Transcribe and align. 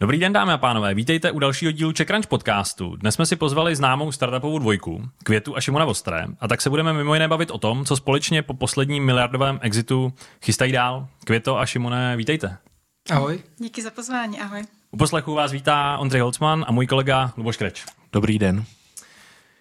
Dobrý 0.00 0.18
den, 0.18 0.32
dámy 0.32 0.52
a 0.52 0.58
pánové, 0.58 0.94
vítejte 0.94 1.30
u 1.30 1.38
dalšího 1.38 1.72
dílu 1.72 1.92
CheckRunch 1.96 2.26
podcastu. 2.26 2.96
Dnes 2.96 3.14
jsme 3.14 3.26
si 3.26 3.36
pozvali 3.36 3.76
známou 3.76 4.12
startupovou 4.12 4.58
dvojku, 4.58 5.08
Květu 5.24 5.56
a 5.56 5.60
Šimona 5.60 5.84
Vostré, 5.84 6.24
a 6.40 6.48
tak 6.48 6.60
se 6.60 6.70
budeme 6.70 6.92
mimo 6.92 7.14
jiné 7.14 7.28
bavit 7.28 7.50
o 7.50 7.58
tom, 7.58 7.84
co 7.84 7.96
společně 7.96 8.42
po 8.42 8.54
posledním 8.54 9.04
miliardovém 9.04 9.58
exitu 9.62 10.12
chystají 10.42 10.72
dál. 10.72 11.08
Květo 11.24 11.58
a 11.58 11.66
Šimone, 11.66 12.16
vítejte. 12.16 12.58
Ahoj. 13.10 13.42
Díky 13.58 13.82
za 13.82 13.90
pozvání, 13.90 14.40
ahoj. 14.40 14.62
U 14.90 14.96
poslechu 14.96 15.34
vás 15.34 15.52
vítá 15.52 15.98
Ondřej 15.98 16.20
Holcman 16.20 16.64
a 16.68 16.72
můj 16.72 16.86
kolega 16.86 17.32
Luboš 17.36 17.56
Kreč. 17.56 17.84
Dobrý 18.12 18.38
den. 18.38 18.64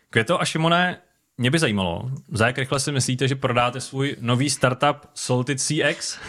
Květo 0.09 0.41
a 0.41 0.45
Šimone, 0.45 0.97
mě 1.39 1.51
by 1.51 1.59
zajímalo, 1.59 2.11
za 2.31 2.47
jak 2.47 2.57
rychle 2.57 2.79
si 2.79 2.91
myslíte, 2.91 3.27
že 3.27 3.35
prodáte 3.35 3.81
svůj 3.81 4.15
nový 4.19 4.49
startup 4.49 4.97
Salted 5.13 5.61
CX? 5.61 6.19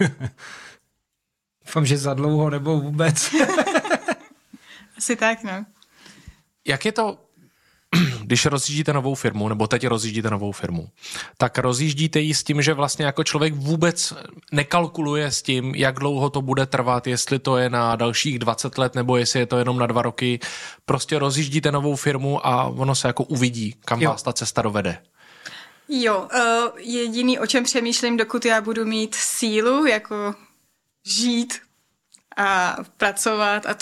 Doufám, 1.66 1.86
že 1.86 1.98
za 1.98 2.14
dlouho 2.14 2.50
nebo 2.50 2.80
vůbec. 2.80 3.34
Asi 4.98 5.16
tak, 5.16 5.42
no. 5.42 5.66
Jak 6.66 6.84
je 6.84 6.92
to, 6.92 7.23
když 8.22 8.46
rozjíždíte 8.46 8.92
novou 8.92 9.14
firmu, 9.14 9.48
nebo 9.48 9.66
teď 9.66 9.86
rozjíždíte 9.86 10.30
novou 10.30 10.52
firmu, 10.52 10.88
tak 11.36 11.58
rozjíždíte 11.58 12.20
ji 12.20 12.34
s 12.34 12.44
tím, 12.44 12.62
že 12.62 12.74
vlastně 12.74 13.04
jako 13.04 13.24
člověk 13.24 13.54
vůbec 13.54 14.12
nekalkuluje 14.52 15.30
s 15.30 15.42
tím, 15.42 15.74
jak 15.74 15.98
dlouho 15.98 16.30
to 16.30 16.42
bude 16.42 16.66
trvat, 16.66 17.06
jestli 17.06 17.38
to 17.38 17.56
je 17.56 17.70
na 17.70 17.96
dalších 17.96 18.38
20 18.38 18.78
let, 18.78 18.94
nebo 18.94 19.16
jestli 19.16 19.40
je 19.40 19.46
to 19.46 19.58
jenom 19.58 19.78
na 19.78 19.86
dva 19.86 20.02
roky. 20.02 20.40
Prostě 20.84 21.18
rozjíždíte 21.18 21.72
novou 21.72 21.96
firmu 21.96 22.46
a 22.46 22.64
ono 22.64 22.94
se 22.94 23.06
jako 23.06 23.24
uvidí, 23.24 23.74
kam 23.84 24.02
jo. 24.02 24.10
vás 24.10 24.22
ta 24.22 24.32
cesta 24.32 24.62
dovede. 24.62 24.98
Jo, 25.88 26.28
uh, 26.34 26.78
jediný, 26.78 27.38
o 27.38 27.46
čem 27.46 27.64
přemýšlím, 27.64 28.16
dokud 28.16 28.44
já 28.44 28.60
budu 28.60 28.84
mít 28.84 29.14
sílu, 29.14 29.86
jako 29.86 30.34
žít 31.06 31.54
a 32.36 32.76
pracovat 32.96 33.66
a 33.66 33.76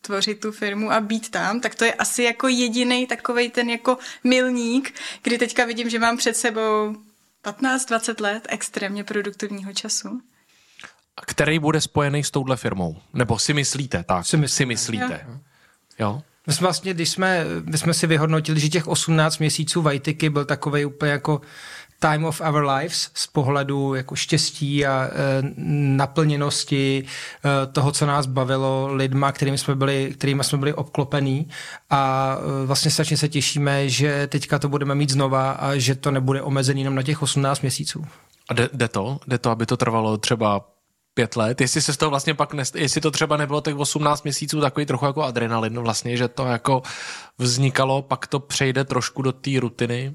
tvořit 0.00 0.40
tu 0.40 0.52
firmu 0.52 0.92
a 0.92 1.00
být 1.00 1.30
tam, 1.30 1.60
tak 1.60 1.74
to 1.74 1.84
je 1.84 1.94
asi 1.94 2.22
jako 2.22 2.48
jediný 2.48 3.06
takový 3.06 3.50
ten 3.50 3.70
jako 3.70 3.98
milník, 4.24 4.94
kdy 5.22 5.38
teďka 5.38 5.64
vidím, 5.64 5.90
že 5.90 5.98
mám 5.98 6.16
před 6.16 6.36
sebou 6.36 6.96
15-20 7.44 8.22
let 8.22 8.46
extrémně 8.48 9.04
produktivního 9.04 9.72
času. 9.72 10.20
Který 11.26 11.58
bude 11.58 11.80
spojený 11.80 12.24
s 12.24 12.30
touhle 12.30 12.56
firmou? 12.56 12.96
Nebo 13.14 13.38
si 13.38 13.54
myslíte 13.54 14.04
tak? 14.04 14.26
Si, 14.26 14.36
myslíte. 14.36 14.56
si 14.56 14.66
myslíte. 14.66 15.26
Jo. 15.28 15.38
jo? 15.98 16.22
My 16.46 16.52
jsme 16.52 16.64
vlastně, 16.64 16.94
když 16.94 17.10
jsme, 17.10 17.44
my 17.64 17.78
jsme 17.78 17.94
si 17.94 18.06
vyhodnotili, 18.06 18.60
že 18.60 18.68
těch 18.68 18.88
18 18.88 19.38
měsíců 19.38 19.82
Vajtiky 19.82 20.30
byl 20.30 20.44
takový 20.44 20.84
úplně 20.84 21.12
jako 21.12 21.40
time 22.00 22.24
of 22.24 22.40
our 22.40 22.64
lives 22.64 23.10
z 23.14 23.26
pohledu 23.26 23.94
jako 23.94 24.16
štěstí 24.16 24.86
a 24.86 25.04
e, 25.04 25.10
naplněnosti 25.96 27.04
e, 27.04 27.66
toho, 27.66 27.92
co 27.92 28.06
nás 28.06 28.26
bavilo 28.26 28.94
lidma, 28.94 29.32
kterými 29.32 29.58
jsme 29.58 29.74
byli, 29.74 30.12
kterými 30.14 30.44
jsme 30.44 30.58
byli 30.58 30.74
obklopení 30.74 31.48
a 31.90 32.36
e, 32.62 32.66
vlastně 32.66 32.90
strašně 32.90 33.16
se 33.16 33.28
těšíme, 33.28 33.88
že 33.88 34.26
teďka 34.26 34.58
to 34.58 34.68
budeme 34.68 34.94
mít 34.94 35.10
znova 35.10 35.50
a 35.50 35.76
že 35.76 35.94
to 35.94 36.10
nebude 36.10 36.42
omezený 36.42 36.80
jenom 36.80 36.94
na 36.94 37.02
těch 37.02 37.22
18 37.22 37.60
měsíců. 37.60 38.04
A 38.48 38.54
jde, 38.54 38.68
jde 38.72 38.88
to? 38.88 39.18
Jde 39.26 39.38
to, 39.38 39.50
aby 39.50 39.66
to 39.66 39.76
trvalo 39.76 40.16
třeba 40.16 40.68
pět 41.14 41.36
let, 41.36 41.60
jestli 41.60 41.82
se 41.82 41.92
z 41.92 41.96
toho 41.96 42.10
vlastně 42.10 42.34
pak, 42.34 42.54
nest, 42.54 42.76
jestli 42.76 43.00
to 43.00 43.10
třeba 43.10 43.36
nebylo 43.36 43.60
těch 43.60 43.76
18 43.76 44.24
měsíců 44.24 44.60
takový 44.60 44.86
trochu 44.86 45.06
jako 45.06 45.22
adrenalin 45.22 45.78
vlastně, 45.78 46.16
že 46.16 46.28
to 46.28 46.46
jako 46.46 46.82
vznikalo, 47.38 48.02
pak 48.02 48.26
to 48.26 48.40
přejde 48.40 48.84
trošku 48.84 49.22
do 49.22 49.32
té 49.32 49.50
rutiny, 49.60 50.14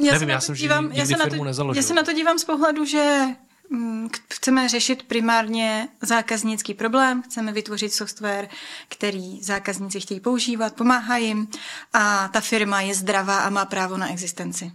já 0.00 0.12
Nevím, 0.12 0.28
já 0.28 0.40
jsem 0.40 0.54
dívám, 0.54 0.92
já 0.92 1.06
se 1.06 1.16
na 1.16 1.26
to, 1.26 1.72
Já 1.74 1.82
se 1.82 1.94
na 1.94 2.02
to 2.02 2.12
dívám 2.12 2.38
z 2.38 2.44
pohledu, 2.44 2.84
že 2.84 3.24
mm, 3.70 4.08
chceme 4.32 4.68
řešit 4.68 5.02
primárně 5.02 5.88
zákaznický 6.02 6.74
problém, 6.74 7.22
chceme 7.22 7.52
vytvořit 7.52 7.92
software, 7.92 8.48
který 8.88 9.42
zákazníci 9.42 10.00
chtějí 10.00 10.20
používat, 10.20 10.74
pomáhá 10.74 11.16
jim 11.16 11.48
a 11.92 12.28
ta 12.28 12.40
firma 12.40 12.80
je 12.80 12.94
zdravá 12.94 13.38
a 13.38 13.50
má 13.50 13.64
právo 13.64 13.96
na 13.96 14.10
existenci. 14.10 14.72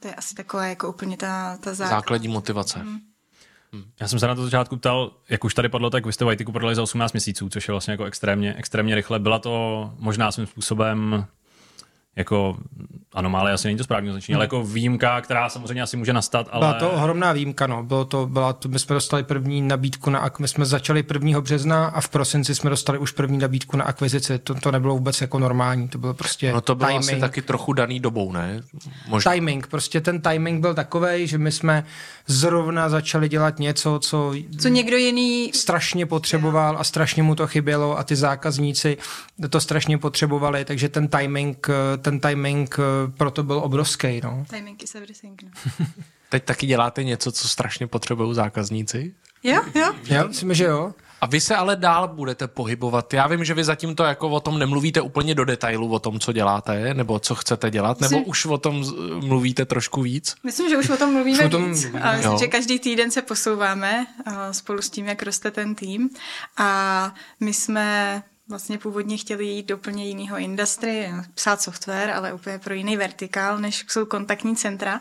To 0.00 0.08
je 0.08 0.14
asi 0.14 0.34
taková 0.34 0.66
jako 0.66 0.88
úplně 0.88 1.16
ta, 1.16 1.56
ta 1.60 1.74
základ. 1.74 1.96
základní 1.96 2.28
motivace. 2.28 2.78
Hmm. 2.78 3.00
Já 4.00 4.08
jsem 4.08 4.18
se 4.18 4.26
na 4.26 4.34
to 4.34 4.44
začátku 4.44 4.76
ptal, 4.76 5.12
jak 5.28 5.44
už 5.44 5.54
tady 5.54 5.68
padlo, 5.68 5.90
tak 5.90 6.06
vy 6.06 6.12
jste 6.12 6.24
Vajtiku 6.24 6.52
prodali 6.52 6.74
za 6.74 6.82
18 6.82 7.12
měsíců, 7.12 7.48
což 7.48 7.68
je 7.68 7.72
vlastně 7.72 7.92
jako 7.92 8.04
extrémně, 8.04 8.54
extrémně 8.54 8.94
rychle. 8.94 9.18
Byla 9.18 9.38
to 9.38 9.92
možná 9.98 10.32
svým 10.32 10.46
způsobem 10.46 11.26
jako 12.16 12.56
anomálie 13.14 13.54
asi 13.54 13.68
není 13.68 13.78
to 13.78 13.84
správně 13.84 14.10
označení, 14.10 14.34
hmm. 14.34 14.38
ale 14.38 14.44
jako 14.44 14.64
výjimka, 14.64 15.20
která 15.20 15.48
samozřejmě 15.48 15.82
asi 15.82 15.96
může 15.96 16.12
nastat. 16.12 16.48
Ale... 16.50 16.60
Byla 16.60 16.74
to 16.74 16.90
ohromná 16.90 17.32
výjimka, 17.32 17.66
no. 17.66 17.82
Bylo 17.82 18.04
to, 18.04 18.26
byla 18.26 18.52
to, 18.52 18.68
my 18.68 18.78
jsme 18.78 18.94
dostali 18.94 19.22
první 19.22 19.62
nabídku 19.62 20.10
na 20.10 20.30
my 20.38 20.48
jsme 20.48 20.64
začali 20.64 21.04
1. 21.12 21.40
března 21.40 21.86
a 21.86 22.00
v 22.00 22.08
prosinci 22.08 22.54
jsme 22.54 22.70
dostali 22.70 22.98
už 22.98 23.10
první 23.10 23.38
nabídku 23.38 23.76
na 23.76 23.84
akvizici. 23.84 24.38
To, 24.38 24.54
to 24.54 24.70
nebylo 24.70 24.94
vůbec 24.94 25.20
jako 25.20 25.38
normální, 25.38 25.88
to 25.88 25.98
bylo 25.98 26.14
prostě 26.14 26.52
No 26.52 26.60
to 26.60 26.74
bylo 26.74 26.88
timing. 26.88 27.04
asi 27.04 27.20
taky 27.20 27.42
trochu 27.42 27.72
daný 27.72 28.00
dobou, 28.00 28.32
ne? 28.32 28.60
Možná. 29.08 29.32
Timing, 29.32 29.66
prostě 29.66 30.00
ten 30.00 30.20
timing 30.20 30.60
byl 30.60 30.74
takový, 30.74 31.26
že 31.26 31.38
my 31.38 31.52
jsme 31.52 31.84
zrovna 32.26 32.88
začali 32.88 33.28
dělat 33.28 33.58
něco, 33.58 33.98
co, 33.98 34.34
co 34.58 34.68
někdo 34.68 34.96
jiný 34.96 35.50
strašně 35.54 36.06
potřeboval 36.06 36.76
a 36.78 36.84
strašně 36.84 37.22
mu 37.22 37.34
to 37.34 37.46
chybělo 37.46 37.98
a 37.98 38.04
ty 38.04 38.16
zákazníci 38.16 38.96
to 39.50 39.60
strašně 39.60 39.98
potřebovali, 39.98 40.64
takže 40.64 40.88
ten 40.88 41.08
timing, 41.08 41.68
ten 42.04 42.20
timing 42.20 42.76
proto 43.16 43.42
byl 43.42 43.58
obrovský. 43.58 44.20
No. 44.24 44.44
Timing 44.50 44.82
is 44.82 44.94
everything. 44.94 45.42
No. 45.42 45.86
Teď 46.28 46.44
taky 46.44 46.66
děláte 46.66 47.04
něco, 47.04 47.32
co 47.32 47.48
strašně 47.48 47.86
potřebují 47.86 48.34
zákazníci? 48.34 49.14
Jo, 49.42 49.62
jo. 49.74 49.92
Já 50.04 50.26
myslím, 50.26 50.54
že 50.54 50.64
jo. 50.64 50.94
A 51.20 51.26
vy 51.26 51.40
se 51.40 51.56
ale 51.56 51.76
dál 51.76 52.08
budete 52.08 52.48
pohybovat. 52.48 53.14
Já 53.14 53.26
vím, 53.26 53.44
že 53.44 53.54
vy 53.54 53.64
zatím 53.64 53.94
to 53.94 54.04
jako 54.04 54.28
o 54.28 54.40
tom 54.40 54.58
nemluvíte 54.58 55.00
úplně 55.00 55.34
do 55.34 55.44
detailu, 55.44 55.92
o 55.92 55.98
tom, 55.98 56.20
co 56.20 56.32
děláte, 56.32 56.94
nebo 56.94 57.18
co 57.18 57.34
chcete 57.34 57.70
dělat, 57.70 58.00
nebo 58.00 58.16
myslím, 58.16 58.30
už 58.30 58.46
o 58.46 58.58
tom 58.58 58.84
mluvíte 59.20 59.64
trošku 59.64 60.02
víc? 60.02 60.34
Myslím, 60.44 60.70
že 60.70 60.78
už 60.78 60.90
o 60.90 60.96
tom 60.96 61.12
mluvíme 61.12 61.44
o 61.44 61.48
tom, 61.48 61.68
víc. 61.68 61.86
A 62.02 62.12
myslím, 62.12 62.32
jo. 62.32 62.38
že 62.38 62.46
každý 62.46 62.78
týden 62.78 63.10
se 63.10 63.22
posouváme 63.22 64.06
spolu 64.50 64.82
s 64.82 64.90
tím, 64.90 65.06
jak 65.06 65.22
roste 65.22 65.50
ten 65.50 65.74
tým. 65.74 66.10
A 66.56 67.14
my 67.40 67.54
jsme 67.54 68.22
vlastně 68.48 68.78
původně 68.78 69.16
chtěli 69.16 69.44
jít 69.44 69.66
do 69.66 69.76
úplně 69.76 70.08
jiného 70.08 70.38
industry, 70.38 71.12
psát 71.34 71.62
software, 71.62 72.10
ale 72.10 72.32
úplně 72.32 72.58
pro 72.58 72.74
jiný 72.74 72.96
vertikál, 72.96 73.58
než 73.58 73.84
jsou 73.88 74.06
kontaktní 74.06 74.56
centra. 74.56 75.00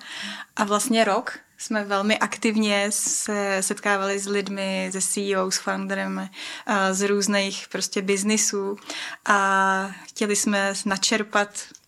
A 0.55 0.63
vlastně 0.63 1.03
rok 1.03 1.39
jsme 1.57 1.85
velmi 1.85 2.19
aktivně 2.19 2.87
se 2.89 3.57
setkávali 3.61 4.19
s 4.19 4.27
lidmi, 4.27 4.89
se 4.91 5.01
CEO, 5.01 5.51
s 5.51 5.57
founderem 5.57 6.29
z 6.91 7.07
různých 7.07 7.67
prostě 7.71 8.01
biznisů 8.01 8.77
a 9.25 9.89
chtěli 10.07 10.35
jsme 10.35 10.73
načerpat 10.85 11.49
Eh, 11.73 11.82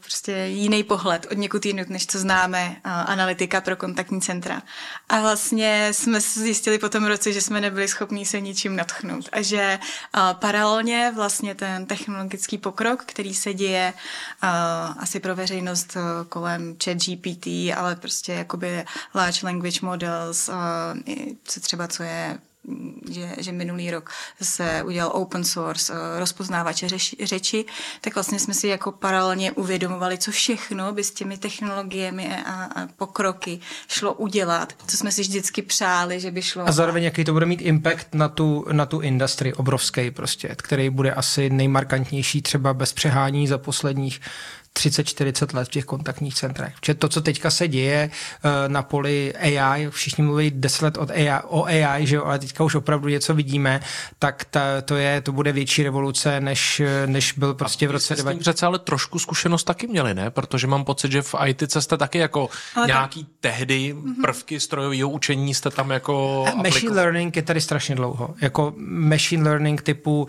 prostě 0.00 0.32
jiný 0.32 0.82
pohled 0.82 1.26
od 1.30 1.38
někud 1.38 1.66
jinut, 1.66 1.88
než 1.88 2.06
co 2.06 2.18
známe, 2.18 2.76
eh, 2.76 2.90
analytika 2.90 3.60
pro 3.60 3.76
kontaktní 3.76 4.20
centra. 4.20 4.62
A 5.08 5.20
vlastně 5.20 5.88
jsme 5.92 6.20
zjistili 6.20 6.78
po 6.78 6.88
tom 6.88 7.04
roce, 7.04 7.32
že 7.32 7.40
jsme 7.40 7.60
nebyli 7.60 7.88
schopni 7.88 8.26
se 8.26 8.40
ničím 8.40 8.76
natchnout 8.76 9.28
a 9.32 9.42
že 9.42 9.78
eh, 9.78 10.20
paralelně 10.34 11.12
vlastně 11.14 11.54
ten 11.54 11.86
technologický 11.86 12.58
pokrok, 12.58 13.04
který 13.04 13.34
se 13.34 13.54
děje 13.54 13.92
asi 14.98 15.20
pro 15.20 15.36
veřejnost 15.36 15.96
kolem 16.28 16.76
chat 16.84 16.96
GPT, 16.96 17.46
ale 17.76 17.96
prostě 17.96 18.32
jakoby 18.32 18.84
large 19.14 19.38
language 19.42 19.80
models, 19.82 20.50
co 21.44 21.60
třeba 21.60 21.88
co 21.88 22.02
je 22.02 22.38
že, 23.10 23.34
že 23.38 23.52
minulý 23.52 23.90
rok 23.90 24.10
se 24.42 24.82
udělal 24.82 25.10
open 25.14 25.44
source 25.44 25.92
eh, 25.92 26.20
rozpoznávače 26.20 26.88
řeči, 27.22 27.64
tak 28.00 28.14
vlastně 28.14 28.38
jsme 28.38 28.54
si 28.54 28.68
jako 28.68 28.92
paralelně 28.92 29.52
uvědomovali, 29.52 30.18
co 30.18 30.30
všechno 30.30 30.92
by 30.92 31.04
s 31.04 31.10
těmi 31.10 31.38
technologiemi 31.38 32.36
a, 32.46 32.64
a 32.64 32.86
pokroky 32.96 33.60
šlo 33.88 34.14
udělat, 34.14 34.72
co 34.86 34.96
jsme 34.96 35.12
si 35.12 35.20
vždycky 35.20 35.62
přáli, 35.62 36.20
že 36.20 36.30
by 36.30 36.42
šlo. 36.42 36.68
A 36.68 36.72
zároveň 36.72 37.04
jaký 37.04 37.24
to 37.24 37.32
bude 37.32 37.46
mít 37.46 37.62
impact 37.62 38.14
na 38.14 38.28
tu, 38.28 38.64
na 38.72 38.86
tu 38.86 39.00
industrii, 39.00 39.52
obrovský 39.52 40.10
prostě, 40.10 40.48
který 40.48 40.90
bude 40.90 41.12
asi 41.12 41.50
nejmarkantnější 41.50 42.42
třeba 42.42 42.74
bez 42.74 42.92
přehání 42.92 43.46
za 43.48 43.58
posledních 43.58 44.20
30-40 44.76 45.56
let 45.56 45.68
v 45.68 45.70
těch 45.70 45.84
kontaktních 45.84 46.34
centrech. 46.34 46.74
Protože 46.80 46.94
to, 46.94 47.08
co 47.08 47.20
teďka 47.20 47.50
se 47.50 47.68
děje 47.68 48.10
eh, 48.10 48.68
na 48.68 48.82
poli 48.82 49.34
AI, 49.34 49.90
všichni 49.90 50.24
mluví 50.24 50.50
10 50.50 50.82
let 50.82 50.98
od 50.98 51.10
AI, 51.10 51.30
o 51.44 51.64
AI, 51.64 52.06
že 52.06 52.16
jo, 52.16 52.24
ale 52.24 52.38
teďka 52.38 52.64
už 52.64 52.74
opravdu 52.74 53.08
něco 53.08 53.34
vidíme, 53.34 53.80
tak 54.18 54.44
ta, 54.44 54.60
to, 54.84 54.96
je, 54.96 55.20
to 55.20 55.32
bude 55.32 55.52
větší 55.52 55.82
revoluce, 55.82 56.40
než, 56.40 56.82
než 57.06 57.32
byl 57.32 57.54
prostě 57.54 57.86
A 57.86 57.88
v 57.88 57.92
roce... 57.92 58.14
A 58.14 58.16
s 58.16 58.24
tím 58.24 58.38
přece 58.38 58.66
ale 58.66 58.78
trošku 58.78 59.18
zkušenost 59.18 59.64
taky 59.64 59.86
měli, 59.86 60.14
ne? 60.14 60.30
Protože 60.30 60.66
mám 60.66 60.84
pocit, 60.84 61.12
že 61.12 61.22
v 61.22 61.34
IT 61.46 61.62
jste 61.78 61.96
taky 61.96 62.18
jako 62.18 62.48
ale 62.74 62.86
nějaký 62.86 63.24
tak... 63.24 63.32
tehdy 63.40 63.92
mhm. 63.92 64.14
prvky 64.22 64.60
strojového 64.60 65.10
učení 65.10 65.54
jste 65.54 65.70
tam 65.70 65.90
jako 65.90 66.44
Machine 66.44 66.68
aplikovali. 66.68 67.00
learning 67.00 67.36
je 67.36 67.42
tady 67.42 67.60
strašně 67.60 67.94
dlouho. 67.94 68.34
Jako 68.40 68.74
machine 68.78 69.42
learning 69.42 69.82
typu 69.82 70.22
uh, 70.22 70.28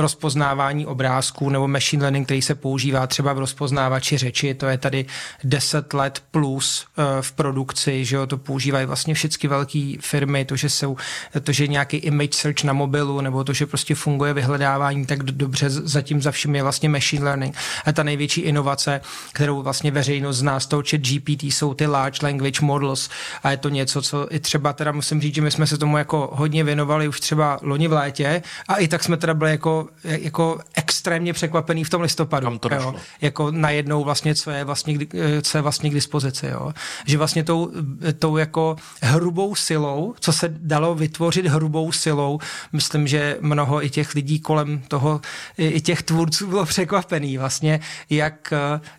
rozpoznávání 0.00 0.86
obrázků 0.86 1.50
nebo 1.50 1.68
machine 1.68 2.02
learning, 2.02 2.26
který 2.26 2.42
se 2.42 2.54
používá 2.54 3.06
třeba 3.06 3.32
v 3.32 3.38
roz 3.38 3.53
rozpoznávači 3.54 4.18
řeči, 4.18 4.54
to 4.54 4.66
je 4.66 4.78
tady 4.78 5.06
10 5.44 5.94
let 5.94 6.22
plus 6.30 6.86
uh, 6.98 7.04
v 7.20 7.32
produkci, 7.32 8.04
že 8.04 8.16
jo, 8.16 8.26
to 8.26 8.38
používají 8.38 8.86
vlastně 8.86 9.14
všechny 9.14 9.48
velké 9.48 9.94
firmy, 10.00 10.44
to, 10.44 10.56
že 10.56 10.70
jsou, 10.70 10.96
to, 11.42 11.52
že 11.52 11.66
nějaký 11.66 11.96
image 11.96 12.34
search 12.34 12.64
na 12.64 12.72
mobilu, 12.72 13.20
nebo 13.20 13.44
to, 13.44 13.52
že 13.52 13.66
prostě 13.66 13.94
funguje 13.94 14.34
vyhledávání 14.34 15.06
tak 15.06 15.22
dobře, 15.22 15.70
zatím 15.70 16.22
za 16.22 16.30
vším 16.30 16.54
je 16.54 16.62
vlastně 16.62 16.88
machine 16.88 17.24
learning. 17.24 17.56
A 17.84 17.92
ta 17.92 18.02
největší 18.02 18.40
inovace, 18.40 19.00
kterou 19.32 19.62
vlastně 19.62 19.90
veřejnost 19.90 20.36
zná 20.36 20.60
z 20.60 20.66
toho 20.66 20.82
chat 20.90 21.00
GPT, 21.00 21.42
jsou 21.42 21.74
ty 21.74 21.86
large 21.86 22.18
language 22.22 22.60
models 22.62 23.10
a 23.42 23.50
je 23.50 23.56
to 23.56 23.68
něco, 23.68 24.02
co 24.02 24.34
i 24.34 24.40
třeba 24.40 24.72
teda 24.72 24.92
musím 24.92 25.20
říct, 25.20 25.34
že 25.34 25.42
my 25.42 25.50
jsme 25.50 25.66
se 25.66 25.78
tomu 25.78 25.98
jako 25.98 26.30
hodně 26.32 26.64
věnovali 26.64 27.08
už 27.08 27.20
třeba 27.20 27.58
loni 27.62 27.88
v 27.88 27.92
létě 27.92 28.42
a 28.68 28.76
i 28.76 28.88
tak 28.88 29.04
jsme 29.04 29.16
teda 29.16 29.34
byli 29.34 29.50
jako, 29.50 29.88
jako 30.04 30.58
extrémně 30.74 31.32
překvapený 31.32 31.84
v 31.84 31.90
tom 31.90 32.02
listopadu. 32.02 32.46
Tam 32.46 32.58
to 32.58 32.74
jo? 32.74 32.94
Jako 33.20 33.43
najednou 33.50 34.04
vlastně, 34.04 34.34
co 34.34 34.50
je 34.50 34.64
vlastně, 34.64 34.98
co 35.42 35.58
je 35.58 35.62
vlastně 35.62 35.90
k 35.90 35.94
dispozici. 35.94 36.46
Jo? 36.46 36.72
Že 37.06 37.18
vlastně 37.18 37.44
tou, 37.44 37.72
tou 38.18 38.36
jako 38.36 38.76
hrubou 39.02 39.54
silou, 39.54 40.14
co 40.20 40.32
se 40.32 40.48
dalo 40.48 40.94
vytvořit 40.94 41.46
hrubou 41.46 41.92
silou, 41.92 42.38
myslím, 42.72 43.06
že 43.06 43.36
mnoho 43.40 43.84
i 43.84 43.90
těch 43.90 44.14
lidí 44.14 44.40
kolem 44.40 44.82
toho, 44.88 45.20
i 45.58 45.80
těch 45.80 46.02
tvůrců 46.02 46.46
bylo 46.46 46.64
překvapený 46.64 47.38
vlastně, 47.38 47.80
jak, 48.10 48.52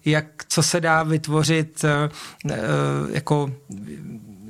jak 0.06 0.46
co 0.48 0.64
se 0.64 0.82
dá 0.82 1.04
vytvořit 1.04 1.84
eh, 1.84 2.10
eh, 2.52 2.58
jako 3.12 3.52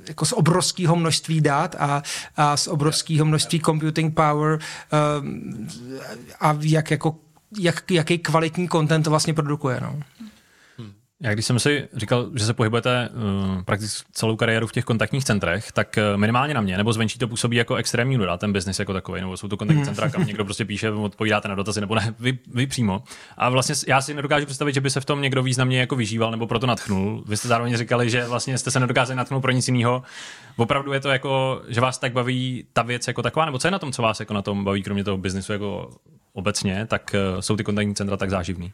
jako 0.08 0.26
z 0.26 0.32
obrovského 0.32 0.96
množství 0.96 1.42
dat 1.42 1.76
a, 1.80 2.04
a 2.38 2.58
z 2.58 2.68
obrovského 2.68 3.26
množství 3.26 3.60
computing 3.60 4.16
power 4.16 4.60
um, 5.20 5.68
a 6.40 6.58
jak 6.62 6.92
jako 6.92 7.16
jak, 7.60 7.92
jaký 7.92 8.18
kvalitní 8.18 8.70
content 8.70 9.04
to 9.04 9.10
vlastně 9.10 9.34
produkuje. 9.34 9.80
No. 9.82 10.00
Já 11.22 11.34
když 11.34 11.46
jsem 11.46 11.60
si 11.60 11.88
říkal, 11.94 12.30
že 12.36 12.46
se 12.46 12.54
pohybujete 12.54 13.10
uh, 13.10 13.62
prakticky 13.64 14.04
celou 14.12 14.36
kariéru 14.36 14.68
v 14.68 14.72
těch 14.72 14.86
kontaktních 14.86 15.24
centrech, 15.24 15.72
tak 15.72 15.98
uh, 15.98 16.20
minimálně 16.20 16.54
na 16.54 16.62
mě, 16.62 16.78
nebo 16.78 16.94
zvenčí 16.94 17.20
to 17.20 17.28
působí 17.28 17.58
jako 17.58 17.76
extrémní 17.76 18.18
nuda, 18.18 18.38
ten 18.38 18.54
biznis 18.54 18.80
jako 18.80 18.94
takový, 18.94 19.22
nebo 19.22 19.38
jsou 19.38 19.48
to 19.48 19.58
kontaktní 19.58 19.84
hmm. 19.84 19.86
centra, 19.86 20.10
kam 20.10 20.26
někdo 20.28 20.46
prostě 20.46 20.66
píše, 20.66 20.92
odpovídáte 20.92 21.48
na 21.48 21.56
dotazy, 21.56 21.82
nebo 21.82 21.96
ne, 21.96 22.16
vy, 22.20 22.40
vy 22.54 22.68
přímo. 22.68 23.04
A 23.38 23.50
vlastně 23.50 23.76
já 23.88 24.02
si 24.02 24.14
nedokážu 24.14 24.46
představit, 24.46 24.74
že 24.74 24.82
by 24.82 24.90
se 24.90 25.02
v 25.02 25.06
tom 25.06 25.22
někdo 25.22 25.44
významně 25.44 25.80
jako 25.80 25.96
vyžíval 25.96 26.32
nebo 26.32 26.48
proto 26.48 26.68
natchnul. 26.68 27.24
Vy 27.28 27.38
jste 27.38 27.48
zároveň 27.48 27.78
říkali, 27.78 28.10
že 28.10 28.28
vlastně 28.28 28.58
jste 28.58 28.72
se 28.72 28.80
nedokázali 28.80 29.18
natchnout 29.18 29.42
pro 29.42 29.52
nic 29.52 29.68
jiného. 29.68 30.04
Opravdu 30.56 30.94
je 30.94 31.00
to 31.00 31.10
jako, 31.10 31.62
že 31.68 31.82
vás 31.82 31.98
tak 31.98 32.14
baví 32.14 32.66
ta 32.74 32.82
věc 32.82 33.08
jako 33.08 33.22
taková, 33.22 33.46
nebo 33.46 33.60
co 33.60 33.68
je 33.68 33.72
na 33.72 33.80
tom, 33.80 33.92
co 33.92 34.02
vás 34.02 34.20
jako 34.20 34.34
na 34.34 34.42
tom 34.42 34.64
baví, 34.64 34.84
kromě 34.84 35.04
toho 35.04 35.18
biznisu 35.18 35.52
jako 35.52 35.92
obecně, 36.36 36.86
tak 36.90 37.16
uh, 37.34 37.40
jsou 37.40 37.56
ty 37.56 37.64
kontaktní 37.64 37.96
centra 37.96 38.18
tak 38.18 38.30
záživný. 38.30 38.74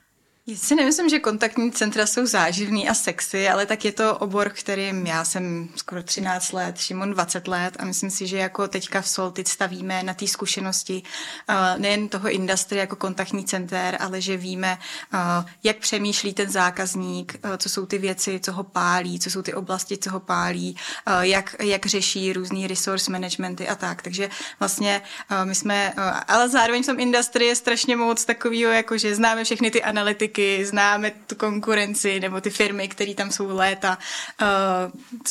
Já 0.52 0.58
si 0.58 0.76
nemyslím, 0.76 1.10
že 1.10 1.20
kontaktní 1.20 1.72
centra 1.72 2.06
jsou 2.06 2.26
záživný 2.26 2.90
a 2.90 2.94
sexy, 2.94 3.50
ale 3.50 3.66
tak 3.66 3.86
je 3.86 3.92
to 3.92 4.18
obor, 4.18 4.50
kterým 4.50 5.08
já 5.08 5.26
jsem 5.26 5.70
skoro 5.76 6.04
13 6.04 6.52
let, 6.52 6.78
Šimon 6.78 7.12
20 7.12 7.48
let 7.48 7.78
a 7.80 7.86
myslím 7.86 8.10
si, 8.10 8.28
že 8.28 8.38
jako 8.38 8.68
teďka 8.68 9.02
v 9.02 9.08
Soltit 9.08 9.48
stavíme 9.48 10.04
na 10.04 10.14
té 10.14 10.28
zkušenosti 10.28 11.04
uh, 11.50 11.56
nejen 11.82 12.10
toho 12.10 12.30
industry 12.30 12.78
jako 12.78 12.96
kontaktní 12.96 13.46
center, 13.46 13.98
ale 14.00 14.22
že 14.22 14.38
víme, 14.38 14.78
uh, 15.14 15.20
jak 15.64 15.78
přemýšlí 15.78 16.34
ten 16.34 16.50
zákazník, 16.50 17.36
uh, 17.46 17.58
co 17.58 17.70
jsou 17.70 17.86
ty 17.86 17.98
věci, 17.98 18.40
co 18.40 18.52
ho 18.52 18.64
pálí, 18.64 19.20
co 19.20 19.30
jsou 19.30 19.42
ty 19.42 19.54
oblasti, 19.54 19.98
co 19.98 20.12
ho 20.12 20.20
pálí, 20.20 20.76
jak, 21.22 21.56
jak 21.60 21.86
řeší 21.86 22.34
různý 22.34 22.68
resource 22.68 23.12
managementy 23.12 23.68
a 23.68 23.76
tak. 23.76 24.02
Takže 24.02 24.30
vlastně 24.60 25.02
my 25.44 25.56
jsme, 25.56 25.94
ale 26.28 26.50
zároveň 26.50 26.84
v 26.84 26.86
tom 26.86 27.00
industry 27.00 27.46
je 27.46 27.56
strašně 27.56 27.96
moc 27.96 28.26
takového, 28.26 28.72
jako 28.72 28.98
že 28.98 29.16
známe 29.16 29.44
všechny 29.44 29.72
ty 29.72 29.84
analytiky, 29.84 30.41
politiky, 30.42 30.66
známe 30.66 31.12
tu 31.28 31.36
konkurenci 31.36 32.20
nebo 32.20 32.42
ty 32.42 32.50
firmy, 32.50 32.88
které 32.88 33.14
tam 33.14 33.32
jsou 33.32 33.56
léta, 33.56 33.98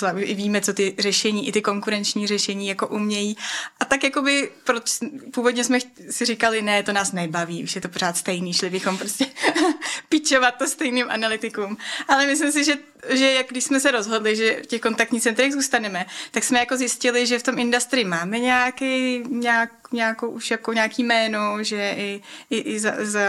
uh, 0.03 0.21
víme, 0.21 0.61
co 0.61 0.73
ty 0.73 0.95
řešení, 0.99 1.49
i 1.49 1.53
ty 1.53 1.62
konkurenční 1.62 2.27
řešení 2.27 2.69
jako 2.69 2.87
umějí. 2.87 3.37
A 3.81 3.85
tak 3.85 4.05
jakoby, 4.05 4.51
proč 4.65 4.99
původně 5.33 5.65
jsme 5.65 5.79
si 6.11 6.25
říkali, 6.25 6.62
ne, 6.62 6.83
to 6.83 6.93
nás 6.93 7.12
nebaví, 7.12 7.65
už 7.65 7.75
je 7.75 7.81
to 7.81 7.89
pořád 7.89 8.17
stejný, 8.17 8.53
šli 8.53 8.71
bychom 8.71 8.99
prostě 8.99 9.27
pičovat 10.09 10.55
to 10.59 10.67
stejným 10.67 11.07
analytikům. 11.11 11.77
Ale 12.09 12.27
myslím 12.27 12.53
si, 12.53 12.65
že 12.65 12.75
že 13.09 13.33
jak 13.33 13.47
když 13.49 13.65
jsme 13.65 13.81
se 13.81 13.91
rozhodli, 13.91 14.37
že 14.37 14.61
v 14.62 14.67
těch 14.67 14.81
kontaktních 14.81 15.23
centrech 15.23 15.53
zůstaneme, 15.53 16.07
tak 16.31 16.45
jsme 16.45 16.59
jako 16.59 16.77
zjistili, 16.77 17.27
že 17.27 17.39
v 17.39 17.43
tom 17.43 17.59
industrii 17.59 18.05
máme 18.05 18.39
nějaký, 18.39 19.23
nějak, 19.29 19.71
nějakou, 19.92 20.28
už 20.28 20.50
jako 20.50 20.72
nějaký 20.72 21.04
jméno, 21.04 21.64
že 21.64 21.94
i, 21.96 22.22
i, 22.50 22.58
i 22.58 22.81
za, 22.81 22.92
za, 22.98 23.20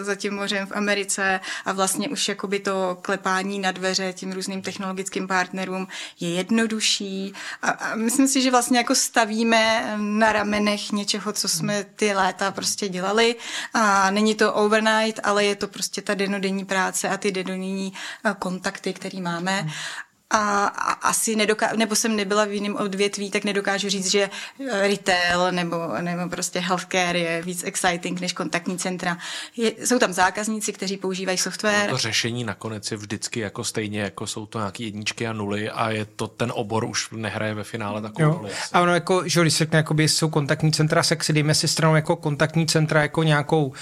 za 0.00 0.14
tím 0.14 0.34
mořem 0.34 0.66
v 0.66 0.72
Americe 0.72 1.40
a 1.64 1.72
vlastně 1.72 2.08
už 2.08 2.28
jakoby 2.28 2.60
to 2.60 2.98
klepání 3.02 3.58
na 3.58 3.72
dveře 3.72 4.12
tím 4.12 4.32
různým 4.32 4.62
technologickým 4.62 5.28
partnerům 5.28 5.88
je 6.20 6.34
jednodušší. 6.34 7.32
A, 7.62 7.70
a 7.70 7.94
myslím 7.94 8.28
si, 8.28 8.42
že 8.42 8.50
vlastně 8.50 8.78
jako 8.78 8.94
stavíme 8.94 9.94
na 9.96 10.32
ramenech 10.32 10.92
něčeho, 10.92 11.32
co 11.32 11.48
jsme 11.48 11.84
ty 11.84 12.14
léta 12.14 12.50
prostě 12.50 12.88
dělali. 12.88 13.36
A 13.74 14.10
není 14.10 14.34
to 14.34 14.54
overnight, 14.54 15.20
ale 15.22 15.44
je 15.44 15.56
to 15.56 15.68
prostě 15.68 16.02
ta 16.02 16.14
denodenní 16.14 16.64
práce 16.64 17.08
a 17.08 17.16
ty 17.16 17.32
denodenní 17.32 17.92
kontakty, 18.38 18.92
který 18.92 19.20
máme 19.20 19.66
a, 20.30 20.64
a 20.66 20.92
asi 20.92 21.36
nedokážu, 21.36 21.76
nebo 21.76 21.96
jsem 21.96 22.16
nebyla 22.16 22.44
v 22.44 22.52
jiném 22.52 22.76
odvětví, 22.76 23.30
tak 23.30 23.44
nedokážu 23.44 23.88
říct, 23.88 24.10
že 24.10 24.30
eh, 24.70 24.88
retail 24.88 25.52
nebo, 25.52 25.76
nebo 26.00 26.28
prostě 26.28 26.60
healthcare 26.60 27.18
je 27.18 27.42
víc 27.42 27.64
exciting 27.64 28.20
než 28.20 28.32
kontaktní 28.32 28.78
centra. 28.78 29.18
Je, 29.56 29.72
jsou 29.86 29.98
tam 29.98 30.12
zákazníci, 30.12 30.72
kteří 30.72 30.96
používají 30.96 31.38
software. 31.38 31.86
No 31.86 31.90
to 31.90 31.98
řešení 31.98 32.44
nakonec 32.44 32.90
je 32.90 32.96
vždycky 32.96 33.40
jako 33.40 33.64
stejně, 33.64 34.00
jako 34.00 34.26
jsou 34.26 34.46
to 34.46 34.58
nějaké 34.58 34.84
jedničky 34.84 35.26
a 35.26 35.32
nuly 35.32 35.70
a 35.70 35.90
je 35.90 36.04
to 36.04 36.28
ten 36.28 36.52
obor 36.54 36.84
už 36.84 37.10
nehraje 37.10 37.54
ve 37.54 37.64
finále 37.64 38.02
takovou 38.02 38.32
roli. 38.32 38.50
A 38.72 38.80
ono 38.80 38.94
jako, 38.94 39.22
že 39.28 39.40
když 39.40 39.56
řekne, 39.56 39.76
jakoby 39.76 40.08
jsou 40.08 40.28
kontaktní 40.28 40.72
centra 40.72 41.02
sexy, 41.02 41.32
dejme 41.32 41.54
si 41.54 41.68
stranou 41.68 41.94
jako 41.94 42.16
kontaktní 42.16 42.66
centra 42.66 43.02
jako 43.02 43.22
nějakou 43.22 43.66
uh, 43.66 43.74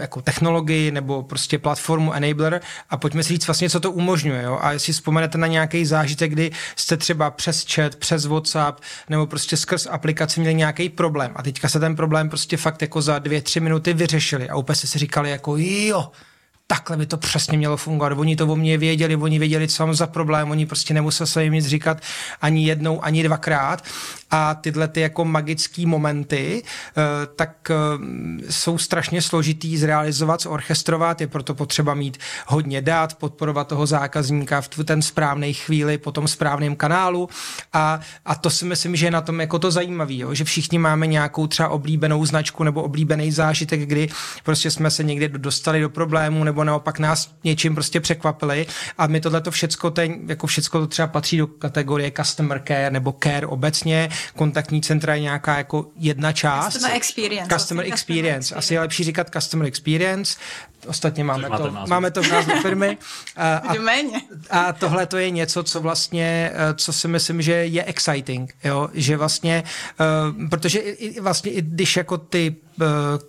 jako 0.00 0.22
technologii 0.22 0.90
nebo 0.90 1.22
prostě 1.22 1.58
platformu 1.58 2.12
enabler 2.12 2.60
a 2.90 2.96
pojďme 2.96 3.22
si 3.22 3.28
říct 3.28 3.46
vlastně, 3.46 3.70
co 3.70 3.80
to 3.80 3.92
umožňuje. 3.92 4.42
Jo? 4.42 4.58
A 4.62 4.72
jestli 4.72 4.92
vzpomenete 4.92 5.38
na 5.38 5.46
nějaký 5.54 5.86
zážitek, 5.86 6.32
kdy 6.32 6.50
jste 6.76 6.96
třeba 6.96 7.30
přes 7.30 7.64
chat, 7.74 7.96
přes 7.96 8.26
WhatsApp 8.26 8.80
nebo 9.08 9.26
prostě 9.26 9.56
skrz 9.56 9.86
aplikaci 9.86 10.40
měli 10.40 10.54
nějaký 10.54 10.88
problém. 10.88 11.32
A 11.36 11.42
teďka 11.42 11.68
se 11.68 11.80
ten 11.80 11.96
problém 11.96 12.28
prostě 12.28 12.56
fakt 12.56 12.82
jako 12.82 13.02
za 13.02 13.18
dvě, 13.18 13.42
tři 13.42 13.60
minuty 13.60 13.92
vyřešili. 13.92 14.48
A 14.48 14.56
úplně 14.56 14.76
si 14.76 14.98
říkali 14.98 15.30
jako 15.30 15.56
jo, 15.56 16.10
takhle 16.66 16.96
by 16.96 17.06
to 17.06 17.16
přesně 17.16 17.58
mělo 17.58 17.76
fungovat. 17.76 18.18
Oni 18.18 18.36
to 18.36 18.46
o 18.46 18.56
mě 18.56 18.78
věděli, 18.78 19.16
oni 19.16 19.38
věděli, 19.38 19.68
co 19.68 19.86
mám 19.86 19.94
za 19.94 20.06
problém, 20.06 20.50
oni 20.50 20.66
prostě 20.66 20.94
nemuseli 20.94 21.28
se 21.28 21.44
jim 21.44 21.52
nic 21.52 21.66
říkat 21.66 22.00
ani 22.40 22.66
jednou, 22.66 23.04
ani 23.04 23.22
dvakrát. 23.22 23.84
A 24.30 24.54
tyhle 24.54 24.88
ty 24.88 25.00
jako 25.00 25.24
magické 25.24 25.86
momenty, 25.86 26.62
eh, 26.62 27.02
tak 27.36 27.70
eh, 27.70 27.74
jsou 28.50 28.78
strašně 28.78 29.22
složitý 29.22 29.78
zrealizovat, 29.78 30.40
zorchestrovat, 30.40 31.20
je 31.20 31.26
proto 31.26 31.54
potřeba 31.54 31.94
mít 31.94 32.18
hodně 32.46 32.82
dát, 32.82 33.14
podporovat 33.14 33.68
toho 33.68 33.86
zákazníka 33.86 34.60
v 34.60 34.68
ten 34.84 35.02
správný 35.02 35.54
chvíli 35.54 35.98
po 35.98 36.12
tom 36.12 36.28
správném 36.28 36.76
kanálu. 36.76 37.28
A, 37.72 38.00
a 38.24 38.34
to 38.34 38.50
si 38.50 38.64
myslím, 38.64 38.96
že 38.96 39.06
je 39.06 39.10
na 39.10 39.20
tom 39.20 39.40
jako 39.40 39.58
to 39.58 39.70
zajímavé, 39.70 40.14
že 40.32 40.44
všichni 40.44 40.78
máme 40.78 41.06
nějakou 41.06 41.46
třeba 41.46 41.68
oblíbenou 41.68 42.26
značku 42.26 42.64
nebo 42.64 42.82
oblíbený 42.82 43.32
zážitek, 43.32 43.80
kdy 43.80 44.08
prostě 44.44 44.70
jsme 44.70 44.90
se 44.90 45.04
někde 45.04 45.28
dostali 45.28 45.80
do 45.80 45.88
problému 45.88 46.44
nebo 46.44 46.53
naopak 46.62 46.98
nás 46.98 47.34
něčím 47.44 47.74
prostě 47.74 48.00
překvapili 48.00 48.66
a 48.98 49.06
my 49.06 49.20
tohle 49.20 49.40
to 49.40 49.50
všecko, 49.50 49.90
ten, 49.90 50.14
jako 50.26 50.46
všecko 50.46 50.78
to 50.78 50.86
třeba 50.86 51.08
patří 51.08 51.36
do 51.36 51.46
kategorie 51.46 52.12
customer 52.16 52.62
care 52.68 52.90
nebo 52.90 53.14
care 53.22 53.46
obecně, 53.46 54.08
kontaktní 54.36 54.82
centra 54.82 55.14
je 55.14 55.20
nějaká 55.20 55.56
jako 55.56 55.86
jedna 55.96 56.32
část. 56.32 56.72
Customer 56.72 56.96
experience. 56.96 57.54
Customer 57.54 57.86
experience. 57.86 58.54
Asi 58.54 58.74
je 58.74 58.80
lepší 58.80 59.04
říkat 59.04 59.30
customer 59.30 59.66
experience. 59.66 60.36
Ostatně 60.86 61.24
máme 61.24 61.48
to, 61.50 61.72
máme 61.88 62.10
to 62.10 62.22
v 62.22 62.32
názvu 62.32 62.52
firmy. 62.62 62.98
A, 63.36 63.62
a, 64.50 64.60
a 64.60 64.72
tohle 64.72 65.06
to 65.06 65.16
je 65.16 65.30
něco, 65.30 65.62
co 65.62 65.80
vlastně, 65.80 66.50
eh, 66.54 66.74
co 66.74 66.92
si 66.92 67.08
myslím, 67.08 67.42
že 67.42 67.52
je 67.52 67.84
exciting, 67.84 68.54
jo? 68.64 68.88
že 68.94 69.16
vlastně, 69.16 69.62
uh, 70.38 70.48
protože 70.48 70.78
i, 70.78 71.20
vlastně 71.20 71.52
i 71.52 71.62
když 71.62 71.96
jako 71.96 72.18
ty 72.18 72.56
uh, 72.80 72.86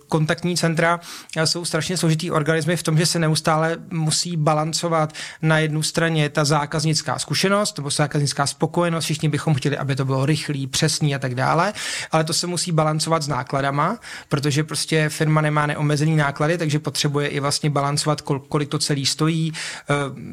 kontaktní 0.08 0.56
centra 0.56 1.00
jsou 1.44 1.64
strašně 1.64 1.96
složitý 1.96 2.30
organismy 2.30 2.76
v 2.76 2.82
tom, 2.82 2.98
že 2.98 3.06
se 3.06 3.18
neustále 3.18 3.76
musí 3.90 4.36
balancovat 4.36 5.12
na 5.42 5.58
jednu 5.58 5.82
straně 5.82 6.28
ta 6.28 6.44
zákaznická 6.44 7.18
zkušenost 7.18 7.78
nebo 7.78 7.90
zákaznická 7.90 8.46
spokojenost, 8.46 9.04
všichni 9.04 9.28
bychom 9.28 9.54
chtěli, 9.54 9.78
aby 9.78 9.96
to 9.96 10.04
bylo 10.04 10.26
rychlý, 10.26 10.66
přesný 10.66 11.14
a 11.14 11.18
tak 11.18 11.34
dále, 11.34 11.72
ale 12.12 12.24
to 12.24 12.32
se 12.32 12.46
musí 12.46 12.72
balancovat 12.72 13.22
s 13.22 13.28
nákladama, 13.28 13.98
protože 14.28 14.64
prostě 14.64 15.08
firma 15.08 15.40
nemá 15.40 15.66
neomezený 15.66 16.16
náklady, 16.16 16.58
takže 16.58 16.78
potřebuje 16.78 17.28
i 17.28 17.40
vlastně 17.46 17.70
balancovat, 17.70 18.20
kol, 18.20 18.40
kolik 18.40 18.68
to 18.68 18.78
celý 18.78 19.06
stojí. 19.06 19.52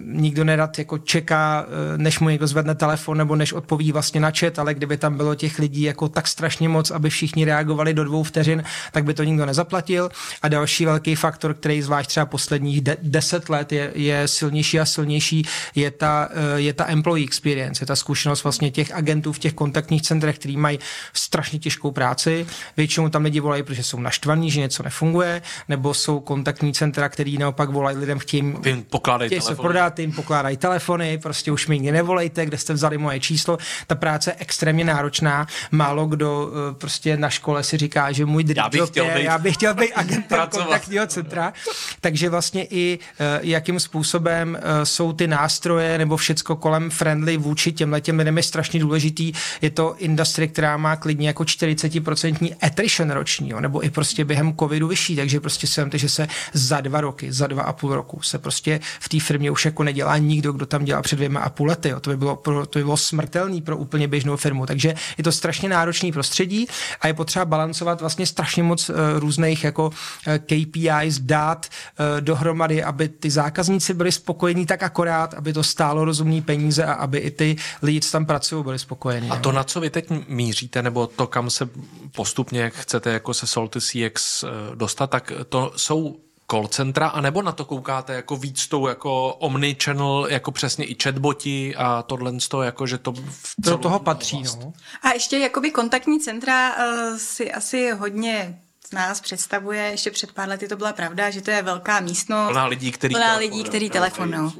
Nikdo 0.05 0.43
nerad 0.43 0.79
jako 0.79 0.97
čeká, 0.97 1.65
než 1.97 2.19
mu 2.19 2.29
někdo 2.29 2.47
zvedne 2.47 2.75
telefon 2.75 3.17
nebo 3.17 3.35
než 3.35 3.53
odpoví 3.53 3.91
vlastně 3.91 4.19
na 4.21 4.31
chat, 4.39 4.59
ale 4.59 4.73
kdyby 4.73 4.97
tam 4.97 5.17
bylo 5.17 5.35
těch 5.35 5.59
lidí 5.59 5.81
jako 5.81 6.09
tak 6.09 6.27
strašně 6.27 6.69
moc, 6.69 6.91
aby 6.91 7.09
všichni 7.09 7.45
reagovali 7.45 7.93
do 7.93 8.03
dvou 8.03 8.23
vteřin, 8.23 8.63
tak 8.91 9.03
by 9.03 9.13
to 9.13 9.23
nikdo 9.23 9.45
nezaplatil. 9.45 10.09
A 10.41 10.47
další 10.47 10.85
velký 10.85 11.15
faktor, 11.15 11.53
který 11.53 11.81
zvlášť 11.81 12.09
třeba 12.09 12.25
posledních 12.25 12.81
de- 12.81 12.97
deset 13.01 13.49
let 13.49 13.71
je, 13.71 13.91
je 13.95 14.27
silnější 14.27 14.79
a 14.79 14.85
silnější, 14.85 15.47
je 15.75 15.91
ta, 15.91 16.29
je 16.55 16.73
ta 16.73 16.89
employee 16.89 17.25
experience, 17.25 17.83
je 17.83 17.87
ta 17.87 17.95
zkušenost 17.95 18.43
vlastně 18.43 18.71
těch 18.71 18.91
agentů 18.91 19.33
v 19.33 19.39
těch 19.39 19.53
kontaktních 19.53 20.01
centrech, 20.01 20.39
který 20.39 20.57
mají 20.57 20.79
strašně 21.13 21.59
těžkou 21.59 21.91
práci. 21.91 22.45
Většinou 22.77 23.09
tam 23.09 23.23
lidi 23.23 23.39
volají, 23.39 23.63
protože 23.63 23.83
jsou 23.83 23.99
naštvaní, 23.99 24.51
že 24.51 24.59
něco 24.59 24.83
nefunguje, 24.83 25.41
nebo 25.69 25.93
jsou 25.93 26.19
kontaktní 26.19 26.73
centra, 26.73 27.02
který 27.09 27.37
naopak 27.37 27.69
volají 27.69 27.97
lidem, 27.97 28.19
chtějí, 28.19 28.53
jim 28.65 28.83
pokládají 28.83 29.29
chtějí 29.29 29.41
se 29.41 29.55
prodat, 29.55 29.99
jim 29.99 30.11
pokládají 30.11 30.57
telefony, 30.57 31.17
prostě 31.17 31.51
už 31.51 31.67
mi 31.67 31.79
nikdy 31.79 31.91
nevolejte, 31.91 32.45
kde 32.45 32.57
jste 32.57 32.73
vzali 32.73 32.97
moje 32.97 33.19
číslo. 33.19 33.57
Ta 33.87 33.95
práce 33.95 34.29
je 34.29 34.35
extrémně 34.39 34.85
náročná. 34.85 35.47
Málo 35.71 36.05
kdo 36.05 36.51
eh, 36.51 36.73
prostě 36.73 37.17
na 37.17 37.29
škole 37.29 37.63
si 37.63 37.77
říká, 37.77 38.11
že 38.11 38.25
můj 38.25 38.43
já 38.55 38.69
bych 38.69 38.87
chtěl 38.87 39.05
je, 39.05 39.15
být, 39.15 39.23
já 39.23 39.37
bych 39.37 39.55
chtěl 39.55 39.73
být 39.73 39.93
agentem 39.93 40.39
kontaktního 40.49 41.07
centra. 41.07 41.53
Takže 42.01 42.29
vlastně 42.29 42.67
i 42.69 42.99
eh, 43.19 43.39
jakým 43.41 43.79
způsobem 43.79 44.57
eh, 44.61 44.85
jsou 44.85 45.13
ty 45.13 45.27
nástroje 45.27 45.97
nebo 45.97 46.17
všecko 46.17 46.55
kolem 46.55 46.89
friendly 46.89 47.37
vůči 47.37 47.71
těmhle 47.71 48.01
těm 48.01 48.19
lidem 48.19 48.37
je 48.37 48.43
strašně 48.43 48.79
důležitý. 48.79 49.33
Je 49.61 49.69
to 49.69 49.95
industrie, 49.97 50.47
která 50.47 50.77
má 50.77 50.95
klidně 50.95 51.27
jako 51.27 51.43
40% 51.43 52.55
attrition 52.61 53.11
roční, 53.11 53.49
jo, 53.49 53.59
nebo 53.59 53.85
i 53.85 53.89
prostě 53.89 54.25
během 54.25 54.55
covidu 54.57 54.87
vyšší, 54.87 55.15
takže 55.15 55.39
prostě 55.39 55.67
si 55.67 55.81
že 55.93 56.09
se 56.09 56.27
za 56.53 56.81
dva 56.81 56.92
roky, 57.01 57.33
za 57.33 57.47
dva 57.47 57.63
a 57.63 57.73
půl 57.73 57.95
roku 57.95 58.21
se 58.21 58.39
prostě 58.39 58.79
v 58.99 59.09
té 59.09 59.19
firmě 59.19 59.51
už 59.51 59.65
jako 59.65 59.83
nedělá 59.83 60.17
nikdo, 60.17 60.51
kdo 60.51 60.65
tam 60.65 60.85
dělá 60.85 61.01
před 61.01 61.15
dvěma 61.15 61.39
a 61.39 61.49
půl 61.49 61.67
lety. 61.67 61.89
Jo. 61.89 61.99
To, 61.99 62.09
by 62.09 62.17
bylo, 62.17 62.35
pro, 62.35 62.65
to 62.65 62.79
by 62.79 62.83
bylo 62.83 62.97
smrtelný 62.97 63.61
pro 63.61 63.77
úplně 63.77 64.07
běžnou 64.07 64.37
firmu. 64.37 64.65
Takže 64.65 64.93
je 65.17 65.23
to 65.23 65.31
strašně 65.31 65.69
náročný 65.69 66.11
prostředí 66.11 66.67
a 67.01 67.07
je 67.07 67.13
potřeba 67.13 67.45
balancovat 67.45 68.01
vlastně 68.01 68.25
strašně 68.25 68.63
moc 68.63 68.89
uh, 68.89 68.95
různých 69.15 69.63
jako 69.63 69.85
uh, 69.87 69.93
eh, 70.27 70.39
KPIs, 70.39 71.19
dát 71.19 71.67
uh, 71.69 72.21
dohromady, 72.21 72.83
aby 72.83 73.09
ty 73.09 73.31
zákazníci 73.31 73.93
byli 73.93 74.11
spokojení 74.11 74.65
tak 74.65 74.83
akorát, 74.83 75.33
aby 75.33 75.53
to 75.53 75.63
stálo 75.63 76.05
rozumný 76.05 76.41
peníze 76.41 76.85
a 76.85 76.93
aby 76.93 77.17
i 77.17 77.31
ty 77.31 77.55
lidi, 77.81 78.01
co 78.01 78.11
tam 78.11 78.25
pracují, 78.25 78.63
byli 78.63 78.79
spokojení. 78.79 79.29
A 79.29 79.35
to, 79.35 79.49
jo. 79.49 79.55
na 79.55 79.63
co 79.63 79.79
vy 79.79 79.89
teď 79.89 80.09
míříte, 80.27 80.81
nebo 80.81 81.07
to, 81.07 81.27
kam 81.27 81.49
se 81.49 81.69
postupně 82.15 82.71
chcete 82.75 83.13
jako 83.13 83.33
se 83.33 83.47
Salty 83.47 83.79
CX 83.81 84.43
dostat, 84.75 85.09
tak 85.09 85.31
to 85.49 85.73
jsou 85.75 86.19
call 86.53 86.67
centra, 86.67 87.07
anebo 87.07 87.41
na 87.41 87.51
to 87.51 87.65
koukáte 87.65 88.13
jako 88.13 88.35
víc 88.35 88.67
tou 88.67 88.87
jako 88.87 89.33
omnichannel, 89.33 90.27
jako 90.29 90.51
přesně 90.51 90.85
i 90.85 90.95
chatboti 91.03 91.75
a 91.75 92.01
tohle 92.01 92.39
z 92.39 92.47
toho, 92.47 92.63
jako 92.63 92.87
že 92.87 92.97
to 92.97 93.11
v 93.11 93.53
Do 93.57 93.77
toho 93.77 93.99
patří, 93.99 94.43
no. 94.43 94.73
A 95.01 95.13
ještě 95.13 95.37
jakoby 95.37 95.71
kontaktní 95.71 96.19
centra 96.19 96.75
uh, 96.75 97.17
si 97.17 97.51
asi 97.51 97.91
hodně 97.91 98.59
nás 98.93 99.21
představuje, 99.21 99.81
ještě 99.83 100.11
před 100.11 100.31
pár 100.31 100.49
lety 100.49 100.67
to 100.67 100.75
byla 100.75 100.93
pravda, 100.93 101.29
že 101.29 101.41
to 101.41 101.51
je 101.51 101.61
velká 101.61 101.99
místnost. 101.99 102.47
Plná 102.47 102.65
lidí, 102.65 102.91
který 102.91 103.13
plná 103.15 103.37
lidí, 103.37 103.63
který 103.63 103.89
telefonují. 103.89 104.51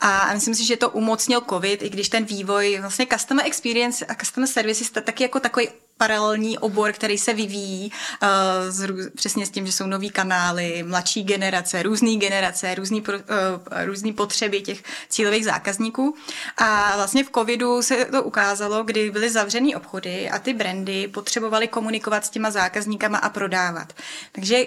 A 0.00 0.30
myslím 0.34 0.54
si, 0.54 0.64
že 0.64 0.76
to 0.76 0.90
umocnil 0.90 1.40
COVID, 1.48 1.82
i 1.82 1.90
když 1.90 2.08
ten 2.08 2.24
vývoj, 2.24 2.78
vlastně 2.80 3.06
customer 3.12 3.46
experience 3.46 4.06
a 4.06 4.14
customer 4.14 4.48
services 4.48 4.90
taky 4.90 5.22
jako 5.22 5.40
takový 5.40 5.68
paralelní 6.02 6.58
obor, 6.58 6.92
který 6.92 7.18
se 7.18 7.34
vyvíjí 7.34 7.92
uh, 8.22 8.28
z, 8.68 9.10
přesně 9.14 9.46
s 9.46 9.50
tím, 9.50 9.66
že 9.66 9.72
jsou 9.72 9.86
nový 9.86 10.10
kanály, 10.10 10.82
mladší 10.82 11.22
generace, 11.24 11.82
různé 11.82 12.16
generace, 12.16 12.74
různý, 12.74 13.00
pro, 13.00 13.14
uh, 13.18 13.22
různý 13.84 14.12
potřeby 14.12 14.60
těch 14.60 14.82
cílových 15.08 15.44
zákazníků. 15.44 16.14
A 16.56 16.96
vlastně 16.96 17.24
v 17.24 17.30
covidu 17.30 17.82
se 17.82 18.04
to 18.04 18.22
ukázalo, 18.22 18.84
kdy 18.84 19.10
byly 19.10 19.30
zavřený 19.30 19.76
obchody 19.76 20.30
a 20.30 20.38
ty 20.38 20.54
brandy 20.54 21.08
potřebovaly 21.08 21.68
komunikovat 21.68 22.24
s 22.24 22.30
těma 22.30 22.50
zákazníkama 22.50 23.18
a 23.18 23.28
prodávat. 23.28 23.92
Takže 24.32 24.66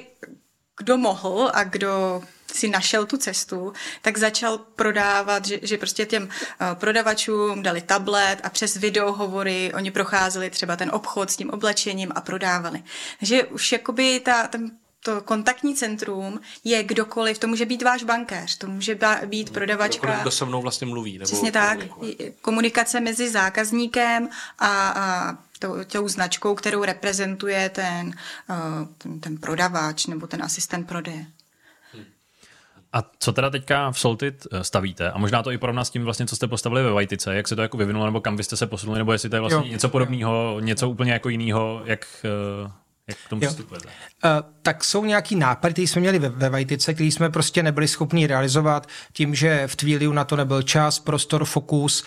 kdo 0.78 0.98
mohl 0.98 1.52
a 1.54 1.64
kdo 1.64 2.24
si 2.56 2.70
našel 2.70 3.06
tu 3.06 3.18
cestu, 3.18 3.74
tak 4.02 4.18
začal 4.18 4.58
prodávat, 4.58 5.46
že, 5.46 5.60
že 5.62 5.78
prostě 5.78 6.06
těm 6.06 6.24
uh, 6.24 6.30
prodavačům 6.74 7.64
dali 7.64 7.82
tablet 7.82 8.40
a 8.44 8.50
přes 8.50 8.76
videohovory 8.76 9.72
oni 9.76 9.92
procházeli 9.92 10.50
třeba 10.50 10.76
ten 10.76 10.92
obchod 10.94 11.32
s 11.32 11.36
tím 11.36 11.50
oblečením 11.50 12.12
a 12.16 12.22
prodávali. 12.22 12.84
Takže 13.20 13.44
už 13.44 13.72
jakoby 13.72 14.20
ta, 14.20 14.48
ten 14.48 14.72
to 15.06 15.22
kontaktní 15.22 15.76
centrum 15.76 16.40
je 16.64 16.84
kdokoliv, 16.84 17.40
to 17.40 17.48
může 17.48 17.66
být 17.66 17.84
váš 17.84 18.04
bankéř, 18.04 18.58
to 18.58 18.68
může 18.68 18.98
být 19.26 19.50
prodavačka. 19.50 20.00
Kdokoliv, 20.00 20.22
kdo 20.22 20.32
se 20.32 20.46
mnou 20.46 20.62
vlastně 20.62 20.88
mluví. 20.88 21.14
Nebo 21.18 21.26
Přesně 21.26 21.52
tak. 21.52 21.80
Komunikace 22.42 23.00
mezi 23.00 23.30
zákazníkem 23.30 24.30
a, 24.60 24.90
a 24.90 25.38
tou, 25.60 25.84
tou 25.84 26.08
značkou, 26.08 26.56
kterou 26.56 26.84
reprezentuje 26.84 27.70
ten, 27.70 28.14
uh, 28.50 28.88
ten, 28.98 29.20
ten 29.20 29.38
prodavač 29.38 30.06
nebo 30.06 30.28
ten 30.28 30.44
asistent 30.44 30.88
prodeje. 30.88 31.26
A 32.96 33.04
co 33.20 33.32
teda 33.34 33.50
teďka 33.50 33.92
v 33.92 34.00
Soltit 34.00 34.48
eh, 34.52 34.64
stavíte? 34.64 35.12
A 35.12 35.18
možná 35.18 35.44
to 35.44 35.52
i 35.52 35.58
porovná 35.58 35.86
s 35.86 35.90
tím, 35.90 36.04
vlastně, 36.04 36.26
co 36.26 36.36
jste 36.36 36.48
postavili 36.48 36.84
ve 36.84 36.92
Vajtice, 36.92 37.36
jak 37.36 37.48
se 37.48 37.56
to 37.56 37.62
jako 37.62 37.78
vyvinulo, 37.78 38.06
nebo 38.06 38.22
kam 38.22 38.36
byste 38.36 38.58
se 38.58 38.68
posunuli, 38.68 39.00
nebo 39.00 39.12
jestli 39.12 39.30
to 39.30 39.36
je 39.36 39.40
vlastně 39.40 39.68
jo. 39.68 39.74
něco 39.74 39.90
podobného, 39.90 40.60
něco 40.60 40.90
úplně 40.90 41.12
jako 41.12 41.30
jiného, 41.30 41.82
jak, 41.86 42.08
eh, 42.66 42.72
jak 43.08 43.18
k 43.18 43.30
tomu 43.30 43.42
přistupujete? 43.42 43.88
Uh, 43.88 43.92
tak 44.62 44.84
jsou 44.84 45.06
nějaký 45.06 45.36
nápady, 45.36 45.74
které 45.74 45.88
jsme 45.88 46.02
měli 46.02 46.20
ve, 46.20 46.30
ve 46.30 46.50
Vajtice, 46.50 46.94
který 46.94 47.12
jsme 47.12 47.30
prostě 47.30 47.64
nebyli 47.64 47.88
schopni 47.88 48.28
realizovat 48.28 48.88
tím, 49.14 49.36
že 49.36 49.68
v 49.68 49.76
Twiliu 49.76 50.14
na 50.14 50.24
to 50.24 50.36
nebyl 50.36 50.62
čas, 50.62 51.00
prostor, 51.00 51.46
fokus, 51.46 52.06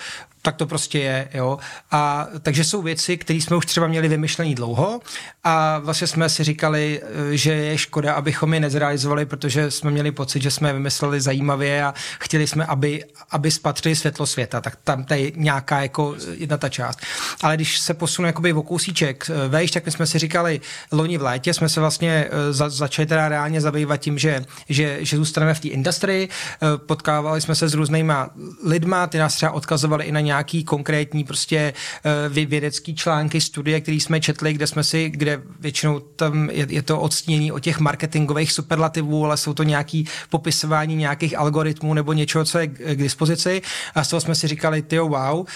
tak 0.48 0.56
to 0.56 0.66
prostě 0.66 0.98
je, 0.98 1.28
jo. 1.34 1.58
A 1.90 2.26
takže 2.42 2.64
jsou 2.64 2.82
věci, 2.82 3.16
které 3.16 3.36
jsme 3.38 3.56
už 3.56 3.66
třeba 3.66 3.86
měli 3.86 4.08
vymyšlený 4.08 4.54
dlouho 4.54 5.00
a 5.44 5.78
vlastně 5.78 6.06
jsme 6.06 6.28
si 6.28 6.44
říkali, 6.44 7.00
eh, 7.02 7.36
že 7.36 7.52
je 7.52 7.78
škoda, 7.78 8.12
abychom 8.12 8.54
je 8.54 8.60
nezrealizovali, 8.60 9.26
protože 9.26 9.70
jsme 9.70 9.90
měli 9.90 10.10
pocit, 10.10 10.42
že 10.42 10.50
jsme 10.50 10.68
je 10.68 10.72
vymysleli 10.72 11.20
zajímavě 11.20 11.84
a 11.84 11.94
chtěli 12.18 12.46
jsme, 12.46 12.66
aby, 12.66 13.04
aby 13.30 13.50
spatřili 13.50 13.96
světlo 13.96 14.26
světa, 14.26 14.60
tak 14.60 14.76
tam 14.84 15.04
to 15.04 15.14
je 15.14 15.32
nějaká 15.36 15.80
jako 15.80 16.16
jedna 16.32 16.56
ta 16.56 16.68
část. 16.68 16.98
Ale 17.42 17.56
když 17.56 17.78
se 17.78 17.94
posunu 17.94 18.26
jakoby 18.26 18.52
o 18.52 18.62
kousíček 18.62 19.30
eh, 19.30 19.48
vejš, 19.48 19.70
tak 19.70 19.86
my 19.86 19.92
jsme 19.92 20.06
si 20.06 20.18
říkali, 20.18 20.60
loni 20.92 21.18
v 21.18 21.22
létě 21.22 21.54
jsme 21.54 21.68
se 21.68 21.80
vlastně 21.80 22.28
eh, 22.30 22.52
za, 22.52 22.68
začali 22.68 23.06
teda 23.06 23.28
reálně 23.28 23.60
zabývat 23.60 23.96
tím, 23.96 24.18
že, 24.18 24.44
že, 24.68 24.98
že 25.00 25.16
zůstaneme 25.16 25.54
v 25.54 25.60
té 25.60 25.68
industrii, 25.68 26.28
potkávali 26.76 27.40
jsme 27.40 27.54
se 27.54 27.68
s 27.68 27.74
různýma 27.74 28.30
lidma, 28.64 29.06
ty 29.06 29.18
nás 29.18 29.34
třeba 29.34 29.52
odkazovali 29.52 30.04
i 30.04 30.12
na 30.12 30.20
nějaký 30.38 30.64
konkrétní 30.64 31.24
prostě 31.24 31.74
uh, 32.28 32.34
vědecký 32.34 32.94
články, 32.94 33.40
studie, 33.40 33.80
které 33.80 33.96
jsme 33.96 34.20
četli, 34.20 34.52
kde 34.52 34.66
jsme 34.66 34.84
si, 34.84 35.10
kde 35.10 35.42
většinou 35.60 35.98
tam 35.98 36.50
je, 36.50 36.66
je 36.70 36.82
to 36.82 37.00
odstínění 37.00 37.52
o 37.52 37.58
těch 37.58 37.78
marketingových 37.78 38.52
superlativů, 38.52 39.24
ale 39.24 39.36
jsou 39.36 39.54
to 39.54 39.62
nějaký 39.62 40.06
popisování 40.30 40.94
nějakých 40.94 41.38
algoritmů 41.38 41.94
nebo 41.94 42.12
něčeho, 42.12 42.44
co 42.44 42.58
je 42.58 42.66
k, 42.66 43.02
dispozici. 43.02 43.62
A 43.94 44.04
z 44.04 44.08
toho 44.08 44.20
jsme 44.20 44.34
si 44.34 44.48
říkali, 44.48 44.82
ty 44.82 44.98
wow, 44.98 45.34
uh, 45.34 45.46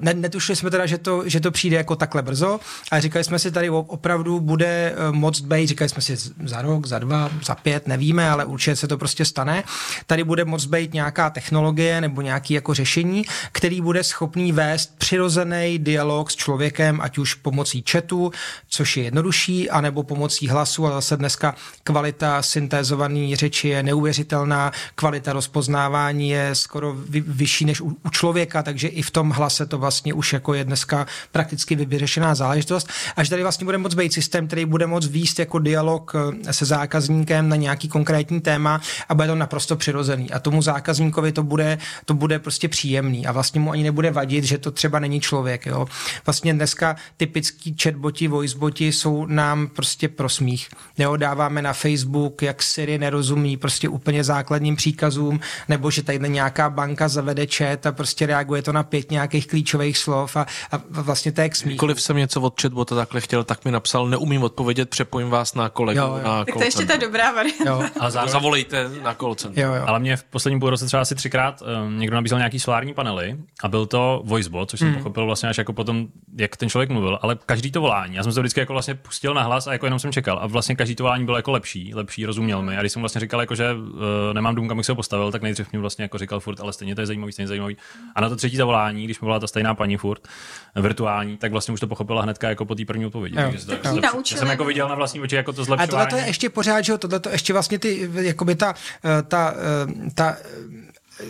ne, 0.00 0.14
netušili 0.14 0.56
jsme 0.56 0.70
teda, 0.70 0.86
že 0.86 0.98
to, 0.98 1.22
že 1.26 1.40
to 1.40 1.50
přijde 1.50 1.76
jako 1.76 1.96
takhle 1.96 2.22
brzo, 2.22 2.60
a 2.90 3.00
říkali 3.00 3.24
jsme 3.24 3.38
si 3.38 3.50
tady 3.50 3.70
opravdu 3.70 4.40
bude 4.40 4.92
uh, 4.92 5.14
moc 5.16 5.40
být, 5.40 5.66
říkali 5.66 5.88
jsme 5.88 6.02
si 6.02 6.16
za 6.44 6.62
rok, 6.62 6.86
za 6.86 6.98
dva, 6.98 7.30
za 7.44 7.54
pět, 7.54 7.88
nevíme, 7.88 8.30
ale 8.30 8.44
určitě 8.44 8.76
se 8.76 8.88
to 8.88 8.98
prostě 8.98 9.24
stane. 9.24 9.64
Tady 10.06 10.24
bude 10.24 10.44
moc 10.44 10.66
být 10.66 10.94
nějaká 10.94 11.30
technologie 11.30 12.00
nebo 12.00 12.22
nějaký 12.22 12.54
jako 12.54 12.74
řešení, 12.74 13.24
který 13.52 13.80
bude 13.80 14.04
schopný 14.08 14.52
vést 14.52 14.98
přirozený 14.98 15.78
dialog 15.78 16.30
s 16.30 16.36
člověkem, 16.36 17.00
ať 17.00 17.18
už 17.18 17.34
pomocí 17.34 17.84
chatu, 17.90 18.32
což 18.68 18.96
je 18.96 19.04
jednodušší, 19.04 19.70
anebo 19.70 20.02
pomocí 20.02 20.48
hlasu, 20.48 20.86
a 20.86 20.90
zase 20.90 21.16
dneska 21.16 21.54
kvalita 21.84 22.42
syntézované 22.42 23.36
řeči 23.36 23.68
je 23.68 23.82
neuvěřitelná, 23.82 24.72
kvalita 24.94 25.32
rozpoznávání 25.32 26.30
je 26.30 26.54
skoro 26.54 26.94
vy, 26.94 27.20
vyšší 27.20 27.64
než 27.64 27.80
u, 27.80 27.96
u 28.06 28.10
člověka, 28.10 28.62
takže 28.62 28.88
i 28.88 29.02
v 29.02 29.10
tom 29.10 29.30
hlase 29.30 29.66
to 29.66 29.78
vlastně 29.78 30.14
už 30.14 30.32
jako 30.32 30.54
je 30.54 30.64
dneska 30.64 31.06
prakticky 31.32 31.76
vyřešená 31.76 32.34
záležitost. 32.34 32.88
Až 33.16 33.28
tady 33.28 33.42
vlastně 33.42 33.64
bude 33.64 33.78
moc 33.78 33.94
být 33.94 34.12
systém, 34.12 34.46
který 34.46 34.64
bude 34.64 34.86
moc 34.86 35.06
výst 35.06 35.38
jako 35.38 35.58
dialog 35.58 36.12
eh, 36.46 36.52
se 36.52 36.64
zákazníkem 36.64 37.48
na 37.48 37.56
nějaký 37.56 37.88
konkrétní 37.88 38.40
téma 38.40 38.80
a 39.08 39.14
bude 39.14 39.28
to 39.28 39.34
naprosto 39.34 39.76
přirozený. 39.76 40.30
A 40.30 40.38
tomu 40.38 40.62
zákazníkovi 40.62 41.32
to 41.32 41.42
bude, 41.42 41.78
to 42.04 42.14
bude 42.14 42.38
prostě 42.38 42.68
příjemný 42.68 43.26
a 43.26 43.32
vlastně 43.32 43.60
mu 43.60 43.72
ani 43.72 43.82
nebude 43.82 43.97
bude 43.98 44.10
vadit, 44.10 44.44
že 44.44 44.58
to 44.58 44.70
třeba 44.70 44.98
není 44.98 45.20
člověk. 45.20 45.66
Jo. 45.66 45.86
Vlastně 46.26 46.54
dneska 46.54 46.96
typický 47.16 47.76
chatboti, 47.82 48.28
voiceboti 48.28 48.92
jsou 48.92 49.26
nám 49.26 49.66
prostě 49.66 50.08
pro 50.08 50.28
smích. 50.28 50.68
Jo, 50.98 51.16
dáváme 51.16 51.62
na 51.62 51.72
Facebook, 51.72 52.42
jak 52.42 52.62
Siri 52.62 52.98
nerozumí 52.98 53.56
prostě 53.56 53.88
úplně 53.88 54.24
základním 54.24 54.76
příkazům, 54.76 55.40
nebo 55.68 55.90
že 55.90 56.02
tady 56.02 56.28
nějaká 56.28 56.70
banka 56.70 57.08
zavede 57.08 57.46
chat 57.46 57.86
a 57.86 57.92
prostě 57.92 58.26
reaguje 58.26 58.62
to 58.62 58.72
na 58.72 58.82
pět 58.82 59.10
nějakých 59.10 59.46
klíčových 59.46 59.98
slov 59.98 60.36
a, 60.36 60.46
a 60.70 60.82
vlastně 60.90 61.32
to 61.32 61.40
je 61.40 61.48
k 61.48 61.56
smíchu. 61.56 61.74
Kdykoliv 61.74 62.02
jsem 62.02 62.16
něco 62.16 62.40
od 62.40 62.60
chatbota 62.62 62.94
takhle 62.94 63.20
chtěl, 63.20 63.44
tak 63.44 63.64
mi 63.64 63.70
napsal, 63.70 64.08
neumím 64.08 64.42
odpovědět, 64.42 64.90
přepojím 64.90 65.30
vás 65.30 65.54
na 65.54 65.68
kolegu. 65.68 66.00
Jo, 66.00 66.06
jo. 66.06 66.24
Na 66.24 66.44
tak 66.44 66.54
to 66.54 66.60
je 66.60 66.66
ještě 66.66 66.86
ta 66.86 66.96
dobrá 66.96 67.32
varianta. 67.32 67.90
A 68.00 68.10
zároveň... 68.10 68.32
Zavolejte 68.32 68.90
na 69.02 69.14
call 69.14 69.36
Jo, 69.56 69.74
jo. 69.74 69.84
Ale 69.86 69.98
mě 69.98 70.16
v 70.16 70.24
posledním 70.24 70.60
půl 70.60 70.70
roce 70.70 70.86
třeba 70.86 71.02
asi 71.02 71.14
třikrát 71.14 71.62
um, 71.62 71.98
někdo 71.98 72.14
nabízel 72.14 72.38
nějaký 72.38 72.60
solární 72.60 72.94
panely 72.94 73.36
a 73.62 73.68
byl 73.68 73.86
to 73.88 74.22
voicebot, 74.24 74.70
což 74.70 74.78
jsem 74.78 74.88
hmm. 74.88 74.96
pochopil 74.96 75.26
vlastně 75.26 75.48
až 75.48 75.58
jako 75.58 75.72
potom, 75.72 76.06
jak 76.38 76.56
ten 76.56 76.68
člověk 76.68 76.90
mluvil, 76.90 77.18
ale 77.22 77.38
každý 77.46 77.70
to 77.70 77.80
volání. 77.80 78.14
Já 78.14 78.22
jsem 78.22 78.32
se 78.32 78.40
vždycky 78.40 78.60
jako 78.60 78.72
vlastně 78.72 78.94
pustil 78.94 79.34
na 79.34 79.42
hlas 79.42 79.66
a 79.66 79.72
jako 79.72 79.86
jenom 79.86 79.98
jsem 79.98 80.12
čekal. 80.12 80.38
A 80.42 80.46
vlastně 80.46 80.76
každý 80.76 80.94
to 80.94 81.02
volání 81.02 81.24
bylo 81.24 81.36
jako 81.36 81.50
lepší, 81.50 81.94
lepší, 81.94 82.26
rozuměl 82.26 82.62
mi. 82.62 82.76
A 82.76 82.80
když 82.80 82.92
jsem 82.92 83.02
vlastně 83.02 83.20
říkal, 83.20 83.40
jako, 83.40 83.54
že 83.54 83.74
uh, 83.74 83.98
nemám 84.32 84.54
dům, 84.54 84.68
kam 84.68 84.76
bych 84.76 84.86
se 84.86 84.92
ho 84.92 84.96
postavil, 84.96 85.32
tak 85.32 85.42
nejdřív 85.42 85.72
mi 85.72 85.78
vlastně 85.78 86.02
jako 86.02 86.18
říkal 86.18 86.40
furt, 86.40 86.60
ale 86.60 86.72
stejně 86.72 86.94
to 86.94 87.00
je 87.00 87.06
zajímavý, 87.06 87.32
stejně 87.32 87.48
zajímavý. 87.48 87.76
A 88.14 88.20
na 88.20 88.28
to 88.28 88.36
třetí 88.36 88.56
zavolání, 88.56 89.04
když 89.04 89.20
mi 89.20 89.24
volala 89.24 89.40
ta 89.40 89.46
stejná 89.46 89.74
paní 89.74 89.96
furt, 89.96 90.28
virtuální, 90.76 91.36
tak 91.36 91.52
vlastně 91.52 91.74
už 91.74 91.80
to 91.80 91.86
pochopila 91.86 92.22
hnedka 92.22 92.48
jako 92.48 92.64
po 92.64 92.74
té 92.74 92.84
první 92.84 93.06
odpovědi. 93.06 93.36
Jo. 93.36 93.42
Takže 93.50 93.66
to, 93.66 93.72
jo. 93.72 94.00
Já 94.04 94.22
jsem 94.24 94.48
jako 94.48 94.64
viděl 94.64 94.88
na 94.88 94.94
vlastní 94.94 95.20
oči 95.20 95.36
jako 95.36 95.52
to 95.52 95.64
zlepšování. 95.64 95.88
A 95.88 95.90
tohle 95.90 96.06
to 96.06 96.16
je 96.16 96.30
ještě 96.30 96.50
pořád, 96.50 96.80
že 96.80 96.92
jo, 96.92 96.98
tohle 96.98 97.20
to 97.20 97.28
ještě 97.28 97.52
vlastně 97.52 97.78
ty, 97.78 98.10
jakoby 98.14 98.54
ta, 98.54 98.74
eh, 99.04 99.22
ta, 99.22 99.54
eh, 99.56 100.10
ta 100.14 100.36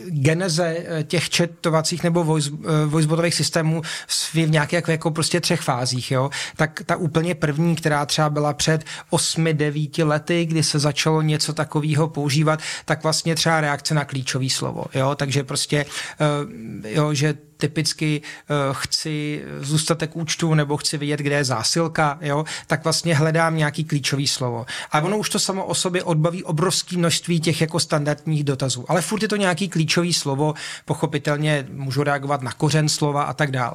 geneze 0.06 0.76
eh, 0.78 1.04
těch 1.04 1.30
četovacích 1.30 2.02
nebo 2.02 2.24
voice, 2.24 2.50
voicebotových 2.86 3.34
systémů 3.34 3.82
v 4.32 4.50
nějakých 4.50 4.88
jako, 4.88 5.10
prostě 5.10 5.40
třech 5.40 5.60
fázích, 5.60 6.10
jo, 6.10 6.30
tak 6.56 6.82
ta 6.86 6.96
úplně 6.96 7.34
první, 7.34 7.76
která 7.76 8.06
třeba 8.06 8.30
byla 8.30 8.52
před 8.52 8.84
8-9 9.12 10.06
lety, 10.06 10.46
kdy 10.46 10.62
se 10.62 10.78
začalo 10.78 11.22
něco 11.22 11.52
takového 11.52 12.08
používat, 12.08 12.60
tak 12.84 13.02
vlastně 13.02 13.34
třeba 13.34 13.60
reakce 13.60 13.94
na 13.94 14.04
klíčové 14.04 14.50
slovo, 14.50 14.84
jo, 14.94 15.14
takže 15.14 15.44
prostě, 15.44 15.86
jo, 16.84 17.14
že 17.14 17.34
typicky 17.58 18.20
uh, 18.20 18.56
chci 18.72 19.44
zůstatek 19.60 20.16
účtu 20.16 20.54
nebo 20.54 20.76
chci 20.76 20.98
vidět, 20.98 21.20
kde 21.20 21.36
je 21.36 21.44
zásilka, 21.44 22.18
jo, 22.20 22.44
tak 22.66 22.84
vlastně 22.84 23.14
hledám 23.14 23.56
nějaký 23.56 23.84
klíčový 23.84 24.26
slovo. 24.26 24.66
A 24.92 25.00
ono 25.00 25.18
už 25.18 25.30
to 25.30 25.38
samo 25.38 25.64
o 25.64 25.74
sobě 25.74 26.02
odbaví 26.02 26.44
obrovské 26.44 26.96
množství 26.96 27.40
těch 27.40 27.60
jako 27.60 27.80
standardních 27.80 28.44
dotazů. 28.44 28.84
Ale 28.88 29.02
furt 29.02 29.22
je 29.22 29.28
to 29.28 29.36
nějaký 29.36 29.68
klíčový 29.68 30.12
slovo, 30.12 30.54
pochopitelně 30.84 31.66
můžu 31.72 32.02
reagovat 32.02 32.42
na 32.42 32.52
kořen 32.52 32.88
slova 32.88 33.22
a 33.22 33.32
tak 33.32 33.50
dále. 33.50 33.74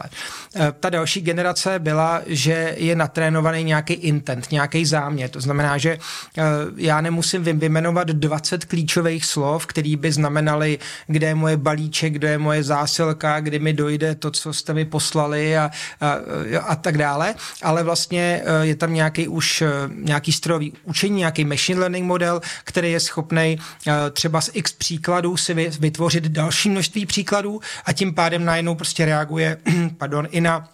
Uh, 0.55 0.61
ta 0.79 0.89
další 0.89 1.21
generace 1.21 1.79
byla, 1.79 2.21
že 2.25 2.75
je 2.77 2.95
natrénovaný 2.95 3.63
nějaký 3.63 3.93
intent, 3.93 4.51
nějaký 4.51 4.85
záměr. 4.85 5.29
To 5.29 5.41
znamená, 5.41 5.77
že 5.77 5.97
uh, 5.97 6.43
já 6.77 7.01
nemusím 7.01 7.43
vyjmenovat 7.43 8.07
20 8.07 8.65
klíčových 8.65 9.25
slov, 9.25 9.65
který 9.65 9.95
by 9.95 10.11
znamenaly, 10.11 10.79
kde 11.07 11.27
je 11.27 11.35
moje 11.35 11.57
balíček, 11.57 12.13
kde 12.13 12.29
je 12.29 12.37
moje 12.37 12.63
zásilka, 12.63 13.39
kdy 13.39 13.59
mi 13.59 13.72
dojde 13.73 14.15
to, 14.15 14.31
co 14.31 14.53
jste 14.53 14.73
mi 14.73 14.85
poslali 14.85 15.57
a, 15.57 15.71
a, 16.01 16.17
a 16.59 16.75
tak 16.75 16.97
dále, 16.97 17.35
ale 17.61 17.83
vlastně 17.83 18.41
e, 18.45 18.65
je 18.65 18.75
tam 18.75 18.93
nějaký 18.93 19.27
už 19.27 19.61
e, 19.61 19.69
nějaký 19.89 20.31
strojový 20.31 20.73
učení, 20.83 21.17
nějaký 21.17 21.45
machine 21.45 21.79
learning 21.79 22.05
model, 22.05 22.41
který 22.63 22.91
je 22.91 22.99
schopný 22.99 23.41
e, 23.87 24.09
třeba 24.11 24.41
z 24.41 24.49
x 24.53 24.73
příkladů 24.73 25.37
si 25.37 25.53
vytvořit 25.79 26.23
další 26.23 26.69
množství 26.69 27.05
příkladů 27.05 27.61
a 27.85 27.93
tím 27.93 28.13
pádem 28.13 28.45
najednou 28.45 28.75
prostě 28.75 29.05
reaguje 29.05 29.57
pardon, 29.97 30.27
i 30.31 30.41
na 30.41 30.69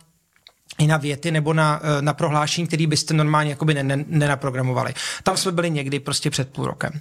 i 0.80 0.88
na 0.88 0.98
věty 0.98 1.32
nebo 1.32 1.54
na, 1.54 1.82
na 2.02 2.14
prohlášení, 2.14 2.68
který 2.68 2.88
byste 2.88 3.14
normálně 3.14 3.50
jakoby 3.50 3.74
nenaprogramovali. 4.08 4.94
Tam 5.24 5.38
jsme 5.38 5.52
byli 5.52 5.70
někdy 5.72 6.00
prostě 6.00 6.30
před 6.30 6.50
půl 6.50 6.66
rokem. 6.66 6.92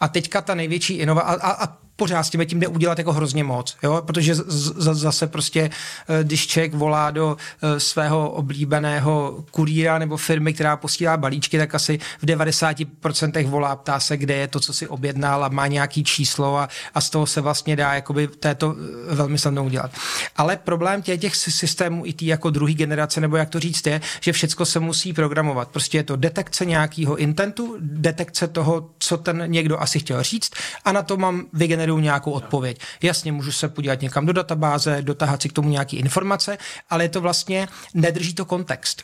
A 0.00 0.08
teďka 0.08 0.40
ta 0.40 0.54
největší 0.54 0.94
inovace, 0.94 1.26
a, 1.26 1.50
a 1.50 1.76
pořád 2.00 2.22
s 2.22 2.30
tím 2.30 2.46
tím 2.46 2.60
jde 2.60 2.68
udělat 2.68 2.98
jako 2.98 3.12
hrozně 3.12 3.44
moc, 3.44 3.76
jo? 3.82 4.02
protože 4.06 4.34
z, 4.34 4.44
z, 4.48 4.94
zase 4.94 5.26
prostě, 5.26 5.70
eh, 6.08 6.24
když 6.24 6.46
člověk 6.46 6.74
volá 6.74 7.10
do 7.10 7.36
eh, 7.36 7.80
svého 7.80 8.30
oblíbeného 8.30 9.44
kuríra 9.50 9.98
nebo 9.98 10.16
firmy, 10.16 10.54
která 10.54 10.76
posílá 10.76 11.16
balíčky, 11.16 11.58
tak 11.58 11.74
asi 11.74 11.98
v 12.22 12.24
90% 12.24 13.48
volá, 13.48 13.76
ptá 13.76 14.00
se, 14.00 14.16
kde 14.16 14.34
je 14.34 14.48
to, 14.48 14.60
co 14.60 14.72
si 14.72 14.88
objednal 14.88 15.44
a 15.44 15.48
má 15.48 15.66
nějaký 15.66 16.04
číslo 16.04 16.56
a, 16.56 16.68
a 16.94 17.00
z 17.00 17.10
toho 17.10 17.26
se 17.26 17.40
vlastně 17.40 17.76
dá 17.76 17.94
jakoby 17.94 18.28
této 18.28 18.76
eh, 19.10 19.14
velmi 19.14 19.38
snadno 19.38 19.64
udělat. 19.64 19.90
Ale 20.36 20.56
problém 20.56 21.02
těch, 21.02 21.20
těch 21.20 21.36
systémů 21.36 22.06
i 22.06 22.12
tý 22.12 22.26
jako 22.26 22.50
druhý 22.50 22.74
generace, 22.74 23.20
nebo 23.20 23.36
jak 23.36 23.50
to 23.50 23.60
říct 23.60 23.86
je, 23.86 24.00
že 24.20 24.32
všechno 24.32 24.66
se 24.66 24.80
musí 24.80 25.12
programovat. 25.12 25.68
Prostě 25.68 25.98
je 25.98 26.02
to 26.02 26.16
detekce 26.16 26.64
nějakého 26.64 27.16
intentu, 27.16 27.76
detekce 27.80 28.48
toho, 28.48 28.88
co 28.98 29.16
ten 29.16 29.44
někdo 29.46 29.80
asi 29.80 29.98
chtěl 30.00 30.22
říct 30.22 30.50
a 30.84 30.92
na 30.92 31.02
to 31.02 31.16
mám 31.16 31.44
vygenerovat 31.52 31.89
vygeneruju 31.90 31.98
nějakou 31.98 32.30
odpověď. 32.32 32.80
Jasně, 33.02 33.32
můžu 33.32 33.52
se 33.52 33.68
podívat 33.68 34.00
někam 34.00 34.26
do 34.26 34.32
databáze, 34.32 35.02
dotáhat 35.02 35.42
si 35.42 35.48
k 35.48 35.52
tomu 35.52 35.68
nějaké 35.68 35.96
informace, 35.96 36.58
ale 36.90 37.04
je 37.04 37.08
to 37.08 37.20
vlastně, 37.20 37.68
nedrží 37.94 38.34
to 38.34 38.44
kontext. 38.44 39.02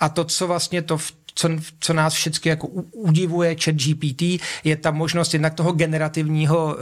A 0.00 0.08
to, 0.08 0.24
co 0.24 0.46
vlastně 0.46 0.82
to 0.82 0.98
v 0.98 1.12
co, 1.38 1.48
co 1.80 1.92
nás 1.92 2.14
všechny 2.14 2.48
jako 2.48 2.66
udivuje 2.92 3.56
chat 3.64 3.74
GPT, 3.74 4.22
je 4.64 4.76
ta 4.76 4.90
možnost 4.90 5.32
jednak 5.32 5.54
toho 5.54 5.72
generativního 5.72 6.64
uh, 6.66 6.72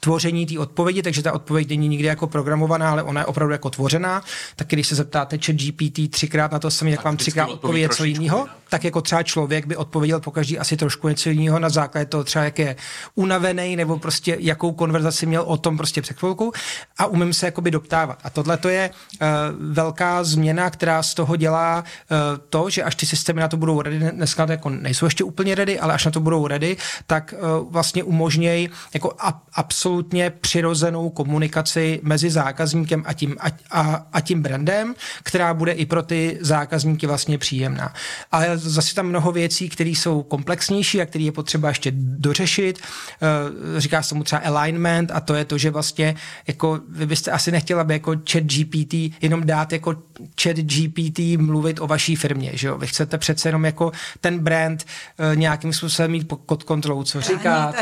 tvoření 0.00 0.46
té 0.46 0.58
odpovědi, 0.58 1.02
takže 1.02 1.22
ta 1.22 1.32
odpověď 1.32 1.68
není 1.68 1.88
nikdy 1.88 2.08
jako 2.08 2.26
programovaná, 2.26 2.90
ale 2.90 3.02
ona 3.02 3.20
je 3.20 3.26
opravdu 3.26 3.52
jako 3.52 3.70
tvořená. 3.70 4.22
Tak 4.56 4.68
když 4.68 4.86
se 4.86 4.94
zeptáte 4.94 5.38
chat 5.38 5.56
GPT 5.56 6.10
třikrát 6.10 6.52
na 6.52 6.58
to 6.58 6.70
samé, 6.70 6.90
jak 6.90 7.04
vám 7.04 7.16
třikrát 7.16 7.46
odpoví 7.46 7.80
něco 7.80 8.04
jiného, 8.04 8.46
tak 8.70 8.84
jako 8.84 9.00
třeba 9.00 9.22
člověk 9.22 9.66
by 9.66 9.76
odpověděl 9.76 10.20
po 10.20 10.30
každý 10.30 10.58
asi 10.58 10.76
trošku 10.76 11.08
něco 11.08 11.30
jiného 11.30 11.58
na 11.58 11.68
základě 11.68 12.06
toho 12.06 12.24
třeba, 12.24 12.44
jak 12.44 12.58
je 12.58 12.76
unavený, 13.14 13.76
nebo 13.76 13.98
prostě 13.98 14.36
jakou 14.40 14.72
konverzaci 14.72 15.26
měl 15.26 15.42
o 15.42 15.56
tom 15.56 15.76
prostě 15.76 16.02
před 16.02 16.18
chvilkou 16.18 16.52
a 16.98 17.06
umím 17.06 17.32
se 17.32 17.46
jakoby 17.46 17.70
doptávat. 17.70 18.18
A 18.24 18.30
tohle 18.30 18.56
to 18.56 18.68
je 18.68 18.90
uh, 18.90 19.28
velká 19.72 20.24
změna, 20.24 20.70
která 20.70 21.02
z 21.02 21.14
toho 21.14 21.36
dělá 21.36 21.84
uh, 22.10 22.16
to, 22.48 22.70
že 22.70 22.82
až 22.82 22.94
ty 22.94 23.06
systémy 23.06 23.40
na 23.40 23.48
to 23.48 23.56
budou 23.56 23.74
ready, 23.90 24.16
dneska 24.16 24.46
jako 24.50 24.70
nejsou 24.70 25.06
ještě 25.06 25.24
úplně 25.24 25.54
ready, 25.54 25.80
ale 25.80 25.94
až 25.94 26.04
na 26.04 26.10
to 26.10 26.20
budou 26.20 26.46
ready, 26.46 26.76
tak 27.06 27.34
uh, 27.38 27.72
vlastně 27.72 28.04
umožnějí 28.04 28.70
jako 28.94 29.12
a, 29.18 29.42
absolutně 29.54 30.30
přirozenou 30.30 31.10
komunikaci 31.10 32.00
mezi 32.02 32.30
zákazníkem 32.30 33.02
a 33.06 33.12
tím, 33.12 33.36
a, 33.40 33.46
a, 33.70 34.06
a 34.12 34.20
tím 34.20 34.42
brandem, 34.42 34.94
která 35.22 35.54
bude 35.54 35.72
i 35.72 35.86
pro 35.86 36.02
ty 36.02 36.38
zákazníky 36.40 37.06
vlastně 37.06 37.38
příjemná. 37.38 37.94
Ale 38.32 38.58
zase 38.58 38.94
tam 38.94 39.06
mnoho 39.06 39.32
věcí, 39.32 39.68
které 39.68 39.90
jsou 39.90 40.22
komplexnější 40.22 41.00
a 41.00 41.06
které 41.06 41.24
je 41.24 41.32
potřeba 41.32 41.68
ještě 41.68 41.92
dořešit. 41.94 42.78
Uh, 42.78 43.78
říká 43.78 44.02
se 44.02 44.14
mu 44.14 44.24
třeba 44.24 44.42
alignment 44.44 45.10
a 45.14 45.20
to 45.20 45.34
je 45.34 45.44
to, 45.44 45.58
že 45.58 45.70
vlastně 45.70 46.14
jako 46.46 46.80
vy 46.88 47.06
byste 47.06 47.30
asi 47.30 47.52
nechtěla, 47.52 47.80
aby 47.80 47.94
jako 47.94 48.16
chat 48.30 48.42
GPT 48.42 48.94
jenom 49.22 49.46
dát 49.46 49.72
jako 49.72 49.96
chat 50.42 50.56
GPT 50.56 51.18
mluvit 51.38 51.80
o 51.80 51.86
vaší 51.86 52.16
firmě, 52.16 52.50
že 52.54 52.68
jo? 52.68 52.78
Vy 52.78 52.86
chcete 52.86 53.18
přece 53.18 53.48
jenom 53.48 53.64
jako 53.64 53.79
ten 54.20 54.38
brand 54.38 54.84
uh, 54.84 55.36
nějakým 55.36 55.72
způsobem 55.72 56.10
mít 56.10 56.28
pod 56.28 56.62
kontrolou, 56.62 57.02
co 57.02 57.20
říkat, 57.20 57.74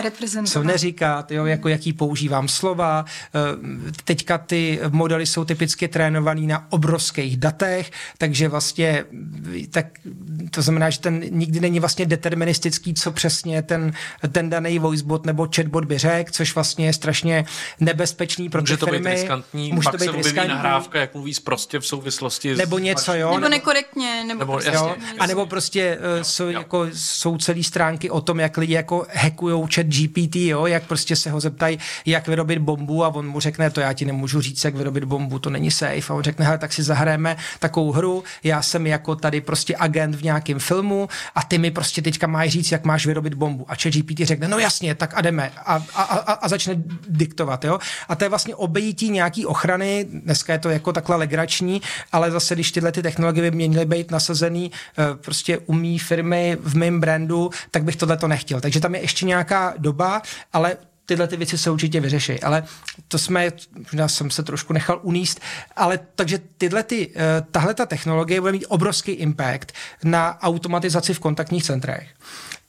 co 0.44 0.62
neříkat, 0.62 1.32
jo, 1.32 1.46
jako 1.46 1.68
jaký 1.68 1.92
používám 1.92 2.48
slova. 2.48 3.04
Uh, 3.54 3.64
teďka 4.04 4.38
ty 4.38 4.80
modely 4.88 5.26
jsou 5.26 5.44
typicky 5.44 5.88
trénovaný 5.88 6.46
na 6.46 6.66
obrovských 6.72 7.36
datech, 7.36 7.90
takže 8.18 8.48
vlastně 8.48 9.04
tak 9.70 9.86
to 10.50 10.62
znamená, 10.62 10.90
že 10.90 11.00
ten 11.00 11.20
nikdy 11.30 11.60
není 11.60 11.80
vlastně 11.80 12.06
deterministický, 12.06 12.94
co 12.94 13.12
přesně 13.12 13.62
ten, 13.62 13.92
ten 14.32 14.50
daný 14.50 14.78
voicebot 14.78 15.26
nebo 15.26 15.48
chatbot 15.56 15.84
by 15.84 15.98
řekl, 15.98 16.32
což 16.32 16.54
vlastně 16.54 16.86
je 16.86 16.92
strašně 16.92 17.44
nebezpečný 17.80 18.48
pro 18.48 18.60
Může 18.60 18.76
ty 18.76 18.84
firmy. 18.86 18.98
To 18.98 19.04
být 19.04 19.10
riskantní, 19.10 19.72
Může 19.72 19.84
pak 19.84 19.92
to 19.92 19.98
být 19.98 20.10
se 20.10 20.16
riskantní. 20.16 20.48
nahrávka, 20.48 20.98
jak 21.00 21.14
mluví 21.14 21.32
prostě 21.44 21.78
v 21.78 21.86
souvislosti 21.86 22.56
nebo 22.56 22.78
něco, 22.78 23.14
jo. 23.14 23.34
Nebo 23.34 23.48
nekorektně, 23.48 24.24
nebo, 24.24 24.38
nebo 24.38 24.52
prostě, 24.52 24.70
jo, 24.74 24.96
A 25.18 25.26
nebo 25.26 25.46
prostě 25.46 25.87
uh, 25.96 26.22
jsou, 26.22 26.48
jako, 26.48 26.86
jsou 26.92 27.38
celé 27.38 27.62
stránky 27.62 28.10
o 28.10 28.20
tom, 28.20 28.40
jak 28.40 28.56
lidi 28.56 28.74
jako 28.74 29.06
hackujou 29.14 29.68
chat 29.74 29.86
GPT, 29.86 30.36
jo, 30.36 30.66
jak 30.66 30.82
prostě 30.82 31.16
se 31.16 31.30
ho 31.30 31.40
zeptají, 31.40 31.78
jak 32.06 32.28
vyrobit 32.28 32.58
bombu 32.58 33.04
a 33.04 33.08
on 33.08 33.28
mu 33.28 33.40
řekne, 33.40 33.70
to 33.70 33.80
já 33.80 33.92
ti 33.92 34.04
nemůžu 34.04 34.40
říct, 34.40 34.64
jak 34.64 34.74
vyrobit 34.74 35.04
bombu, 35.04 35.38
to 35.38 35.50
není 35.50 35.70
safe. 35.70 36.12
A 36.12 36.14
on 36.14 36.22
řekne, 36.22 36.44
hele, 36.44 36.58
tak 36.58 36.72
si 36.72 36.82
zahrajeme 36.82 37.36
takovou 37.58 37.92
hru, 37.92 38.24
já 38.44 38.62
jsem 38.62 38.86
jako 38.86 39.16
tady 39.16 39.40
prostě 39.40 39.76
agent 39.78 40.14
v 40.14 40.22
nějakém 40.22 40.58
filmu 40.58 41.08
a 41.34 41.42
ty 41.42 41.58
mi 41.58 41.70
prostě 41.70 42.02
teďka 42.02 42.26
máš 42.26 42.50
říct, 42.50 42.72
jak 42.72 42.84
máš 42.84 43.06
vyrobit 43.06 43.34
bombu. 43.34 43.66
A 43.68 43.74
ChatGPT 43.74 44.18
řekne, 44.18 44.48
no 44.48 44.58
jasně, 44.58 44.94
tak 44.94 45.12
a 45.14 45.20
jdeme. 45.20 45.52
A, 45.56 45.74
a, 45.94 46.02
a, 46.02 46.32
a 46.32 46.48
začne 46.48 46.74
diktovat. 47.08 47.64
Jo? 47.64 47.78
A 48.08 48.14
to 48.14 48.24
je 48.24 48.28
vlastně 48.28 48.54
obejítí 48.54 49.10
nějaký 49.10 49.46
ochrany, 49.46 50.06
dneska 50.12 50.52
je 50.52 50.58
to 50.58 50.70
jako 50.70 50.92
takhle 50.92 51.16
legrační, 51.16 51.82
ale 52.12 52.30
zase, 52.30 52.54
když 52.54 52.72
tyhle 52.72 52.92
ty 52.92 53.02
technologie 53.02 53.50
by 53.50 53.68
měly 53.68 53.86
být 53.86 54.10
nasazený 54.10 54.70
eh, 54.98 55.02
prostě 55.14 55.58
umí 55.78 55.98
firmy 55.98 56.56
v 56.60 56.76
mém 56.76 57.00
brandu, 57.00 57.50
tak 57.70 57.84
bych 57.84 57.96
tohle 57.96 58.16
to 58.16 58.28
nechtěl. 58.28 58.60
Takže 58.60 58.80
tam 58.80 58.94
je 58.94 59.00
ještě 59.00 59.26
nějaká 59.26 59.74
doba, 59.78 60.22
ale 60.52 60.76
tyhle 61.06 61.28
ty 61.28 61.36
věci 61.36 61.58
se 61.58 61.70
určitě 61.70 62.00
vyřeší, 62.00 62.40
ale 62.40 62.64
to 63.08 63.18
jsme, 63.18 63.50
já 63.92 64.08
jsem 64.08 64.30
se 64.30 64.42
trošku 64.42 64.72
nechal 64.72 65.00
uníst, 65.02 65.40
ale 65.76 65.98
takže 66.14 66.40
tyhle 66.58 66.82
ty, 66.82 67.10
eh, 67.16 67.42
tahle 67.50 67.74
ta 67.74 67.86
technologie 67.86 68.40
bude 68.40 68.52
mít 68.52 68.66
obrovský 68.68 69.12
impact 69.12 69.72
na 70.04 70.42
automatizaci 70.42 71.14
v 71.14 71.18
kontaktních 71.18 71.64
centrech. 71.64 72.08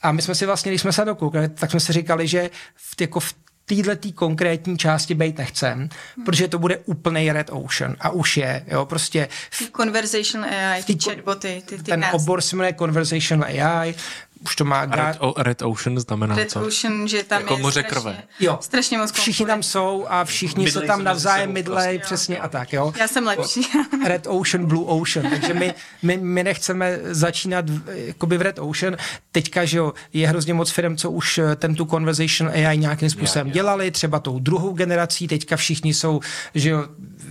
A 0.02 0.12
my 0.12 0.22
jsme 0.22 0.36
si 0.36 0.46
vlastně, 0.46 0.72
když 0.72 0.82
jsme 0.82 0.94
se 0.94 1.02
na 1.02 1.06
to 1.06 1.16
koukali, 1.16 1.50
tak 1.50 1.72
jsme 1.72 1.80
si 1.80 1.94
říkali, 1.94 2.28
že 2.28 2.50
v, 2.76 3.02
jako 3.02 3.20
v 3.20 3.34
téhle 3.70 3.98
konkrétní 4.16 4.78
části 4.78 5.16
být 5.16 5.38
nechcem, 5.38 5.80
hmm. 5.80 6.26
protože 6.26 6.48
to 6.48 6.60
bude 6.60 6.78
úplný 6.78 7.32
red 7.32 7.50
ocean 7.52 7.96
a 8.00 8.10
už 8.10 8.38
je, 8.38 8.66
jo, 8.68 8.86
prostě. 8.86 9.28
V, 9.52 9.72
Conversational 9.78 10.50
AI, 10.50 10.84
ty 10.84 10.98
chatboty, 11.04 11.64
ty, 11.66 11.78
ty 11.78 11.84
Ten 11.84 12.06
obor 12.12 12.42
se 12.42 12.56
jmenuje 12.56 12.74
Conversational 12.74 13.50
AI, 13.50 13.96
už 14.40 14.56
to 14.56 14.66
má... 14.66 14.86
Red, 14.86 15.18
o, 15.20 15.34
Red 15.38 15.62
Ocean 15.62 16.00
znamená 16.00 16.36
Red 16.36 16.52
co? 16.52 16.62
Ocean, 16.68 17.08
že 17.08 17.24
tam 17.24 17.42
jako 17.42 17.54
je 17.54 17.62
moře 17.62 17.80
strašně, 17.80 18.02
krve. 18.02 18.24
Jo. 18.40 18.58
strašně 18.62 18.98
moc 18.98 19.12
Všichni 19.12 19.46
tam 19.46 19.64
jsou 19.64 20.06
a 20.10 20.26
všichni 20.26 20.64
Mydlej 20.64 20.82
se 20.82 20.88
tam 20.88 21.04
navzájem 21.04 21.54
mydlej, 21.54 21.98
prostě. 22.00 22.16
přesně 22.16 22.38
a 22.40 22.48
tak, 22.48 22.74
jo. 22.74 22.94
Já 23.00 23.08
jsem 23.08 23.26
lepší. 23.26 23.62
Red 24.06 24.28
Ocean, 24.28 24.66
Blue 24.66 24.86
Ocean, 24.88 25.30
takže 25.30 25.54
my, 25.54 25.74
my, 26.04 26.18
my 26.18 26.44
nechceme 26.44 27.00
začínat 27.04 27.70
v, 27.70 27.82
jakoby 28.08 28.38
v 28.38 28.42
Red 28.42 28.60
Ocean. 28.60 28.98
Teďka, 29.32 29.66
že 29.66 29.78
jo, 29.78 29.94
je 30.14 30.28
hrozně 30.28 30.54
moc 30.54 30.72
firm, 30.72 30.98
co 30.98 31.12
už 31.12 31.38
eh, 31.38 31.56
ten 31.56 31.76
tu 31.76 31.86
Conversation 31.86 32.52
AI 32.52 32.78
nějakým 32.78 33.10
způsobem 33.10 33.48
Já, 33.48 33.52
já. 33.52 33.54
dělali, 33.54 33.92
třeba 33.92 34.20
tou 34.20 34.40
druhou 34.40 34.74
generací, 34.74 35.28
teďka 35.28 35.56
všichni 35.56 35.94
jsou, 35.94 36.20
že 36.56 36.70
jo, 36.70 36.86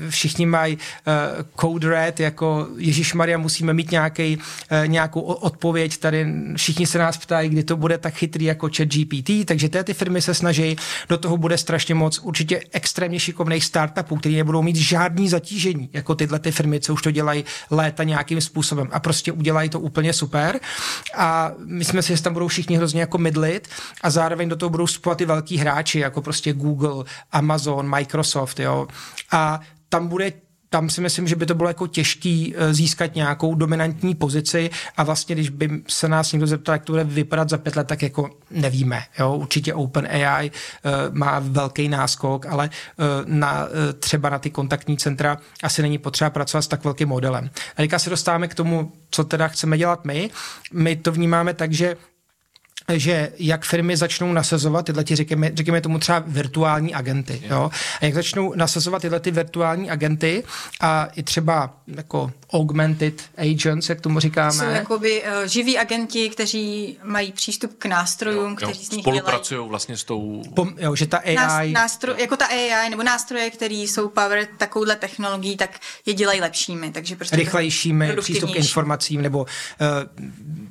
všichni 0.09 0.47
mají 0.47 0.77
uh, 0.77 0.83
code 1.61 1.89
red, 1.89 2.21
jako 2.21 2.69
Ježíš 2.77 3.15
Maria, 3.15 3.39
musíme 3.39 3.73
mít 3.73 3.91
nějaký, 3.91 4.37
uh, 4.37 4.43
nějakou 4.87 5.21
o- 5.21 5.35
odpověď, 5.35 5.97
tady 5.97 6.27
všichni 6.57 6.87
se 6.87 6.98
nás 6.99 7.17
ptají, 7.17 7.49
kdy 7.49 7.65
to 7.65 7.77
bude 7.77 7.99
tak 7.99 8.15
chytrý 8.15 8.45
jako 8.45 8.69
chat 8.77 8.89
GPT, 8.89 9.31
takže 9.45 9.69
ty, 9.69 9.85
ty 9.85 9.95
firmy 9.95 10.23
se 10.23 10.35
snaží, 10.35 10.77
do 11.09 11.19
toho 11.19 11.37
bude 11.37 11.59
strašně 11.59 11.95
moc 11.95 12.19
určitě 12.19 12.61
extrémně 12.73 13.21
šikovných 13.21 13.65
startupů, 13.65 14.17
který 14.17 14.37
nebudou 14.37 14.63
mít 14.63 14.77
žádný 14.77 15.29
zatížení, 15.29 15.91
jako 15.93 16.15
tyhle 16.15 16.39
ty 16.39 16.53
firmy, 16.53 16.81
co 16.81 16.95
už 16.95 17.03
to 17.03 17.11
dělají 17.11 17.45
léta 17.71 18.05
nějakým 18.05 18.41
způsobem. 18.41 18.89
A 18.93 19.01
prostě 19.01 19.33
udělají 19.33 19.69
to 19.69 19.81
úplně 19.81 20.13
super. 20.13 20.61
A 21.17 21.53
my 21.65 21.85
jsme 21.85 22.03
si, 22.03 22.17
že 22.17 22.23
tam 22.23 22.33
budou 22.33 22.49
všichni 22.49 22.77
hrozně 22.77 23.01
jako 23.01 23.19
mydlit 23.19 23.69
a 24.03 24.11
zároveň 24.11 24.49
do 24.49 24.57
toho 24.57 24.71
budou 24.71 24.87
spovat 24.87 25.21
i 25.21 25.25
velký 25.25 25.57
hráči, 25.57 25.99
jako 25.99 26.23
prostě 26.23 26.53
Google, 26.53 27.05
Amazon, 27.33 27.91
Microsoft, 27.91 28.61
jo. 28.61 28.89
A 29.33 29.61
tam 29.89 30.09
bude 30.09 30.33
tam 30.71 30.91
si 30.91 31.01
myslím, 31.01 31.29
že 31.29 31.37
by 31.37 31.47
to 31.47 31.55
bylo 31.55 31.69
jako 31.69 31.87
těžký 31.87 32.55
eh, 32.57 32.75
získat 32.75 33.15
nějakou 33.15 33.55
dominantní 33.55 34.15
pozici 34.15 34.71
a 34.97 35.03
vlastně, 35.03 35.35
když 35.35 35.49
by 35.49 35.71
se 35.89 36.09
nás 36.09 36.33
někdo 36.33 36.47
zeptal, 36.47 36.73
jak 36.73 36.85
to 36.85 36.93
bude 36.93 37.05
vypadat 37.05 37.49
za 37.49 37.59
pět 37.59 37.77
let, 37.77 37.87
tak 37.87 38.03
jako 38.03 38.31
nevíme. 38.51 39.03
Jo? 39.19 39.35
Určitě 39.35 39.75
OpenAI 39.75 40.51
uh, 40.51 41.17
má 41.17 41.39
velký 41.39 41.89
náskok, 41.89 42.47
ale 42.47 42.71
uh, 42.97 43.05
na, 43.27 43.69
třeba 43.99 44.29
na 44.29 44.39
ty 44.39 44.51
kontaktní 44.51 44.97
centra 44.97 45.39
asi 45.63 45.83
není 45.83 45.99
potřeba 45.99 46.31
pracovat 46.31 46.63
s 46.63 46.69
tak 46.69 46.85
velkým 46.85 47.09
modelem. 47.09 47.51
A 47.73 47.77
teďka 47.77 47.99
se 47.99 48.11
dostáváme 48.11 48.49
k 48.49 48.55
tomu, 48.55 48.93
co 49.11 49.25
teda 49.25 49.49
chceme 49.49 49.79
dělat 49.79 50.05
my. 50.05 50.31
My 50.73 50.97
to 50.97 51.13
vnímáme 51.13 51.55
tak, 51.55 51.73
že 51.73 51.97
že 52.95 53.33
jak 53.39 53.65
firmy 53.65 53.97
začnou 53.97 54.33
nasazovat 54.33 54.87
tyhle, 54.87 55.05
ti, 55.05 55.17
řekněme, 55.17 55.51
řekněme 55.55 55.81
tomu 55.81 55.99
třeba 55.99 56.23
virtuální 56.27 56.95
agenty, 56.95 57.43
jo? 57.51 57.71
a 58.01 58.05
jak 58.05 58.15
začnou 58.15 58.55
nasazovat 58.55 59.03
tyhle 59.03 59.21
ty 59.21 59.31
virtuální 59.31 59.91
agenty 59.91 60.45
a 60.81 61.09
i 61.17 61.23
třeba 61.23 61.75
jako 61.87 62.33
augmented 62.53 63.23
agents, 63.37 63.89
jak 63.89 64.01
tomu 64.01 64.21
říkáme. 64.21 64.53
Jsou 64.53 64.65
jakoby 64.65 65.23
uh, 65.23 65.47
živí 65.47 65.79
agenti, 65.79 66.29
kteří 66.29 66.99
mají 67.03 67.33
přístup 67.33 67.75
k 67.79 67.87
nástrojům, 67.87 68.51
Jo, 68.51 68.57
kteří 68.57 68.85
z 68.85 68.91
nich 68.91 69.01
spolupracují 69.01 69.69
vlastně 69.69 69.97
s 69.97 70.05
tou... 70.05 70.43
Pom, 70.55 70.75
jo, 70.79 70.95
že 70.97 71.07
ta 71.07 71.19
AI... 71.19 71.33
dělají 71.33 71.73
nástroj, 71.73 72.15
jako 72.19 72.37
ta 72.37 72.47
AI 72.47 72.91
nebo 72.91 73.03
nástroje, 73.03 73.51
které 73.51 73.75
jsou 73.75 74.09
powered 74.09 74.49
takovouhle 74.59 74.97
technologií, 74.97 75.57
tak 75.57 75.79
je 76.07 76.15
dělají 76.15 76.41
lepšími. 76.41 76.91
Takže 76.91 77.17
prostě 77.17 77.37
rychlejšími 77.37 78.17
přístup 78.21 78.53
k 78.53 78.57
informacím, 78.57 79.23
nebo 79.23 79.39
uh, 79.39 79.47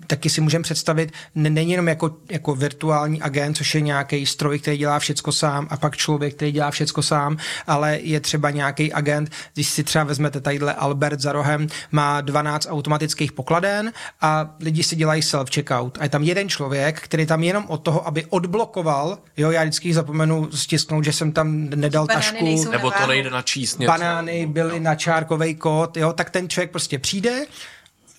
taky 0.07 0.29
si 0.29 0.41
můžeme 0.41 0.63
představit, 0.63 1.11
n- 1.35 1.53
není 1.53 1.71
jenom 1.71 1.87
jako, 1.87 2.15
jako 2.29 2.55
virtuální 2.55 3.21
agent, 3.21 3.57
což 3.57 3.75
je 3.75 3.81
nějaký 3.81 4.25
stroj, 4.25 4.59
který 4.59 4.77
dělá 4.77 4.99
všecko 4.99 5.31
sám, 5.31 5.67
a 5.69 5.77
pak 5.77 5.97
člověk, 5.97 6.35
který 6.35 6.51
dělá 6.51 6.71
všecko 6.71 7.01
sám, 7.01 7.37
ale 7.67 7.99
je 8.01 8.19
třeba 8.19 8.49
nějaký 8.51 8.93
agent, 8.93 9.31
když 9.53 9.69
si 9.69 9.83
třeba 9.83 10.03
vezmete 10.03 10.41
tadyhle 10.41 10.73
Albert 10.73 11.19
za 11.19 11.31
rohem, 11.31 11.66
má 11.91 12.21
12 12.21 12.67
automatických 12.69 13.31
pokladen 13.31 13.93
a 14.21 14.55
lidi 14.59 14.83
si 14.83 14.95
dělají 14.95 15.21
self-checkout. 15.21 15.91
A 15.99 16.03
je 16.03 16.09
tam 16.09 16.23
jeden 16.23 16.49
člověk, 16.49 17.01
který 17.01 17.25
tam 17.25 17.43
jenom 17.43 17.65
od 17.67 17.77
toho, 17.77 18.07
aby 18.07 18.25
odblokoval, 18.25 19.17
jo, 19.37 19.51
já 19.51 19.63
vždycky 19.63 19.93
zapomenu 19.93 20.49
stisknout, 20.51 21.03
že 21.03 21.13
jsem 21.13 21.31
tam 21.31 21.69
nedal 21.69 22.05
Banány 22.05 22.23
tašku, 22.23 22.71
Nebo 22.71 22.91
to 22.91 23.07
nejde 23.07 23.29
načíst 23.29 23.79
něco. 23.79 23.91
banány 23.91 24.45
byly 24.45 24.79
na 24.79 24.95
čárkový 24.95 25.55
kód, 25.55 25.97
jo, 25.97 26.13
tak 26.13 26.29
ten 26.29 26.49
člověk 26.49 26.71
prostě 26.71 26.99
přijde, 26.99 27.45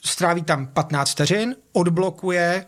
stráví 0.05 0.43
tam 0.43 0.67
15 0.67 1.11
vteřin, 1.11 1.57
odblokuje 1.73 2.65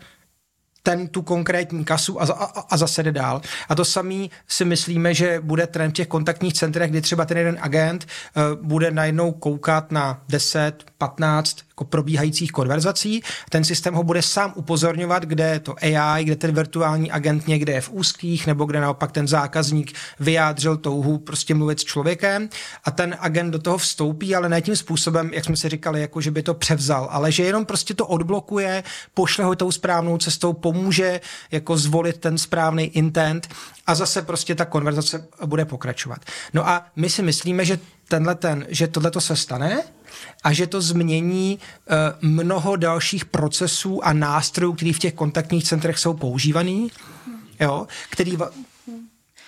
ten 0.83 1.07
tu 1.07 1.21
konkrétní 1.21 1.85
kasu 1.85 2.21
a, 2.21 2.25
a, 2.25 2.65
a 2.69 2.77
zase 2.77 3.03
jde 3.03 3.11
dál. 3.11 3.41
A 3.69 3.75
to 3.75 3.85
samý 3.85 4.31
si 4.47 4.65
myslíme, 4.65 5.13
že 5.13 5.39
bude 5.43 5.67
trend 5.67 5.89
v 5.89 5.93
těch 5.93 6.07
kontaktních 6.07 6.53
centrech, 6.53 6.91
kdy 6.91 7.01
třeba 7.01 7.25
ten 7.25 7.37
jeden 7.37 7.57
agent 7.61 8.05
uh, 8.05 8.65
bude 8.65 8.91
najednou 8.91 9.31
koukat 9.31 9.91
na 9.91 10.21
10, 10.29 10.85
15 10.97 11.57
jako 11.81 11.89
probíhajících 11.89 12.51
konverzací. 12.51 13.21
Ten 13.49 13.63
systém 13.63 13.93
ho 13.93 14.03
bude 14.03 14.21
sám 14.21 14.53
upozorňovat, 14.55 15.23
kde 15.23 15.43
je 15.43 15.59
to 15.59 15.75
AI, 15.81 16.23
kde 16.23 16.35
ten 16.35 16.55
virtuální 16.55 17.11
agent 17.11 17.47
někde 17.47 17.73
je 17.73 17.81
v 17.81 17.91
úzkých, 17.91 18.47
nebo 18.47 18.65
kde 18.65 18.81
naopak 18.81 19.11
ten 19.11 19.27
zákazník 19.27 19.93
vyjádřil 20.19 20.77
touhu 20.77 21.17
prostě 21.17 21.55
mluvit 21.55 21.79
s 21.79 21.83
člověkem 21.83 22.49
a 22.83 22.91
ten 22.91 23.15
agent 23.19 23.51
do 23.51 23.59
toho 23.59 23.77
vstoupí, 23.77 24.35
ale 24.35 24.49
ne 24.49 24.61
tím 24.61 24.75
způsobem, 24.75 25.31
jak 25.33 25.45
jsme 25.45 25.55
si 25.55 25.69
říkali, 25.69 26.01
jako 26.01 26.21
že 26.21 26.31
by 26.31 26.43
to 26.43 26.53
převzal, 26.53 27.07
ale 27.11 27.31
že 27.31 27.43
jenom 27.43 27.65
prostě 27.65 27.93
to 27.93 28.07
odblokuje, 28.07 28.83
pošle 29.13 29.45
ho 29.45 29.55
tou 29.55 29.71
správnou 29.71 30.17
cestou, 30.17 30.53
pomůže 30.73 31.21
jako 31.51 31.77
zvolit 31.77 32.17
ten 32.17 32.37
správný 32.37 32.83
intent 32.83 33.47
a 33.87 33.95
zase 33.95 34.21
prostě 34.21 34.55
ta 34.55 34.65
konverzace 34.65 35.27
bude 35.45 35.65
pokračovat. 35.65 36.19
No 36.53 36.67
a 36.67 36.85
my 36.95 37.09
si 37.09 37.21
myslíme, 37.21 37.65
že 37.65 37.79
tenhle 38.07 38.35
ten, 38.35 38.65
že 38.69 38.87
tohle 38.87 39.11
se 39.19 39.35
stane 39.35 39.83
a 40.43 40.53
že 40.53 40.67
to 40.67 40.81
změní 40.81 41.59
uh, 41.59 42.29
mnoho 42.29 42.75
dalších 42.75 43.25
procesů 43.25 44.05
a 44.05 44.13
nástrojů, 44.13 44.73
které 44.73 44.93
v 44.93 44.99
těch 44.99 45.13
kontaktních 45.13 45.63
centrech 45.63 45.99
jsou 45.99 46.13
používaný, 46.13 46.91
jo, 47.59 47.87
který 48.09 48.37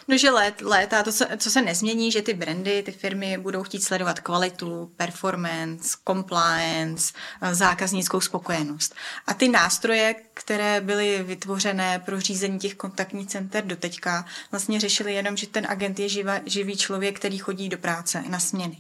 No, 0.08 0.18
že 0.18 0.32
let, 0.32 0.62
léta, 0.62 1.04
to 1.04 1.12
se, 1.12 1.28
co 1.38 1.52
se 1.52 1.62
nezmění, 1.62 2.12
že 2.12 2.22
ty 2.22 2.34
brandy, 2.34 2.84
ty 2.84 2.92
firmy 2.92 3.38
budou 3.38 3.64
chtít 3.64 3.84
sledovat 3.84 4.20
kvalitu, 4.20 4.92
performance, 4.98 5.98
compliance, 6.08 7.14
eh, 7.42 7.56
zákaznickou 7.56 8.22
spokojenost. 8.22 8.96
A 9.28 9.34
ty 9.34 9.50
nástroje, 9.50 10.16
které 10.34 10.82
byly 10.82 11.24
vytvořené 11.24 12.00
pro 12.00 12.22
řízení 12.22 12.60
těch 12.60 12.76
kontaktních 12.76 13.28
center 13.28 13.66
doteďka, 13.66 14.26
vlastně 14.52 14.80
řešily 14.80 15.14
jenom, 15.14 15.38
že 15.38 15.48
ten 15.48 15.68
agent 15.70 16.00
je 16.00 16.10
živa, 16.10 16.40
živý 16.46 16.78
člověk, 16.78 17.20
který 17.20 17.38
chodí 17.38 17.70
do 17.70 17.78
práce 17.78 18.24
na 18.28 18.40
směny. 18.40 18.78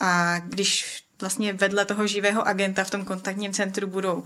A 0.00 0.38
když 0.38 1.02
vlastně 1.22 1.52
vedle 1.52 1.84
toho 1.84 2.06
živého 2.06 2.46
agenta 2.48 2.84
v 2.84 2.90
tom 2.90 3.04
kontaktním 3.04 3.52
centru 3.52 3.86
budou 3.86 4.14
uh, 4.14 4.24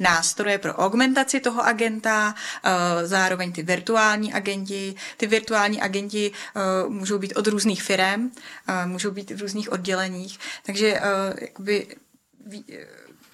nástroje 0.00 0.58
pro 0.58 0.74
augmentaci 0.74 1.40
toho 1.40 1.64
agenta, 1.66 2.34
uh, 2.34 2.70
zároveň 3.02 3.52
ty 3.52 3.62
virtuální 3.62 4.32
agenti. 4.32 4.94
Ty 5.16 5.26
virtuální 5.26 5.80
agenti 5.82 6.32
uh, 6.32 6.92
můžou 6.92 7.18
být 7.18 7.36
od 7.36 7.46
různých 7.46 7.82
firm, 7.82 8.24
uh, 8.24 8.86
můžou 8.86 9.10
být 9.10 9.30
v 9.30 9.40
různých 9.40 9.72
odděleních, 9.72 10.38
takže 10.66 11.00
uh, 11.00 11.38
jakoby 11.40 11.86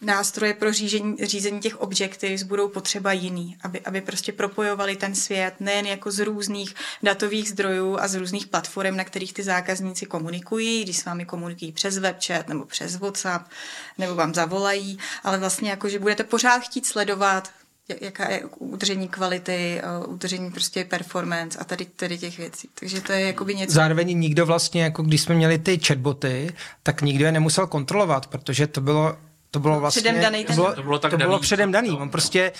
nástroje 0.00 0.54
pro 0.54 0.72
řízení, 0.72 1.16
řízení 1.22 1.60
těch 1.60 1.80
objectives 1.80 2.42
budou 2.42 2.68
potřeba 2.68 3.12
jiný, 3.12 3.56
aby, 3.62 3.80
aby 3.80 4.00
prostě 4.00 4.32
propojovali 4.32 4.96
ten 4.96 5.14
svět 5.14 5.54
nejen 5.60 5.86
jako 5.86 6.10
z 6.10 6.18
různých 6.18 6.74
datových 7.02 7.48
zdrojů 7.48 7.98
a 8.00 8.08
z 8.08 8.14
různých 8.14 8.46
platform, 8.46 8.96
na 8.96 9.04
kterých 9.04 9.32
ty 9.32 9.42
zákazníci 9.42 10.06
komunikují, 10.06 10.84
když 10.84 10.96
s 10.96 11.04
vámi 11.04 11.24
komunikují 11.24 11.72
přes 11.72 11.98
webchat 11.98 12.48
nebo 12.48 12.64
přes 12.64 12.96
WhatsApp, 12.96 13.48
nebo 13.98 14.14
vám 14.14 14.34
zavolají, 14.34 14.98
ale 15.22 15.38
vlastně 15.38 15.70
jako, 15.70 15.88
že 15.88 15.98
budete 15.98 16.24
pořád 16.24 16.58
chtít 16.58 16.86
sledovat 16.86 17.50
jaká 18.00 18.30
je 18.30 18.44
udržení 18.58 19.08
kvality, 19.08 19.80
eh, 19.82 20.06
udržení 20.06 20.50
prostě 20.50 20.84
performance 20.84 21.58
a 21.58 21.64
tady, 21.64 21.84
tady 21.84 22.18
těch 22.18 22.38
věcí. 22.38 22.68
Takže 22.74 23.00
to 23.00 23.12
je 23.12 23.20
jakoby 23.20 23.54
něco... 23.54 23.72
zároveň 23.72 24.18
nikdo 24.18 24.46
vlastně, 24.46 24.82
jako 24.82 25.02
když 25.02 25.20
jsme 25.20 25.34
měli 25.34 25.58
ty 25.58 25.78
chatboty, 25.86 26.54
tak 26.82 27.02
nikdo 27.02 27.24
je 27.24 27.32
nemusel 27.32 27.66
kontrolovat, 27.66 28.26
protože 28.26 28.66
to 28.66 28.80
bylo 28.80 29.16
to 29.50 29.58
bylo 29.60 29.80
vlastně, 29.80 30.02
Předem 30.02 30.20
daný 30.22 30.42
to 30.44 30.46
ten- 30.46 30.56
bylo, 30.56 30.74
To 30.74 30.82
bylo 30.82 30.98
tak 30.98 31.10
to 31.10 31.16
bylo 31.16 31.30
daný. 31.30 31.40
předem 31.42 31.72
daný. 31.72 31.90
On 31.90 32.10
prostě 32.10 32.52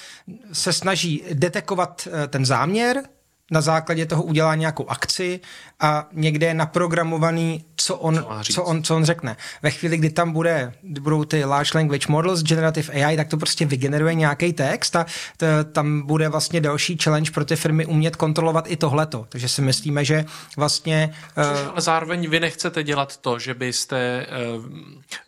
se 0.53 0.73
snaží 0.73 1.25
detekovat 1.33 2.09
eh, 2.25 2.29
ten 2.29 2.47
záměr, 2.47 3.03
na 3.51 3.61
základě 3.61 4.07
toho 4.07 4.23
udělá 4.23 4.55
nějakou 4.55 4.89
akci 4.89 5.41
a 5.81 6.09
někde 6.13 6.47
je 6.47 6.55
naprogramovaný, 6.55 7.65
co 7.77 7.97
on, 7.97 8.27
co, 8.43 8.53
co 8.53 8.65
on, 8.65 8.83
co 8.83 8.97
on 8.97 9.05
řekne. 9.05 9.37
Ve 9.63 9.71
chvíli, 9.71 9.97
kdy 9.97 10.11
tam 10.11 10.33
bude, 10.33 10.73
kdy 10.83 11.01
budou 11.01 11.25
ty 11.25 11.45
large 11.45 11.71
language 11.75 12.07
models, 12.09 12.43
generative 12.43 12.93
AI, 12.93 13.17
tak 13.17 13.29
to 13.29 13.37
prostě 13.37 13.67
vygeneruje 13.67 14.15
nějaký 14.15 14.53
text 14.53 14.97
a 14.97 15.07
t, 15.37 15.65
tam 15.65 16.03
bude 16.03 16.29
vlastně 16.29 16.61
další 16.61 16.99
challenge 17.03 17.31
pro 17.31 17.45
ty 17.45 17.57
firmy 17.57 17.87
umět 17.87 18.17
kontrolovat 18.17 18.71
i 18.71 18.77
tohleto. 18.77 19.27
Takže 19.29 19.49
si 19.49 19.63
myslíme, 19.63 20.05
že 20.05 20.25
vlastně... 20.57 21.15
Uh, 21.39 21.71
ale 21.71 21.81
zároveň 21.81 22.31
vy 22.31 22.41
nechcete 22.41 22.83
dělat 22.83 23.17
to, 23.17 23.39
že 23.39 23.55
byste 23.55 24.27
uh, 24.57 24.65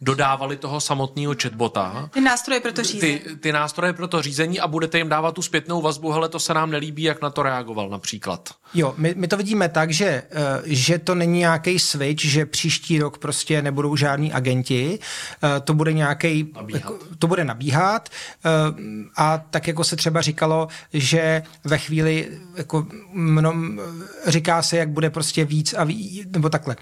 dodávali 0.01 0.57
toho 0.57 0.81
samotného 0.81 1.35
chatbota. 1.43 2.11
Ty 2.13 2.21
nástroje 2.21 2.61
pro 2.61 2.73
to 2.73 2.83
řízení. 2.83 3.19
Ty, 3.19 3.37
ty 3.37 3.53
nástroje 3.53 3.93
pro 3.93 4.09
to 4.09 4.23
řízení 4.23 4.61
a 4.61 4.69
budete 4.69 4.99
jim 4.99 5.09
dávat 5.09 5.35
tu 5.35 5.43
zpětnou 5.43 5.83
vazbu, 5.83 6.13
hele, 6.13 6.29
to 6.29 6.39
se 6.39 6.55
nám 6.55 6.71
nelíbí, 6.71 7.03
jak 7.03 7.23
na 7.23 7.31
to 7.31 7.43
reagoval 7.43 7.89
například 7.89 8.12
příklad. 8.13 8.62
Jo, 8.75 8.95
my, 8.97 9.15
my 9.17 9.29
to 9.29 9.37
vidíme 9.37 9.69
tak, 9.69 9.93
že, 9.93 10.23
uh, 10.35 10.41
že 10.65 10.99
to 10.99 11.15
není 11.15 11.39
nějaký 11.39 11.79
switch, 11.79 12.25
že 12.25 12.47
příští 12.47 12.99
rok 12.99 13.19
prostě 13.19 13.63
nebudou 13.63 13.97
žádní 13.97 14.33
agenti, 14.33 14.99
uh, 15.43 15.49
to 15.65 15.75
bude 15.75 15.93
nějaký, 15.93 16.53
jako, 16.75 16.99
to 17.19 17.27
bude 17.27 17.45
nabíhat 17.45 18.09
uh, 18.45 18.77
a 19.17 19.39
tak 19.39 19.69
jako 19.69 19.85
se 19.85 19.97
třeba 19.97 20.21
říkalo, 20.21 20.69
že 20.93 21.43
ve 21.65 21.79
chvíli 21.79 22.29
jako 22.57 22.87
mnom, 23.13 23.81
říká 24.27 24.63
se, 24.63 24.77
jak 24.77 24.91
bude 24.91 25.11
prostě 25.11 25.45
víc 25.45 25.75
a 25.75 25.85
víc, 25.85 26.29
nebo 26.33 26.49
takhle, 26.49 26.77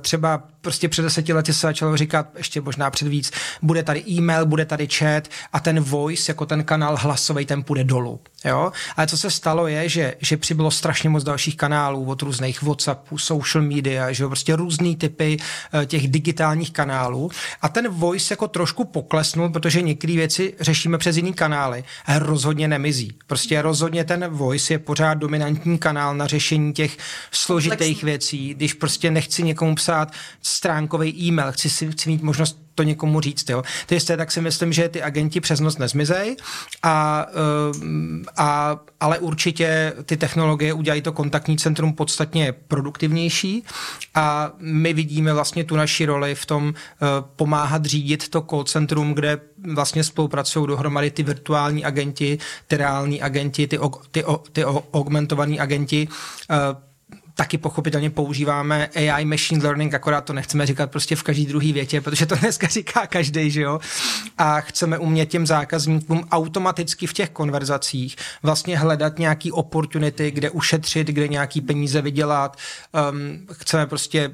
třeba 0.00 0.42
prostě 0.60 0.88
před 0.88 1.02
deseti 1.02 1.32
lety 1.32 1.52
se 1.52 1.66
začalo 1.66 1.96
říkat, 1.96 2.26
ještě 2.36 2.60
možná 2.60 2.90
před 2.90 3.08
víc, 3.08 3.32
bude 3.62 3.82
tady 3.82 4.04
e-mail, 4.08 4.46
bude 4.46 4.64
tady 4.64 4.88
chat 4.88 5.28
a 5.52 5.60
ten 5.60 5.80
voice, 5.80 6.30
jako 6.30 6.46
ten 6.46 6.64
kanál 6.64 6.96
hlasový, 6.96 7.46
ten 7.46 7.62
půjde 7.62 7.84
dolů. 7.84 8.20
Jo? 8.44 8.72
Ale 8.96 9.06
co 9.06 9.18
se 9.18 9.30
stalo 9.30 9.66
je, 9.66 9.88
že, 9.88 10.14
že 10.20 10.36
přibylo 10.36 10.70
strašně 10.70 11.08
moc 11.08 11.24
dalších 11.34 11.56
kanálů 11.56 12.04
od 12.04 12.22
různých 12.22 12.62
WhatsAppů, 12.62 13.18
social 13.18 13.64
media, 13.64 14.12
že 14.12 14.22
jo? 14.22 14.28
prostě 14.28 14.56
různý 14.56 14.96
typy 14.96 15.36
uh, 15.36 15.84
těch 15.84 16.08
digitálních 16.08 16.70
kanálů 16.70 17.30
a 17.62 17.68
ten 17.68 17.88
voice 17.88 18.32
jako 18.32 18.48
trošku 18.48 18.84
poklesnul, 18.84 19.48
protože 19.48 19.82
některé 19.82 20.12
věci 20.12 20.54
řešíme 20.60 20.98
přes 20.98 21.16
jiný 21.16 21.32
kanály, 21.32 21.84
ale 22.06 22.18
rozhodně 22.18 22.68
nemizí. 22.68 23.12
Prostě 23.26 23.62
rozhodně 23.62 24.04
ten 24.04 24.28
voice 24.28 24.74
je 24.74 24.78
pořád 24.78 25.14
dominantní 25.14 25.78
kanál 25.78 26.14
na 26.14 26.26
řešení 26.26 26.72
těch 26.72 26.96
složitých 27.30 28.04
věcí, 28.04 28.54
když 28.54 28.74
prostě 28.74 29.10
nechci 29.10 29.42
někomu 29.42 29.74
psát 29.74 30.12
stránkový 30.42 31.10
e-mail, 31.26 31.52
chci, 31.52 31.70
si, 31.70 31.90
chci 31.90 32.08
mít 32.08 32.22
možnost 32.22 32.64
to 32.74 32.82
někomu 32.82 33.20
říct. 33.20 33.50
Jo. 33.50 33.62
To 33.86 33.94
jisté, 33.94 34.16
tak 34.16 34.32
si 34.32 34.40
myslím, 34.40 34.72
že 34.72 34.88
ty 34.88 35.02
agenti 35.02 35.40
přes 35.40 35.60
noc 35.60 35.78
nezmizej, 35.78 36.36
a, 36.82 37.26
eh, 37.28 38.24
a, 38.36 38.80
ale 39.00 39.18
určitě 39.18 39.92
ty 40.04 40.16
technologie 40.16 40.72
udělají 40.72 41.02
to 41.02 41.12
kontaktní 41.12 41.58
centrum 41.58 41.92
podstatně 41.92 42.52
produktivnější 42.52 43.64
a 44.14 44.52
my 44.58 44.92
vidíme 44.92 45.32
vlastně 45.32 45.64
tu 45.64 45.76
naši 45.76 46.06
roli 46.06 46.34
v 46.34 46.46
tom 46.46 46.74
eh, 46.74 47.06
pomáhat 47.36 47.84
řídit 47.84 48.28
to 48.28 48.42
call 48.42 48.64
centrum, 48.64 49.14
kde 49.14 49.40
vlastně 49.74 50.04
spolupracují 50.04 50.66
dohromady 50.66 51.10
ty 51.10 51.22
virtuální 51.22 51.84
agenti, 51.84 52.38
ty 52.66 52.76
reální 52.76 53.22
agenti, 53.22 53.66
ty, 53.66 53.78
ty, 54.10 54.24
ty 54.52 54.64
augmentovaní 54.64 55.60
agenti, 55.60 56.08
eh, 56.50 56.93
taky 57.34 57.58
pochopitelně 57.58 58.10
používáme 58.10 58.86
AI 58.86 59.24
machine 59.24 59.64
learning, 59.64 59.94
akorát 59.94 60.20
to 60.20 60.32
nechceme 60.32 60.66
říkat 60.66 60.90
prostě 60.90 61.16
v 61.16 61.22
každý 61.22 61.46
druhý 61.46 61.72
větě, 61.72 62.00
protože 62.00 62.26
to 62.26 62.36
dneska 62.40 62.66
říká 62.66 63.06
každý, 63.06 63.50
že 63.50 63.60
jo? 63.62 63.80
A 64.38 64.60
chceme 64.60 64.98
umět 64.98 65.26
těm 65.26 65.46
zákazníkům 65.46 66.28
automaticky 66.30 67.06
v 67.06 67.12
těch 67.12 67.30
konverzacích 67.30 68.16
vlastně 68.42 68.78
hledat 68.78 69.18
nějaký 69.18 69.52
opportunity, 69.52 70.30
kde 70.30 70.50
ušetřit, 70.50 71.06
kde 71.06 71.28
nějaký 71.28 71.60
peníze 71.60 72.02
vydělat. 72.02 72.56
Um, 73.10 73.46
chceme 73.52 73.86
prostě 73.86 74.30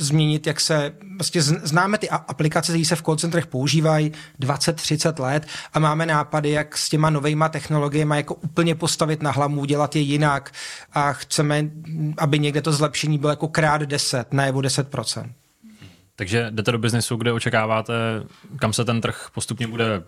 změnit, 0.00 0.46
jak 0.46 0.60
se, 0.60 0.92
vlastně 1.16 1.42
známe 1.42 1.98
ty 1.98 2.10
aplikace, 2.10 2.72
které 2.72 2.84
se 2.84 2.96
v 2.96 3.02
call 3.02 3.16
centrech 3.16 3.46
používají 3.46 4.12
20-30 4.40 5.22
let 5.22 5.46
a 5.72 5.78
máme 5.78 6.06
nápady, 6.06 6.50
jak 6.50 6.78
s 6.78 6.88
těma 6.88 7.10
novejma 7.10 7.48
technologiemi 7.48 8.16
jako 8.16 8.34
úplně 8.34 8.74
postavit 8.74 9.22
na 9.22 9.30
hlavu, 9.30 9.60
udělat 9.60 9.96
je 9.96 10.02
jinak 10.02 10.52
a 10.92 11.12
chceme, 11.12 11.70
aby 12.18 12.38
někde 12.38 12.62
to 12.62 12.72
zlepšení 12.72 13.18
bylo 13.18 13.30
jako 13.30 13.48
krát 13.48 13.82
10, 13.82 14.32
ne 14.32 14.52
o 14.52 14.58
10%. 14.58 15.30
Takže 16.16 16.46
jdete 16.50 16.72
do 16.72 16.78
biznesu, 16.78 17.16
kde 17.16 17.32
očekáváte, 17.32 17.94
kam 18.56 18.72
se 18.72 18.84
ten 18.84 19.00
trh 19.00 19.28
postupně 19.34 19.66
bude 19.66 20.02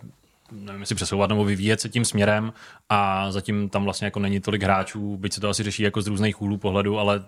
nevím, 0.51 0.81
jestli 0.81 0.95
přesouvat 0.95 1.29
nebo 1.29 1.45
vyvíjet 1.45 1.81
se 1.81 1.89
tím 1.89 2.05
směrem 2.05 2.53
a 2.89 3.31
zatím 3.31 3.69
tam 3.69 3.83
vlastně 3.83 4.05
jako 4.05 4.19
není 4.19 4.39
tolik 4.39 4.63
hráčů, 4.63 5.17
byť 5.17 5.33
se 5.33 5.41
to 5.41 5.49
asi 5.49 5.63
řeší 5.63 5.83
jako 5.83 6.01
z 6.01 6.07
různých 6.07 6.41
úhlů 6.41 6.57
pohledu, 6.57 6.99
ale 6.99 7.23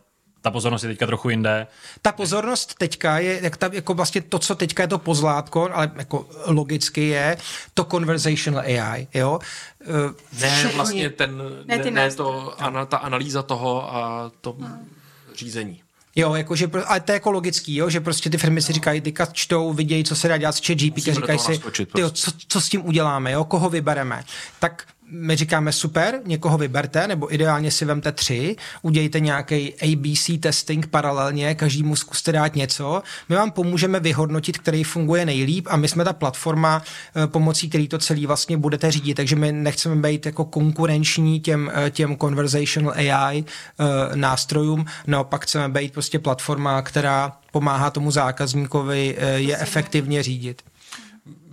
ta 0.45 0.51
pozornost 0.51 0.83
je 0.83 0.89
teďka 0.89 1.05
trochu 1.05 1.29
jinde. 1.29 1.67
Ta 2.01 2.11
pozornost 2.11 2.75
teďka 2.77 3.19
je, 3.19 3.39
jak 3.43 3.57
ta, 3.57 3.69
jako 3.73 3.93
vlastně 3.93 4.21
to, 4.21 4.39
co 4.39 4.55
teďka 4.55 4.83
je 4.83 4.87
to 4.87 4.99
pozlátko, 4.99 5.69
ale 5.73 5.91
jako 5.95 6.27
logicky 6.45 7.07
je 7.07 7.37
to 7.73 7.83
conversational 7.83 8.61
AI, 8.61 9.07
jo. 9.13 9.39
Eh, 9.81 10.41
ne, 10.41 10.57
Všichni... 10.57 10.75
vlastně 10.75 11.09
ten, 11.09 11.41
ne, 11.65 11.77
ne, 11.77 11.91
ne 11.91 12.11
to, 12.11 12.53
ana, 12.63 12.85
ta 12.85 12.97
analýza 12.97 13.43
toho 13.43 13.95
a 13.95 14.31
to 14.41 14.51
hmm. 14.51 14.89
řízení. 15.35 15.81
Jo, 16.15 16.35
jakože, 16.35 16.67
ale 16.85 16.99
to 16.99 17.11
je 17.11 17.13
jako 17.13 17.31
logický, 17.31 17.75
jo, 17.75 17.89
že 17.89 17.99
prostě 17.99 18.29
ty 18.29 18.37
firmy 18.37 18.61
si 18.61 18.73
říkají, 18.73 19.01
teďka 19.01 19.25
čtou, 19.25 19.73
vidějí, 19.73 20.03
co 20.03 20.15
se 20.15 20.27
dá 20.27 20.37
dělat 20.37 20.55
s 20.55 20.67
chat 20.67 20.77
GPT, 20.77 21.03
říkají 21.03 21.39
si, 21.39 21.47
tyjo, 21.47 21.59
prostě. 21.59 21.85
co, 22.11 22.31
co, 22.47 22.61
s 22.61 22.69
tím 22.69 22.85
uděláme, 22.85 23.31
jo, 23.31 23.43
koho 23.43 23.69
vybereme. 23.69 24.23
Tak 24.59 24.83
my 25.11 25.35
říkáme 25.35 25.71
super, 25.71 26.21
někoho 26.25 26.57
vyberte, 26.57 27.07
nebo 27.07 27.33
ideálně 27.33 27.71
si 27.71 27.85
vemte 27.85 28.11
tři, 28.11 28.55
udějte 28.81 29.19
nějaký 29.19 29.73
ABC 29.73 30.31
testing 30.39 30.87
paralelně, 30.87 31.55
každému 31.55 31.95
zkuste 31.95 32.31
dát 32.31 32.55
něco. 32.55 33.03
My 33.29 33.35
vám 33.35 33.51
pomůžeme 33.51 33.99
vyhodnotit, 33.99 34.57
který 34.57 34.83
funguje 34.83 35.25
nejlíp 35.25 35.67
a 35.69 35.77
my 35.77 35.87
jsme 35.87 36.03
ta 36.03 36.13
platforma, 36.13 36.81
eh, 37.15 37.27
pomocí 37.27 37.69
který 37.69 37.87
to 37.87 37.97
celý 37.97 38.25
vlastně 38.25 38.57
budete 38.57 38.91
řídit, 38.91 39.13
takže 39.13 39.35
my 39.35 39.51
nechceme 39.51 39.95
být 39.95 40.25
jako 40.25 40.45
konkurenční 40.45 41.39
těm, 41.39 41.71
eh, 41.73 41.89
těm 41.89 42.17
conversational 42.17 42.93
AI 42.95 43.43
eh, 43.43 44.15
nástrojům, 44.15 44.85
naopak 45.07 45.43
chceme 45.43 45.69
být 45.69 45.93
prostě 45.93 46.19
platforma, 46.19 46.81
která 46.81 47.37
pomáhá 47.51 47.89
tomu 47.89 48.11
zákazníkovi 48.11 49.17
je 49.35 49.57
efektivně 49.57 50.23
řídit. 50.23 50.61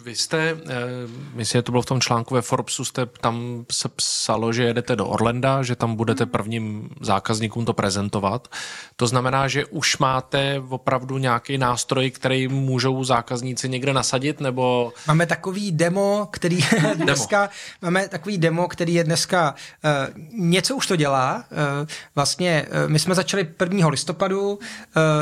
Vy 0.05 0.17
jste, 0.17 0.39
eh, 0.39 0.57
myslím, 1.35 1.59
že 1.59 1.63
to 1.63 1.73
bylo 1.73 1.83
v 1.83 1.87
tom 1.87 2.01
článku 2.01 2.35
ve 2.35 2.43
Forbesu, 2.43 2.85
jste, 2.85 3.07
tam 3.07 3.65
se 3.73 3.89
psalo, 3.89 4.53
že 4.53 4.63
jedete 4.63 4.97
do 4.97 5.07
Orlanda, 5.07 5.63
že 5.63 5.77
tam 5.77 5.97
budete 5.97 6.27
prvním 6.27 6.91
zákazníkům 7.01 7.65
to 7.65 7.73
prezentovat. 7.73 8.49
To 8.97 9.07
znamená, 9.07 9.49
že 9.49 9.65
už 9.67 9.99
máte 9.99 10.63
opravdu 10.69 11.19
nějaký 11.19 11.59
nástroj, 11.59 12.11
který 12.11 12.49
můžou 12.49 13.05
zákazníci 13.05 13.69
někde 13.69 13.93
nasadit, 13.93 14.41
nebo... 14.41 14.93
Máme 15.07 15.27
takový 15.27 15.73
demo, 15.73 16.29
který 16.33 16.59
dneska, 16.95 17.41
demo. 17.41 17.51
máme 17.83 18.09
takový 18.09 18.39
demo, 18.39 18.69
který 18.69 18.95
je 18.95 19.05
dneska, 19.05 19.55
uh, 19.85 20.41
něco 20.41 20.77
už 20.77 20.87
to 20.87 20.97
dělá. 20.97 21.45
Uh, 21.51 21.89
vlastně 22.15 22.67
uh, 22.69 22.91
my 22.91 22.99
jsme 22.99 23.15
začali 23.15 23.49
1. 23.61 23.89
listopadu, 23.89 24.59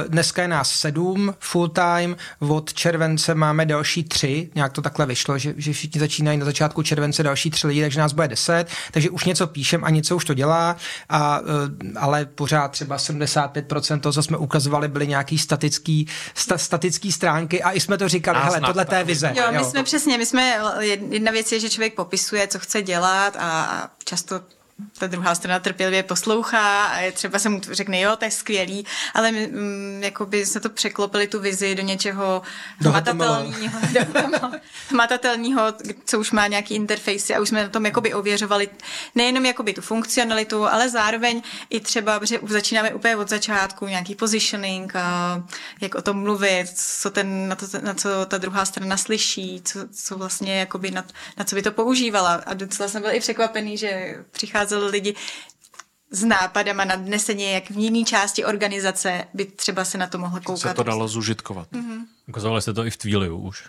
dneska 0.08 0.42
je 0.42 0.48
nás 0.48 0.70
sedm 0.70 1.34
full 1.38 1.68
time, 1.68 2.16
od 2.38 2.74
července 2.74 3.34
máme 3.34 3.66
další 3.66 4.04
tři, 4.04 4.50
nějak 4.54 4.69
to 4.72 4.82
takhle 4.82 5.06
vyšlo, 5.06 5.38
že, 5.38 5.54
že 5.56 5.72
všichni 5.72 6.00
začínají 6.00 6.38
na 6.38 6.44
začátku 6.44 6.82
července 6.82 7.22
další 7.22 7.50
tři 7.50 7.66
lidi, 7.66 7.80
takže 7.80 8.00
nás 8.00 8.12
bude 8.12 8.28
deset, 8.28 8.66
takže 8.90 9.10
už 9.10 9.24
něco 9.24 9.46
píšem 9.46 9.84
a 9.84 9.90
něco 9.90 10.16
už 10.16 10.24
to 10.24 10.34
dělá, 10.34 10.76
a, 11.08 11.40
eh, 11.40 11.98
ale 11.98 12.24
pořád 12.24 12.68
třeba 12.68 12.98
75% 12.98 14.00
toho, 14.00 14.12
co 14.12 14.22
jsme 14.22 14.36
ukazovali, 14.36 14.88
byly 14.88 15.06
nějaký 15.06 15.38
statický, 15.38 16.06
sta, 16.34 16.58
statický 16.58 17.12
stránky 17.12 17.62
a 17.62 17.72
i 17.72 17.80
jsme 17.80 17.98
to 17.98 18.08
říkali, 18.08 18.38
Nás 18.38 18.54
hele, 18.54 18.60
tohle 18.66 18.98
je 18.98 19.04
vize. 19.04 19.32
Jo, 19.36 19.44
my 19.50 19.56
jo. 19.56 19.64
jsme 19.64 19.82
přesně, 19.82 20.18
my 20.18 20.26
jsme, 20.26 20.54
jedna 21.10 21.32
věc 21.32 21.52
je, 21.52 21.60
že 21.60 21.70
člověk 21.70 21.94
popisuje, 21.94 22.48
co 22.48 22.58
chce 22.58 22.82
dělat 22.82 23.36
a 23.36 23.90
často 24.04 24.40
ta 24.98 25.06
druhá 25.06 25.34
strana 25.34 25.58
trpělivě 25.58 26.02
poslouchá 26.02 26.84
a 26.84 26.98
je 26.98 27.12
třeba 27.12 27.38
se 27.38 27.48
mu 27.48 27.60
řekne, 27.70 28.00
jo, 28.00 28.16
to 28.16 28.24
je 28.24 28.30
skvělý, 28.30 28.86
ale 29.14 29.32
my, 29.32 29.46
mm, 29.46 30.00
jako 30.02 30.26
by 30.26 30.46
se 30.46 30.60
to 30.60 30.70
překlopili 30.70 31.26
tu 31.26 31.40
vizi 31.40 31.74
do 31.74 31.82
něčeho 31.82 32.42
hmatatelného, 32.78 33.52
hmatatelného, 34.88 35.62
co 36.04 36.18
už 36.18 36.30
má 36.32 36.46
nějaký 36.46 36.74
interfejsy 36.74 37.34
a 37.34 37.40
už 37.40 37.48
jsme 37.48 37.62
na 37.62 37.68
tom 37.68 37.86
jakoby 37.86 38.14
ověřovali 38.14 38.68
nejenom 39.14 39.46
jakoby 39.46 39.72
tu 39.74 39.80
funkcionalitu, 39.80 40.66
ale 40.66 40.88
zároveň 40.90 41.42
i 41.70 41.80
třeba, 41.80 42.20
že 42.24 42.38
už 42.38 42.50
začínáme 42.50 42.94
úplně 42.94 43.16
od 43.16 43.28
začátku, 43.28 43.86
nějaký 43.86 44.14
positioning, 44.14 44.96
a 44.96 45.42
jak 45.80 45.94
o 45.94 46.02
tom 46.02 46.22
mluvit, 46.22 46.66
co 46.74 47.10
ten, 47.10 47.48
na, 47.48 47.56
to, 47.56 47.66
na 47.82 47.94
co 47.94 48.08
ta 48.26 48.38
druhá 48.38 48.64
strana 48.64 48.96
slyší, 48.96 49.62
co, 49.64 49.80
co 49.92 50.18
vlastně 50.18 50.60
jakoby 50.60 50.90
na, 50.90 51.04
na 51.36 51.44
co 51.44 51.54
by 51.56 51.62
to 51.62 51.72
používala. 51.72 52.42
A 52.46 52.54
docela 52.54 52.88
jsem 52.88 53.02
byl 53.02 53.14
i 53.14 53.20
překvapený, 53.20 53.76
že 53.76 54.16
přichází 54.30 54.69
přicházeli 54.70 54.90
lidi 54.90 55.14
s 56.10 56.24
nápadama 56.24 56.84
na 56.84 56.96
dnesení, 56.96 57.52
jak 57.52 57.70
v 57.70 57.78
jiné 57.78 58.04
části 58.04 58.44
organizace 58.44 59.24
by 59.34 59.44
třeba 59.44 59.84
se 59.84 59.98
na 59.98 60.06
to 60.06 60.18
mohlo 60.18 60.40
koukat. 60.40 60.70
Se 60.70 60.74
to 60.74 60.82
dalo 60.82 61.08
zužitkovat. 61.08 61.72
Mm-hmm. 61.72 62.06
Ukazovali 62.28 62.62
jste 62.62 62.72
to 62.72 62.86
i 62.86 62.90
v 62.90 62.96
Twiliu 62.96 63.38
už. 63.38 63.64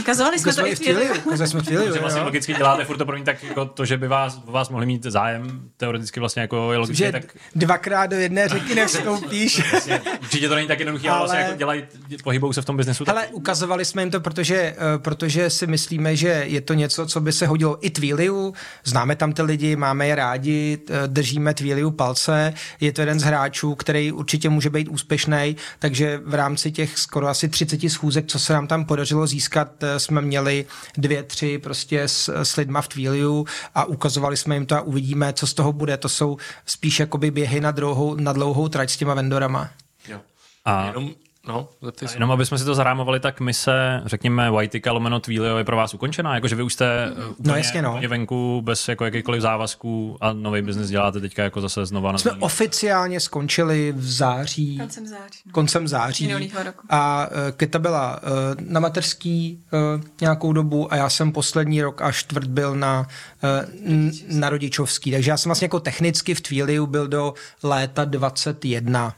Ukazovali 0.00 0.38
jsme 0.38 0.42
Ukazovali 0.52 0.76
to 0.76 0.82
i 0.82 0.84
v 0.84 0.88
Twiliu. 0.88 1.14
Ukazovali 1.24 1.48
jsme 1.50 1.62
Twiliu, 1.62 1.92
Že 1.94 2.00
vlastně 2.00 2.20
jo. 2.20 2.24
logicky 2.24 2.54
děláte 2.54 2.84
furt 2.84 2.96
to 2.96 3.04
pro 3.06 3.16
mě 3.16 3.24
tak 3.24 3.42
jako 3.42 3.64
to, 3.64 3.84
že 3.84 3.96
by 3.96 4.08
vás, 4.08 4.40
vás 4.44 4.68
mohli 4.68 4.86
mít 4.86 5.02
zájem, 5.04 5.60
teoreticky 5.76 6.20
vlastně 6.20 6.42
jako 6.42 6.72
je 6.72 6.78
logické, 6.78 7.06
Že 7.06 7.12
tak 7.12 7.22
dvakrát 7.54 8.06
do 8.06 8.16
jedné 8.16 8.48
řeky 8.48 8.74
nevstoupíš. 8.74 9.70
vlastně, 9.70 10.00
určitě 10.20 10.48
to 10.48 10.54
není 10.54 10.68
tak 10.68 10.78
jednoduché, 10.78 11.08
ale, 11.08 11.18
vlastně 11.18 11.38
jako 11.40 11.56
dělají, 11.56 11.82
pohybou 12.24 12.52
se 12.52 12.62
v 12.62 12.64
tom 12.64 12.76
biznesu. 12.76 13.04
tak- 13.04 13.16
Ale 13.16 13.26
ukazovali 13.26 13.84
jsme 13.84 14.02
jim 14.02 14.10
to, 14.10 14.20
protože, 14.20 14.56
eh, 14.56 14.76
protože 14.98 15.50
si 15.50 15.66
myslíme, 15.66 16.16
že 16.16 16.28
je 16.46 16.60
to 16.60 16.74
něco, 16.74 17.06
co 17.06 17.20
by 17.20 17.32
se 17.32 17.46
hodilo 17.46 17.86
i 17.86 17.90
Twiliu. 17.90 18.54
Známe 18.84 19.16
tam 19.16 19.32
ty 19.32 19.42
lidi, 19.42 19.76
máme 19.76 20.06
je 20.08 20.14
rádi, 20.14 20.78
eh, 20.90 20.94
držíme 21.06 21.54
Twiliu 21.54 21.90
palce. 21.90 22.54
Je 22.80 22.92
to 22.92 23.00
jeden 23.02 23.20
z 23.20 23.22
hráčů, 23.22 23.74
který 23.74 24.12
určitě 24.12 24.48
může 24.48 24.70
být 24.70 24.88
úspěšný, 24.88 25.56
takže 25.78 26.20
v 26.24 26.34
rámci 26.34 26.72
těch 26.72 26.98
skoro 26.98 27.28
asi 27.28 27.48
30 27.48 27.88
schůzek, 27.90 28.26
co 28.26 28.38
se 28.38 28.52
nám 28.52 28.66
tam 28.66 28.84
podařilo 28.84 29.26
získat, 29.26 29.75
jsme 29.96 30.20
měli 30.20 30.66
dvě, 30.96 31.22
tři 31.22 31.58
prostě 31.58 32.02
s, 32.02 32.28
s 32.28 32.56
lidma 32.56 32.80
v 32.82 32.88
Twiliu 32.88 33.46
a 33.74 33.84
ukazovali 33.84 34.36
jsme 34.36 34.54
jim 34.56 34.66
to 34.66 34.76
a 34.76 34.80
uvidíme, 34.80 35.32
co 35.32 35.46
z 35.46 35.54
toho 35.54 35.72
bude. 35.72 35.96
To 35.96 36.08
jsou 36.08 36.36
spíš 36.66 37.00
jakoby 37.00 37.30
běhy 37.30 37.60
na 37.60 37.70
dlouhou, 37.70 38.14
na 38.14 38.32
dlouhou 38.32 38.68
trať 38.68 38.90
s 38.90 38.96
těma 38.96 39.14
vendorama. 39.14 39.70
Jo. 40.08 40.20
A 40.64 40.86
Jenom, 40.86 41.10
no, 41.48 41.68
zeptej 41.82 42.08
se. 42.08 42.16
Jenom 42.16 42.30
aby 42.30 42.46
jsme 42.46 42.58
si 42.58 42.64
to 42.64 42.74
zarámovali, 42.74 43.20
tak 43.20 43.40
mise, 43.40 44.02
řekněme, 44.06 44.50
Whiteyka 44.50 44.92
lomeno 44.92 45.20
Twilio 45.20 45.58
je 45.58 45.64
pro 45.64 45.76
vás 45.76 45.94
ukončená? 45.94 46.34
Jakože 46.34 46.56
vy 46.56 46.62
už 46.62 46.72
jste 46.72 47.12
uh, 47.18 47.30
úplně, 47.38 47.56
jasně, 47.56 47.82
no. 47.82 47.90
úplně 47.92 48.08
venku 48.08 48.60
bez 48.64 48.88
jako 48.88 49.04
jakýkoliv 49.04 49.42
závazků 49.42 50.16
a 50.20 50.32
nový 50.32 50.62
biznis 50.62 50.88
děláte 50.88 51.20
teďka 51.20 51.42
jako 51.42 51.60
zase 51.60 51.86
znova 51.86 52.12
na 52.12 52.18
Jsme 52.18 52.28
zelený. 52.28 52.42
oficiálně 52.42 53.20
skončili 53.20 53.92
v 53.96 54.10
září. 54.12 54.78
Koncem 54.78 55.06
září. 55.06 55.40
No. 55.46 55.52
koncem 55.52 55.88
září. 55.88 56.32
Roku. 56.64 56.86
A 56.90 57.26
uh, 57.30 57.34
Keta 57.56 57.78
byla 57.78 58.20
uh, 58.22 58.28
na 58.60 58.80
mateřský 58.80 59.60
uh, 59.96 60.02
nějakou 60.20 60.52
dobu 60.52 60.92
a 60.92 60.96
já 60.96 61.08
jsem 61.10 61.32
poslední 61.32 61.82
rok 61.82 62.02
a 62.02 62.12
čtvrt 62.12 62.46
byl 62.48 62.74
na, 62.74 63.00
uh, 63.00 63.90
n- 63.92 64.10
na 64.28 64.50
rodičovský. 64.50 65.10
Takže 65.10 65.30
já 65.30 65.36
jsem 65.36 65.48
vlastně 65.48 65.64
jako 65.64 65.80
technicky 65.80 66.34
v 66.34 66.40
Twiliu 66.40 66.86
byl 66.86 67.08
do 67.08 67.34
léta 67.62 68.04
21. 68.04 69.14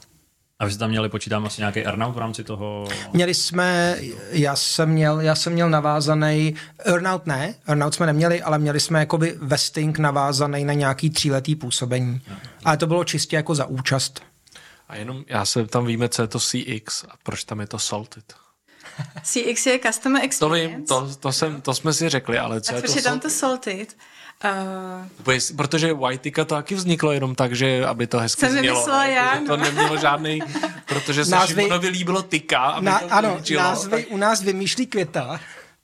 A 0.59 0.65
vy 0.65 0.71
jste 0.71 0.79
tam 0.79 0.89
měli, 0.89 1.09
počítám, 1.09 1.45
asi 1.45 1.61
nějaký 1.61 1.79
earnout 1.85 2.11
v 2.15 2.17
rámci 2.17 2.43
toho? 2.43 2.87
Měli 3.13 3.33
jsme, 3.33 3.97
já 4.31 4.55
jsem 4.55 4.89
měl, 4.89 5.19
já 5.21 5.35
jsem 5.35 5.53
měl 5.53 5.69
navázaný, 5.69 6.55
earnout 6.85 7.25
ne, 7.27 7.55
earnout 7.67 7.93
jsme 7.93 8.05
neměli, 8.05 8.41
ale 8.41 8.59
měli 8.59 8.79
jsme 8.79 8.99
jakoby 8.99 9.37
vesting 9.41 9.99
navázaný 9.99 10.65
na 10.65 10.73
nějaký 10.73 11.09
tříletý 11.09 11.55
působení. 11.55 12.21
Ale 12.65 12.77
to 12.77 12.87
bylo 12.87 13.03
čistě 13.03 13.35
jako 13.35 13.55
za 13.55 13.65
účast. 13.65 14.21
A 14.89 14.95
jenom 14.95 15.23
já 15.27 15.45
se 15.45 15.67
tam 15.67 15.85
víme, 15.85 16.09
co 16.09 16.21
je 16.21 16.27
to 16.27 16.39
CX 16.39 17.03
a 17.09 17.13
proč 17.23 17.43
tam 17.43 17.59
je 17.59 17.67
to 17.67 17.79
Salted. 17.79 18.33
CX 19.23 19.65
je 19.65 19.79
Customer 19.79 20.21
To 20.21 20.25
Experience. 20.25 20.75
vím, 20.77 20.85
to, 20.85 21.15
to, 21.19 21.31
jsem, 21.31 21.61
to 21.61 21.73
jsme 21.73 21.93
si 21.93 22.09
řekli, 22.09 22.39
ale 22.39 22.61
co 22.61 22.71
a 22.73 22.75
je 22.75 22.81
to 22.81 22.85
proč 22.85 22.95
je 22.95 23.01
tam 23.03 23.19
to 23.19 23.29
Salted? 23.29 23.97
Uh, 24.43 25.33
Protože- 25.55 25.93
Whiteyka 25.93 26.45
to 26.45 26.55
taky 26.55 26.75
vzniklo 26.75 27.11
jenom 27.11 27.35
tak, 27.35 27.53
že 27.55 27.85
aby 27.85 28.07
to 28.07 28.19
hezky 28.19 28.39
Jsem 28.39 28.57
znělo. 28.59 28.87
ne? 28.87 29.11
já, 29.11 29.29
Protože 29.31 29.45
To 29.47 29.57
no. 29.57 29.63
nemělo 29.63 29.97
žádný, 29.97 30.39
protože 30.87 31.25
se 31.25 31.31
Názvy- 31.35 31.47
Šimonovi 31.63 31.87
líbilo 31.87 32.21
tyka, 32.21 32.59
aby 32.59 32.85
Na, 32.85 32.99
to 32.99 33.13
ano, 33.13 33.33
zničilo, 33.35 33.63
názvy 33.63 34.05
u 34.05 34.17
nás 34.17 34.41
vymýšlí 34.41 34.85
Květa 34.87 35.39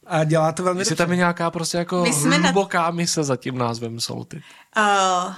a 0.07 0.23
dělá 0.23 0.51
to 0.51 0.63
velmi 0.63 0.81
Jestli 0.81 0.91
dobře. 0.91 1.03
tam 1.03 1.11
je 1.11 1.17
nějaká 1.17 1.51
prostě 1.51 1.77
jako 1.77 2.03
My 2.03 2.13
jsme 2.13 2.37
na- 2.37 2.43
hluboká 2.47 2.91
mise 2.91 3.23
za 3.23 3.35
tím 3.35 3.57
názvem 3.57 3.99
Salted. 3.99 4.41
uh, 4.77 5.33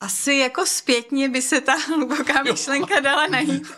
asi 0.00 0.34
jako 0.34 0.66
zpětně 0.66 1.28
by 1.28 1.42
se 1.42 1.60
ta 1.60 1.74
hluboká 1.74 2.42
myšlenka 2.42 3.00
dala 3.00 3.26
najít. 3.26 3.72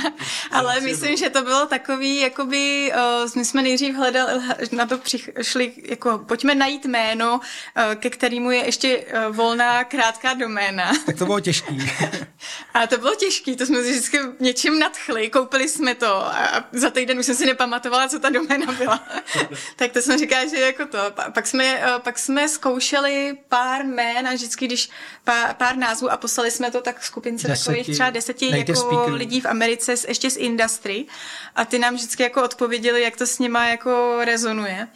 Ale 0.50 0.80
myslím, 0.80 1.16
že 1.16 1.30
to 1.30 1.42
bylo 1.42 1.66
takový, 1.66 2.20
jakoby, 2.20 2.92
uh, 3.24 3.30
my 3.36 3.44
jsme 3.44 3.62
nejdřív 3.62 3.94
hledali, 3.94 4.42
na 4.72 4.86
to 4.86 4.98
přišli, 4.98 5.72
jako 5.82 6.18
pojďme 6.18 6.54
najít 6.54 6.84
jméno, 6.84 7.34
uh, 7.34 7.94
ke 7.94 8.10
kterému 8.10 8.50
je 8.50 8.64
ještě 8.64 8.98
uh, 8.98 9.36
volná 9.36 9.84
krátká 9.84 10.34
doména. 10.34 10.92
Tak 11.06 11.18
to 11.18 11.26
bylo 11.26 11.40
těžký. 11.40 11.90
A 12.74 12.86
to 12.86 12.98
bylo 12.98 13.14
těžké, 13.14 13.56
to 13.56 13.66
jsme 13.66 13.82
si 13.82 13.90
vždycky 13.90 14.18
něčím 14.40 14.78
nadchli, 14.78 15.30
koupili 15.30 15.68
jsme 15.68 15.94
to 15.94 16.16
a 16.26 16.64
za 16.72 16.90
týden 16.90 17.18
už 17.18 17.26
jsem 17.26 17.34
si 17.34 17.46
nepamatovala, 17.46 18.08
co 18.08 18.18
ta 18.18 18.30
doména 18.30 18.72
byla. 18.72 19.04
tak 19.76 19.92
to 19.92 20.02
jsem 20.02 20.18
říkala, 20.18 20.46
že 20.46 20.60
jako 20.60 20.86
to. 20.86 20.98
Pa- 21.10 21.30
Pak 21.30 21.46
jsme, 21.46 21.64
eh, 21.64 21.98
pak 21.98 22.18
jsme 22.18 22.48
zkoušeli 22.48 23.38
pár 23.48 23.84
jmén 23.84 24.28
a 24.28 24.32
vždycky, 24.32 24.66
když 24.66 24.90
pár, 25.24 25.54
pár 25.54 25.67
názvů 25.76 26.10
a 26.10 26.16
poslali 26.16 26.50
jsme 26.50 26.70
to 26.70 26.80
tak 26.80 27.04
skupince 27.04 27.48
Deseti 27.48 27.66
takových 27.66 27.90
třeba 27.96 28.10
deseti 28.10 28.50
jako 28.58 28.74
speakerů. 28.74 29.14
lidí 29.16 29.40
v 29.40 29.46
Americe 29.46 29.96
z- 29.96 30.04
ještě 30.08 30.30
z 30.30 30.36
industry 30.36 31.04
a 31.56 31.64
ty 31.64 31.78
nám 31.78 31.94
vždycky 31.94 32.22
jako 32.22 32.42
odpověděli, 32.44 33.02
jak 33.02 33.16
to 33.16 33.26
s 33.26 33.38
nima 33.38 33.68
jako 33.68 34.18
rezonuje. 34.24 34.88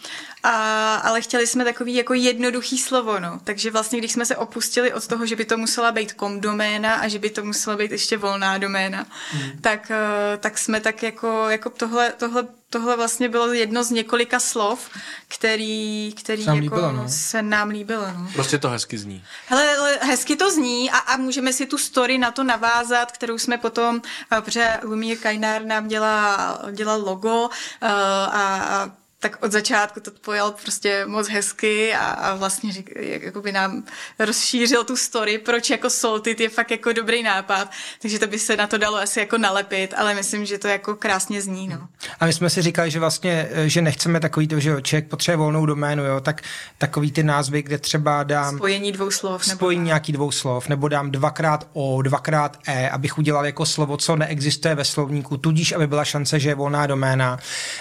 A, 0.43 0.95
ale 0.95 1.21
chtěli 1.21 1.47
jsme 1.47 1.65
takový 1.65 1.95
jako 1.95 2.15
jednoduchý 2.15 2.79
slovo, 2.79 3.21
no. 3.21 3.41
Takže 3.45 3.71
vlastně, 3.71 3.99
když 3.99 4.13
jsme 4.13 4.27
se 4.27 4.37
opustili 4.37 4.93
od 4.93 5.07
toho, 5.07 5.27
že 5.27 5.37
by 5.37 5.45
to 5.45 5.57
musela 5.57 5.93
být 5.93 6.13
kom 6.13 6.41
doména 6.41 6.95
a 6.95 7.09
že 7.09 7.19
by 7.19 7.31
to 7.31 7.45
musela 7.45 7.77
být 7.77 7.91
ještě 7.91 8.17
volná 8.17 8.59
doména, 8.59 9.07
Hmm. 9.33 9.51
tak, 9.61 9.91
eh, 9.91 10.37
tak 10.39 10.59
jsme 10.59 10.81
tak 10.81 11.03
jako, 11.03 11.45
jako 11.49 11.71
tohle, 11.71 12.13
tohle, 12.17 12.47
tohle 12.71 12.97
vlastně 12.97 13.29
bylo 13.29 13.53
jedno 13.53 13.85
z 13.85 13.91
několika 13.91 14.41
slov, 14.41 14.91
který, 15.29 16.13
který 16.21 16.43
Se 16.45 16.49
nám 16.51 16.63
jako 16.63 16.75
líbilo, 16.75 16.93
no. 16.93 17.05
se 17.09 17.43
nám 17.43 17.69
líbilo, 17.69 18.07
no. 18.07 18.29
Prostě 18.35 18.59
to 18.59 18.69
hezky 18.69 18.99
zní. 18.99 19.25
Hele, 19.47 19.77
ale 19.77 19.99
hezky 20.03 20.37
to 20.37 20.51
zní 20.51 20.91
a, 20.91 20.99
a 20.99 21.17
můžeme 21.17 21.53
si 21.53 21.67
tu 21.67 21.79
story 21.79 22.19
na 22.19 22.31
to 22.31 22.45
navázat, 22.45 23.13
kterou 23.13 23.39
jsme 23.39 23.59
potom, 23.59 24.03
eh, 24.33 24.41
protože 24.41 24.79
Lumír 24.83 25.19
Kajnár 25.19 25.65
nám 25.65 25.89
dělá, 25.89 26.59
dělal 26.73 27.01
logo 27.01 27.49
eh, 27.83 27.89
a, 27.89 28.67
a 28.69 28.91
tak 29.23 29.45
od 29.45 29.53
začátku 29.53 30.01
to 30.01 30.11
pojal 30.11 30.55
prostě 30.63 31.07
moc 31.07 31.29
hezky 31.29 31.95
a, 31.95 32.05
a 32.05 32.35
vlastně 32.35 32.73
řík, 32.73 32.91
jakoby 32.97 33.53
nám 33.53 33.83
rozšířil 34.19 34.85
tu 34.85 34.97
story, 34.97 35.39
proč 35.39 35.71
jako 35.71 35.91
Salted 35.91 36.41
je 36.41 36.49
fakt 36.49 36.71
jako 36.71 36.93
dobrý 36.93 37.23
nápad, 37.23 37.71
takže 38.03 38.19
to 38.19 38.27
by 38.27 38.39
se 38.39 38.57
na 38.57 38.67
to 38.67 38.79
dalo 38.79 38.97
asi 38.97 39.21
jako 39.21 39.39
nalepit, 39.39 39.95
ale 39.97 40.15
myslím, 40.15 40.47
že 40.47 40.59
to 40.59 40.69
jako 40.69 40.95
krásně 40.95 41.43
zní, 41.43 41.69
no. 41.69 41.89
A 42.21 42.27
my 42.27 42.33
jsme 42.33 42.51
si 42.51 42.63
říkali, 42.63 42.91
že 42.91 43.01
vlastně, 43.01 43.49
eh, 43.53 43.69
že 43.69 43.83
nechceme 43.83 44.21
takový 44.21 44.49
to, 44.49 44.61
že 44.61 44.71
jo, 44.71 44.81
člověk 44.81 45.09
potřebuje 45.09 45.37
volnou 45.37 45.67
doménu, 45.67 46.05
jo, 46.05 46.21
tak 46.21 46.43
takový 46.79 47.13
ty 47.13 47.23
názvy, 47.23 47.63
kde 47.63 47.79
třeba 47.79 48.23
dám 48.23 48.57
Spojení 48.57 48.93
dvou 48.93 49.11
slov. 49.11 49.47
Nebo 49.47 49.59
spojení 49.59 49.85
nějaký 49.85 50.13
dvou 50.13 50.31
slov, 50.31 50.69
nebo 50.69 50.89
dám 50.89 51.11
dvakrát 51.11 51.69
O, 51.73 52.03
dvakrát 52.03 52.59
E, 52.67 52.91
abych 52.91 53.19
udělal 53.19 53.47
jako 53.47 53.67
slovo, 53.67 53.97
co 53.97 54.17
neexistuje 54.17 54.75
ve 54.75 54.85
slovníku, 54.85 55.37
tudíž, 55.37 55.73
aby 55.73 55.87
byla 55.87 56.05
šance, 56.05 56.41
že 56.41 56.49
je 56.49 56.55
volná 56.55 56.87
doména. 56.87 57.39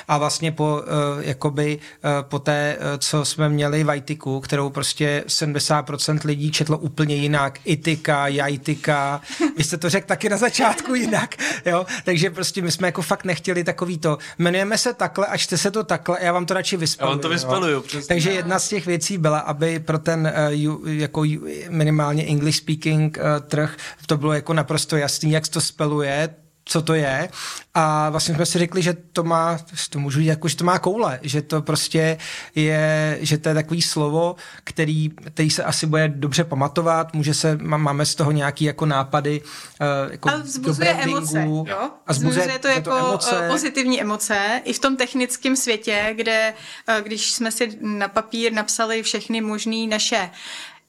A 0.08 0.18
vlastně 0.18 0.52
po, 0.52 0.82
uh, 1.18 1.31
jakoby, 1.32 1.80
uh, 2.04 2.10
po 2.22 2.40
té, 2.40 2.78
uh, 2.78 2.86
co 2.98 3.26
jsme 3.26 3.50
měli 3.50 3.84
Vajtiku, 3.84 4.40
kterou 4.40 4.70
prostě 4.70 5.24
70% 5.28 6.20
lidí 6.26 6.52
četlo 6.52 6.78
úplně 6.78 7.16
jinak, 7.16 7.60
itika, 7.66 8.28
jajtika, 8.28 9.22
vy 9.58 9.64
jste 9.64 9.78
to 9.78 9.90
řekl 9.90 10.08
taky 10.08 10.30
na 10.30 10.38
začátku 10.38 10.96
jinak, 10.96 11.36
jo, 11.66 11.86
takže 12.04 12.30
prostě 12.30 12.62
my 12.62 12.72
jsme 12.72 12.88
jako 12.88 13.02
fakt 13.02 13.26
nechtěli 13.26 13.64
takový 13.64 13.98
to, 13.98 14.18
jmenujeme 14.40 14.78
se 14.78 14.94
takhle 14.94 15.28
a 15.28 15.38
čte 15.38 15.58
se 15.58 15.72
to 15.72 15.84
takhle, 15.84 16.18
já 16.22 16.34
vám 16.34 16.46
to 16.46 16.54
radši 16.54 16.78
vyspaluju. 16.78 17.12
Já 17.12 17.16
vám 17.16 17.22
to 17.22 17.30
vyspaluju, 17.30 17.82
přesně. 17.82 18.08
Takže 18.08 18.32
jedna 18.32 18.60
z 18.60 18.70
těch 18.70 18.86
věcí 18.86 19.18
byla, 19.18 19.40
aby 19.40 19.80
pro 19.80 20.00
ten 20.00 20.34
uh, 20.48 20.54
ju, 20.54 20.82
jako 20.86 21.24
minimálně 21.70 22.24
English 22.24 22.58
speaking 22.58 23.18
uh, 23.18 23.48
trh 23.48 23.78
to 24.06 24.18
bylo 24.18 24.34
jako 24.34 24.54
naprosto 24.54 24.98
jasný, 24.98 25.32
jak 25.32 25.46
se 25.46 25.52
to 25.52 25.62
speluje, 25.62 26.36
co 26.66 26.82
to 26.82 26.94
je. 26.94 27.30
A 27.74 28.10
vlastně 28.10 28.36
jsme 28.36 28.46
si 28.46 28.60
řekli, 28.60 28.82
že 28.82 28.94
to 29.14 29.24
má, 29.24 29.60
to 29.90 30.00
můžu 30.00 30.20
říct, 30.20 30.28
jako, 30.28 30.48
že 30.48 30.56
to 30.58 30.64
má 30.64 30.80
koule, 30.80 31.20
že 31.22 31.42
to 31.42 31.62
prostě 31.62 32.18
je, 32.56 33.18
že 33.22 33.38
to 33.38 33.50
je 33.50 33.56
takový 33.56 33.82
slovo, 33.82 34.36
který, 34.64 35.10
který 35.10 35.50
se 35.50 35.64
asi 35.64 35.86
bude 35.88 36.08
dobře 36.08 36.44
pamatovat, 36.44 37.14
může 37.14 37.34
se, 37.34 37.58
má- 37.62 37.78
máme 37.78 38.06
z 38.06 38.16
toho 38.16 38.32
nějaký 38.32 38.66
jako 38.66 38.86
nápady 38.86 39.42
uh, 39.42 40.12
jako 40.12 40.30
A 40.30 40.36
vzbuzuje 40.38 40.94
do 40.94 41.00
emoce, 41.02 41.42
jo? 41.68 41.90
A 42.08 42.12
vzbuzuje, 42.14 42.32
vzbuzuje 42.48 42.60
to 42.60 42.68
jako 42.68 42.92
emoce. 42.98 43.46
eh, 43.46 43.50
pozitivní 43.50 44.02
emoce 44.02 44.62
i 44.64 44.74
v 44.74 44.80
tom 44.80 44.98
technickém 44.98 45.56
světě, 45.56 46.14
kde 46.16 46.54
eh, 46.88 47.02
když 47.02 47.32
jsme 47.32 47.52
si 47.52 47.78
na 47.82 48.08
papír 48.08 48.54
napsali 48.54 49.04
všechny 49.04 49.42
možné 49.42 49.88
naše 49.88 50.30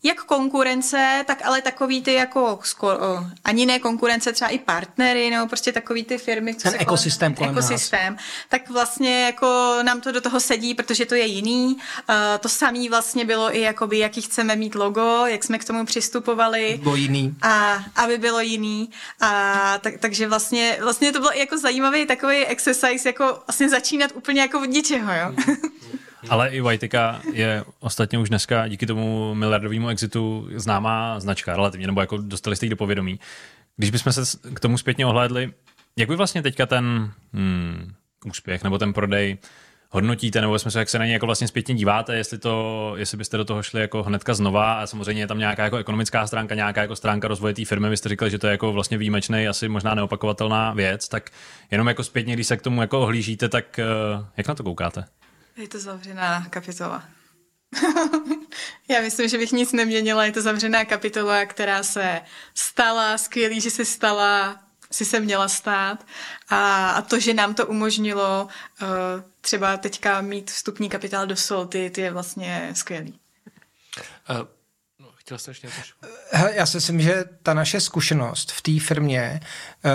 jak 0.03 0.23
konkurence, 0.25 1.25
tak 1.27 1.38
ale 1.45 1.62
takový 1.62 2.03
ty 2.03 2.12
jako 2.15 2.59
skoro, 2.62 2.99
ani 3.45 3.67
ne 3.67 3.79
konkurence, 3.79 4.33
třeba 4.33 4.49
i 4.49 4.59
partnery, 4.59 5.31
nebo 5.31 5.47
prostě 5.47 5.73
takový 5.73 6.05
ty 6.05 6.19
firmy. 6.19 6.55
co 6.55 6.62
Ten 6.62 6.73
se 6.73 6.79
ekosystém 6.79 7.35
kolem 7.35 7.55
nás. 7.55 7.65
ekosystém, 7.65 8.17
tak 8.49 8.71
vlastně 8.71 9.25
jako 9.25 9.79
nám 9.83 10.01
to 10.01 10.12
do 10.12 10.21
toho 10.21 10.41
sedí, 10.41 10.75
protože 10.75 11.07
to 11.07 11.15
je 11.15 11.27
jiný. 11.27 11.67
Uh, 11.77 12.15
to 12.41 12.49
samé 12.49 12.88
vlastně 12.91 13.25
bylo 13.25 13.57
i 13.57 13.61
jakoby, 13.61 13.99
jaký 13.99 14.23
chceme 14.23 14.57
mít 14.57 14.75
logo, 14.75 15.27
jak 15.27 15.45
jsme 15.45 15.59
k 15.59 15.65
tomu 15.65 15.85
přistupovali 15.87 16.79
Bylo 16.83 16.97
jiný. 16.97 17.35
a 17.43 17.85
aby 17.97 18.19
bylo 18.19 18.41
jiný. 18.41 18.91
A 19.21 19.79
tak, 19.79 19.95
takže 19.99 20.29
vlastně, 20.29 20.79
vlastně 20.83 21.12
to 21.12 21.19
bylo 21.19 21.37
i 21.37 21.41
jako 21.41 21.59
zajímavý 21.59 22.07
takový 22.07 22.47
exercise, 22.47 23.09
jako 23.09 23.43
vlastně 23.47 23.69
začínat 23.69 24.11
úplně 24.15 24.41
jako 24.41 24.61
od 24.61 24.65
ničeho, 24.71 25.12
jo. 25.12 25.35
Ale 26.29 26.49
i 26.49 26.61
Whiteka 26.61 27.21
je 27.33 27.65
ostatně 27.81 28.19
už 28.19 28.29
dneska 28.29 28.69
díky 28.69 28.87
tomu 28.87 29.35
miliardovému 29.35 29.89
exitu 29.89 30.49
známá 30.55 31.21
značka 31.21 31.57
relativně, 31.57 31.87
nebo 31.87 32.01
jako 32.01 32.17
dostali 32.17 32.57
jste 32.57 32.67
ji 32.67 32.71
do 32.71 32.77
povědomí. 32.77 33.21
Když 33.77 33.91
bychom 33.91 34.13
se 34.13 34.39
k 34.55 34.61
tomu 34.61 34.79
zpětně 34.79 35.07
ohlédli, 35.07 35.53
jak 35.97 36.09
by 36.09 36.17
vlastně 36.17 36.43
teďka 36.43 36.67
ten 36.67 37.13
hmm, 37.33 37.93
úspěch 38.27 38.65
nebo 38.65 38.79
ten 38.79 38.93
prodej 38.93 39.39
hodnotíte, 39.91 40.41
nebo 40.41 40.59
jsme 40.59 40.71
se, 40.71 40.79
jak 40.79 40.89
se 40.89 40.99
na 40.99 41.07
ně 41.07 41.13
jako 41.13 41.27
vlastně 41.27 41.49
zpětně 41.49 41.75
díváte, 41.75 42.17
jestli, 42.17 42.39
to, 42.39 42.95
jestli 42.97 43.19
byste 43.19 43.37
do 43.37 43.45
toho 43.45 43.63
šli 43.63 43.81
jako 43.81 44.03
hnedka 44.03 44.35
znova 44.35 44.75
a 44.75 44.87
samozřejmě 44.87 45.23
je 45.23 45.27
tam 45.27 45.39
nějaká 45.39 45.65
jako 45.65 45.77
ekonomická 45.77 46.27
stránka, 46.27 46.55
nějaká 46.55 46.81
jako 46.81 46.97
stránka 46.97 47.29
rozvoje 47.29 47.55
té 47.55 47.65
firmy, 47.65 47.89
vy 47.89 47.97
jste 47.97 48.09
říkali, 48.09 48.31
že 48.31 48.39
to 48.39 48.47
je 48.47 48.51
jako 48.51 48.73
vlastně 48.73 48.99
výjimečný, 48.99 49.49
asi 49.49 49.69
možná 49.69 49.95
neopakovatelná 49.95 50.73
věc, 50.73 51.09
tak 51.09 51.31
jenom 51.71 51.89
jako 51.89 52.05
zpětně, 52.05 52.35
když 52.35 52.47
se 52.47 52.57
k 52.57 52.63
tomu 52.63 52.81
jako 52.81 53.01
ohlížíte, 53.01 53.49
tak 53.49 53.79
eh, 53.79 53.85
jak 54.37 54.49
na 54.49 54.55
to 54.55 54.63
koukáte? 54.63 55.05
Je 55.57 55.69
to 55.69 55.79
zavřená 55.79 56.47
kapitola. 56.51 57.05
Já 58.88 59.01
myslím, 59.01 59.29
že 59.29 59.38
bych 59.38 59.53
nic 59.53 59.73
neměnila. 59.73 60.25
Je 60.25 60.33
to 60.33 60.43
zavřená 60.43 60.85
kapitola, 60.85 61.47
která 61.47 61.83
se 61.83 62.21
stala, 62.55 63.19
skvělý, 63.19 63.61
že 63.61 63.71
se 63.71 63.85
stala, 63.85 64.61
si 64.90 65.05
se 65.05 65.21
měla 65.21 65.48
stát. 65.48 66.07
A, 66.48 66.90
a 66.90 67.03
to, 67.03 67.21
že 67.21 67.35
nám 67.35 67.55
to 67.55 67.67
umožnilo 67.67 68.48
uh, 68.83 68.88
třeba 69.40 69.77
teďka 69.77 70.21
mít 70.21 70.50
vstupní 70.50 70.88
kapitál 70.88 71.27
do 71.27 71.37
Solty, 71.37 71.90
ty 71.90 72.00
je 72.00 72.13
vlastně 72.13 72.71
skvělý. 72.75 73.21
Uh, 74.31 74.37
no, 74.98 75.13
chtěl 75.17 75.38
jsi 75.38 75.50
ještě 75.50 75.71
Já 76.55 76.67
si 76.67 76.77
myslím, 76.77 77.01
že 77.01 77.25
ta 77.43 77.55
naše 77.55 77.81
zkušenost 77.81 78.53
v 78.53 78.63
té 78.63 78.81
firmě 78.81 79.41
uh, 79.85 79.91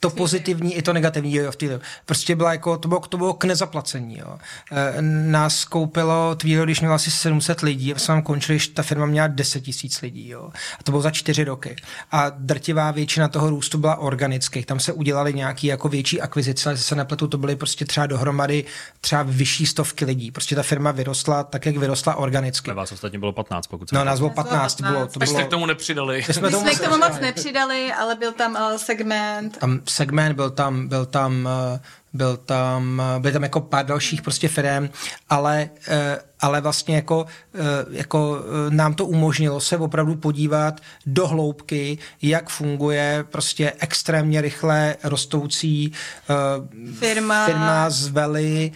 to 0.00 0.10
pozitivní 0.10 0.74
i 0.74 0.82
to 0.82 0.92
negativní 0.92 1.34
jo, 1.34 1.52
v 1.52 1.56
té 1.56 1.80
prostě 2.06 2.36
byla 2.36 2.52
jako, 2.52 2.78
to 2.78 2.88
bylo, 2.88 3.00
to 3.00 3.16
bylo 3.16 3.34
k 3.34 3.44
nezaplacení. 3.44 4.18
Jo. 4.18 4.38
E, 4.72 5.02
nás 5.02 5.64
koupilo 5.64 6.34
Twilio, 6.34 6.64
když 6.64 6.80
měla 6.80 6.94
asi 6.94 7.10
700 7.10 7.60
lidí, 7.60 7.94
a 7.94 7.98
jsme 7.98 8.22
končili, 8.22 8.58
že 8.58 8.70
ta 8.70 8.82
firma 8.82 9.06
měla 9.06 9.26
10 9.26 9.60
tisíc 9.60 10.00
lidí. 10.02 10.28
Jo. 10.28 10.50
A 10.78 10.82
to 10.82 10.92
bylo 10.92 11.02
za 11.02 11.10
čtyři 11.10 11.44
roky. 11.44 11.76
A 12.10 12.30
drtivá 12.30 12.90
většina 12.90 13.28
toho 13.28 13.50
růstu 13.50 13.78
byla 13.78 13.96
organických. 13.96 14.66
Tam 14.66 14.80
se 14.80 14.92
udělali 14.92 15.34
nějaký 15.34 15.66
jako 15.66 15.88
větší 15.88 16.20
akvizice, 16.20 16.68
ale 16.68 16.78
se 16.78 16.94
nepletu, 16.94 17.28
to 17.28 17.38
byly 17.38 17.56
prostě 17.56 17.84
třeba 17.84 18.06
dohromady 18.06 18.64
třeba 19.00 19.22
vyšší 19.22 19.66
stovky 19.66 20.04
lidí. 20.04 20.30
Prostě 20.30 20.56
ta 20.56 20.62
firma 20.62 20.90
vyrostla 20.90 21.44
tak, 21.44 21.66
jak 21.66 21.76
vyrostla 21.76 22.14
organicky. 22.14 22.70
Na 22.70 22.74
vás 22.74 22.92
ostatně 22.92 23.18
bylo 23.18 23.32
15, 23.32 23.66
pokud 23.66 23.92
No, 23.92 24.04
nás 24.04 24.18
bylo 24.18 24.30
15. 24.30 24.74
15. 24.74 24.80
Bylo, 24.80 25.06
to 25.06 25.18
bylo, 25.18 25.29
jste 25.30 25.44
k 25.44 25.48
tomu 25.48 25.66
nepřidali. 25.66 26.24
My 26.28 26.34
jsme, 26.34 26.50
My 26.50 26.56
jsme 26.56 26.74
k 26.74 26.80
tomu 26.80 26.98
moc 26.98 27.20
nepřidali, 27.20 27.92
ale 27.92 28.14
byl 28.14 28.32
tam 28.32 28.52
uh, 28.52 28.76
segment 28.76 29.00
segment. 29.00 29.58
Tam 29.58 29.80
segment, 29.88 30.34
byl 30.34 30.50
tam, 30.50 30.88
byl 30.88 31.06
tam, 31.06 31.48
eh, 31.48 31.80
byl 32.12 32.36
tam, 32.36 33.02
eh, 33.16 33.20
byly 33.20 33.32
tam 33.32 33.42
jako 33.42 33.60
pár 33.60 33.86
dalších 33.86 34.22
prostě 34.22 34.48
firm, 34.48 34.88
ale 35.28 35.70
eh, 35.88 36.18
ale 36.40 36.60
vlastně 36.60 36.96
jako, 36.96 37.26
eh, 37.54 37.58
jako 37.90 38.38
eh, 38.38 38.74
nám 38.74 38.94
to 38.94 39.06
umožnilo 39.06 39.60
se 39.60 39.76
opravdu 39.76 40.16
podívat 40.16 40.80
do 41.06 41.26
hloubky, 41.26 41.98
jak 42.22 42.48
funguje 42.48 43.24
prostě 43.30 43.72
extrémně 43.78 44.40
rychle 44.40 44.96
rostoucí 45.02 45.92
uh, 46.30 46.94
firma, 46.94 47.46
firma 47.46 47.90
z 47.90 48.08
Veli, 48.08 48.72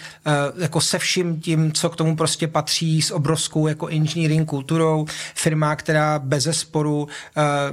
jako 0.56 0.80
se 0.80 0.98
vším 0.98 1.40
tím, 1.40 1.72
co 1.72 1.90
k 1.90 1.96
tomu 1.96 2.16
prostě 2.16 2.48
patří, 2.48 3.02
s 3.02 3.10
obrovskou 3.10 3.66
jako 3.66 3.86
engineering 3.86 4.48
kulturou, 4.48 5.06
firma, 5.34 5.76
která 5.76 6.18
bez 6.18 6.48
sporu 6.50 7.08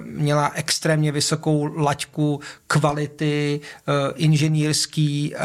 měla 0.03 0.51
extrémně 0.55 1.11
vysokou 1.11 1.81
laťku 1.81 2.39
kvality 2.67 3.59
inženýrský, 4.15 5.35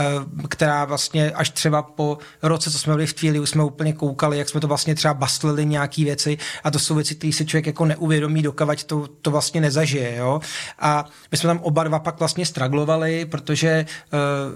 která 0.48 0.84
vlastně 0.84 1.30
až 1.30 1.50
třeba 1.50 1.82
po 1.82 2.18
roce, 2.42 2.70
co 2.70 2.78
jsme 2.78 2.92
byli 2.92 3.06
v 3.06 3.14
Tvíli, 3.14 3.46
jsme 3.46 3.64
úplně 3.64 3.92
koukali, 3.92 4.35
jak 4.38 4.48
jsme 4.48 4.60
to 4.60 4.68
vlastně 4.68 4.94
třeba 4.94 5.14
bastlili 5.14 5.66
nějaký 5.66 6.04
věci 6.04 6.38
a 6.64 6.70
to 6.70 6.78
jsou 6.78 6.94
věci, 6.94 7.14
které 7.14 7.32
si 7.32 7.46
člověk 7.46 7.66
jako 7.66 7.84
neuvědomí, 7.84 8.42
dokavať 8.42 8.84
to, 8.84 9.08
to 9.22 9.30
vlastně 9.30 9.60
nezažije, 9.60 10.16
jo. 10.16 10.40
A 10.78 11.04
my 11.30 11.38
jsme 11.38 11.46
tam 11.46 11.58
oba 11.58 11.84
dva 11.84 11.98
pak 11.98 12.18
vlastně 12.18 12.46
straglovali, 12.46 13.24
protože 13.24 13.86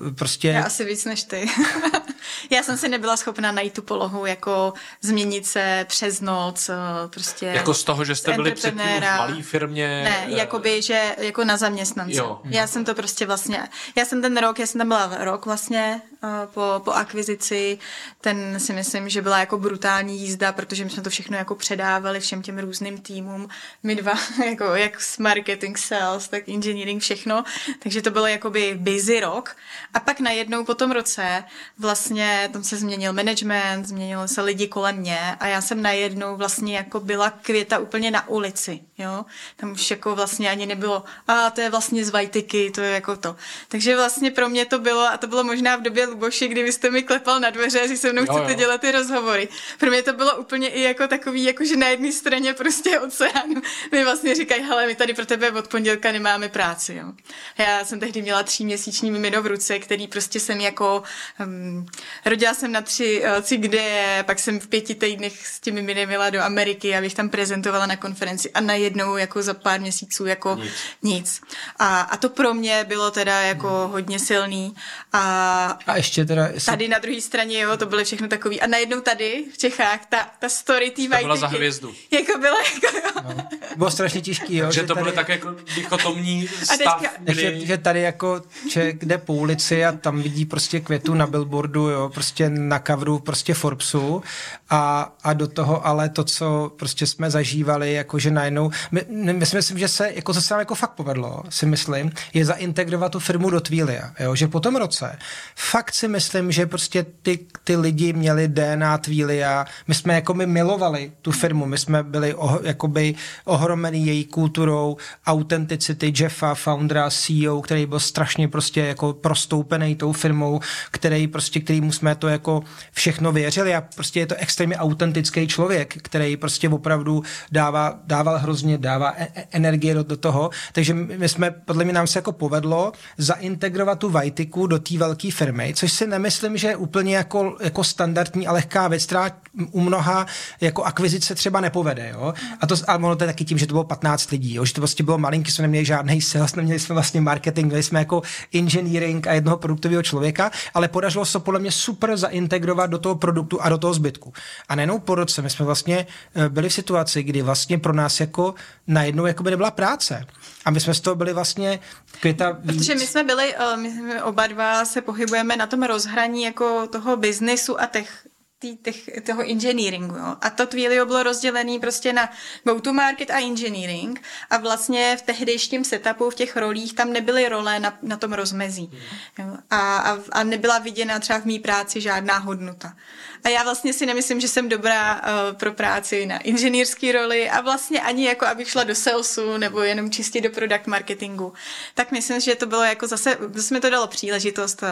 uh, 0.04 0.14
prostě... 0.14 0.48
Já 0.48 0.62
asi 0.62 0.84
víc 0.84 1.04
než 1.04 1.22
ty. 1.22 1.46
Já 2.50 2.62
jsem 2.62 2.76
si 2.78 2.88
nebyla 2.88 3.16
schopna 3.16 3.52
najít 3.52 3.74
tu 3.74 3.82
polohu, 3.82 4.26
jako 4.26 4.72
změnit 5.00 5.46
se 5.46 5.84
přes 5.88 6.20
noc, 6.20 6.68
eh, 6.68 6.74
prostě... 7.08 7.46
Jako 7.46 7.74
z 7.74 7.84
toho, 7.84 8.04
že 8.04 8.14
jste 8.14 8.32
byli 8.32 8.52
předtím 8.52 8.80
v 8.80 9.00
malé 9.00 9.42
firmě? 9.42 10.02
Ne, 10.04 10.26
uh, 10.28 10.38
jakoby, 10.38 10.82
že 10.82 11.14
jako 11.18 11.44
na 11.44 11.56
zaměstnance. 11.56 12.16
Jo. 12.16 12.40
Já 12.44 12.66
jsem 12.66 12.84
to 12.84 12.94
prostě 12.94 13.26
vlastně... 13.26 13.68
Já 13.96 14.04
jsem 14.04 14.22
ten 14.22 14.36
rok, 14.36 14.58
já 14.58 14.66
jsem 14.66 14.78
tam 14.78 14.88
byla 14.88 15.10
rok 15.20 15.46
vlastně 15.46 16.02
uh, 16.22 16.30
po, 16.54 16.82
po 16.84 16.90
akvizici, 16.90 17.78
ten 18.20 18.60
si 18.60 18.72
myslím, 18.72 19.08
že 19.08 19.22
byla 19.22 19.38
jako 19.38 19.58
brutální 19.58 20.18
jízda, 20.18 20.52
protože 20.52 20.84
my 20.84 20.90
jsme 20.90 21.02
to 21.02 21.10
všechno 21.10 21.36
jako 21.36 21.54
předávali 21.54 22.20
všem 22.20 22.42
těm 22.42 22.58
různým 22.58 22.98
týmům, 22.98 23.48
my 23.82 23.94
dva, 23.94 24.12
jako 24.46 24.64
jak 24.64 25.00
s 25.00 25.18
marketing, 25.18 25.78
sales, 25.78 26.28
tak 26.28 26.48
engineering, 26.48 27.02
všechno, 27.02 27.44
takže 27.78 28.02
to 28.02 28.10
bylo 28.10 28.26
jakoby 28.26 28.74
busy 28.80 29.20
rok 29.20 29.56
a 29.94 30.00
pak 30.00 30.20
najednou 30.20 30.64
po 30.64 30.74
tom 30.74 30.90
roce 30.90 31.44
vlastně 31.78 32.29
tam 32.52 32.64
se 32.64 32.76
změnil 32.76 33.12
management, 33.12 33.84
změnili 33.84 34.28
se 34.28 34.42
lidi 34.42 34.68
kolem 34.68 34.96
mě 34.96 35.36
a 35.40 35.46
já 35.46 35.60
jsem 35.60 35.82
najednou 35.82 36.36
vlastně 36.36 36.76
jako 36.76 37.00
byla 37.00 37.30
květa 37.30 37.78
úplně 37.78 38.10
na 38.10 38.28
ulici, 38.28 38.80
jo, 39.00 39.24
tam 39.56 39.72
už 39.72 39.90
jako 39.90 40.14
vlastně 40.14 40.50
ani 40.50 40.66
nebylo, 40.66 41.04
a 41.28 41.50
to 41.50 41.60
je 41.60 41.70
vlastně 41.70 42.04
z 42.04 42.10
Vajtiky, 42.10 42.70
to 42.70 42.80
je 42.80 42.90
jako 42.90 43.16
to. 43.16 43.36
Takže 43.68 43.96
vlastně 43.96 44.30
pro 44.30 44.48
mě 44.48 44.66
to 44.66 44.78
bylo, 44.78 45.00
a 45.00 45.16
to 45.16 45.26
bylo 45.26 45.44
možná 45.44 45.76
v 45.76 45.82
době 45.82 46.06
Luboši, 46.06 46.48
kdy 46.48 46.62
vy 46.62 46.72
jste 46.72 46.90
mi 46.90 47.02
klepal 47.02 47.40
na 47.40 47.50
dveře, 47.50 47.88
že 47.88 47.96
se 47.96 48.12
mnou 48.12 48.22
jo, 48.22 48.32
chcete 48.32 48.52
jo. 48.52 48.58
dělat 48.58 48.80
ty 48.80 48.92
rozhovory. 48.92 49.48
Pro 49.78 49.90
mě 49.90 50.02
to 50.02 50.12
bylo 50.12 50.36
úplně 50.36 50.68
i 50.68 50.82
jako 50.82 51.08
takový, 51.08 51.44
jako 51.44 51.64
že 51.64 51.76
na 51.76 51.88
jedné 51.88 52.12
straně 52.12 52.54
prostě 52.54 53.00
oceánu 53.00 53.62
mi 53.92 54.04
vlastně 54.04 54.34
říkají, 54.34 54.62
hele, 54.62 54.86
my 54.86 54.94
tady 54.94 55.14
pro 55.14 55.26
tebe 55.26 55.52
od 55.52 55.68
pondělka 55.68 56.12
nemáme 56.12 56.48
práci, 56.48 56.94
jo. 56.94 57.12
Já 57.58 57.84
jsem 57.84 58.00
tehdy 58.00 58.22
měla 58.22 58.42
tříměsíční 58.42 59.10
mimino 59.10 59.42
v 59.42 59.46
ruce, 59.46 59.78
který 59.78 60.08
prostě 60.08 60.40
jsem 60.40 60.60
jako, 60.60 61.02
um, 61.46 61.86
rodila 62.24 62.54
jsem 62.54 62.72
na 62.72 62.80
tři 62.80 63.22
uh, 63.24 63.42
cigdeje, 63.42 64.24
pak 64.26 64.38
jsem 64.38 64.60
v 64.60 64.68
pěti 64.68 64.94
týdnech 64.94 65.46
s 65.46 65.60
těmi 65.60 65.82
miminy 65.82 66.30
do 66.30 66.42
Ameriky, 66.42 66.96
abych 66.96 67.14
tam 67.14 67.28
prezentovala 67.28 67.86
na 67.86 67.96
konferenci 67.96 68.50
a 68.50 68.60
najednou 68.94 69.16
jako 69.16 69.42
za 69.42 69.54
pár 69.54 69.80
měsíců 69.80 70.26
jako 70.26 70.56
nic. 70.56 70.72
nic. 71.02 71.40
A, 71.78 72.00
a 72.00 72.16
to 72.16 72.28
pro 72.28 72.54
mě 72.54 72.84
bylo 72.88 73.10
teda 73.10 73.40
jako 73.40 73.68
hmm. 73.68 73.92
hodně 73.92 74.18
silný. 74.18 74.74
A, 75.12 75.78
a 75.86 75.96
ještě 75.96 76.24
teda... 76.24 76.48
Tady 76.66 76.88
na 76.88 76.98
druhé 76.98 77.20
straně, 77.20 77.60
jo, 77.60 77.76
to 77.76 77.86
byly 77.86 78.04
všechno 78.04 78.28
takový. 78.28 78.60
A 78.60 78.66
najednou 78.66 79.00
tady 79.00 79.44
v 79.54 79.58
Čechách 79.58 80.06
ta, 80.06 80.30
ta 80.38 80.48
story 80.48 80.90
tý 80.90 81.08
byla 81.08 81.36
za 81.36 81.46
hvězdu. 81.46 81.94
Jako 82.10 82.38
byla 82.38 82.56
jako... 82.74 82.98
No. 83.24 83.48
Bylo 83.76 83.90
strašně 83.90 84.20
těžký, 84.20 84.56
jo. 84.56 84.66
Že, 84.66 84.72
že 84.72 84.80
to 84.80 84.94
tady... 84.94 85.02
bylo 85.02 85.14
tak 85.14 85.28
jako 85.28 85.54
dichotomní 85.74 86.48
stav. 86.62 87.02
A 87.02 87.08
kdy... 87.18 87.34
že, 87.34 87.66
že, 87.66 87.78
tady 87.78 88.00
jako 88.00 88.42
člověk 88.68 89.04
jde 89.04 89.18
po 89.18 89.34
ulici 89.34 89.84
a 89.84 89.92
tam 89.92 90.22
vidí 90.22 90.44
prostě 90.44 90.80
květu 90.80 91.14
na 91.14 91.26
billboardu, 91.26 91.88
jo, 91.88 92.10
prostě 92.14 92.50
na 92.50 92.78
kavru 92.78 93.18
prostě 93.18 93.54
Forbesu 93.54 94.22
a, 94.70 95.12
a 95.22 95.32
do 95.32 95.48
toho 95.48 95.86
ale 95.86 96.08
to, 96.08 96.24
co 96.24 96.72
prostě 96.76 97.06
jsme 97.06 97.30
zažívali, 97.30 97.92
jako 97.92 98.18
že 98.18 98.30
najednou, 98.30 98.70
my, 98.90 99.04
my 99.32 99.46
si 99.46 99.56
myslím, 99.56 99.78
že 99.78 99.88
se, 99.88 100.12
jako 100.14 100.34
se 100.34 100.54
jako 100.54 100.74
fakt 100.74 100.90
povedlo, 100.90 101.42
si 101.48 101.66
myslím, 101.66 102.12
je 102.34 102.44
zaintegrovat 102.44 103.12
tu 103.12 103.18
firmu 103.18 103.50
do 103.50 103.60
Tvília, 103.60 104.10
jo, 104.20 104.34
že 104.34 104.48
po 104.48 104.60
tom 104.60 104.76
roce 104.76 105.18
fakt 105.56 105.94
si 105.94 106.08
myslím, 106.08 106.52
že 106.52 106.66
prostě 106.66 107.06
ty, 107.22 107.38
ty 107.64 107.76
lidi 107.76 108.12
měli 108.12 108.48
DNA 108.48 108.98
Tvília, 108.98 109.66
my 109.88 109.94
jsme 109.94 110.14
jako 110.14 110.34
my 110.34 110.46
milovali 110.46 111.12
tu 111.22 111.32
firmu, 111.32 111.66
my 111.66 111.78
jsme 111.78 112.02
byli 112.02 112.34
oh, 112.34 112.58
jakoby 112.62 113.14
ohromený 113.44 114.06
její 114.06 114.24
kulturou, 114.24 114.96
autenticity 115.26 116.12
Jeffa, 116.16 116.54
foundera, 116.54 117.10
CEO, 117.10 117.62
který 117.62 117.86
byl 117.86 118.00
strašně 118.00 118.48
prostě 118.48 118.80
jako 118.80 119.12
prostoupený 119.12 119.94
tou 119.96 120.12
firmou, 120.12 120.60
který 120.90 121.26
prostě, 121.26 121.60
kterýmu 121.60 121.92
jsme 121.92 122.14
to 122.14 122.28
jako 122.28 122.62
všechno 122.92 123.32
věřili. 123.32 123.74
A 123.74 123.80
prostě 123.80 124.20
je 124.20 124.26
to 124.26 124.34
extrémně 124.38 124.76
autentický 124.76 125.48
člověk, 125.48 125.96
který 126.02 126.36
prostě 126.36 126.68
opravdu 126.68 127.22
dává, 127.52 127.98
dával 128.06 128.38
hrozně, 128.38 128.69
dává 128.78 129.14
e- 129.16 129.28
e- 129.34 129.44
energie 129.50 129.94
do, 129.94 130.02
do 130.02 130.16
toho, 130.16 130.50
takže 130.72 130.94
my 130.94 131.28
jsme, 131.28 131.50
podle 131.50 131.84
mě 131.84 131.92
nám 131.92 132.06
se 132.06 132.18
jako 132.18 132.32
povedlo 132.32 132.92
zaintegrovat 133.18 133.98
tu 133.98 134.10
Vajtiku 134.10 134.66
do 134.66 134.78
té 134.78 134.98
velké 134.98 135.30
firmy, 135.30 135.72
což 135.76 135.92
si 135.92 136.06
nemyslím, 136.06 136.56
že 136.56 136.68
je 136.68 136.76
úplně 136.76 137.16
jako, 137.16 137.56
jako 137.60 137.84
standardní 137.84 138.46
a 138.46 138.52
lehká 138.52 138.88
věc, 138.88 139.06
která 139.06 139.30
u 139.70 139.80
mnoha 139.80 140.26
jako 140.60 140.84
akvizice 140.84 141.34
třeba 141.34 141.60
nepovede. 141.60 142.08
Jo? 142.14 142.34
A 142.60 142.66
to 142.66 142.74
a 142.86 142.96
ono 142.96 143.16
to 143.16 143.24
je 143.24 143.28
taky 143.28 143.44
tím, 143.44 143.58
že 143.58 143.66
to 143.66 143.74
bylo 143.74 143.84
15 143.84 144.30
lidí, 144.30 144.54
jo? 144.54 144.64
že 144.64 144.74
to 144.74 144.80
vlastně 144.80 145.04
bylo 145.04 145.18
malinký, 145.18 145.52
jsme 145.52 145.62
neměli 145.62 145.84
žádný 145.84 146.20
sales, 146.20 146.54
neměli 146.54 146.80
jsme 146.80 146.94
vlastně 146.94 147.20
marketing, 147.20 147.66
měli 147.66 147.82
jsme 147.82 147.98
jako 147.98 148.22
engineering 148.54 149.26
a 149.26 149.32
jednoho 149.32 149.56
produktového 149.56 150.02
člověka, 150.02 150.50
ale 150.74 150.88
podařilo 150.88 151.24
se 151.24 151.38
podle 151.38 151.60
mě 151.60 151.72
super 151.72 152.16
zaintegrovat 152.16 152.90
do 152.90 152.98
toho 152.98 153.14
produktu 153.14 153.62
a 153.62 153.68
do 153.68 153.78
toho 153.78 153.94
zbytku. 153.94 154.32
A 154.68 154.74
nejenom 154.74 155.00
po 155.00 155.14
roce, 155.14 155.42
my 155.42 155.50
jsme 155.50 155.66
vlastně 155.66 156.06
eh, 156.34 156.48
byli 156.48 156.68
v 156.68 156.72
situaci, 156.72 157.22
kdy 157.22 157.42
vlastně 157.42 157.78
pro 157.78 157.92
nás 157.92 158.20
jako 158.20 158.54
najednou 158.86 159.26
jako 159.26 159.42
by 159.42 159.50
nebyla 159.50 159.70
práce. 159.70 160.26
A 160.64 160.70
my 160.70 160.80
jsme 160.80 160.94
z 160.94 161.00
toho 161.00 161.16
byli 161.16 161.32
vlastně 161.32 161.80
květa 162.20 162.58
víc. 162.60 162.76
Protože 162.76 162.94
my 162.94 163.06
jsme 163.06 163.24
byli, 163.24 163.54
eh, 163.56 163.76
my 163.76 164.22
oba 164.22 164.46
dva 164.46 164.84
se 164.84 165.00
pohybujeme 165.00 165.56
na 165.56 165.66
tom 165.66 165.82
rozhraní 165.82 166.42
jako 166.42 166.86
toho 166.86 167.16
biznisu 167.16 167.80
a 167.80 167.86
těch 167.86 168.26
tý, 168.60 168.76
těch, 168.76 169.10
toho 169.26 169.42
engineeringu. 169.50 170.14
Jo. 170.14 170.36
A 170.40 170.50
to 170.50 170.66
Twilio 170.66 171.06
bylo 171.06 171.22
rozdělené 171.22 171.78
prostě 171.78 172.12
na 172.12 172.30
go-to-market 172.64 173.30
a 173.30 173.40
engineering 173.40 174.22
a 174.50 174.56
vlastně 174.56 175.16
v 175.16 175.22
tehdejším 175.22 175.84
setupu, 175.84 176.30
v 176.30 176.34
těch 176.34 176.56
rolích, 176.56 176.94
tam 176.94 177.12
nebyly 177.12 177.48
role 177.48 177.80
na, 177.80 177.98
na 178.02 178.16
tom 178.16 178.32
rozmezí. 178.32 178.90
Jo. 179.38 179.56
A, 179.70 179.96
a, 179.96 180.18
a 180.32 180.42
nebyla 180.42 180.78
viděna 180.78 181.18
třeba 181.18 181.40
v 181.40 181.44
mý 181.44 181.58
práci 181.58 182.00
žádná 182.00 182.38
hodnota. 182.38 182.96
A 183.44 183.48
já 183.48 183.62
vlastně 183.62 183.92
si 183.92 184.06
nemyslím, 184.06 184.40
že 184.40 184.48
jsem 184.48 184.68
dobrá 184.68 185.14
uh, 185.14 185.56
pro 185.56 185.72
práci 185.72 186.26
na 186.26 186.38
inženýrské 186.38 187.12
roli 187.12 187.50
a 187.50 187.60
vlastně 187.60 188.00
ani 188.00 188.26
jako 188.26 188.46
abych 188.46 188.70
šla 188.70 188.84
do 188.84 188.94
salesu 188.94 189.56
nebo 189.56 189.82
jenom 189.82 190.10
čistě 190.10 190.40
do 190.40 190.50
product 190.50 190.86
marketingu. 190.86 191.52
Tak 191.94 192.12
myslím, 192.12 192.40
že 192.40 192.54
to 192.54 192.66
bylo 192.66 192.84
jako 192.84 193.06
zase, 193.06 193.38
zase 193.54 193.74
mi 193.74 193.80
to 193.80 193.90
dalo 193.90 194.06
příležitost 194.06 194.82
uh, 194.82 194.88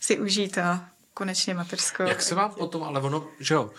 si 0.00 0.18
užít 0.18 0.56
uh, 0.56 0.93
konečně 1.14 1.54
mateřskou. 1.54 2.02
Jak 2.02 2.22
se 2.22 2.34
vám 2.34 2.50
potom, 2.50 2.82
ale 2.82 3.00
ono, 3.00 3.26
že 3.40 3.54
jo, 3.54 3.70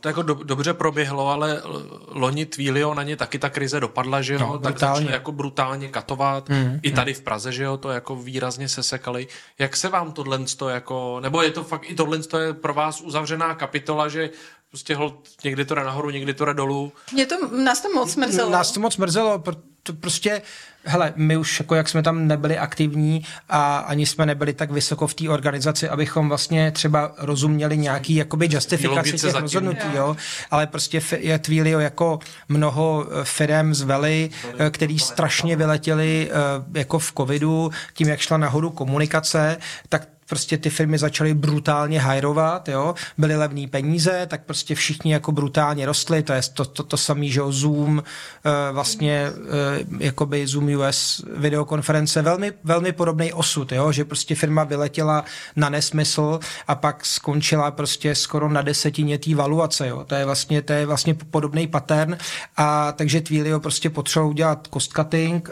to 0.00 0.08
jako 0.08 0.22
do, 0.22 0.34
dobře 0.34 0.74
proběhlo, 0.74 1.28
ale 1.28 1.62
loni 2.08 2.46
Twilio 2.46 2.94
na 2.94 3.02
ně 3.02 3.16
taky 3.16 3.38
ta 3.38 3.50
krize 3.50 3.80
dopadla, 3.80 4.22
že 4.22 4.34
jo, 4.34 4.38
no, 4.38 4.58
tak 4.58 4.78
začali 4.78 5.12
jako 5.12 5.32
brutálně 5.32 5.88
katovat. 5.88 6.48
Mm, 6.48 6.80
I 6.82 6.92
tady 6.92 7.12
mm. 7.12 7.18
v 7.18 7.20
Praze, 7.20 7.52
že 7.52 7.64
jo, 7.64 7.76
to 7.76 7.90
jako 7.90 8.16
výrazně 8.16 8.68
sesekali. 8.68 9.26
Jak 9.58 9.76
se 9.76 9.88
vám 9.88 10.12
tohle 10.12 10.38
to 10.56 10.68
jako, 10.68 11.20
nebo 11.20 11.42
je 11.42 11.50
to 11.50 11.64
fakt, 11.64 11.90
i 11.90 11.94
tohle 11.94 12.18
to 12.18 12.38
je 12.38 12.52
pro 12.52 12.74
vás 12.74 13.00
uzavřená 13.00 13.54
kapitola, 13.54 14.08
že 14.08 14.30
prostě 14.68 14.96
hold, 14.96 15.28
někdy 15.44 15.64
to 15.64 15.74
jde 15.74 15.84
nahoru, 15.84 16.10
někdy 16.10 16.34
to 16.34 16.44
jde 16.44 16.54
dolů. 16.54 16.92
Mě 17.12 17.26
to, 17.26 17.48
nás 17.56 17.80
to 17.80 17.88
moc 17.92 18.16
mrzelo. 18.16 18.50
Nás 18.50 18.72
to 18.72 18.80
moc 18.80 18.96
mrzelo, 18.96 19.38
to 19.82 19.92
prostě 19.92 20.42
hele, 20.84 21.12
my 21.16 21.36
už 21.36 21.60
jako 21.60 21.74
jak 21.74 21.88
jsme 21.88 22.02
tam 22.02 22.26
nebyli 22.26 22.58
aktivní 22.58 23.24
a 23.48 23.78
ani 23.78 24.06
jsme 24.06 24.26
nebyli 24.26 24.52
tak 24.52 24.70
vysoko 24.70 25.06
v 25.06 25.14
té 25.14 25.28
organizaci, 25.28 25.88
abychom 25.88 26.28
vlastně 26.28 26.70
třeba 26.70 27.14
rozuměli 27.18 27.78
nějaký 27.78 28.14
jakoby 28.14 28.48
justifikaci 28.50 29.12
těch 29.12 29.34
rozhodnutí, 29.34 29.86
jo. 29.94 30.16
ale 30.50 30.66
prostě 30.66 31.00
je 31.18 31.38
Twilio 31.38 31.78
jako 31.78 32.18
mnoho 32.48 33.06
eh, 33.06 33.24
firm 33.24 33.74
z 33.74 33.82
Veli, 33.82 34.30
eh, 34.58 34.70
který 34.70 34.98
strašně 34.98 35.56
vyletěli 35.56 36.30
eh, 36.30 36.78
jako 36.78 36.98
v 36.98 37.12
covidu, 37.16 37.70
tím 37.94 38.08
jak 38.08 38.20
šla 38.20 38.36
nahoru 38.36 38.70
komunikace, 38.70 39.56
tak 39.88 40.08
prostě 40.32 40.58
ty 40.58 40.70
firmy 40.70 40.98
začaly 40.98 41.34
brutálně 41.34 42.00
hajrovat, 42.00 42.68
jo, 42.68 42.94
byly 43.18 43.36
levné 43.36 43.68
peníze, 43.68 44.26
tak 44.26 44.44
prostě 44.44 44.74
všichni 44.74 45.12
jako 45.12 45.32
brutálně 45.32 45.86
rostly, 45.86 46.22
to 46.22 46.32
je 46.32 46.40
to, 46.54 46.64
to, 46.64 46.82
to 46.82 46.96
samý, 46.96 47.30
že 47.30 47.40
Zoom, 47.48 48.02
eh, 48.02 48.72
vlastně 48.72 49.26
eh, 49.28 49.84
jakoby 49.98 50.46
Zoom 50.46 50.76
US 50.76 51.24
videokonference, 51.36 52.22
velmi, 52.22 52.52
velmi 52.64 52.92
podobný 52.92 53.32
osud, 53.32 53.72
jo, 53.72 53.92
že 53.92 54.04
prostě 54.04 54.34
firma 54.34 54.64
vyletěla 54.64 55.24
na 55.56 55.68
nesmysl 55.68 56.40
a 56.68 56.74
pak 56.74 57.06
skončila 57.06 57.70
prostě 57.70 58.14
skoro 58.14 58.48
na 58.48 58.62
desetině 58.62 59.18
té 59.18 59.34
valuace, 59.34 59.88
jo, 59.88 60.04
to 60.04 60.14
je 60.14 60.24
vlastně, 60.24 60.62
to 60.62 60.72
je 60.72 60.86
vlastně 60.86 61.14
podobný 61.14 61.66
pattern 61.66 62.16
a 62.56 62.92
takže 62.92 63.20
Twilio 63.20 63.60
prostě 63.60 63.90
potřeboval 63.90 64.30
udělat 64.30 64.68
cost 64.72 64.92
cutting, 64.92 65.50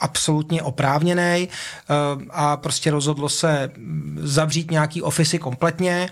absolutně 0.00 0.62
oprávněný 0.62 1.48
eh, 1.48 1.48
a 2.30 2.56
prostě 2.56 2.90
rozhodlo 2.90 3.28
se 3.28 3.70
zavřít 4.22 4.70
nějaký 4.70 5.02
ofisy 5.02 5.38
kompletně. 5.38 6.10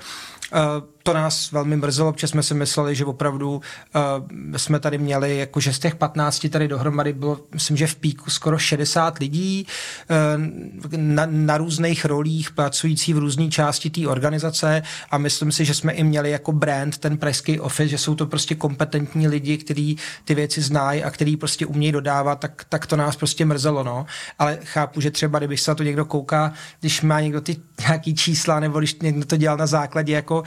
To 1.03 1.13
nás 1.13 1.53
velmi 1.53 1.77
mrzelo, 1.77 2.13
protože 2.13 2.27
jsme 2.27 2.43
si 2.43 2.55
mysleli, 2.55 2.95
že 2.95 3.05
opravdu 3.05 3.51
uh, 3.55 4.57
jsme 4.57 4.81
tady 4.81 4.99
měli, 4.99 5.37
jakože 5.37 5.73
z 5.73 5.79
těch 5.79 5.95
15 5.95 6.47
tady 6.51 6.69
dohromady 6.69 7.13
bylo, 7.13 7.39
myslím, 7.55 7.77
že 7.77 7.87
v 7.87 7.95
píku 7.97 8.31
skoro 8.31 8.59
60 8.59 9.19
lidí 9.19 9.67
uh, 10.11 10.97
na, 10.97 11.27
na 11.31 11.59
různých 11.59 12.05
rolích, 12.05 12.51
pracující 12.51 13.15
v 13.15 13.19
různé 13.19 13.49
části 13.49 13.91
té 13.91 14.07
organizace 14.07 14.83
a 15.11 15.19
myslím 15.19 15.53
si, 15.53 15.65
že 15.65 15.75
jsme 15.75 15.93
i 15.93 16.05
měli 16.05 16.31
jako 16.31 16.53
brand 16.53 16.99
ten 16.99 17.19
Pražský 17.19 17.61
office, 17.61 17.89
že 17.89 17.99
jsou 17.99 18.15
to 18.15 18.27
prostě 18.27 18.55
kompetentní 18.55 19.29
lidi, 19.29 19.59
kteří 19.59 19.97
ty 20.25 20.35
věci 20.35 20.63
znají 20.63 21.05
a 21.05 21.11
který 21.11 21.37
prostě 21.37 21.67
umějí 21.67 21.93
dodávat, 21.93 22.41
tak, 22.41 22.65
tak 22.69 22.87
to 22.87 22.97
nás 22.97 23.17
prostě 23.17 23.45
mrzelo, 23.45 23.85
no. 23.85 24.07
Ale 24.39 24.59
chápu, 24.65 25.01
že 25.01 25.11
třeba, 25.11 25.39
kdybych 25.39 25.61
se 25.61 25.71
na 25.71 25.75
to 25.75 25.83
někdo 25.83 26.05
kouká, 26.05 26.53
když 26.81 27.03
má 27.03 27.21
někdo 27.21 27.41
ty 27.41 27.57
nějaký 27.81 28.15
čísla, 28.15 28.61
nebo 28.61 28.79
když 28.79 28.95
někdo 28.95 29.27
to 29.27 29.37
dělal 29.37 29.57
na 29.57 29.67
základě 29.67 30.13
jako 30.13 30.41
uh, 30.41 30.47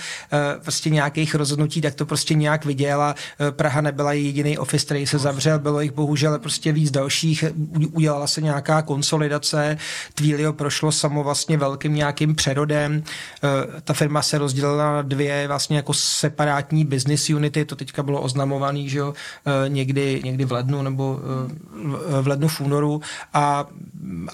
prostě 0.64 0.90
nějakých 0.90 1.36
rozhodnutí, 1.36 1.82
tak 1.82 1.96
to 1.96 2.06
prostě 2.06 2.34
nějak 2.34 2.66
viděl 2.66 3.02
a 3.02 3.16
e, 3.48 3.52
Praha 3.52 3.82
nebyla 3.82 4.14
jediný 4.14 4.58
office, 4.58 4.86
který 4.86 5.08
se 5.08 5.18
zavřel, 5.18 5.60
bylo 5.60 5.82
jich 5.82 5.92
bohužel 5.92 6.40
prostě 6.40 6.72
víc 6.72 6.92
dalších, 6.92 7.44
udělala 7.92 8.28
se 8.28 8.42
nějaká 8.42 8.82
konsolidace, 8.82 9.78
Twilio 10.14 10.54
prošlo 10.54 10.92
samo 10.92 11.24
vlastně 11.24 11.58
velkým 11.58 11.96
nějakým 11.96 12.36
přerodem, 12.36 13.04
e, 13.44 13.82
ta 13.82 13.94
firma 13.94 14.22
se 14.22 14.38
rozdělila 14.38 14.94
na 14.94 15.02
dvě 15.02 15.48
vlastně 15.48 15.78
jako 15.78 15.94
separátní 15.94 16.86
business 16.86 17.30
unity, 17.30 17.66
to 17.66 17.76
teďka 17.76 18.04
bylo 18.04 18.22
oznamovaný, 18.22 18.90
že 18.90 18.98
jo, 18.98 19.14
e, 19.66 19.70
někdy, 19.70 20.22
někdy 20.24 20.46
v 20.46 20.52
lednu 20.52 20.82
nebo 20.82 21.20
v 22.22 22.28
lednu 22.28 22.48
v 22.48 22.62
únoru 22.62 23.02
a, 23.34 23.66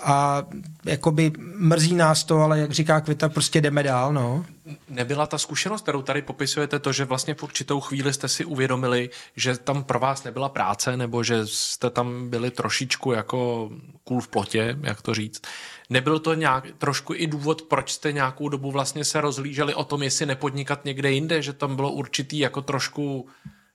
a 0.03 0.43
jakoby 0.85 1.31
mrzí 1.57 1.95
nás 1.95 2.23
to, 2.23 2.41
ale 2.41 2.59
jak 2.59 2.71
říká 2.71 3.01
Kvita, 3.01 3.29
prostě 3.29 3.61
jdeme 3.61 3.83
dál, 3.83 4.13
no 4.13 4.45
nebyla 4.89 5.27
ta 5.27 5.37
zkušenost, 5.37 5.81
kterou 5.81 6.01
tady 6.01 6.21
popisujete, 6.21 6.79
to, 6.79 6.91
že 6.91 7.05
vlastně 7.05 7.33
v 7.33 7.43
určitou 7.43 7.79
chvíli 7.79 8.13
jste 8.13 8.27
si 8.27 8.45
uvědomili, 8.45 9.09
že 9.35 9.57
tam 9.57 9.83
pro 9.83 9.99
vás 9.99 10.23
nebyla 10.23 10.49
práce, 10.49 10.97
nebo 10.97 11.23
že 11.23 11.47
jste 11.47 11.89
tam 11.89 12.29
byli 12.29 12.51
trošičku 12.51 13.11
jako 13.11 13.69
kůl 14.03 14.21
v 14.21 14.27
plotě, 14.27 14.77
jak 14.81 15.01
to 15.01 15.13
říct. 15.13 15.41
Nebyl 15.89 16.19
to 16.19 16.33
nějak 16.33 16.67
trošku 16.77 17.13
i 17.13 17.27
důvod, 17.27 17.61
proč 17.61 17.91
jste 17.91 18.11
nějakou 18.11 18.49
dobu 18.49 18.71
vlastně 18.71 19.05
se 19.05 19.21
rozlíželi 19.21 19.73
o 19.73 19.83
tom, 19.83 20.03
jestli 20.03 20.25
nepodnikat 20.25 20.85
někde 20.85 21.11
jinde, 21.11 21.41
že 21.41 21.53
tam 21.53 21.75
bylo 21.75 21.91
určitý 21.91 22.39
jako 22.39 22.61
trošku 22.61 23.27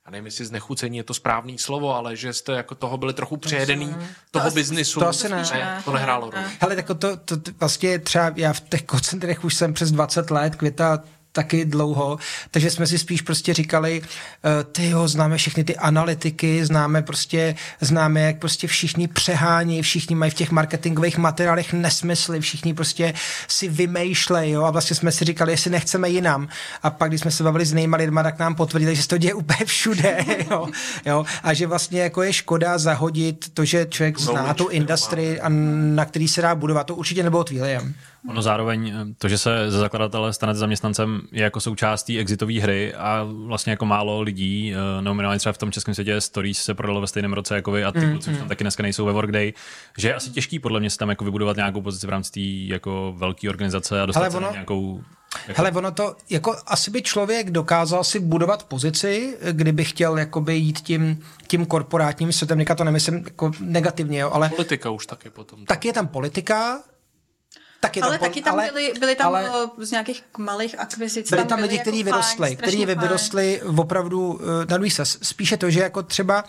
já 0.07 0.11
nevím, 0.11 0.25
jestli 0.25 0.45
znechucení 0.45 0.97
je 0.97 1.05
to 1.05 1.15
správný 1.15 1.59
slovo, 1.59 1.95
ale 1.95 2.17
že 2.17 2.33
jste 2.33 2.53
jako 2.53 2.75
toho 2.75 2.97
byli 2.97 3.15
trochu 3.15 3.37
přejedený, 3.37 3.97
toho 4.31 4.49
to 4.51 4.55
biznisu. 4.55 5.01
To 5.01 5.09
asi 5.09 5.29
ne. 5.29 5.43
ne. 5.53 5.83
To 5.85 5.93
nehrálo 5.93 6.31
roli. 6.31 6.45
Hele, 6.61 6.77
tak 6.77 6.87
to, 6.87 6.95
to, 6.95 7.17
to, 7.17 7.53
vlastně 7.61 7.99
třeba 7.99 8.33
já 8.37 8.53
v 8.53 8.61
těch 8.61 8.83
koncentrech 8.83 9.45
už 9.45 9.55
jsem 9.55 9.75
přes 9.75 9.93
20 9.93 10.31
let, 10.31 10.57
Květa 10.57 11.03
taky 11.35 11.65
dlouho, 11.65 12.19
takže 12.51 12.71
jsme 12.71 12.87
si 12.87 12.99
spíš 12.99 13.23
prostě 13.23 13.55
říkali, 13.55 14.03
eh, 14.03 14.65
ty 14.65 14.91
jo, 14.91 15.09
známe 15.09 15.37
všechny 15.37 15.65
ty 15.65 15.77
analytiky, 15.77 16.65
známe 16.65 17.03
prostě, 17.03 17.55
známe, 17.81 18.21
jak 18.21 18.39
prostě 18.39 18.67
všichni 18.67 19.09
přehání, 19.09 19.83
všichni 19.83 20.17
mají 20.17 20.31
v 20.31 20.35
těch 20.35 20.51
marketingových 20.51 21.19
materiálech 21.19 21.73
nesmysly, 21.73 22.41
všichni 22.41 22.75
prostě 22.75 23.15
si 23.49 23.69
vymýšlejí, 23.69 24.53
jo, 24.53 24.63
a 24.65 24.71
vlastně 24.71 24.97
jsme 24.97 25.13
si 25.13 25.25
říkali, 25.25 25.53
jestli 25.53 25.71
nechceme 25.71 26.09
jinam. 26.09 26.49
A 26.83 26.91
pak, 26.91 27.11
když 27.11 27.21
jsme 27.21 27.31
se 27.31 27.45
bavili 27.45 27.67
s 27.67 27.73
nejma 27.73 27.97
lidma, 27.97 28.23
tak 28.23 28.39
nám 28.39 28.55
potvrdili, 28.55 28.97
že 28.97 29.03
se 29.03 29.09
to 29.09 29.19
děje 29.19 29.35
úplně 29.35 29.65
všude, 29.65 30.25
jo, 30.51 30.69
jo, 31.07 31.25
a 31.43 31.55
že 31.55 31.67
vlastně 31.67 32.01
jako 32.01 32.23
je 32.23 32.33
škoda 32.33 32.79
zahodit 32.79 33.55
to, 33.55 33.65
že 33.65 33.87
člověk 33.91 34.21
zná 34.21 34.55
tu 34.55 34.69
industrii 34.69 35.41
a 35.41 35.49
na 35.49 36.05
který 36.05 36.29
se 36.29 36.43
dá 36.43 36.55
budovat. 36.55 36.87
To 36.87 36.95
určitě 36.95 37.23
nebylo 37.23 37.45
Twiliem. 37.45 37.95
Ono 38.29 38.43
zároveň 38.43 38.89
eh, 38.89 39.15
to, 39.19 39.29
že 39.29 39.39
se 39.39 39.71
ze 39.71 39.79
zakladatele 39.79 40.33
stanete 40.33 40.59
zaměstnancem, 40.59 41.21
je 41.33 41.43
jako 41.43 41.61
součástí 41.61 42.19
exitové 42.19 42.61
hry 42.61 42.95
a 42.95 43.27
vlastně 43.47 43.71
jako 43.71 43.87
málo 43.87 44.21
lidí, 44.21 44.75
eh, 44.75 45.03
no 45.03 45.15
minimálně 45.15 45.39
třeba 45.39 45.53
v 45.53 45.59
tom 45.59 45.73
českém 45.73 45.95
světě 45.95 46.21
Stories 46.21 46.59
se 46.59 46.75
prodalo 46.75 47.01
ve 47.01 47.07
stejném 47.07 47.33
roce 47.33 47.55
jako 47.55 47.71
vy 47.71 47.85
a 47.85 47.93
ty 47.93 47.99
mm, 47.99 48.11
kluci 48.11 48.31
mm. 48.31 48.37
tam 48.37 48.49
taky 48.49 48.65
dneska 48.65 48.83
nejsou 48.83 49.05
ve 49.05 49.13
Workday, 49.13 49.53
že 49.99 50.09
je 50.09 50.15
asi 50.15 50.31
těžký 50.31 50.59
podle 50.59 50.81
mě 50.81 50.91
se 50.91 50.99
tam 50.99 51.09
jako 51.09 51.25
vybudovat 51.25 51.57
nějakou 51.57 51.83
pozici 51.83 52.07
v 52.07 52.11
rámci 52.11 52.33
té 52.33 52.75
jako 52.75 53.15
velké 53.17 53.49
organizace 53.49 54.03
a 54.03 54.07
dostat 54.07 54.21
Ale 54.21 54.31
se 54.31 54.37
ono... 54.37 54.53
nějakou 54.53 55.01
jako... 55.49 55.63
Hele, 55.63 55.73
ono 55.73 55.91
to, 55.91 56.17
jako 56.31 56.57
asi 56.67 56.91
by 56.91 57.03
člověk 57.03 57.51
dokázal 57.51 58.05
si 58.05 58.21
budovat 58.21 58.65
pozici, 58.65 59.39
kdyby 59.53 59.85
chtěl 59.85 60.19
jakoby 60.19 60.55
jít 60.55 60.81
tím, 60.81 61.21
tím 61.47 61.67
korporátním 61.67 62.33
světem, 62.33 62.65
to 62.77 62.85
nemyslím 62.85 63.15
jako 63.15 63.51
negativně, 63.61 64.19
jo, 64.19 64.31
ale... 64.33 64.49
Politika 64.49 64.91
už 64.91 65.07
taky 65.07 65.31
potom. 65.31 65.65
Tak 65.65 65.85
je 65.85 65.93
tam 65.93 66.09
politika, 66.09 66.79
Taky 67.85 68.01
ale 68.01 68.19
tam, 68.19 68.29
taky 68.29 68.43
tam 68.43 68.55
ale, 68.55 68.71
byli, 68.73 68.93
byli 69.01 69.15
tam 69.17 69.27
ale, 69.27 69.51
z 69.79 69.91
nějakých 69.91 70.25
malých 70.39 70.79
akvizic. 70.79 71.31
Byli 71.31 71.43
tam, 71.43 71.49
tam 71.49 71.61
lidi, 71.61 71.79
kteří 71.79 71.99
jako 71.99 72.11
vyrostli, 72.11 72.57
kteří 72.57 72.87
vyrostli 72.87 73.63
opravdu 73.77 74.41
eh, 74.41 74.67
na 74.71 74.77
Luisa. 74.77 75.05
Spíše 75.05 75.57
to, 75.57 75.71
že 75.71 75.81
jako 75.81 76.03
třeba 76.03 76.45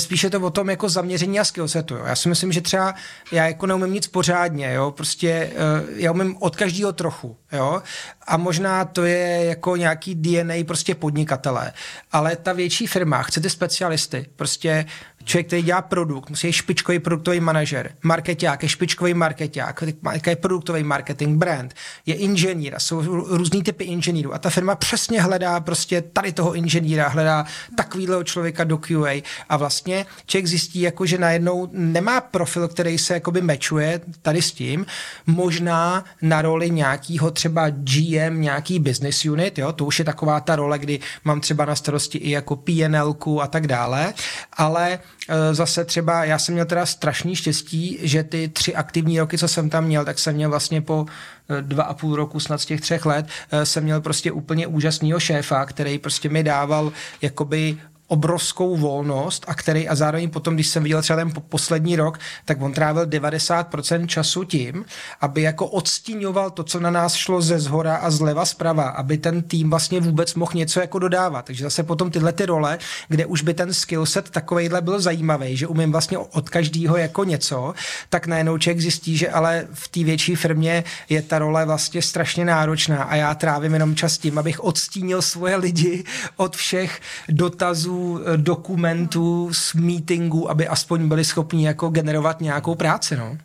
spíše 0.00 0.30
to 0.30 0.40
o 0.40 0.50
tom 0.50 0.70
jako 0.70 0.88
zaměření 0.88 1.40
a 1.40 1.44
skillsetu. 1.44 1.94
Jo. 1.94 2.04
Já 2.06 2.16
si 2.16 2.28
myslím, 2.28 2.52
že 2.52 2.60
třeba 2.60 2.94
já 3.32 3.46
jako 3.46 3.66
neumím 3.66 3.92
nic 3.92 4.06
pořádně, 4.06 4.72
jo, 4.72 4.90
prostě 4.90 5.28
eh, 5.30 5.52
já 5.96 6.12
umím 6.12 6.36
od 6.40 6.56
každého 6.56 6.92
trochu, 6.92 7.36
jo, 7.52 7.82
a 8.26 8.36
možná 8.36 8.84
to 8.84 9.04
je 9.04 9.44
jako 9.44 9.76
nějaký 9.76 10.14
DNA 10.14 10.54
prostě 10.66 10.94
podnikatele, 10.94 11.72
ale 12.12 12.36
ta 12.36 12.52
větší 12.52 12.86
firma 12.86 13.22
chce 13.22 13.40
ty 13.40 13.50
specialisty, 13.50 14.26
prostě 14.36 14.86
člověk, 15.24 15.46
který 15.46 15.62
dělá 15.62 15.82
produkt, 15.82 16.30
musí 16.30 16.46
být 16.46 16.52
špičkový 16.52 16.98
produktový 16.98 17.40
manažer, 17.40 17.90
marketák, 18.02 18.62
je 18.62 18.68
špičkový 18.68 19.14
marketák, 19.14 19.82
je 20.26 20.36
produktový 20.36 20.82
marketing, 20.82 21.38
brand, 21.38 21.74
je 22.06 22.14
inženýr, 22.14 22.74
jsou 22.78 23.02
různý 23.36 23.62
typy 23.62 23.84
inženýrů 23.84 24.34
a 24.34 24.38
ta 24.38 24.50
firma 24.50 24.74
přesně 24.74 25.22
hledá 25.22 25.60
prostě 25.60 26.02
tady 26.02 26.32
toho 26.32 26.54
inženýra, 26.54 27.08
hledá 27.08 27.44
takovýhleho 27.76 28.24
člověka 28.24 28.64
do 28.64 28.78
QA 28.78 29.22
a 29.48 29.56
vlastně 29.56 29.83
vlastně 29.84 30.06
člověk 30.26 30.46
zjistí, 30.46 30.80
jako, 30.80 31.06
že 31.06 31.18
najednou 31.18 31.68
nemá 31.72 32.20
profil, 32.20 32.68
který 32.68 32.98
se 32.98 33.14
jakoby 33.14 33.40
mečuje 33.40 34.00
tady 34.22 34.42
s 34.42 34.52
tím, 34.52 34.86
možná 35.26 36.04
na 36.22 36.42
roli 36.42 36.70
nějakého 36.70 37.30
třeba 37.30 37.70
GM, 37.70 38.40
nějaký 38.40 38.78
business 38.78 39.24
unit, 39.24 39.58
jo, 39.58 39.72
to 39.72 39.84
už 39.84 39.98
je 39.98 40.04
taková 40.04 40.40
ta 40.40 40.56
role, 40.56 40.78
kdy 40.78 41.00
mám 41.24 41.40
třeba 41.40 41.64
na 41.64 41.76
starosti 41.76 42.18
i 42.18 42.30
jako 42.30 42.56
PNL 42.56 43.16
a 43.40 43.46
tak 43.46 43.66
dále, 43.66 44.14
ale 44.52 44.98
e, 45.28 45.54
zase 45.54 45.84
třeba 45.84 46.24
já 46.24 46.38
jsem 46.38 46.54
měl 46.54 46.66
teda 46.66 46.86
strašný 46.86 47.36
štěstí, 47.36 47.98
že 48.02 48.24
ty 48.24 48.48
tři 48.48 48.74
aktivní 48.74 49.20
roky, 49.20 49.38
co 49.38 49.48
jsem 49.48 49.70
tam 49.70 49.84
měl, 49.84 50.04
tak 50.04 50.18
jsem 50.18 50.34
měl 50.34 50.50
vlastně 50.50 50.80
po 50.80 51.06
e, 51.48 51.62
dva 51.62 51.84
a 51.84 51.94
půl 51.94 52.16
roku 52.16 52.40
snad 52.40 52.60
z 52.60 52.66
těch 52.66 52.80
třech 52.80 53.06
let, 53.06 53.26
e, 53.50 53.66
jsem 53.66 53.84
měl 53.84 54.00
prostě 54.00 54.32
úplně 54.32 54.66
úžasného 54.66 55.20
šéfa, 55.20 55.66
který 55.66 55.98
prostě 55.98 56.28
mi 56.28 56.42
dával 56.42 56.92
jakoby 57.22 57.76
obrovskou 58.08 58.76
volnost 58.76 59.44
a 59.48 59.54
který 59.54 59.88
a 59.88 59.94
zároveň 59.94 60.30
potom, 60.30 60.54
když 60.54 60.66
jsem 60.66 60.82
viděl 60.82 61.02
třeba 61.02 61.16
ten 61.16 61.32
poslední 61.48 61.96
rok, 61.96 62.18
tak 62.44 62.62
on 62.62 62.72
trávil 62.72 63.06
90% 63.06 64.06
času 64.06 64.44
tím, 64.44 64.84
aby 65.20 65.42
jako 65.42 65.66
odstíňoval 65.66 66.50
to, 66.50 66.64
co 66.64 66.80
na 66.80 66.90
nás 66.90 67.14
šlo 67.14 67.42
ze 67.42 67.58
zhora 67.58 67.96
a 67.96 68.10
zleva 68.10 68.44
zprava, 68.44 68.88
aby 68.88 69.18
ten 69.18 69.42
tým 69.42 69.70
vlastně 69.70 70.00
vůbec 70.00 70.34
mohl 70.34 70.52
něco 70.54 70.80
jako 70.80 70.98
dodávat. 70.98 71.44
Takže 71.44 71.64
zase 71.64 71.82
potom 71.82 72.10
tyhle 72.10 72.32
ty 72.32 72.46
role, 72.46 72.78
kde 73.08 73.26
už 73.26 73.42
by 73.42 73.54
ten 73.54 73.74
skillset 73.74 74.30
takovejhle 74.30 74.80
byl 74.80 75.00
zajímavý, 75.00 75.56
že 75.56 75.66
umím 75.66 75.92
vlastně 75.92 76.18
od 76.18 76.50
každého 76.50 76.96
jako 76.96 77.24
něco, 77.24 77.74
tak 78.08 78.26
najednou 78.26 78.58
člověk 78.58 78.80
zjistí, 78.80 79.16
že 79.16 79.30
ale 79.30 79.66
v 79.72 79.88
té 79.88 80.04
větší 80.04 80.34
firmě 80.34 80.84
je 81.08 81.22
ta 81.22 81.38
role 81.38 81.64
vlastně 81.64 82.02
strašně 82.02 82.44
náročná 82.44 83.02
a 83.02 83.16
já 83.16 83.34
trávím 83.34 83.72
jenom 83.72 83.96
čas 83.96 84.18
tím, 84.18 84.38
abych 84.38 84.64
odstínil 84.64 85.22
svoje 85.22 85.56
lidi 85.56 86.04
od 86.36 86.56
všech 86.56 87.00
dotazů, 87.28 87.93
Eh, 87.94 88.36
dokumentů, 88.36 89.48
z 89.52 89.74
meetingů, 89.74 90.50
aby 90.50 90.68
aspoň 90.68 91.08
byli 91.08 91.24
schopni 91.24 91.66
jako 91.66 91.88
generovat 91.88 92.40
nějakou 92.40 92.74
práci, 92.74 93.16
no. 93.16 93.38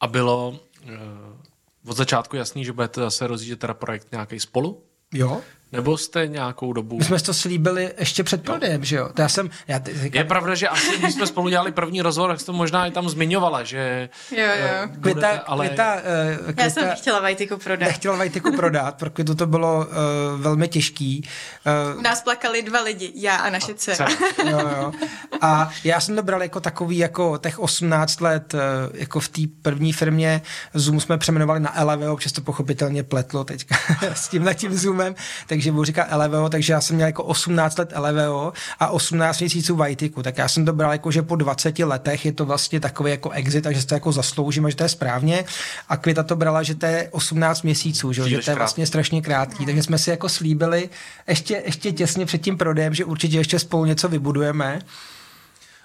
A 0.00 0.06
bylo 0.06 0.48
uh, 0.48 0.58
od 1.86 1.96
začátku 1.96 2.36
jasný, 2.36 2.64
že 2.64 2.72
budete 2.72 3.00
zase 3.00 3.26
rozjíždět 3.26 3.58
teda 3.58 3.74
projekt 3.74 4.12
nějaký 4.12 4.40
spolu? 4.40 4.82
Jo. 5.14 5.40
Nebo 5.72 5.96
jste 5.96 6.26
nějakou 6.26 6.72
dobu... 6.72 6.98
My 6.98 7.04
jsme 7.04 7.20
to 7.20 7.34
slíbili 7.34 7.92
ještě 7.98 8.24
před 8.24 8.42
prodejem, 8.42 8.84
že 8.84 8.96
jo? 8.96 9.08
To 9.14 9.22
já 9.22 9.28
jsem, 9.28 9.50
já 9.68 9.78
ty, 9.78 9.92
říkám... 9.98 10.18
Je 10.18 10.24
pravda, 10.24 10.54
že 10.54 10.68
asi, 10.68 10.98
když 10.98 11.14
jsme 11.14 11.26
spolu 11.26 11.48
dělali 11.48 11.72
první 11.72 12.02
rozhovor, 12.02 12.30
tak 12.30 12.40
jsi 12.40 12.46
to 12.46 12.52
možná 12.52 12.86
i 12.86 12.90
tam 12.90 13.08
zmiňovala, 13.08 13.62
že... 13.62 14.08
Jo, 14.30 14.46
jo. 14.46 14.88
Uh, 14.88 14.96
budete, 14.96 15.40
ale... 15.40 15.68
Kvita, 15.68 15.94
uh, 15.94 16.44
kvita, 16.44 16.62
já 16.62 16.70
jsem 16.70 16.88
nechtěla 16.88 17.20
Vajtiku 17.20 17.56
prodat. 17.56 17.86
Nechtěla 17.86 18.16
Vajtiku 18.16 18.52
prodat, 18.56 18.94
protože 18.94 19.34
to 19.34 19.46
bylo 19.46 19.86
uh, 19.86 20.40
velmi 20.40 20.68
těžký. 20.68 21.28
Uh, 21.92 21.98
U 21.98 22.02
nás 22.02 22.22
plakali 22.22 22.62
dva 22.62 22.80
lidi, 22.80 23.12
já 23.14 23.36
a 23.36 23.50
naše 23.50 23.74
dcera. 23.74 24.06
jo, 24.50 24.60
jo. 24.60 24.92
A 25.40 25.70
já 25.84 26.00
jsem 26.00 26.16
to 26.16 26.22
bral 26.22 26.42
jako 26.42 26.60
takový, 26.60 26.98
jako 26.98 27.38
těch 27.38 27.58
18 27.58 28.20
let, 28.20 28.54
uh, 28.54 28.60
jako 28.94 29.20
v 29.20 29.28
té 29.28 29.40
první 29.62 29.92
firmě 29.92 30.42
Zoom 30.74 31.00
jsme 31.00 31.18
přeměnovali 31.18 31.60
na 31.60 31.80
Eleveo, 31.80 32.12
občas 32.12 32.32
to 32.32 32.40
pochopitelně 32.40 33.02
pletlo 33.02 33.44
teďka 33.44 33.76
s 34.14 34.28
tím 34.28 34.74
Zoomem, 34.78 35.14
takže 35.46 35.61
takže 35.62 35.72
budu 35.72 35.84
říkat 35.84 36.08
LVO, 36.16 36.48
takže 36.48 36.72
já 36.72 36.80
jsem 36.80 36.96
měl 36.96 37.06
jako 37.06 37.24
18 37.24 37.78
let 37.78 37.92
LVO 37.98 38.52
a 38.80 38.88
18 38.88 39.40
měsíců 39.40 39.76
Vajtiku, 39.76 40.22
tak 40.22 40.38
já 40.38 40.48
jsem 40.48 40.64
to 40.64 40.72
bral 40.72 40.92
jako, 40.92 41.10
že 41.10 41.22
po 41.22 41.36
20 41.36 41.78
letech 41.78 42.24
je 42.24 42.32
to 42.32 42.46
vlastně 42.46 42.80
takový 42.80 43.10
jako 43.10 43.30
exit 43.30 43.66
a 43.66 43.72
že 43.72 43.86
to 43.86 43.94
jako 43.94 44.12
zasloužím 44.12 44.66
a 44.66 44.70
že 44.70 44.76
to 44.76 44.82
je 44.82 44.88
správně 44.88 45.44
a 45.88 45.96
Kvita 45.96 46.22
to 46.22 46.36
brala, 46.36 46.62
že 46.62 46.74
to 46.74 46.86
je 46.86 47.08
18 47.10 47.62
měsíců, 47.62 48.12
že, 48.12 48.28
že 48.28 48.38
to 48.38 48.50
je 48.50 48.56
vlastně 48.56 48.86
strašně 48.86 49.22
krátký, 49.22 49.66
takže 49.66 49.82
jsme 49.82 49.98
si 49.98 50.10
jako 50.10 50.28
slíbili 50.28 50.88
ještě, 51.28 51.62
ještě 51.66 51.92
těsně 51.92 52.26
před 52.26 52.42
tím 52.42 52.58
prodejem, 52.58 52.94
že 52.94 53.04
určitě 53.04 53.36
ještě 53.36 53.58
spolu 53.58 53.84
něco 53.84 54.08
vybudujeme. 54.08 54.78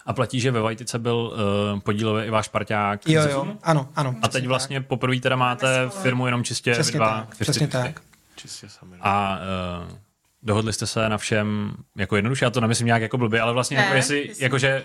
A 0.06 0.14
platí, 0.14 0.40
že 0.40 0.52
ve 0.52 0.62
Vajtice 0.62 1.00
byl 1.00 1.34
uh, 1.74 1.80
podílový 1.80 2.24
i 2.24 2.30
váš 2.30 2.48
parťák. 2.48 3.10
Jo, 3.10 3.22
jo, 3.30 3.48
ano, 3.64 3.90
ano. 3.96 4.16
A 4.22 4.28
teď 4.28 4.48
vlastně 4.48 4.82
poprvé 4.82 5.20
teda 5.20 5.36
máte 5.36 5.90
firmu 5.90 6.26
jenom 6.26 6.44
čistě 6.44 6.72
přesně 6.72 7.00
dva. 7.00 7.26
Tak, 7.30 7.38
přesně 7.40 7.68
tak. 7.68 8.02
Čistě 8.38 8.70
sami. 8.70 8.98
No. 8.98 9.08
A 9.08 9.40
uh, 9.86 9.92
dohodli 10.44 10.74
jste 10.74 10.88
se 10.88 11.10
na 11.10 11.18
všem 11.18 11.74
jako 11.98 12.16
jednoduše, 12.16 12.46
já 12.46 12.52
to 12.52 12.62
nemyslím 12.62 12.86
nějak 12.86 13.02
jako 13.02 13.18
blbě, 13.18 13.42
ale 13.42 13.54
vlastně 13.54 13.78
ne, 13.78 13.84
jako 13.84 13.96
jestli, 13.96 14.34
jakože 14.40 14.84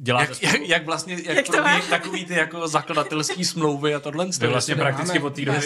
děláte... 0.00 0.32
Jak, 0.42 0.52
jak, 0.52 0.68
jak 0.68 0.86
vlastně, 0.86 1.14
jak, 1.14 1.36
jak 1.36 1.46
to 1.46 1.62
má? 1.62 1.80
takový 1.80 2.24
ty 2.24 2.34
jako 2.34 2.68
zakladatelský 2.68 3.44
smlouvy 3.44 3.94
a 3.94 4.00
tohle. 4.00 4.26
Vy 4.40 4.46
vlastně 4.46 4.74
prakticky 4.74 5.20
od 5.20 5.34
té 5.34 5.44
doby, 5.44 5.58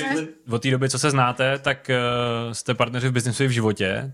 od 0.51 0.63
té 0.63 0.71
doby, 0.71 0.91
co 0.91 0.99
se 0.99 1.11
znáte, 1.11 1.59
tak 1.59 1.91
uh, 2.47 2.53
jste 2.53 2.75
partneři 2.75 3.09
v 3.09 3.13
biznesu 3.13 3.45
i 3.45 3.47
v 3.47 3.51
životě, 3.51 4.13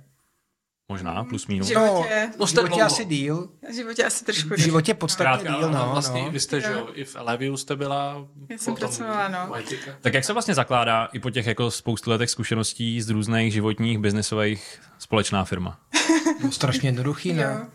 Možná, 0.88 1.24
plus 1.24 1.46
minus. 1.46 1.66
V 1.66 1.68
životě, 1.68 2.30
no, 2.38 2.46
v 2.46 2.50
životě 2.50 2.82
asi 2.82 3.04
díl. 3.04 3.48
V 3.70 3.74
životě 3.74 4.04
asi 4.04 4.24
trošku 4.24 4.48
V 4.48 4.58
životě 4.58 4.94
podstatně 4.94 5.50
díl, 5.50 5.70
no. 5.70 5.88
Vlastně 5.92 6.22
no. 6.22 6.30
vy 6.30 6.40
jste, 6.40 6.60
že 6.60 6.72
jo, 6.72 6.88
i 6.94 7.04
v 7.04 7.16
Eleviu 7.16 7.56
jste 7.56 7.76
byla. 7.76 8.26
Já 8.48 8.58
jsem 8.58 8.74
pracovala, 8.74 9.28
no. 9.28 9.54
Tak 10.00 10.14
jak 10.14 10.24
se 10.24 10.32
vlastně 10.32 10.54
zakládá 10.54 11.08
i 11.12 11.18
po 11.18 11.30
těch 11.30 11.46
jako 11.46 11.70
spoustu 11.70 12.10
letech 12.10 12.30
zkušeností 12.30 13.02
z 13.02 13.10
různých 13.10 13.52
životních, 13.52 13.98
biznesových 13.98 14.80
společná 14.98 15.44
firma? 15.44 15.78
no, 16.42 16.52
strašně 16.52 16.88
jednoduchý, 16.88 17.32
ne? 17.32 17.66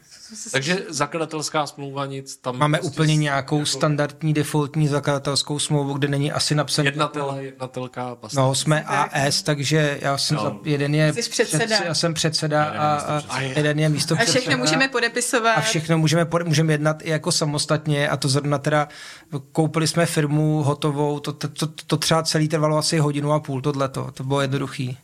Takže 0.51 0.85
zakladatelská 0.89 1.67
smlouva 1.67 2.05
nic 2.05 2.37
tam... 2.37 2.57
Máme 2.57 2.77
prostě 2.77 2.93
úplně 2.93 3.15
nějakou 3.15 3.57
jako... 3.57 3.65
standardní 3.65 4.33
defaultní 4.33 4.87
zakladatelskou 4.87 5.59
smlouvu, 5.59 5.93
kde 5.93 6.07
není 6.07 6.31
asi 6.31 6.55
napsaný... 6.55 6.85
Jednatel, 6.85 7.35
jednatelka... 7.39 8.17
Vlastně. 8.21 8.41
No, 8.41 8.55
jsme 8.55 8.83
AS, 8.83 9.41
takže 9.41 9.97
já 10.01 10.17
jsem 10.17 10.37
no. 10.37 10.43
za, 10.43 10.55
jeden 10.63 10.95
je... 10.95 11.13
Jsi 11.13 11.29
předseda. 11.29 11.65
Před, 11.65 11.85
já 11.85 11.93
jsem 11.93 12.13
předseda 12.13 12.65
a, 12.65 12.95
a, 12.95 13.23
a 13.29 13.41
jeden 13.41 13.79
je 13.79 13.89
místo 13.89 14.15
A 14.19 14.25
všechno 14.25 14.57
můžeme 14.57 14.87
podepisovat. 14.87 15.53
A 15.53 15.61
všechno 15.61 15.97
můžeme, 15.97 16.27
můžeme 16.43 16.73
jednat 16.73 16.97
i 17.01 17.09
jako 17.09 17.31
samostatně 17.31 18.09
a 18.09 18.17
to 18.17 18.29
zrovna 18.29 18.57
teda 18.57 18.87
koupili 19.51 19.87
jsme 19.87 20.05
firmu 20.05 20.63
hotovou, 20.63 21.19
to, 21.19 21.33
to, 21.33 21.47
to, 21.47 21.67
to 21.87 21.97
třeba 21.97 22.23
celý 22.23 22.47
trvalo 22.47 22.77
asi 22.77 22.97
hodinu 22.99 23.33
a 23.33 23.39
půl, 23.39 23.61
tohleto, 23.61 24.11
to 24.13 24.23
bylo 24.23 24.41
jednoduchý. 24.41 24.97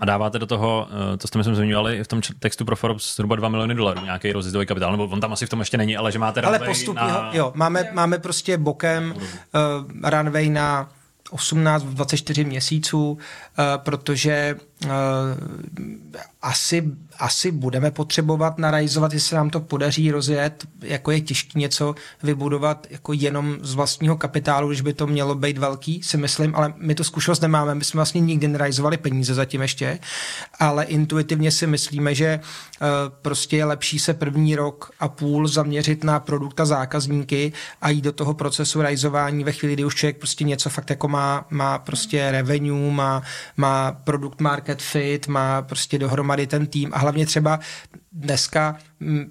A 0.00 0.04
dáváte 0.04 0.38
do 0.38 0.46
toho, 0.46 0.88
eh, 1.14 1.16
to 1.16 1.28
jste 1.28 1.38
myslím 1.38 1.54
zmiňovali 1.54 2.04
v 2.04 2.08
tom 2.08 2.20
textu 2.38 2.64
pro 2.64 2.76
Forbes 2.76 3.16
zhruba 3.16 3.36
2 3.36 3.48
miliony 3.48 3.74
dolarů, 3.74 4.04
nějaký 4.04 4.32
rozjezdový 4.32 4.66
kapitál, 4.66 4.90
nebo 4.90 5.04
on 5.04 5.20
tam 5.20 5.32
asi 5.32 5.46
v 5.46 5.48
tom 5.48 5.60
ještě 5.60 5.76
není, 5.76 5.96
ale 5.96 6.12
že 6.12 6.18
máte 6.18 6.40
Ale 6.40 6.58
postupně, 6.58 7.02
na... 7.02 7.30
jo, 7.32 7.52
máme, 7.54 7.90
máme 7.92 8.18
prostě 8.18 8.58
bokem 8.58 9.14
uh, 9.14 10.10
runway 10.10 10.48
na 10.48 10.88
18-24 11.30 12.46
měsíců, 12.46 13.10
uh, 13.10 13.18
protože 13.76 14.56
asi, 16.42 16.92
asi 17.18 17.50
budeme 17.50 17.90
potřebovat 17.90 18.58
narajzovat, 18.58 19.12
jestli 19.12 19.36
nám 19.36 19.50
to 19.50 19.60
podaří 19.60 20.10
rozjet, 20.10 20.64
jako 20.80 21.10
je 21.10 21.20
těžké 21.20 21.58
něco 21.58 21.94
vybudovat 22.22 22.86
jako 22.90 23.12
jenom 23.12 23.56
z 23.62 23.74
vlastního 23.74 24.16
kapitálu, 24.16 24.68
když 24.68 24.80
by 24.80 24.92
to 24.92 25.06
mělo 25.06 25.34
být 25.34 25.58
velký, 25.58 26.02
si 26.02 26.16
myslím, 26.16 26.54
ale 26.54 26.74
my 26.76 26.94
to 26.94 27.04
zkušenost 27.04 27.40
nemáme, 27.40 27.74
my 27.74 27.84
jsme 27.84 27.98
vlastně 27.98 28.20
nikdy 28.20 28.48
nerajzovali 28.48 28.96
peníze 28.96 29.34
zatím 29.34 29.62
ještě, 29.62 29.98
ale 30.58 30.84
intuitivně 30.84 31.50
si 31.50 31.66
myslíme, 31.66 32.14
že 32.14 32.40
uh, 32.40 32.86
prostě 33.22 33.56
je 33.56 33.64
lepší 33.64 33.98
se 33.98 34.14
první 34.14 34.56
rok 34.56 34.92
a 35.00 35.08
půl 35.08 35.48
zaměřit 35.48 36.04
na 36.04 36.20
produkt 36.20 36.60
a 36.60 36.64
zákazníky 36.64 37.52
a 37.82 37.90
jít 37.90 38.04
do 38.04 38.12
toho 38.12 38.34
procesu 38.34 38.82
rajzování 38.82 39.44
ve 39.44 39.52
chvíli, 39.52 39.74
kdy 39.74 39.84
už 39.84 39.94
člověk 39.94 40.18
prostě 40.18 40.44
něco 40.44 40.70
fakt 40.70 40.90
jako 40.90 41.08
má, 41.08 41.46
má 41.50 41.78
prostě 41.78 42.30
revenue, 42.30 42.92
má, 42.92 43.22
má 43.56 43.92
produkt 43.92 44.40
market 44.40 44.69
fit, 44.78 45.28
má 45.28 45.62
prostě 45.62 45.98
dohromady 45.98 46.46
ten 46.46 46.66
tým 46.66 46.90
a 46.94 46.98
hlavně 46.98 47.26
třeba 47.26 47.60
dneska 48.12 48.76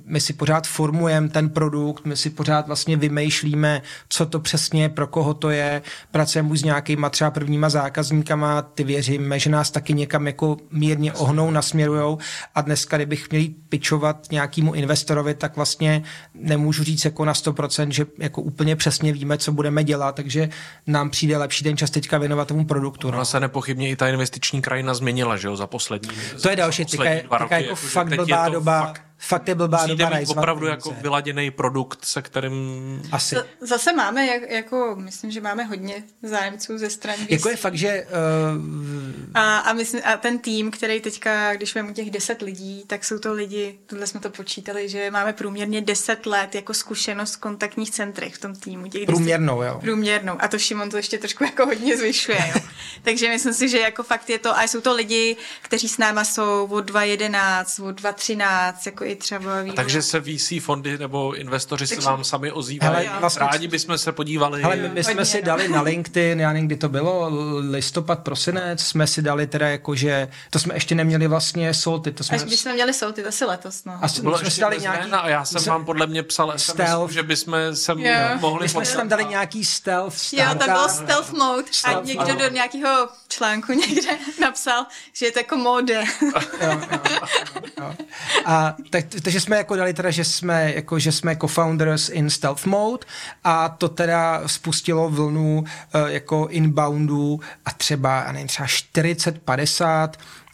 my 0.06 0.22
si 0.22 0.34
pořád 0.34 0.68
formujeme 0.68 1.30
ten 1.30 1.50
produkt, 1.50 2.06
my 2.06 2.18
si 2.18 2.30
pořád 2.30 2.68
vlastně 2.68 2.98
vymýšlíme, 2.98 3.82
co 4.10 4.26
to 4.26 4.40
přesně 4.40 4.82
je, 4.82 4.90
pro 4.90 5.08
koho 5.08 5.34
to 5.34 5.50
je, 5.50 5.82
pracujeme 6.12 6.50
už 6.50 6.60
s 6.60 6.64
nějakýma 6.64 7.10
třeba 7.10 7.32
prvníma 7.32 7.70
zákazníkama, 7.70 8.62
ty 8.62 8.84
věříme, 8.84 9.40
že 9.40 9.50
nás 9.50 9.72
taky 9.72 9.94
někam 9.94 10.28
jako 10.28 10.58
mírně 10.72 11.14
ohnou, 11.14 11.52
nasměrujou 11.52 12.18
a 12.56 12.62
dneska, 12.62 12.98
kdybych 12.98 13.32
měl 13.32 13.44
pičovat 13.70 14.28
nějakému 14.32 14.74
investorovi, 14.74 15.34
tak 15.34 15.56
vlastně 15.56 16.04
nemůžu 16.34 16.84
říct 16.84 17.06
jako 17.06 17.26
na 17.26 17.34
100%, 17.34 17.90
že 17.90 18.06
jako 18.20 18.42
úplně 18.42 18.76
přesně 18.76 19.14
víme, 19.14 19.38
co 19.38 19.52
budeme 19.52 19.84
dělat, 19.84 20.16
takže 20.16 20.50
nám 20.88 21.10
přijde 21.10 21.38
lepší 21.38 21.64
ten 21.64 21.78
čas 21.78 21.90
teďka 21.90 22.18
věnovat 22.18 22.48
tomu 22.48 22.66
produktu. 22.66 23.12
No. 23.12 23.26
se 23.26 23.40
nepochybně 23.40 23.90
i 23.90 23.96
ta 23.96 24.08
investiční 24.08 24.62
krajina 24.62 24.94
změnila, 24.94 25.38
že 25.38 25.48
jo, 25.48 25.56
za 25.56 25.68
poslední 25.68 26.10
To 26.42 26.50
je 26.50 26.56
další, 26.56 26.86
teďka, 26.86 27.04
teďka 27.40 27.58
jako 27.58 27.76
fakt 27.76 28.16
blbá 28.16 28.50
doba. 28.50 28.69
Fakt 28.70 29.09
fakt 29.20 29.48
je 29.48 29.56
blbá 29.56 29.78
Musíte 29.78 30.04
doba 30.04 30.20
mít 30.20 30.30
opravdu 30.30 30.66
jako 30.68 30.96
vyladěný 31.02 31.52
produkt, 31.52 32.06
se 32.06 32.22
kterým... 32.22 33.02
Asi. 33.12 33.36
Zase 33.62 33.94
máme, 33.94 34.26
jak, 34.26 34.50
jako, 34.50 34.96
myslím, 35.00 35.32
že 35.32 35.42
máme 35.42 35.64
hodně 35.64 36.04
zájemců 36.24 36.78
ze 36.78 36.90
strany. 36.90 37.28
Jako 37.30 37.50
je 37.50 37.56
fakt, 37.56 37.76
že... 37.76 38.08
Uh... 38.56 38.80
A, 39.34 39.58
a, 39.58 39.74
myslím, 39.74 40.02
a 40.06 40.18
ten 40.18 40.40
tým, 40.40 40.72
který 40.72 41.02
teďka, 41.02 41.56
když 41.56 41.76
máme 41.76 41.94
těch 41.94 42.12
deset 42.12 42.42
lidí, 42.42 42.84
tak 42.88 43.06
jsou 43.06 43.20
to 43.20 43.34
lidi, 43.34 43.80
tohle 43.86 44.08
jsme 44.08 44.20
to 44.20 44.30
počítali, 44.30 44.90
že 44.90 45.12
máme 45.12 45.34
průměrně 45.34 45.82
deset 45.82 46.26
let 46.26 46.56
jako 46.56 46.74
zkušenost 46.74 47.36
v 47.36 47.40
kontaktních 47.40 47.92
centrech 47.92 48.36
v 48.36 48.40
tom 48.40 48.56
týmu. 48.56 48.88
Těch 48.88 49.06
průměrnou, 49.06 49.62
jo. 49.62 49.80
Průměrnou. 49.82 50.36
A 50.40 50.48
to 50.48 50.60
Šimon 50.60 50.90
to 50.90 50.98
ještě 50.98 51.18
trošku 51.18 51.44
jako 51.44 51.66
hodně 51.66 51.98
zvyšuje, 51.98 52.52
jo. 52.56 52.62
Takže 53.04 53.30
myslím 53.30 53.54
si, 53.54 53.70
že 53.70 53.80
jako 53.80 54.04
fakt 54.04 54.30
je 54.30 54.40
to, 54.40 54.58
a 54.58 54.64
jsou 54.64 54.82
to 54.82 54.96
lidi, 54.96 55.36
kteří 55.62 55.90
s 55.90 55.98
náma 55.98 56.24
jsou 56.24 56.68
od 56.72 56.92
2.11, 56.92 57.88
od 57.88 58.02
2.13, 58.02 58.74
jako 58.86 59.09
i 59.10 59.16
třeba 59.16 59.62
vývoj. 59.62 59.76
Takže 59.76 60.02
se 60.02 60.22
VC 60.22 60.54
fondy 60.62 60.98
nebo 60.98 61.34
investoři 61.34 61.88
Takže... 61.88 62.02
se 62.02 62.10
vám 62.10 62.24
sami 62.24 62.52
ozývají. 62.52 63.08
Hele, 63.08 63.20
vlastně, 63.20 63.48
Rádi 63.52 63.68
bychom 63.68 63.98
se 63.98 64.12
podívali. 64.12 64.64
Ale 64.64 64.76
my, 64.76 64.90
my 64.90 65.04
jsme 65.04 65.26
si 65.26 65.42
dali 65.42 65.68
na 65.68 65.82
LinkedIn, 65.82 66.40
já 66.40 66.54
nevím, 66.54 66.68
kdy 66.68 66.76
to 66.76 66.90
bylo, 66.90 67.32
listopad, 67.70 68.20
prosinec, 68.20 68.82
jsme 68.82 69.08
si 69.08 69.22
dali 69.22 69.48
teda 69.48 69.68
jako, 69.70 69.96
že 69.96 70.28
to 70.50 70.60
jsme 70.60 70.74
ještě 70.74 70.96
neměli 70.96 71.28
vlastně 71.28 71.74
solty. 71.74 72.12
To 72.12 72.24
jsme... 72.24 72.38
Až 72.38 72.44
bychom 72.44 72.74
měli 72.74 72.94
solty, 72.94 73.26
asi 73.26 73.46
letos, 73.46 73.86
no. 73.86 74.00
Asi 74.02 74.22
bylo 74.22 74.38
jsme 74.38 74.52
si 74.52 74.62
dali 74.62 74.80
nějaký... 74.80 75.12
A 75.12 75.30
já 75.30 75.46
jsem 75.46 75.64
vám 75.64 75.86
podle 75.86 76.08
mě 76.08 76.24
psal 76.24 76.54
stealth. 76.58 77.12
že 77.12 77.24
bychom 77.24 77.56
se 77.74 77.94
yeah. 77.98 78.42
mohli... 78.42 78.64
My 78.64 78.70
jsme 78.70 78.86
si 78.86 78.98
tam 78.98 79.08
dali 79.08 79.26
nějaký 79.26 79.66
stealth 79.66 80.34
Jo, 80.34 80.46
tam 80.46 80.70
byl 80.74 80.90
stealth 80.90 81.32
mode 81.32 81.68
stealth 81.72 81.98
a 81.98 82.06
někdo 82.06 82.26
mode. 82.26 82.50
do 82.50 82.56
nějakého 82.56 83.10
článku 83.28 83.72
někde 83.88 84.18
napsal, 84.42 84.86
že 85.14 85.26
je 85.26 85.32
to 85.32 85.40
jako 85.40 85.58
mode. 85.58 85.94
jo, 85.94 86.32
jo, 86.62 86.82
jo, 86.92 87.00
jo. 87.80 87.96
A 88.46 88.76
tak, 88.90 88.99
takže 89.24 89.42
jsme 89.42 89.58
jako 89.58 89.76
dali 89.76 89.94
teda, 89.94 90.12
že 90.12 90.24
jsme, 90.24 90.74
jako, 90.76 91.00
že 91.00 91.12
jsme 91.12 91.36
co-founders 91.36 92.10
in 92.10 92.30
stealth 92.30 92.66
mode 92.66 93.08
a 93.44 93.70
to 93.70 93.90
teda 93.90 94.48
spustilo 94.48 95.10
vlnu 95.10 95.60
uh, 95.60 96.08
jako 96.08 96.48
inboundů 96.52 97.40
a 97.66 97.72
třeba, 97.72 98.24
já 98.26 98.32
nevím, 98.32 98.48
třeba 98.48 98.68
40-50 98.68 100.10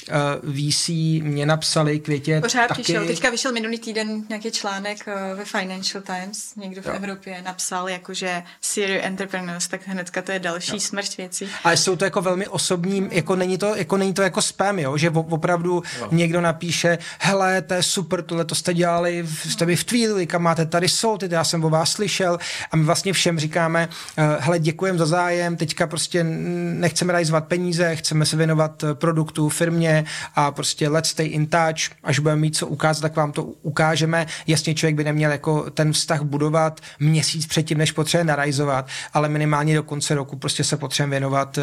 uh, 0.10 0.16
eh, 0.16 0.72
VC 0.72 0.90
mě 1.24 1.46
napsali 1.46 2.00
Květě 2.00 2.42
Pořád 2.42 2.68
taky. 2.68 2.82
přišel. 2.82 3.08
Teďka 3.08 3.30
vyšel 3.30 3.52
minulý 3.52 3.80
týden 3.80 4.24
nějaký 4.30 4.52
článek 4.52 4.98
uh, 5.08 5.38
ve 5.38 5.46
Financial 5.46 6.04
Times, 6.04 6.56
někdo 6.56 6.82
v 6.82 6.86
jo. 6.86 6.94
Evropě 6.94 7.42
napsal 7.42 7.90
jakože 7.90 8.44
serial 8.62 9.00
entrepreneurs, 9.04 9.68
tak 9.68 9.88
hnedka 9.88 10.22
to 10.22 10.32
je 10.32 10.40
další 10.40 10.74
jo. 10.74 10.80
smrť 10.80 11.18
věcí. 11.18 11.50
A 11.64 11.72
jsou 11.72 11.96
to 11.96 12.06
jako 12.06 12.22
velmi 12.22 12.48
osobní, 12.48 13.10
jako 13.12 13.36
není 13.36 13.58
to 13.58 13.76
jako, 13.76 13.98
není 13.98 14.14
to 14.14 14.22
jako 14.22 14.42
spam, 14.42 14.80
jo? 14.80 14.98
že 14.98 15.10
opravdu 15.10 15.84
jo. 16.00 16.08
někdo 16.12 16.42
napíše, 16.42 16.98
hele, 17.20 17.62
to 17.62 17.74
je 17.74 17.84
super, 17.84 18.24
tohle 18.24 18.46
to 18.46 18.56
jste 18.56 18.74
dělali, 18.74 19.26
jste 19.50 19.66
by 19.66 19.76
v 19.76 19.84
Tweedly, 19.84 20.28
kam 20.28 20.42
máte 20.42 20.66
tady 20.66 20.88
ty 21.20 21.28
já 21.30 21.44
jsem 21.44 21.64
o 21.64 21.70
vás 21.70 21.92
slyšel 21.92 22.38
a 22.72 22.76
my 22.76 22.84
vlastně 22.84 23.14
všem 23.14 23.40
říkáme, 23.40 23.90
uh, 24.18 24.24
hele, 24.40 24.60
děkujeme 24.60 25.00
za 25.00 25.06
zájem, 25.06 25.56
teďka 25.56 25.88
prostě 25.88 26.24
nechceme 26.24 27.14
realizovat 27.14 27.48
peníze, 27.48 27.96
chceme 27.96 28.26
se 28.26 28.38
věnovat 28.38 28.84
produktu, 28.94 29.50
firmě, 29.50 29.95
a 30.36 30.52
prostě 30.52 30.90
let's 30.90 31.10
stay 31.10 31.28
in 31.28 31.48
touch, 31.48 31.98
až 32.04 32.20
budeme 32.20 32.42
mít 32.42 32.56
co 32.58 32.68
ukázat, 32.68 33.02
tak 33.02 33.16
vám 33.16 33.32
to 33.32 33.44
ukážeme. 33.44 34.28
Jasně, 34.48 34.76
člověk 34.76 34.96
by 34.96 35.04
neměl 35.04 35.32
jako 35.32 35.70
ten 35.70 35.94
vztah 35.94 36.22
budovat 36.22 36.82
měsíc 37.00 37.46
předtím, 37.46 37.78
než 37.78 37.92
potřebuje 37.92 38.26
narajzovat, 38.26 38.88
ale 39.14 39.30
minimálně 39.30 39.76
do 39.76 39.84
konce 39.84 40.16
roku 40.16 40.36
prostě 40.36 40.64
se 40.64 40.78
potřebujeme 40.78 41.12
věnovat 41.12 41.60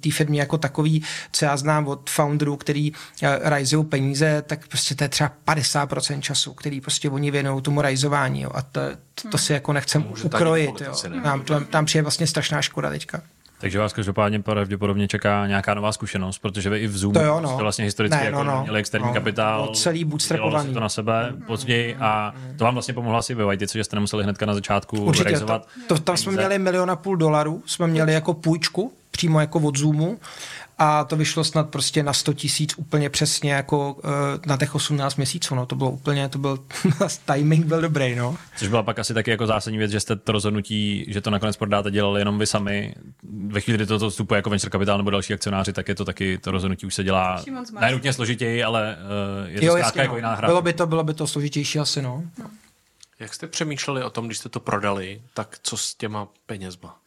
té 0.00 0.10
firmě 0.12 0.40
jako 0.40 0.58
takový, 0.58 1.04
co 1.32 1.44
já 1.44 1.56
znám 1.56 1.88
od 1.88 2.10
founderů, 2.10 2.56
který 2.56 2.92
eh, 3.22 3.38
rajzují 3.42 3.84
peníze, 3.84 4.42
tak 4.46 4.68
prostě 4.68 4.94
to 4.94 5.04
je 5.04 5.08
třeba 5.08 5.32
50% 5.46 6.20
času, 6.20 6.54
který 6.54 6.80
prostě 6.80 7.10
oni 7.10 7.30
věnují 7.30 7.62
tomu 7.62 7.80
rajzování 7.80 8.42
jo. 8.42 8.50
a 8.54 8.62
to, 8.62 8.80
to, 9.22 9.28
to 9.28 9.38
si 9.38 9.52
jako 9.52 9.72
nechcem 9.72 10.06
ukrojit. 10.22 10.80
Jo. 10.80 10.92
Tam, 11.22 11.42
tam, 11.44 11.64
tam 11.64 11.84
přijde 11.84 12.02
vlastně 12.02 12.26
strašná 12.26 12.62
škoda 12.62 12.90
teďka. 12.90 13.22
Takže 13.60 13.78
vás 13.78 13.92
každopádně 13.92 14.40
pravděpodobně 14.40 15.08
čeká 15.08 15.46
nějaká 15.46 15.74
nová 15.74 15.92
zkušenost, 15.92 16.38
protože 16.38 16.70
vy 16.70 16.78
i 16.78 16.86
v 16.86 16.96
Zoomu 16.96 17.14
to 17.14 17.20
jo, 17.20 17.40
no. 17.40 17.48
jste 17.48 17.62
vlastně 17.62 17.84
historicky 17.84 18.24
ne, 18.24 18.30
no, 18.30 18.38
jako 18.38 18.50
no. 18.50 18.62
měli 18.62 18.80
externí 18.80 19.06
no, 19.06 19.14
kapitál, 19.14 19.66
no, 19.66 19.72
celý 19.72 20.04
bootstrapovaný. 20.04 20.74
to 20.74 20.80
na 20.80 20.88
sebe 20.88 21.32
později 21.46 21.96
a 22.00 22.34
to 22.56 22.64
vám 22.64 22.74
vlastně 22.74 22.94
pomohlo 22.94 23.18
asi 23.18 23.34
ve 23.34 23.44
Vajtici, 23.44 23.78
že 23.78 23.84
jste 23.84 23.96
nemuseli 23.96 24.24
hnedka 24.24 24.46
na 24.46 24.54
začátku 24.54 25.04
Určitě, 25.04 25.24
realizovat. 25.24 25.68
To, 25.88 25.94
to, 25.94 26.00
tam 26.00 26.16
jsme 26.16 26.32
měli 26.32 26.58
milion 26.58 26.90
a 26.90 26.96
půl 26.96 27.16
dolarů, 27.16 27.62
jsme 27.66 27.86
měli 27.86 28.12
jako 28.12 28.34
půjčku 28.34 28.92
přímo 29.10 29.40
jako 29.40 29.58
od 29.58 29.78
Zoomu 29.78 30.18
a 30.78 31.04
to 31.04 31.16
vyšlo 31.16 31.44
snad 31.44 31.70
prostě 31.70 32.02
na 32.02 32.12
100 32.12 32.32
tisíc 32.32 32.74
úplně 32.76 33.10
přesně 33.10 33.52
jako 33.52 33.92
uh, 33.92 34.10
na 34.46 34.56
těch 34.56 34.74
18 34.74 35.16
měsíců, 35.16 35.54
no 35.54 35.66
to 35.66 35.76
bylo 35.76 35.90
úplně, 35.90 36.28
to 36.28 36.38
byl, 36.38 36.58
timing 37.26 37.66
byl 37.66 37.80
dobrý, 37.80 38.14
no. 38.14 38.36
Což 38.56 38.68
byla 38.68 38.82
pak 38.82 38.98
asi 38.98 39.14
taky 39.14 39.30
jako 39.30 39.46
zásadní 39.46 39.78
věc, 39.78 39.90
že 39.90 40.00
jste 40.00 40.16
to 40.16 40.32
rozhodnutí, 40.32 41.04
že 41.08 41.20
to 41.20 41.30
nakonec 41.30 41.56
prodáte, 41.56 41.90
dělali 41.90 42.20
jenom 42.20 42.38
vy 42.38 42.46
sami. 42.46 42.94
Ve 43.46 43.60
chvíli, 43.60 43.76
kdy 43.78 43.86
to, 43.86 43.98
to 43.98 44.10
vstupuje 44.10 44.38
jako 44.38 44.50
venture 44.50 44.70
kapitál 44.70 44.98
nebo 44.98 45.10
další 45.10 45.34
akcionáři, 45.34 45.72
tak 45.72 45.88
je 45.88 45.94
to 45.94 46.04
taky, 46.04 46.38
to 46.38 46.50
rozhodnutí 46.50 46.86
už 46.86 46.94
se 46.94 47.04
dělá 47.04 47.44
nenutně 47.80 48.12
složitěji, 48.12 48.64
ale 48.64 48.96
uh, 49.42 49.48
je 49.48 49.60
to 49.60 49.66
jo, 49.66 49.76
jasně, 49.76 50.00
jako 50.00 50.12
no. 50.12 50.18
jiná 50.18 50.34
hra. 50.34 50.48
Bylo 50.48 50.62
by 50.62 50.72
to, 50.72 50.86
bylo 50.86 51.04
by 51.04 51.14
to 51.14 51.26
složitější 51.26 51.78
asi, 51.78 52.02
no. 52.02 52.22
no. 52.38 52.50
Jak 53.20 53.34
jste 53.34 53.46
přemýšleli 53.46 54.02
o 54.02 54.10
tom, 54.10 54.26
když 54.26 54.38
jste 54.38 54.48
to 54.48 54.60
prodali, 54.60 55.22
tak 55.34 55.58
co 55.62 55.76
s 55.76 55.94
těma 55.94 56.28
penězma? 56.46 56.98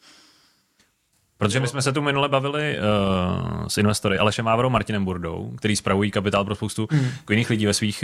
Protože 1.42 1.60
my 1.60 1.68
jsme 1.68 1.82
se 1.82 1.94
tu 1.94 2.02
minule 2.02 2.30
bavili 2.30 2.78
uh, 2.78 3.68
s 3.68 3.78
investory 3.78 4.18
Alešem 4.18 4.46
Mávrou 4.46 4.70
Martinem 4.70 5.06
Burdou, 5.06 5.54
který 5.58 5.76
spravují 5.76 6.12
kapitál 6.12 6.46
pro 6.46 6.56
spoustu 6.56 6.88
mm. 6.92 7.08
jiných 7.30 7.50
lidí 7.50 7.66
ve 7.66 7.74
svých, 7.74 8.04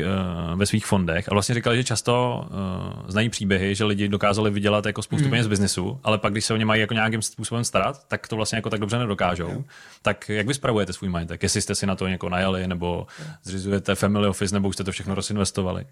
uh, 0.51 0.59
ve 0.59 0.65
svých 0.65 0.85
fondech 0.85 1.29
a 1.29 1.35
vlastně 1.35 1.55
říkali, 1.55 1.77
že 1.77 1.83
často 1.83 2.45
uh, 2.49 3.09
znají 3.09 3.29
příběhy, 3.29 3.75
že 3.75 3.83
lidi 3.83 4.07
dokázali 4.07 4.51
vydělat 4.51 4.85
jako 4.85 5.01
spoustu 5.01 5.25
mm. 5.25 5.29
peněz 5.29 5.45
z 5.45 5.49
biznesu, 5.49 5.99
ale 6.03 6.17
pak, 6.17 6.31
když 6.31 6.45
se 6.45 6.53
o 6.53 6.57
ně 6.57 6.65
mají 6.65 6.81
jako 6.81 6.93
nějakým 6.93 7.21
způsobem 7.21 7.63
starat, 7.63 8.07
tak 8.07 8.27
to 8.27 8.35
vlastně 8.35 8.55
jako 8.55 8.69
tak 8.69 8.79
dobře 8.79 8.99
nedokážou. 8.99 9.49
Mm. 9.49 9.63
Tak 10.01 10.29
jak 10.29 10.47
vy 10.47 10.53
spravujete 10.53 10.93
svůj 10.93 11.09
majetek? 11.09 11.43
Jestli 11.43 11.61
jste 11.61 11.75
si 11.75 11.85
na 11.85 11.95
to 11.95 12.07
jako 12.07 12.29
najali, 12.29 12.67
nebo 12.67 13.07
zřizujete 13.43 13.95
family 13.95 14.27
office, 14.27 14.55
nebo 14.55 14.67
už 14.67 14.75
jste 14.75 14.83
to 14.83 14.91
všechno 14.91 15.15
rozinvestovali? 15.15 15.85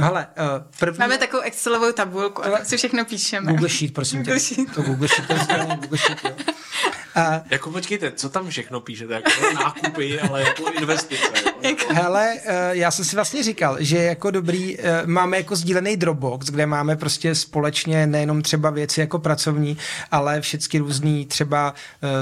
No 0.00 0.06
hele, 0.06 0.26
uh, 0.38 0.64
první... 0.78 0.98
Máme 0.98 1.18
takovou 1.18 1.42
Excelovou 1.42 1.92
tabulku 1.92 2.44
a 2.44 2.50
tak 2.50 2.66
si 2.66 2.76
všechno 2.76 3.04
píšeme. 3.04 3.52
Google 3.52 3.68
Sheet, 3.68 3.94
prosím 3.94 4.18
Google 4.18 4.34
tě. 4.34 4.40
Sheet. 4.40 4.74
To 4.74 4.82
Google 4.82 5.08
Sheet, 5.08 5.26
to 5.28 5.34
je 5.34 5.66
Google 5.76 5.98
Sheet, 5.98 6.24
jo. 6.24 6.30
A... 7.14 7.42
Jako 7.50 7.70
počkejte, 7.70 8.12
co 8.12 8.28
tam 8.28 8.48
všechno 8.48 8.80
píšete? 8.80 9.14
Jako 9.14 9.30
nákupy, 9.54 10.20
ale 10.20 10.42
jako 10.42 10.72
investice. 10.72 11.24
Jako. 11.62 11.94
Hele, 11.94 12.34
eh, 12.44 12.70
já 12.72 12.90
jsem 12.90 13.04
si 13.04 13.16
vlastně 13.16 13.42
říkal, 13.42 13.76
že 13.80 13.96
jako 13.98 14.30
dobrý, 14.30 14.80
eh, 14.80 15.02
máme 15.06 15.36
jako 15.36 15.56
sdílený 15.56 15.96
Dropbox, 15.96 16.46
kde 16.46 16.66
máme 16.66 16.96
prostě 16.96 17.34
společně 17.34 18.06
nejenom 18.06 18.42
třeba 18.42 18.70
věci 18.70 19.00
jako 19.00 19.18
pracovní, 19.18 19.76
ale 20.10 20.40
všechny 20.40 20.80
různý 20.80 21.26
třeba, 21.26 21.74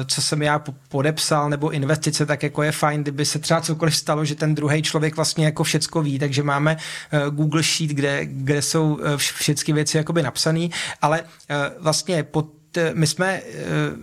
co 0.06 0.22
jsem 0.22 0.42
já 0.42 0.64
podepsal, 0.88 1.50
nebo 1.50 1.70
investice, 1.70 2.26
tak 2.26 2.42
jako 2.42 2.62
je 2.62 2.72
fajn, 2.72 3.02
kdyby 3.02 3.24
se 3.24 3.38
třeba 3.38 3.60
cokoliv 3.60 3.96
stalo, 3.96 4.24
že 4.24 4.34
ten 4.34 4.54
druhý 4.54 4.82
člověk 4.82 5.16
vlastně 5.16 5.44
jako 5.44 5.64
všecko 5.64 6.02
ví, 6.02 6.18
takže 6.18 6.42
máme 6.42 6.76
Google 7.30 7.62
Sheet, 7.68 7.90
kde, 7.90 8.26
kde 8.26 8.62
jsou 8.62 8.98
všechny 9.16 9.72
věci 9.72 9.96
jakoby 9.96 10.22
napsané, 10.22 10.68
ale 11.00 11.20
vlastně 11.80 12.22
pod 12.22 12.46
my 12.94 13.06
jsme, 13.06 13.26
eh, 13.26 13.42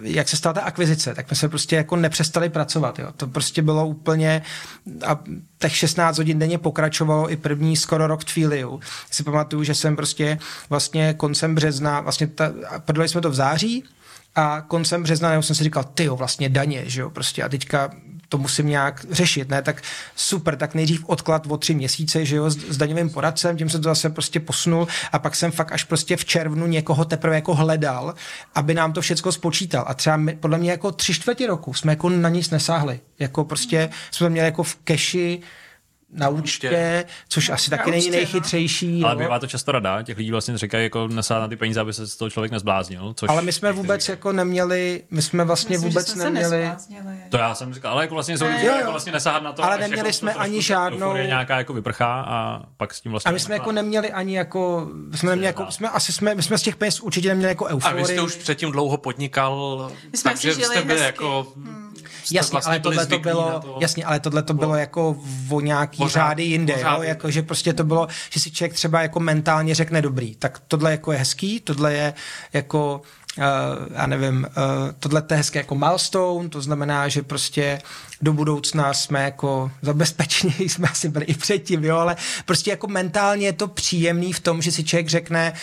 jak 0.02 0.30
se 0.30 0.38
stala 0.38 0.54
ta 0.54 0.62
akvizice, 0.62 1.14
tak 1.16 1.30
my 1.30 1.36
jsme 1.36 1.50
prostě 1.50 1.76
jako 1.76 1.96
nepřestali 1.96 2.50
pracovat. 2.50 3.00
Jo. 3.00 3.08
To 3.18 3.28
prostě 3.28 3.62
bylo 3.62 3.88
úplně, 3.88 4.42
a 5.06 5.20
těch 5.58 5.76
16 5.76 6.18
hodin 6.18 6.40
denně 6.40 6.58
pokračovalo 6.58 7.32
i 7.32 7.38
první 7.38 7.78
skoro 7.78 8.08
rok 8.08 8.24
Twiliu. 8.24 8.80
Si 9.12 9.24
pamatuju, 9.24 9.64
že 9.64 9.76
jsem 9.76 9.96
prostě 9.96 10.38
vlastně 10.70 11.14
koncem 11.14 11.56
března, 11.56 12.02
vlastně 12.02 12.28
ta, 12.28 12.54
prodali 12.80 13.10
jsme 13.10 13.22
to 13.22 13.30
v 13.30 13.36
září, 13.36 13.84
a 14.36 14.62
koncem 14.62 15.04
března 15.04 15.42
jsem 15.42 15.56
si 15.56 15.64
říkal, 15.64 15.84
ty 15.84 16.10
vlastně 16.10 16.50
daně, 16.50 16.84
že 16.86 17.02
jo, 17.02 17.10
prostě 17.10 17.44
a 17.44 17.50
teďka 17.50 17.90
to 18.30 18.38
musím 18.38 18.68
nějak 18.68 19.06
řešit, 19.12 19.50
ne, 19.50 19.62
tak 19.62 19.82
super, 20.16 20.56
tak 20.56 20.76
nejdřív 20.76 21.06
odklad 21.06 21.48
o 21.48 21.58
tři 21.58 21.74
měsíce, 21.74 22.26
že 22.26 22.36
jo, 22.36 22.50
s, 22.50 22.58
s 22.58 22.78
daňovým 22.78 23.10
poradcem, 23.10 23.58
tím 23.58 23.70
se 23.70 23.80
to 23.80 23.84
zase 23.84 24.10
prostě 24.10 24.40
posunul 24.40 24.88
a 25.12 25.20
pak 25.20 25.36
jsem 25.36 25.52
fakt 25.52 25.72
až 25.72 25.84
prostě 25.84 26.18
v 26.18 26.26
červnu 26.26 26.68
někoho 26.68 27.06
teprve 27.06 27.36
jako 27.36 27.56
hledal, 27.56 28.16
aby 28.56 28.74
nám 28.74 28.94
to 28.94 29.02
všechno 29.02 29.32
spočítal. 29.32 29.86
A 29.88 29.94
třeba 29.94 30.18
my, 30.18 30.36
podle 30.36 30.58
mě 30.58 30.72
jako 30.72 30.92
tři 30.92 31.14
čtvrtě 31.14 31.48
roku 31.48 31.74
jsme 31.74 31.92
jako 31.92 32.10
na 32.10 32.30
nic 32.30 32.50
nesáhli, 32.50 33.00
jako 33.20 33.44
prostě 33.44 33.90
jsme 34.12 34.30
měli 34.30 34.46
jako 34.46 34.64
v 34.64 34.76
keši 34.76 35.42
na 36.16 36.30
účtě, 36.30 37.06
což 37.30 37.50
asi 37.50 37.70
taky 37.70 37.92
není 37.92 38.06
no. 38.06 38.12
nejchytřejší. 38.12 39.04
Ale 39.04 39.16
bývá 39.16 39.40
to 39.40 39.48
často 39.48 39.72
rada, 39.72 40.04
těch 40.04 40.18
lidí 40.18 40.32
vlastně 40.32 40.58
říkají 40.58 40.84
jako 40.84 41.08
nesát 41.08 41.40
na 41.40 41.48
ty 41.48 41.56
peníze, 41.56 41.80
aby 41.80 41.94
se 41.94 42.08
z 42.08 42.16
toho 42.16 42.30
člověk 42.30 42.52
nezbláznil. 42.52 43.14
Což 43.14 43.30
ale 43.30 43.42
my 43.42 43.52
jsme 43.52 43.72
vůbec 43.72 44.02
říkají. 44.02 44.14
jako 44.18 44.32
neměli, 44.32 45.04
my 45.12 45.22
jsme 45.22 45.44
vlastně 45.44 45.74
Myslím, 45.74 45.90
vůbec 45.90 46.16
neměli. 46.16 46.72
To 47.30 47.38
já 47.38 47.56
jsem 47.56 47.74
říkal, 47.74 47.92
ale 47.92 48.04
jako 48.04 48.14
vlastně 48.14 48.38
jsou 48.38 48.46
lidi, 48.46 48.66
jako 48.66 48.92
vlastně 48.92 49.12
nesáhat 49.12 49.44
na 49.44 49.54
to. 49.54 49.64
Ale 49.64 49.78
neměli 49.78 50.08
jako 50.08 50.18
jsme 50.18 50.34
ani 50.34 50.62
žádnou. 50.62 51.14
nějaká 51.14 51.58
jako 51.58 51.74
vyprchá 51.74 52.22
a 52.22 52.64
pak 52.78 52.94
s 52.94 53.02
tím 53.02 53.12
vlastně. 53.12 53.30
A 53.30 53.32
my 53.32 53.40
jsme 53.40 53.56
jako 53.56 53.72
neměli 53.72 54.12
ani 54.12 54.38
jako, 54.38 54.90
jsme 55.16 55.30
neměli 55.30 55.48
jako, 55.48 55.72
jsme 55.72 55.90
asi 55.90 56.14
jsme, 56.14 56.36
my 56.36 56.44
jsme 56.44 56.58
z 56.58 56.62
těch 56.62 56.76
peněz 56.76 57.00
určitě 57.00 57.30
neměli 57.30 57.52
jako 57.52 57.66
euforii. 57.66 58.04
A 58.04 58.08
vy 58.08 58.14
jste 58.14 58.22
už 58.22 58.36
předtím 58.36 58.72
dlouho 58.72 58.98
podnikal, 58.98 59.92
takže 60.24 60.56
jste 60.56 60.82
byli 60.82 61.00
jako 61.00 61.54
hmm 61.56 61.85
jasně, 62.32 62.52
vlastně 62.52 62.72
ale 62.72 62.80
tohle 62.80 63.06
to 63.06 63.20
bylo, 63.20 63.60
to... 63.60 63.78
jasně, 63.82 64.06
ale 64.06 64.20
tohle 64.20 64.44
to 64.44 64.54
bylo 64.54 64.76
jako 64.76 65.18
o 65.50 65.60
nějaký 65.60 65.98
pořád, 65.98 66.20
řády 66.20 66.44
jinde, 66.44 66.74
pořád. 66.74 66.98
jo? 66.98 67.04
Jako, 67.04 67.32
že 67.32 67.42
prostě 67.42 67.74
to 67.74 67.84
bylo, 67.84 68.08
že 68.30 68.40
si 68.40 68.52
člověk 68.52 68.74
třeba 68.74 69.02
jako 69.02 69.20
mentálně 69.20 69.76
řekne 69.76 70.02
dobrý, 70.02 70.36
tak 70.36 70.62
tohle 70.68 70.92
jako 70.92 71.12
je 71.12 71.18
hezký, 71.18 71.60
tohle 71.60 71.94
je 71.94 72.14
jako 72.54 73.02
Uh, 73.38 73.44
já 73.96 74.08
nevím, 74.08 74.48
uh, 74.58 74.64
tohle 75.00 75.24
je 75.32 75.38
hezké 75.38 75.60
jako 75.60 75.76
milestone, 75.76 76.50
to 76.50 76.62
znamená, 76.62 77.08
že 77.08 77.22
prostě 77.22 77.82
do 78.22 78.34
budoucna 78.34 78.94
jsme 78.94 79.24
jako 79.24 79.72
zabezpečení, 79.82 80.54
jsme 80.70 80.88
asi 80.88 81.10
byli 81.10 81.26
i 81.26 81.34
předtím, 81.34 81.84
jo, 81.84 81.98
ale 81.98 82.16
prostě 82.46 82.72
jako 82.72 82.88
mentálně 82.88 83.48
je 83.48 83.54
to 83.54 83.68
příjemný 83.68 84.34
v 84.34 84.40
tom, 84.40 84.62
že 84.62 84.72
si 84.72 84.84
člověk 84.84 85.10
řekne, 85.10 85.54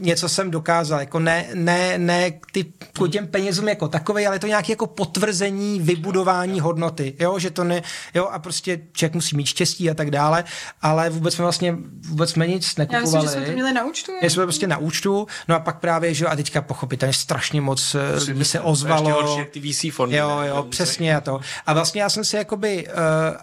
něco 0.00 0.28
jsem 0.28 0.50
dokázal, 0.50 1.00
jako 1.00 1.18
ne, 1.18 1.46
ne, 1.54 1.98
ne 1.98 2.32
ty, 2.52 2.64
k 2.64 3.08
těm 3.10 3.26
penězům 3.26 3.68
jako 3.68 3.88
takový, 3.88 4.26
ale 4.26 4.36
je 4.36 4.40
to 4.40 4.46
nějaké 4.46 4.72
jako 4.72 4.86
potvrzení 4.86 5.80
vybudování 5.80 6.60
hodnoty, 6.60 7.14
jo, 7.18 7.38
že 7.38 7.50
to 7.50 7.64
ne, 7.64 7.82
jo, 8.14 8.24
a 8.26 8.38
prostě 8.38 8.80
člověk 8.92 9.14
musí 9.14 9.36
mít 9.36 9.46
štěstí 9.46 9.90
a 9.90 9.94
tak 9.94 10.10
dále, 10.10 10.44
ale 10.82 11.10
vůbec 11.10 11.34
jsme 11.34 11.42
vlastně, 11.42 11.76
vůbec 12.08 12.30
jsme 12.30 12.46
nic 12.46 12.76
nekupovali. 12.76 13.06
Já 13.06 13.20
myslím, 13.20 13.22
že 13.22 13.28
jsme 13.28 13.46
to 13.46 13.52
měli 13.52 13.72
na 13.72 13.84
účtu. 13.84 14.12
Já 14.22 14.30
jsme 14.30 14.42
prostě 14.42 14.66
na 14.66 14.78
účtu, 14.78 15.26
no 15.48 15.56
a 15.56 15.58
pak 15.58 15.80
právě, 15.80 16.14
že 16.14 16.24
jo, 16.24 16.30
a 16.30 16.36
teďka 16.36 16.62
pochopitelně 16.62 17.12
strašně 17.12 17.60
moc 17.60 17.96
eh, 18.28 18.34
mi 18.34 18.44
se 18.44 18.60
ozvalo. 18.60 19.10
Horší, 19.10 19.38
jak 19.38 19.48
ty 19.50 19.60
VC 19.60 19.94
fondy. 19.94 20.16
Jo, 20.16 20.40
jo, 20.44 20.62
přesně 20.62 21.16
a 21.16 21.20
to. 21.20 21.40
A 21.66 21.72
vlastně 21.72 22.02
já 22.02 22.10
jsem 22.10 22.24
si 22.24 22.36
jakoby, 22.36 22.86
uh, 22.86 22.92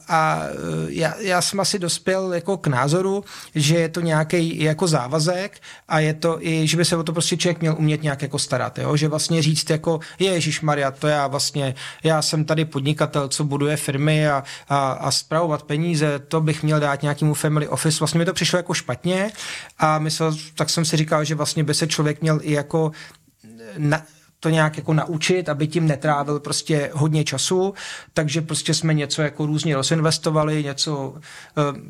a 0.08 0.42
uh, 0.84 0.90
já, 0.90 1.14
já 1.20 1.42
jsem 1.42 1.60
asi 1.60 1.80
dospěl 1.80 2.34
jako 2.34 2.58
k 2.58 2.68
názoru, 2.68 3.24
že 3.56 3.76
je 3.76 3.90
to 3.90 4.02
nějaký 4.02 4.64
jako 4.64 4.88
závazek 4.88 5.62
a 5.88 6.00
je 6.00 6.14
to 6.14 6.38
i, 6.46 6.68
že 6.68 6.78
by 6.78 6.86
se 6.86 6.98
o 6.98 7.04
to 7.04 7.14
prostě 7.14 7.38
člověk 7.38 7.62
měl 7.62 7.76
umět 7.78 8.04
nějak 8.04 8.22
jako 8.22 8.40
starat, 8.40 8.78
jo? 8.80 8.98
že 8.98 9.08
vlastně 9.08 9.42
říct 9.42 9.70
jako 9.70 10.00
Ježíš 10.20 10.62
Maria, 10.62 10.92
to 10.92 11.08
já 11.08 11.28
vlastně, 11.28 11.76
já 12.04 12.22
jsem 12.22 12.46
tady 12.46 12.66
podnikatel, 12.66 13.28
co 13.28 13.44
buduje 13.44 13.78
firmy 13.78 14.28
a, 14.28 14.44
a, 14.70 14.92
a 14.92 15.12
spravovat 15.12 15.64
peníze, 15.64 16.20
to 16.20 16.42
bych 16.42 16.64
měl 16.64 16.80
dát 16.80 17.02
nějakému 17.02 17.34
family 17.34 17.68
office, 17.68 18.00
vlastně 18.00 18.18
mi 18.18 18.26
to 18.26 18.34
přišlo 18.34 18.58
jako 18.58 18.74
špatně 18.74 19.32
a 19.78 20.00
myslel, 20.00 20.36
tak 20.56 20.70
jsem 20.70 20.86
si 20.86 20.98
říkal, 20.98 21.24
že 21.24 21.36
vlastně 21.36 21.64
by 21.64 21.74
se 21.74 21.88
člověk 21.88 22.22
měl 22.22 22.40
i 22.42 22.54
jako 22.54 22.92
na, 23.78 24.02
to 24.46 24.50
nějak 24.50 24.78
jako 24.78 24.94
naučit, 24.94 25.50
aby 25.50 25.68
tím 25.68 25.88
netrávil 25.88 26.40
prostě 26.40 26.90
hodně 26.94 27.24
času, 27.24 27.74
takže 28.14 28.42
prostě 28.42 28.74
jsme 28.74 28.94
něco 28.94 29.22
jako 29.22 29.46
různě 29.46 29.76
rozinvestovali, 29.76 30.64
něco, 30.64 31.08
uh, 31.08 31.18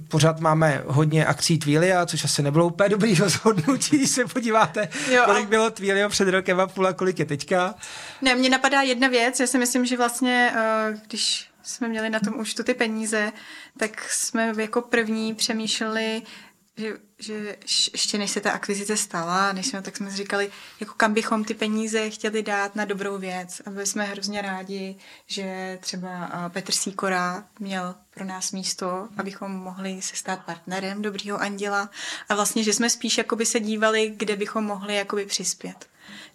pořád 0.08 0.40
máme 0.40 0.84
hodně 0.86 1.26
akcí 1.26 1.60
Twilio, 1.60 2.06
což 2.06 2.26
asi 2.26 2.44
nebylo 2.44 2.68
úplně 2.68 2.90
dobrý 2.90 3.16
rozhodnutí, 3.20 3.98
když 3.98 4.10
se 4.10 4.26
podíváte, 4.26 4.90
jo, 5.12 5.22
kolik 5.26 5.50
bylo 5.50 5.70
Twilio 5.70 6.10
před 6.10 6.28
rokem 6.28 6.60
a 6.60 6.68
půl 6.68 6.88
a 6.88 6.94
kolik 6.94 7.20
je 7.20 7.26
teďka. 7.26 7.76
Ne, 8.22 8.36
mně 8.36 8.50
napadá 8.50 8.82
jedna 8.82 9.08
věc, 9.08 9.40
já 9.40 9.48
si 9.48 9.58
myslím, 9.58 9.86
že 9.86 9.98
vlastně, 9.98 10.52
uh, 10.54 11.00
když 11.08 11.50
jsme 11.64 11.88
měli 11.88 12.10
na 12.10 12.20
tom 12.20 12.40
účtu 12.40 12.64
ty 12.64 12.74
peníze, 12.74 13.32
tak 13.78 14.10
jsme 14.10 14.54
jako 14.58 14.82
první 14.82 15.34
přemýšleli, 15.34 16.22
že, 16.78 16.94
že 17.20 17.58
ještě 17.94 18.18
než 18.18 18.32
se 18.32 18.42
ta 18.42 18.52
akvizice 18.52 18.98
stala, 18.98 19.54
než 19.54 19.68
jsme, 19.68 19.82
tak 19.82 19.98
jsme 19.98 20.12
si 20.12 20.18
říkali, 20.18 20.52
jako 20.80 20.94
kam 20.94 21.14
bychom 21.14 21.44
ty 21.44 21.54
peníze 21.54 22.10
chtěli 22.10 22.44
dát 22.44 22.76
na 22.76 22.86
dobrou 22.86 23.18
věc. 23.18 23.62
A 23.66 23.70
byli 23.70 23.86
jsme 23.86 24.04
hrozně 24.04 24.42
rádi, 24.42 24.96
že 25.28 25.78
třeba 25.82 26.32
Petr 26.54 26.72
Síkora 26.72 27.44
měl 27.60 27.96
pro 28.14 28.26
nás 28.26 28.52
místo, 28.52 29.08
abychom 29.18 29.52
mohli 29.52 30.02
se 30.02 30.16
stát 30.16 30.46
partnerem 30.46 31.02
Dobrýho 31.02 31.42
anděla. 31.42 31.90
A 32.30 32.36
vlastně, 32.36 32.64
že 32.64 32.74
jsme 32.74 32.90
spíš 32.90 33.18
jakoby 33.18 33.46
se 33.46 33.60
dívali, 33.60 34.14
kde 34.18 34.36
bychom 34.36 34.64
mohli 34.64 34.96
jakoby 34.96 35.26
přispět, 35.26 35.88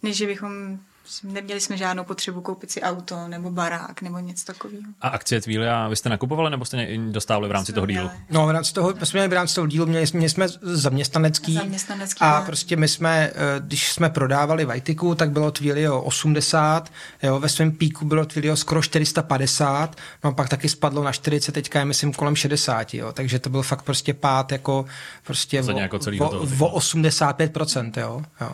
než 0.03 0.17
že 0.17 0.27
bychom 0.27 0.79
neměli 1.23 1.61
jsme 1.61 1.77
žádnou 1.77 2.03
potřebu 2.03 2.41
koupit 2.41 2.71
si 2.71 2.81
auto 2.81 3.27
nebo 3.27 3.51
barák 3.51 4.01
nebo 4.01 4.19
něco 4.19 4.45
takového. 4.45 4.83
A 5.01 5.07
akcie 5.07 5.41
Tvília 5.41 5.87
vy 5.87 5.95
jste 5.95 6.09
nakupovali 6.09 6.49
nebo 6.49 6.65
jste 6.65 6.97
dostávali 6.97 7.47
v 7.47 7.51
rámci 7.51 7.73
toho 7.73 7.85
dílu? 7.85 8.09
No, 8.29 8.47
v 8.47 8.49
rámci 8.49 8.73
toho, 8.73 8.93
my 8.99 9.05
jsme 9.05 9.17
měli 9.17 9.29
v 9.29 9.33
rámci 9.33 9.55
toho 9.55 9.67
dílu, 9.67 9.85
měli, 9.85 10.05
měli 10.13 10.29
jsme 10.29 10.47
zaměstnanecký, 10.61 11.53
zaměstnanecký 11.53 12.21
a 12.21 12.39
ne. 12.39 12.45
prostě 12.45 12.75
my 12.75 12.87
jsme, 12.87 13.31
eh, 13.35 13.59
když 13.59 13.91
jsme 13.91 14.09
prodávali 14.09 14.65
Vajtiku, 14.65 15.15
tak 15.15 15.31
bylo 15.31 15.51
Twilio 15.51 16.01
80, 16.01 16.91
jo, 17.23 17.39
ve 17.39 17.49
svém 17.49 17.71
píku 17.71 18.05
bylo 18.05 18.25
Twilio 18.25 18.55
skoro 18.55 18.81
450, 18.81 19.95
no 20.23 20.29
a 20.29 20.33
pak 20.33 20.49
taky 20.49 20.69
spadlo 20.69 21.03
na 21.03 21.11
40, 21.11 21.51
teďka 21.51 21.79
je 21.79 21.85
myslím 21.85 22.13
kolem 22.13 22.35
60, 22.35 22.93
jo, 22.93 23.11
takže 23.11 23.39
to 23.39 23.49
byl 23.49 23.61
fakt 23.63 23.81
prostě 23.81 24.13
pád 24.13 24.51
jako 24.51 24.85
prostě 25.23 25.61
o, 25.61 26.29
o, 26.59 26.67
o 26.67 26.79
85%, 26.79 27.91
jo, 28.01 28.21
jo. 28.41 28.51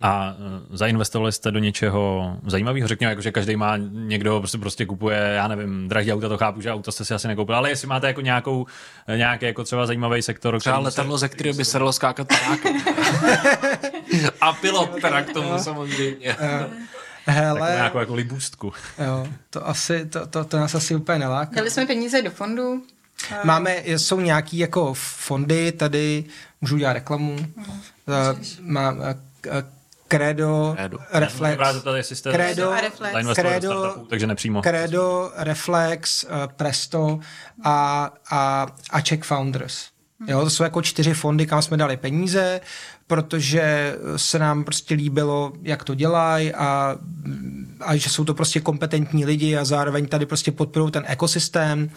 A 0.00 0.34
e, 0.38 0.76
zainvestovali 0.76 1.32
jste 1.32 1.50
do 1.50 1.58
něčeho 1.58 2.36
zajímavého? 2.46 2.88
Řekněme, 2.88 3.10
jako, 3.10 3.22
že 3.22 3.32
každý 3.32 3.56
má 3.56 3.76
někdo 3.90 4.38
prostě, 4.38 4.58
prostě 4.58 4.86
kupuje, 4.86 5.18
já 5.18 5.48
nevím, 5.48 5.88
drahý 5.88 6.12
auta, 6.12 6.28
to 6.28 6.38
chápu, 6.38 6.60
že 6.60 6.72
auto 6.72 6.92
jste 6.92 7.04
si 7.04 7.14
asi 7.14 7.28
nekoupil, 7.28 7.56
ale 7.56 7.70
jestli 7.70 7.88
máte 7.88 8.06
jako 8.06 8.20
nějakou, 8.20 8.66
nějaký 9.16 9.46
jako 9.46 9.64
třeba 9.64 9.86
zajímavý 9.86 10.22
sektor. 10.22 10.60
Třeba 10.60 10.78
letadlo, 10.78 11.18
ze 11.18 11.28
kterého 11.28 11.56
by 11.56 11.64
se 11.64 11.78
dalo 11.78 11.92
skákat 11.92 12.28
A 14.40 14.52
pilot 14.52 15.00
teda 15.00 15.22
k 15.22 15.32
tomu 15.32 15.58
samozřejmě. 15.58 16.36
Hele, 17.26 17.60
tak 17.60 17.70
nějakou 17.70 17.98
jako 17.98 18.14
libůstku. 18.14 18.72
Jo, 19.06 19.28
to 19.50 19.68
asi, 19.68 20.06
to, 20.06 20.26
to, 20.26 20.44
to 20.44 20.56
nás 20.56 20.74
asi 20.74 20.94
úplně 20.94 21.18
neláká. 21.18 21.56
Dali 21.56 21.70
jsme 21.70 21.86
peníze 21.86 22.22
do 22.22 22.30
fondu. 22.30 22.82
Máme, 23.44 23.82
jsou 23.86 24.20
nějaký 24.20 24.58
jako 24.58 24.94
fondy, 24.94 25.72
tady 25.72 26.24
můžu 26.60 26.74
udělat 26.74 26.92
reklamu. 26.92 27.36
Mm. 27.56 27.64
Má, 28.60 28.94
Credo, 30.18 30.74
Credo. 30.76 30.98
Reflex, 31.12 31.56
Credo, 32.22 32.72
Reflex. 32.80 33.34
Credo, 33.34 33.94
takže 34.08 34.26
nepřímo. 34.26 34.62
Credo, 34.62 35.32
Reflex, 35.36 36.24
uh, 36.24 36.30
Presto 36.56 37.18
a, 37.64 38.10
a, 38.30 38.66
a 38.90 39.00
Czech 39.00 39.22
Founders. 39.22 39.88
Jo, 40.26 40.44
to 40.44 40.50
jsou 40.50 40.62
jako 40.62 40.82
čtyři 40.82 41.14
fondy, 41.14 41.46
kam 41.46 41.62
jsme 41.62 41.76
dali 41.76 41.96
peníze, 41.96 42.60
protože 43.06 43.96
se 44.16 44.38
nám 44.38 44.64
prostě 44.64 44.94
líbilo, 44.94 45.52
jak 45.62 45.84
to 45.84 45.94
dělají 45.94 46.54
a, 46.54 46.96
a 47.80 47.96
že 47.96 48.10
jsou 48.10 48.24
to 48.24 48.34
prostě 48.34 48.60
kompetentní 48.60 49.24
lidi 49.24 49.56
a 49.56 49.64
zároveň 49.64 50.06
tady 50.06 50.26
prostě 50.26 50.52
podporují 50.52 50.90
ten 50.90 51.04
ekosystém 51.06 51.90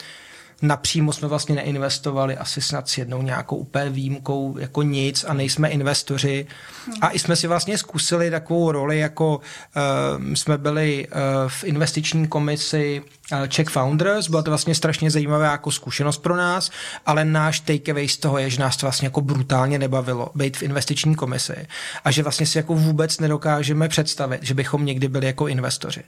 napřímo 0.62 1.14
jsme 1.14 1.28
vlastně 1.28 1.56
neinvestovali 1.56 2.38
asi 2.38 2.62
snad 2.62 2.90
s 2.90 2.98
jednou 2.98 3.22
nějakou 3.22 3.56
úplně 3.56 3.90
výjimkou 3.90 4.58
jako 4.58 4.82
nic 4.82 5.26
a 5.28 5.34
nejsme 5.34 5.70
investoři. 5.70 6.48
Hmm. 6.86 6.96
A 7.02 7.10
i 7.10 7.20
jsme 7.20 7.36
si 7.36 7.48
vlastně 7.48 7.78
zkusili 7.78 8.32
takovou 8.32 8.72
roli, 8.72 9.00
jako 9.00 9.38
uh, 9.38 10.34
jsme 10.34 10.58
byli 10.58 11.08
uh, 11.08 11.14
v 11.48 11.64
investiční 11.64 12.28
komisi 12.28 13.02
Czech 13.48 13.68
Founders, 13.68 14.28
byla 14.28 14.42
to 14.42 14.52
vlastně 14.52 14.76
strašně 14.76 15.12
zajímavá 15.12 15.52
jako 15.52 15.72
zkušenost 15.72 16.18
pro 16.18 16.36
nás, 16.36 16.72
ale 17.06 17.26
náš 17.26 17.60
takeaway 17.60 18.08
z 18.08 18.18
toho 18.18 18.38
je, 18.38 18.50
že 18.50 18.60
nás 18.60 18.78
to 18.78 18.86
vlastně 18.86 19.06
jako 19.06 19.22
brutálně 19.22 19.80
nebavilo 19.80 20.30
být 20.36 20.58
v 20.58 20.64
investiční 20.64 21.16
komisi 21.16 21.68
a 22.04 22.12
že 22.12 22.24
vlastně 22.24 22.46
si 22.46 22.58
jako 22.58 22.74
vůbec 22.74 23.20
nedokážeme 23.20 23.90
představit, 23.90 24.44
že 24.44 24.54
bychom 24.54 24.86
někdy 24.86 25.08
byli 25.08 25.26
jako 25.26 25.48
investoři. 25.48 26.04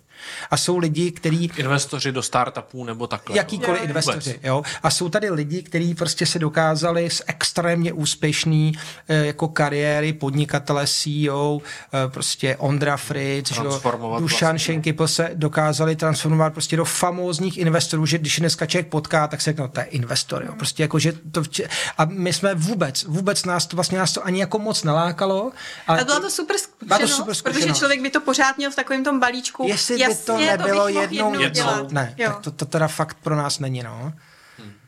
A 0.51 0.57
jsou 0.57 0.77
lidi, 0.77 1.11
kteří... 1.11 1.51
Investoři 1.57 2.11
do 2.11 2.23
startupů 2.23 2.83
nebo 2.83 3.07
takhle. 3.07 3.37
Jakýkoliv 3.37 3.83
investoři. 3.83 4.39
Jo? 4.43 4.63
A 4.83 4.89
jsou 4.89 5.09
tady 5.09 5.29
lidi, 5.29 5.63
kteří 5.63 5.95
prostě 5.95 6.25
se 6.25 6.39
dokázali 6.39 7.09
z 7.09 7.21
extrémně 7.27 7.93
úspěšný 7.93 8.73
eh, 9.07 9.25
jako 9.25 9.47
kariéry 9.47 10.13
podnikatele 10.13 10.87
CEO, 10.87 11.61
eh, 11.61 12.09
prostě 12.09 12.55
Ondra 12.55 12.97
Fritz, 12.97 13.49
Dušan 13.49 13.99
vlastně. 14.19 14.59
Šenkypl 14.59 15.07
se 15.07 15.31
dokázali 15.33 15.95
transformovat 15.95 16.53
prostě 16.53 16.77
do 16.77 16.85
famózních 17.09 17.57
investorů, 17.57 18.05
že 18.05 18.17
když 18.17 18.39
dneska 18.39 18.65
člověk 18.65 18.87
potká, 18.87 19.27
tak 19.27 19.41
se 19.41 19.51
řekne, 19.51 19.61
no, 19.61 19.67
to 19.67 19.79
je 19.79 19.85
investor. 19.85 20.43
Jo? 20.43 20.53
Prostě 20.57 20.83
jako, 20.83 20.99
že 20.99 21.13
to, 21.31 21.41
a 21.97 22.05
my 22.05 22.33
jsme 22.33 22.55
vůbec, 22.55 23.03
vůbec 23.03 23.45
nás 23.45 23.67
to 23.67 23.77
vlastně 23.77 23.97
nás 23.97 24.13
to 24.13 24.25
ani 24.25 24.39
jako 24.39 24.59
moc 24.59 24.83
nalákalo. 24.83 25.51
Ale, 25.87 26.05
byla 26.05 26.19
to 26.19 26.29
super 26.29 26.57
zkušenost, 26.57 27.01
to 27.01 27.07
super 27.07 27.35
zkušenost, 27.35 27.65
protože 27.65 27.79
člověk 27.79 28.01
by 28.01 28.09
to 28.09 28.21
pořád 28.21 28.57
měl 28.57 28.71
v 28.71 28.75
takovém 28.75 29.03
tom 29.03 29.19
balíčku. 29.19 29.65
Jestli 29.67 29.99
Jasně, 29.99 30.15
by 30.15 30.25
to 30.25 30.37
nebylo 30.37 30.83
to 30.83 30.89
jednou, 30.89 31.39
jednou, 31.39 31.87
ne, 31.91 32.15
jo. 32.17 32.29
tak 32.29 32.41
to, 32.41 32.51
to 32.51 32.65
teda 32.65 32.87
fakt 32.87 33.17
pro 33.23 33.35
nás 33.35 33.59
není, 33.59 33.83
no. 33.83 34.13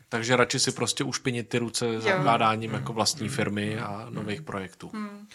Takže 0.08 0.36
radši 0.36 0.60
si 0.60 0.72
prostě 0.72 1.04
ušpinit 1.04 1.48
ty 1.48 1.58
ruce 1.58 2.00
zakládáním 2.00 2.74
jako 2.74 2.92
vlastní 2.92 3.28
firmy 3.28 3.78
a 3.78 4.06
nových 4.10 4.42
projektů. 4.42 4.90
Hmm. 4.94 5.26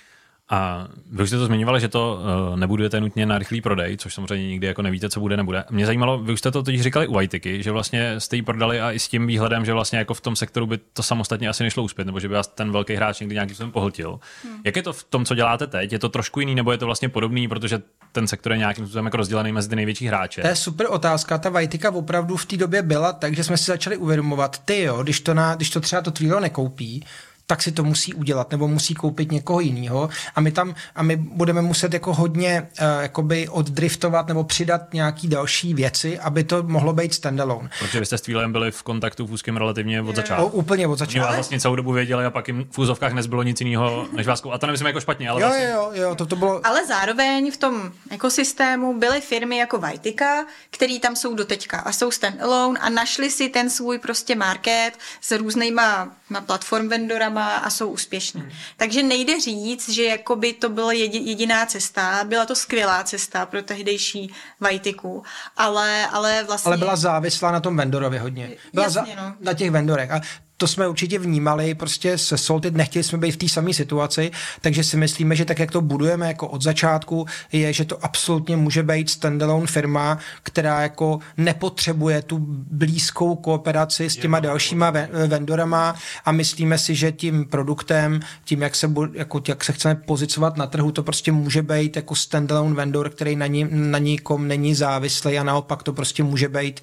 A 0.49 0.87
vy 1.11 1.23
už 1.23 1.29
jste 1.29 1.37
to 1.37 1.45
zmiňovali, 1.45 1.81
že 1.81 1.87
to 1.87 2.19
uh, 2.49 2.55
nebudujete 2.59 3.01
nutně 3.01 3.25
na 3.25 3.37
rychlý 3.37 3.61
prodej, 3.61 3.97
což 3.97 4.13
samozřejmě 4.13 4.47
nikdy 4.47 4.67
jako 4.67 4.81
nevíte, 4.81 5.09
co 5.09 5.19
bude, 5.19 5.37
nebude. 5.37 5.63
Mě 5.69 5.85
zajímalo, 5.85 6.19
vy 6.19 6.33
už 6.33 6.39
jste 6.39 6.51
to 6.51 6.63
teď 6.63 6.79
říkali 6.79 7.07
u 7.07 7.13
Vajtiky, 7.13 7.63
že 7.63 7.71
vlastně 7.71 8.19
jste 8.19 8.35
ji 8.35 8.41
prodali 8.41 8.81
a 8.81 8.91
i 8.91 8.99
s 8.99 9.07
tím 9.07 9.27
výhledem, 9.27 9.65
že 9.65 9.73
vlastně 9.73 9.99
jako 9.99 10.13
v 10.13 10.21
tom 10.21 10.35
sektoru 10.35 10.65
by 10.65 10.77
to 10.77 11.03
samostatně 11.03 11.49
asi 11.49 11.63
nešlo 11.63 11.83
uspět, 11.83 12.05
nebo 12.05 12.19
že 12.19 12.27
by 12.27 12.33
vás 12.33 12.47
ten 12.47 12.71
velký 12.71 12.95
hráč 12.95 13.19
někdy 13.19 13.35
nějakým 13.35 13.55
způsobem 13.55 13.71
pohltil. 13.71 14.19
Hmm. 14.43 14.61
Jak 14.63 14.75
je 14.75 14.83
to 14.83 14.93
v 14.93 15.03
tom, 15.03 15.25
co 15.25 15.35
děláte 15.35 15.67
teď? 15.67 15.91
Je 15.91 15.99
to 15.99 16.09
trošku 16.09 16.39
jiný, 16.39 16.55
nebo 16.55 16.71
je 16.71 16.77
to 16.77 16.85
vlastně 16.85 17.09
podobný, 17.09 17.47
protože 17.47 17.81
ten 18.11 18.27
sektor 18.27 18.51
je 18.51 18.57
nějakým 18.57 18.85
způsobem 18.85 19.05
jako 19.05 19.17
rozdělený 19.17 19.51
mezi 19.51 19.69
ty 19.69 19.75
největší 19.75 20.07
hráče? 20.07 20.41
To 20.41 20.47
je 20.47 20.55
super 20.55 20.87
otázka. 20.89 21.37
Ta 21.37 21.49
Vajtika 21.49 21.91
opravdu 21.91 22.37
v 22.37 22.45
té 22.45 22.57
době 22.57 22.81
byla, 22.81 23.13
takže 23.13 23.43
jsme 23.43 23.57
si 23.57 23.65
začali 23.65 23.97
uvědomovat, 23.97 24.57
ty 24.57 24.81
jo, 24.81 25.03
když 25.03 25.19
to, 25.19 25.33
na, 25.33 25.55
když 25.55 25.69
to 25.69 25.79
třeba 25.79 26.01
to 26.01 26.11
Twilo 26.11 26.39
nekoupí, 26.39 27.05
tak 27.49 27.61
si 27.61 27.71
to 27.71 27.83
musí 27.83 28.13
udělat 28.13 28.51
nebo 28.51 28.67
musí 28.67 28.93
koupit 28.93 29.31
někoho 29.31 29.59
jiného 29.59 30.09
a 30.35 30.41
my 30.41 30.51
tam 30.51 30.75
a 30.95 31.03
my 31.03 31.15
budeme 31.15 31.61
muset 31.61 31.93
jako 31.93 32.13
hodně 32.13 32.61
uh, 32.61 33.01
jakoby 33.01 33.49
oddriftovat 33.49 34.27
nebo 34.27 34.43
přidat 34.43 34.93
nějaký 34.93 35.27
další 35.27 35.73
věci, 35.73 36.19
aby 36.19 36.43
to 36.43 36.63
mohlo 36.63 36.93
být 36.93 37.13
standalone. 37.13 37.69
Protože 37.79 37.99
vy 37.99 38.05
jste 38.05 38.17
s 38.17 38.21
Twilem 38.21 38.51
byli 38.51 38.71
v 38.71 38.83
kontaktu 38.83 39.27
v 39.27 39.31
úzkém 39.31 39.57
relativně 39.57 40.01
od 40.01 40.15
začátku. 40.15 40.45
O, 40.45 40.47
úplně 40.47 40.87
od 40.87 40.99
začátku. 40.99 41.17
Oni 41.17 41.25
vás 41.25 41.35
vlastně 41.35 41.59
celou 41.59 41.75
dobu 41.75 41.91
věděli 41.91 42.25
a 42.25 42.29
pak 42.29 42.47
jim 42.47 42.67
v 42.71 42.79
úzovkách 42.79 43.13
nezbylo 43.13 43.43
nic 43.43 43.61
jiného 43.61 44.07
než 44.11 44.27
vás. 44.27 44.43
A 44.51 44.57
to 44.57 44.65
nemyslím 44.65 44.87
jako 44.87 45.01
špatně, 45.01 45.29
ale 45.29 45.41
jo, 45.41 45.47
vlastně... 45.47 45.67
jo, 45.67 45.91
jo, 45.93 46.15
to, 46.15 46.25
to 46.25 46.35
bylo... 46.35 46.61
Ale 46.63 46.85
zároveň 46.87 47.51
v 47.51 47.57
tom 47.57 47.91
ekosystému 48.09 48.99
byly 48.99 49.21
firmy 49.21 49.57
jako 49.57 49.77
Vajtika, 49.77 50.45
který 50.71 50.99
tam 50.99 51.15
jsou 51.15 51.35
doteďka 51.35 51.79
a 51.79 51.91
jsou 51.91 52.11
standalone 52.11 52.79
a 52.79 52.89
našli 52.89 53.31
si 53.31 53.49
ten 53.49 53.69
svůj 53.69 53.99
prostě 53.99 54.35
market 54.35 54.91
s 55.21 55.37
různýma 55.37 56.11
platform 56.45 56.89
vendorama 56.89 57.36
firmama 57.37 57.55
a 57.57 57.69
jsou 57.69 57.89
úspěšní. 57.89 58.41
Hmm. 58.41 58.51
Takže 58.77 59.03
nejde 59.03 59.41
říct, 59.41 59.89
že 59.89 60.03
jakoby 60.03 60.53
to 60.53 60.69
byla 60.69 60.91
jediná 60.91 61.65
cesta, 61.65 62.23
byla 62.23 62.45
to 62.45 62.55
skvělá 62.55 63.03
cesta 63.03 63.45
pro 63.45 63.61
tehdejší 63.61 64.33
Vajtiku, 64.59 65.23
ale, 65.57 66.07
ale 66.07 66.43
vlastně... 66.43 66.69
Ale 66.69 66.77
byla 66.77 66.95
závislá 66.95 67.51
na 67.51 67.59
tom 67.59 67.77
vendorovi 67.77 68.17
hodně. 68.17 68.51
Byla 68.73 68.85
Jasně, 68.85 69.15
za, 69.15 69.21
no. 69.21 69.35
Na 69.39 69.53
těch 69.53 69.71
vendorech. 69.71 70.11
A 70.11 70.21
to 70.57 70.67
jsme 70.67 70.87
určitě 70.87 71.19
vnímali, 71.19 71.75
prostě 71.75 72.17
se 72.17 72.37
Salted 72.37 72.75
nechtěli 72.75 73.03
jsme 73.03 73.17
být 73.17 73.31
v 73.31 73.37
té 73.37 73.49
samé 73.49 73.73
situaci, 73.73 74.31
takže 74.61 74.83
si 74.83 74.97
myslíme, 74.97 75.35
že 75.35 75.45
tak, 75.45 75.59
jak 75.59 75.71
to 75.71 75.81
budujeme 75.81 76.27
jako 76.27 76.47
od 76.47 76.63
začátku, 76.63 77.25
je, 77.51 77.73
že 77.73 77.85
to 77.85 78.05
absolutně 78.05 78.57
může 78.57 78.83
být 78.83 79.09
standalone 79.09 79.67
firma, 79.67 80.17
která 80.43 80.81
jako 80.81 81.19
nepotřebuje 81.37 82.21
tu 82.21 82.37
blízkou 82.71 83.35
kooperaci 83.35 84.09
s 84.09 84.15
těma 84.15 84.39
dalšíma 84.39 84.93
vendorama 85.27 85.95
a 86.25 86.31
myslíme 86.31 86.77
si, 86.77 86.95
že 86.95 87.11
tím 87.11 87.45
produktem, 87.45 88.19
tím, 88.45 88.61
jak 88.61 88.75
se, 88.75 88.91
jako, 89.13 89.41
jak 89.47 89.63
se 89.63 89.73
chceme 89.73 89.95
pozicovat 89.95 90.57
na 90.57 90.67
trhu, 90.67 90.91
to 90.91 91.03
prostě 91.03 91.31
může 91.31 91.61
být 91.61 91.95
jako 91.95 92.15
standalone 92.15 92.75
vendor, 92.75 93.09
který 93.09 93.35
na, 93.35 93.47
ní, 93.47 93.67
na 93.71 93.99
nikom 93.99 94.47
není 94.47 94.75
závislý 94.75 95.39
a 95.39 95.43
naopak 95.43 95.83
to 95.83 95.93
prostě 95.93 96.23
může 96.23 96.49
být 96.49 96.81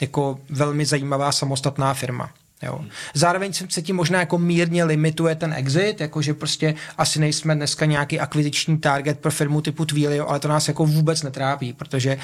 jako 0.00 0.38
velmi 0.50 0.86
zajímavá 0.86 1.32
samostatná 1.32 1.94
firma. 1.94 2.30
Jo. 2.64 2.80
Zároveň 3.14 3.52
se 3.52 3.82
tím 3.82 3.96
možná 3.96 4.20
jako 4.20 4.38
mírně 4.38 4.84
limituje 4.84 5.34
ten 5.34 5.52
exit, 5.52 6.00
jakože 6.00 6.34
prostě 6.34 6.74
asi 6.98 7.20
nejsme 7.20 7.54
dneska 7.54 7.86
nějaký 7.86 8.20
akviziční 8.20 8.78
target 8.78 9.18
pro 9.18 9.30
firmu 9.30 9.60
typu 9.60 9.84
Twilio, 9.84 10.28
ale 10.28 10.40
to 10.40 10.48
nás 10.48 10.68
jako 10.68 10.86
vůbec 10.86 11.22
netrápí, 11.22 11.72
protože, 11.72 12.18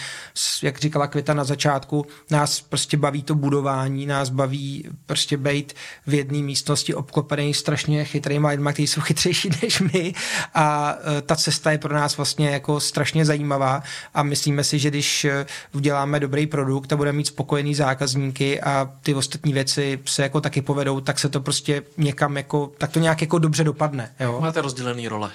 jak 0.62 0.78
říkala 0.78 1.07
Kvita 1.07 1.34
na 1.34 1.45
začátku, 1.45 2.07
nás 2.30 2.61
prostě 2.61 2.97
baví 2.97 3.22
to 3.22 3.34
budování, 3.34 4.07
nás 4.07 4.28
baví 4.28 4.88
prostě 5.07 5.36
být 5.36 5.72
v 6.07 6.14
jedné 6.14 6.38
místnosti 6.38 6.95
obklopený 6.95 7.55
strašně 7.55 8.05
chytrýma 8.05 8.49
lidma, 8.49 8.72
kteří 8.72 8.86
jsou 8.86 9.01
chytřejší 9.01 9.51
než 9.62 9.80
my 9.80 10.14
a 10.55 10.97
e, 11.18 11.22
ta 11.22 11.36
cesta 11.36 11.70
je 11.72 11.78
pro 11.78 11.95
nás 11.95 12.16
vlastně 12.16 12.49
jako 12.49 12.80
strašně 12.80 13.24
zajímavá 13.24 13.82
a 14.14 14.22
myslíme 14.22 14.64
si, 14.64 14.78
že 14.78 14.91
když 14.91 15.24
e, 15.24 15.47
uděláme 15.72 16.20
dobrý 16.20 16.47
produkt 16.47 16.93
a 16.93 16.97
budeme 16.97 17.16
mít 17.16 17.26
spokojený 17.26 17.74
zákazníky 17.74 18.61
a 18.61 18.91
ty 19.03 19.14
ostatní 19.14 19.53
věci 19.53 19.99
se 20.05 20.22
jako 20.31 20.41
taky 20.41 20.62
povedou, 20.62 21.01
tak 21.01 21.18
se 21.18 21.28
to 21.28 21.41
prostě 21.41 21.83
někam 21.97 22.37
jako, 22.37 22.72
tak 22.78 22.93
to 22.93 22.99
nějak 22.99 23.20
jako 23.20 23.39
dobře 23.39 23.64
dopadne. 23.64 24.14
Jo? 24.20 24.41
Máte 24.41 24.61
rozdělený 24.61 25.09
role. 25.09 25.31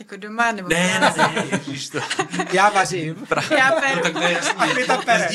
Jako 0.00 0.16
doma 0.16 0.52
nebo 0.52 0.68
Ne, 0.68 1.00
ne, 1.00 1.14
ne, 1.16 1.44
ježiš 1.52 1.88
to. 1.88 1.98
Já 2.52 2.68
vařím. 2.68 3.26
Já 3.58 3.70
peru. 3.70 3.96
No, 3.96 4.02
tak 4.02 4.12
to 4.12 4.20
je 4.20 4.32
jasný. 4.32 4.86
to 4.86 4.98
pere. 5.04 5.28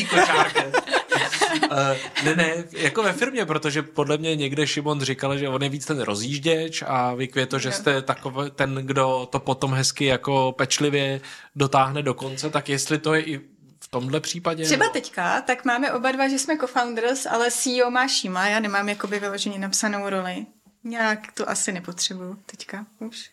Uh, 1.64 2.26
ne, 2.26 2.36
ne, 2.36 2.64
jako 2.72 3.04
ve 3.04 3.14
firmě, 3.14 3.46
protože 3.46 3.82
podle 3.82 4.18
mě 4.18 4.36
někde 4.36 4.68
Šimon 4.68 5.02
říkal, 5.02 5.38
že 5.38 5.50
on 5.50 5.64
je 5.64 5.70
víc 5.70 5.86
ten 5.86 6.02
rozjížděč 6.02 6.84
a 6.88 7.14
vy 7.14 7.28
to, 7.48 7.60
že 7.60 7.72
jste 7.72 8.02
takový 8.02 8.52
ten, 8.52 8.76
kdo 8.76 9.28
to 9.32 9.40
potom 9.40 9.74
hezky 9.74 10.06
jako 10.06 10.52
pečlivě 10.58 11.22
dotáhne 11.56 12.02
do 12.02 12.14
konce, 12.14 12.50
tak 12.50 12.70
jestli 12.70 12.98
to 12.98 13.14
je 13.14 13.22
i 13.22 13.53
tomhle 13.88 14.20
případě? 14.20 14.66
Třeba 14.66 14.90
teďka, 14.90 15.42
tak 15.42 15.66
máme 15.66 15.94
oba 15.94 16.12
dva, 16.12 16.28
že 16.28 16.40
jsme 16.40 16.58
co-founders, 16.58 17.26
ale 17.26 17.52
CEO 17.52 17.92
má 17.92 18.08
Shima, 18.08 18.48
já 18.48 18.60
nemám 18.60 18.90
jakoby 18.90 19.20
vyloženě 19.20 19.60
napsanou 19.60 20.10
roli. 20.10 20.46
Nějak 20.84 21.32
to 21.32 21.50
asi 21.50 21.72
nepotřebuju 21.72 22.38
teďka 22.46 22.86
už. 23.00 23.30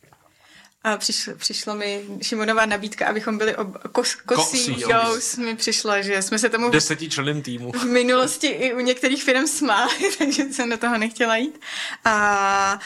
A 0.85 0.97
přišlo, 0.97 1.35
přišlo 1.37 1.75
mi 1.75 2.05
Šimonová 2.23 2.67
nabídka, 2.67 3.07
abychom 3.07 3.39
byli 3.39 3.57
ob, 3.57 3.69
kos, 3.93 4.15
kosí, 4.15 4.77
CEOs. 4.77 5.37
Mi 5.37 5.57
přišlo, 5.57 6.03
že 6.03 6.23
jsme 6.23 6.39
se 6.39 6.49
tomu 6.49 6.71
desetičleným 6.71 7.43
týmu. 7.43 7.73
v 7.73 7.85
minulosti 7.85 8.47
i 8.47 8.75
u 8.75 8.81
některých 8.81 9.25
firm 9.25 9.47
smáli, 9.47 9.93
takže 10.19 10.45
jsem 10.45 10.71
do 10.71 10.77
toho 10.77 10.99
nechtěla 10.99 11.37
jít. 11.37 11.61
A 12.05 12.81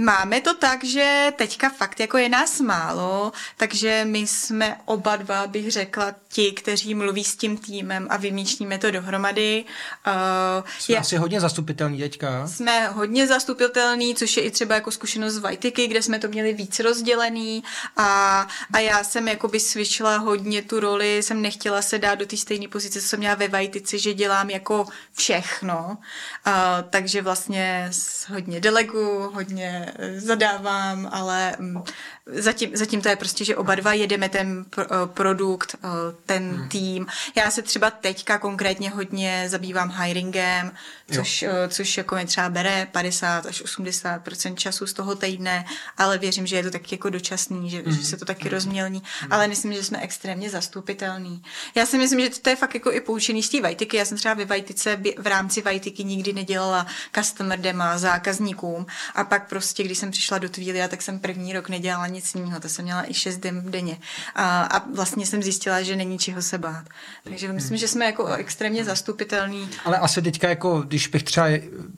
Máme 0.00 0.40
to 0.40 0.54
tak, 0.54 0.84
že 0.84 1.32
teďka 1.36 1.70
fakt 1.70 2.00
jako 2.00 2.18
je 2.18 2.28
nás 2.28 2.60
málo, 2.60 3.32
takže 3.56 4.04
my 4.04 4.18
jsme 4.18 4.80
oba 4.84 5.16
dva, 5.16 5.46
bych 5.46 5.72
řekla, 5.72 6.14
ti, 6.28 6.52
kteří 6.52 6.94
mluví 6.94 7.24
s 7.24 7.36
tím 7.36 7.56
týmem 7.56 8.06
a 8.10 8.16
vymýšlíme 8.16 8.78
to 8.78 8.90
dohromady. 8.90 9.64
Uh, 10.06 10.68
jsme 10.78 10.94
je, 10.94 10.98
asi 10.98 11.16
hodně 11.16 11.40
zastupitelní 11.40 11.98
teďka. 11.98 12.46
Jsme 12.46 12.88
hodně 12.88 13.26
zastupitelní, 13.26 14.14
což 14.14 14.36
je 14.36 14.42
i 14.42 14.50
třeba 14.50 14.74
jako 14.74 14.90
zkušenost 14.90 15.34
z 15.34 15.38
Vajtiky, 15.38 15.86
kde 15.86 16.02
jsme 16.02 16.18
to 16.18 16.28
měli 16.28 16.52
víc 16.52 16.80
rozdělený 16.80 17.64
a, 17.96 18.46
a 18.72 18.78
já 18.78 19.04
jsem 19.04 19.28
jakoby 19.28 19.60
svičila 19.60 20.16
hodně 20.16 20.62
tu 20.62 20.80
roli, 20.80 21.22
jsem 21.22 21.42
nechtěla 21.42 21.82
se 21.82 21.98
dát 21.98 22.14
do 22.14 22.26
té 22.26 22.36
stejné 22.36 22.68
pozice, 22.68 23.00
co 23.00 23.08
jsem 23.08 23.18
měla 23.18 23.34
ve 23.34 23.48
Vajtici, 23.48 23.98
že 23.98 24.14
dělám 24.14 24.50
jako 24.50 24.86
všechno. 25.12 25.98
Uh, 26.46 26.52
takže 26.90 27.22
vlastně 27.22 27.90
hodně 28.28 28.60
delegu, 28.60 29.30
hodně 29.34 29.87
zadávám, 30.16 31.08
ale 31.12 31.56
mm, 31.58 31.82
zatím, 32.28 32.76
zatím 32.76 33.02
to 33.02 33.08
je 33.08 33.16
prostě, 33.16 33.44
že 33.44 33.56
oba 33.56 33.74
dva 33.74 33.92
jedeme 33.92 34.28
ten 34.28 34.64
eh, 34.78 34.84
produkt, 35.06 35.76
eh, 35.84 35.88
ten 36.26 36.50
hmm. 36.50 36.68
tým. 36.68 37.06
Já 37.36 37.50
se 37.50 37.62
třeba 37.62 37.90
teďka 37.90 38.38
konkrétně 38.38 38.90
hodně 38.90 39.44
zabývám 39.48 39.90
hiringem, 39.90 40.72
což, 41.14 41.42
eh, 41.42 41.68
což 41.68 41.96
jako 41.96 42.14
mi 42.14 42.26
třeba 42.26 42.48
bere 42.48 42.86
50 42.92 43.46
až 43.46 43.62
80% 43.62 44.54
času 44.54 44.86
z 44.86 44.92
toho 44.92 45.14
týdne, 45.14 45.64
ale 45.98 46.18
věřím, 46.18 46.46
že 46.46 46.56
je 46.56 46.62
to 46.62 46.70
taky 46.70 46.94
jako 46.94 47.10
dočasný, 47.10 47.70
že, 47.70 47.82
hmm. 47.82 47.92
že 47.92 48.04
se 48.04 48.16
to 48.16 48.24
taky 48.24 48.48
rozmělní, 48.48 49.02
hmm. 49.20 49.32
ale 49.32 49.48
myslím, 49.48 49.72
že 49.72 49.84
jsme 49.84 50.00
extrémně 50.00 50.50
zastupitelní. 50.50 51.42
Já 51.74 51.86
si 51.86 51.98
myslím, 51.98 52.20
že 52.20 52.30
to 52.30 52.50
je 52.50 52.56
fakt 52.56 52.74
jako 52.74 52.92
i 52.92 53.00
poučený 53.00 53.42
z 53.42 53.48
té 53.48 53.60
Vajtiky. 53.60 53.96
Já 53.96 54.04
jsem 54.04 54.16
třeba 54.16 54.34
ve 54.34 54.44
Vajtice 54.44 55.02
v 55.18 55.26
rámci 55.26 55.62
Vajtiky 55.62 56.04
nikdy 56.04 56.32
nedělala 56.32 56.86
customer 57.14 57.58
dema 57.58 57.98
zákazníkům 57.98 58.86
a 59.14 59.24
pak 59.24 59.48
prostě, 59.48 59.82
když 59.82 59.98
jsem 59.98 60.10
přišla 60.10 60.38
do 60.38 60.48
Tvília, 60.48 60.88
tak 60.88 61.02
jsem 61.02 61.18
první 61.18 61.52
rok 61.52 61.68
nedělala 61.68 62.06
nic 62.06 62.17
jiného. 62.34 62.60
To 62.60 62.68
jsem 62.68 62.84
měla 62.84 63.10
i 63.10 63.14
šest 63.14 63.38
den 63.38 63.70
denně. 63.70 63.98
A, 64.34 64.62
a 64.62 64.88
vlastně 64.94 65.26
jsem 65.26 65.42
zjistila, 65.42 65.82
že 65.82 65.96
není 65.96 66.18
čeho 66.18 66.42
se 66.42 66.58
bát. 66.58 66.84
Takže 67.24 67.52
myslím, 67.52 67.76
že 67.76 67.88
jsme 67.88 68.04
jako 68.04 68.26
extrémně 68.26 68.84
zastupitelní. 68.84 69.68
Ale 69.84 69.98
asi 69.98 70.22
teďka, 70.22 70.48
jako, 70.48 70.80
když 70.80 71.06
bych 71.06 71.22
třeba, 71.22 71.46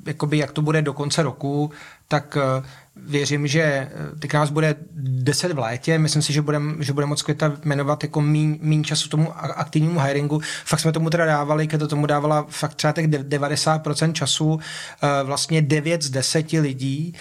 jakoby, 0.06 0.38
jak 0.38 0.52
to 0.52 0.62
bude 0.62 0.82
do 0.82 0.92
konce 0.92 1.22
roku, 1.22 1.70
tak 2.08 2.36
eh, 2.36 2.68
věřím, 3.06 3.46
že 3.46 3.62
eh, 3.62 3.90
teď 4.18 4.32
nás 4.32 4.50
bude 4.50 4.76
10 4.92 5.52
v 5.52 5.58
létě, 5.58 5.98
myslím 5.98 6.22
si, 6.22 6.32
že 6.32 6.42
budeme 6.42 6.84
že 6.84 6.92
budem 6.92 7.08
moc 7.08 7.22
květa 7.22 7.52
jmenovat 7.64 8.02
jako 8.02 8.20
míň 8.20 8.84
času 8.84 9.08
tomu 9.08 9.38
aktivnímu 9.38 10.00
hiringu. 10.00 10.40
Fakt 10.64 10.80
jsme 10.80 10.92
tomu 10.92 11.10
teda 11.10 11.26
dávali, 11.26 11.66
když 11.66 11.78
to 11.78 11.88
tomu 11.88 12.06
dávala 12.06 12.46
fakt 12.48 12.74
třeba 12.74 12.92
těch 12.92 13.08
90% 13.08 14.12
času, 14.12 14.60
eh, 15.02 15.24
vlastně 15.24 15.62
9 15.62 16.02
z 16.02 16.10
10 16.10 16.60
lidí 16.60 17.14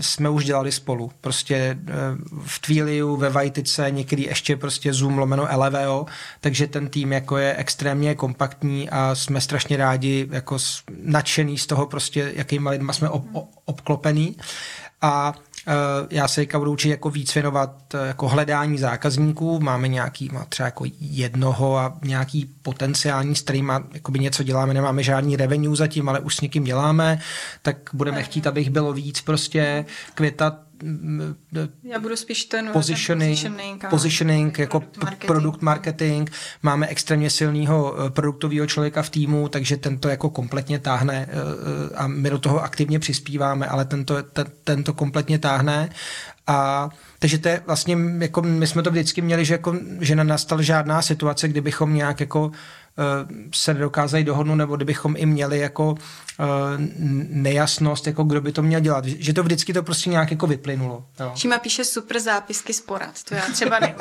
jsme 0.00 0.28
už 0.28 0.44
dělali 0.44 0.72
spolu. 0.72 1.10
Prostě 1.20 1.78
v 2.46 2.58
Twiliu, 2.58 3.16
ve 3.16 3.30
Vajtice, 3.30 3.90
někdy 3.90 4.22
ještě 4.22 4.56
prostě 4.56 4.92
Zoom 4.92 5.18
lomeno 5.18 5.48
LVO, 5.56 6.06
takže 6.40 6.66
ten 6.66 6.88
tým 6.88 7.12
jako 7.12 7.36
je 7.36 7.56
extrémně 7.56 8.14
kompaktní 8.14 8.90
a 8.90 9.14
jsme 9.14 9.40
strašně 9.40 9.76
rádi 9.76 10.28
jako 10.30 10.58
nadšený 11.02 11.58
z 11.58 11.66
toho 11.66 11.86
prostě, 11.86 12.32
jakýma 12.36 12.70
lidma 12.70 12.92
jsme 12.92 13.08
ob, 13.08 13.24
obklopený 13.64 14.36
a 15.02 15.32
e, 15.66 15.72
já 16.10 16.28
se 16.28 16.40
teďka 16.40 16.58
budu 16.58 16.72
učit 16.72 16.88
jako 16.88 17.10
víc 17.10 17.34
věnovat 17.34 17.94
e, 17.94 18.06
jako 18.06 18.28
hledání 18.28 18.78
zákazníků. 18.78 19.60
Máme 19.60 19.88
nějaký, 19.88 20.28
má 20.32 20.44
třeba 20.44 20.66
jako 20.66 20.84
jednoho 21.00 21.76
a 21.76 21.98
nějaký 22.04 22.50
potenciální, 22.62 23.36
s 23.36 23.42
kterým 23.42 23.72
něco 24.18 24.42
děláme, 24.42 24.74
nemáme 24.74 25.02
žádný 25.02 25.36
revenue 25.36 25.76
zatím, 25.76 26.08
ale 26.08 26.20
už 26.20 26.36
s 26.36 26.40
někým 26.40 26.64
děláme, 26.64 27.20
tak 27.62 27.76
budeme 27.92 28.22
chtít, 28.22 28.46
abych 28.46 28.70
bylo 28.70 28.92
víc 28.92 29.20
prostě 29.20 29.84
květat 30.14 30.67
já 31.82 31.98
budu 31.98 32.16
spíš 32.16 32.44
ten 32.44 32.70
positioning, 32.72 33.38
positioning, 33.38 33.84
positioning 33.90 34.58
jako 34.58 34.80
produkt 34.80 35.02
marketing. 35.02 35.26
produkt 35.26 35.62
marketing. 35.62 36.30
Máme 36.62 36.86
extrémně 36.86 37.30
silného 37.30 37.94
eh, 38.06 38.10
produktového 38.10 38.66
člověka 38.66 39.02
v 39.02 39.10
týmu, 39.10 39.48
takže 39.48 39.76
tento 39.76 40.08
jako 40.08 40.30
kompletně 40.30 40.78
táhne 40.78 41.28
eh, 41.30 41.34
eh, 41.34 41.96
a 41.96 42.06
my 42.06 42.30
do 42.30 42.38
toho 42.38 42.62
aktivně 42.62 42.98
přispíváme, 42.98 43.66
ale 43.66 43.84
tento, 43.84 44.22
ten, 44.22 44.46
tento 44.64 44.92
kompletně 44.92 45.38
táhne 45.38 45.90
a 46.46 46.88
takže 47.18 47.38
to 47.38 47.48
je 47.48 47.62
vlastně, 47.66 47.96
jako 48.18 48.42
my 48.42 48.66
jsme 48.66 48.82
to 48.82 48.90
vždycky 48.90 49.20
měli, 49.20 49.44
že, 49.44 49.54
jako, 49.54 49.76
že 50.00 50.16
nenastal 50.16 50.62
žádná 50.62 51.02
situace, 51.02 51.48
kdybychom 51.48 51.94
nějak 51.94 52.20
jako 52.20 52.50
se 53.54 53.74
nedokázali 53.74 54.24
dohodnout, 54.24 54.54
nebo 54.54 54.76
kdybychom 54.76 55.14
i 55.18 55.26
měli 55.26 55.58
jako 55.58 55.94
nejasnost, 57.28 58.06
jako 58.06 58.24
kdo 58.24 58.40
by 58.40 58.52
to 58.52 58.62
měl 58.62 58.80
dělat. 58.80 59.04
Že 59.04 59.32
to 59.32 59.42
vždycky 59.42 59.72
to 59.72 59.82
prostě 59.82 60.10
nějak 60.10 60.30
jako 60.30 60.46
vyplynulo. 60.46 61.06
Jo. 61.20 61.32
Šima 61.36 61.58
píše 61.58 61.84
super 61.84 62.20
zápisky 62.20 62.72
z 62.72 62.80
porad, 62.80 63.22
to 63.24 63.34
já 63.34 63.42
třeba 63.52 63.78
ne. 63.78 63.94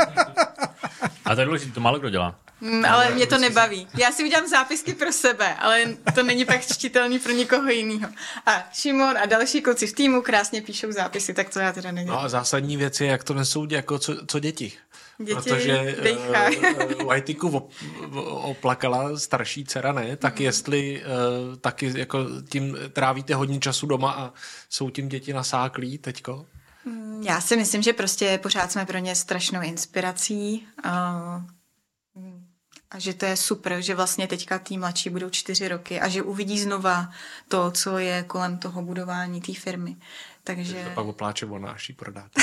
A 1.25 1.35
to 1.35 1.41
je 1.41 1.45
důležité, 1.45 1.71
to 1.71 1.79
málo 1.79 1.99
kdo 1.99 2.09
dělá. 2.09 2.35
Mm, 2.61 2.85
ale 2.85 3.09
mě 3.09 3.27
to 3.27 3.37
nebaví. 3.37 3.87
Já 3.97 4.11
si 4.11 4.23
udělám 4.23 4.47
zápisky 4.47 4.93
pro 4.93 5.11
sebe, 5.11 5.55
ale 5.55 5.85
to 6.15 6.23
není 6.23 6.45
pak 6.45 6.61
čtitelný 6.61 7.19
pro 7.19 7.31
nikoho 7.31 7.69
jiného. 7.69 8.11
A 8.45 8.63
Šimon 8.73 9.17
a 9.17 9.25
další 9.25 9.61
kluci 9.61 9.87
v 9.87 9.93
týmu 9.93 10.21
krásně 10.21 10.61
píšou 10.61 10.91
zápisy, 10.91 11.33
tak 11.33 11.49
to 11.49 11.59
já 11.59 11.73
teda 11.73 11.91
nevím. 11.91 12.09
No 12.09 12.21
a 12.21 12.29
zásadní 12.29 12.77
věc 12.77 13.01
je, 13.01 13.07
jak 13.07 13.23
to 13.23 13.33
nesou 13.33 13.67
jako 13.71 13.99
co, 13.99 14.25
co 14.25 14.39
děti. 14.39 14.71
Děti 15.19 15.35
Protože 15.35 15.95
uh, 16.99 17.09
Whiteyku 17.09 17.49
op, 17.49 17.71
oplakala 18.29 19.19
starší 19.19 19.65
dcera, 19.65 19.91
ne? 19.91 20.17
Tak 20.17 20.39
jestli 20.39 21.01
uh, 21.01 21.55
taky 21.55 21.93
jako 21.99 22.25
tím 22.49 22.77
trávíte 22.93 23.35
hodně 23.35 23.59
času 23.59 23.87
doma 23.87 24.11
a 24.11 24.33
jsou 24.69 24.89
tím 24.89 25.09
děti 25.09 25.33
nasáklí 25.33 25.97
teďko? 25.97 26.45
Já 27.21 27.41
si 27.41 27.57
myslím, 27.57 27.81
že 27.81 27.93
prostě 27.93 28.39
pořád 28.43 28.71
jsme 28.71 28.85
pro 28.85 28.97
ně 28.97 29.15
strašnou 29.15 29.61
inspirací. 29.61 30.67
A, 30.83 31.41
a 32.91 32.99
že 32.99 33.13
to 33.13 33.25
je 33.25 33.37
super, 33.37 33.81
že 33.81 33.95
vlastně 33.95 34.27
teďka 34.27 34.59
tý 34.59 34.77
mladší 34.77 35.09
budou 35.09 35.29
čtyři 35.29 35.67
roky 35.67 35.99
a 35.99 36.07
že 36.07 36.21
uvidí 36.21 36.59
znova 36.59 37.09
to, 37.47 37.71
co 37.71 37.97
je 37.97 38.23
kolem 38.23 38.57
toho 38.57 38.81
budování 38.81 39.41
té 39.41 39.53
firmy. 39.53 39.95
Takže... 40.47 40.83
To 40.83 40.89
pak 40.89 41.05
opláče 41.05 41.45
ona, 41.45 41.71
až 41.71 41.89
ji 41.89 41.95
prodáte. 41.95 42.41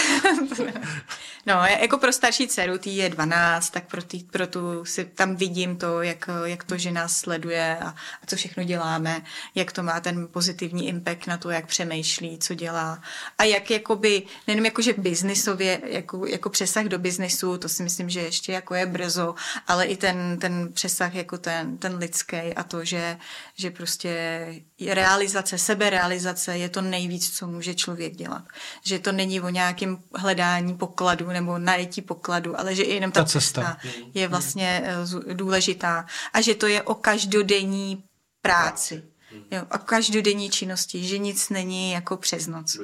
no, 1.46 1.54
jako 1.80 1.98
pro 1.98 2.12
starší 2.12 2.48
dceru, 2.48 2.78
tý 2.78 2.96
je 2.96 3.08
12, 3.08 3.70
tak 3.70 3.86
pro, 3.86 4.02
tý, 4.02 4.24
pro 4.24 4.46
tu 4.46 4.84
si 4.84 5.04
tam 5.04 5.36
vidím 5.36 5.76
to, 5.76 6.02
jak, 6.02 6.30
jak 6.44 6.64
to, 6.64 6.78
že 6.78 6.90
nás 6.90 7.16
sleduje 7.16 7.78
a, 7.78 7.88
a 7.88 8.26
co 8.26 8.36
všechno 8.36 8.64
děláme, 8.64 9.22
jak 9.54 9.72
to 9.72 9.82
má 9.82 10.00
ten 10.00 10.28
pozitivní 10.28 10.88
impact 10.88 11.26
na 11.26 11.36
to, 11.36 11.50
jak 11.50 11.66
přemýšlí, 11.66 12.38
co 12.38 12.54
dělá 12.54 13.02
a 13.38 13.44
jak 13.44 13.70
jakoby, 13.70 14.22
nejenom 14.46 14.64
jakože 14.64 14.94
biznisově, 14.98 15.80
jako, 15.84 16.26
jako 16.26 16.50
přesah 16.50 16.84
do 16.84 16.98
biznisu, 16.98 17.58
to 17.58 17.68
si 17.68 17.82
myslím, 17.82 18.10
že 18.10 18.20
ještě 18.20 18.52
jako 18.52 18.74
je 18.74 18.86
brzo, 18.86 19.34
ale 19.66 19.86
i 19.86 19.96
ten, 19.96 20.38
ten 20.40 20.72
přesah 20.72 21.14
jako 21.14 21.38
ten, 21.38 21.78
ten 21.78 21.96
lidský 21.96 22.54
a 22.56 22.62
to, 22.62 22.84
že, 22.84 23.18
že 23.56 23.70
prostě 23.70 24.46
realizace, 24.86 25.58
seberealizace 25.58 26.58
je 26.58 26.68
to 26.68 26.80
nejvíc, 26.80 27.36
co 27.38 27.46
může 27.46 27.74
člověk 27.74 27.93
dělat. 27.96 28.44
Že 28.84 28.98
to 28.98 29.12
není 29.12 29.40
o 29.40 29.48
nějakém 29.48 29.98
hledání 30.14 30.74
pokladu 30.74 31.28
nebo 31.28 31.58
najetí 31.58 32.02
pokladu, 32.02 32.60
ale 32.60 32.74
že 32.74 32.82
i 32.82 32.94
jenom 32.94 33.12
ta, 33.12 33.20
Ta 33.20 33.26
cesta. 33.26 33.62
cesta 33.62 33.78
je 34.14 34.28
vlastně 34.28 34.82
eh, 34.84 35.34
důležitá. 35.34 36.06
A 36.32 36.40
že 36.40 36.54
to 36.54 36.66
je 36.66 36.82
o 36.82 36.94
každodenní 36.94 38.04
práci. 38.42 39.02
Jo, 39.50 39.62
a 39.70 39.78
každodenní 39.78 40.50
činnosti, 40.50 41.04
že 41.04 41.18
nic 41.18 41.48
není 41.50 41.90
jako 41.92 42.16
přes 42.16 42.46
noc. 42.46 42.76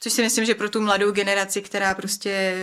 Což 0.00 0.12
si 0.12 0.22
myslím, 0.22 0.44
že 0.44 0.54
pro 0.54 0.70
tu 0.70 0.80
mladou 0.80 1.10
generaci, 1.12 1.62
která 1.62 1.94
prostě 1.94 2.54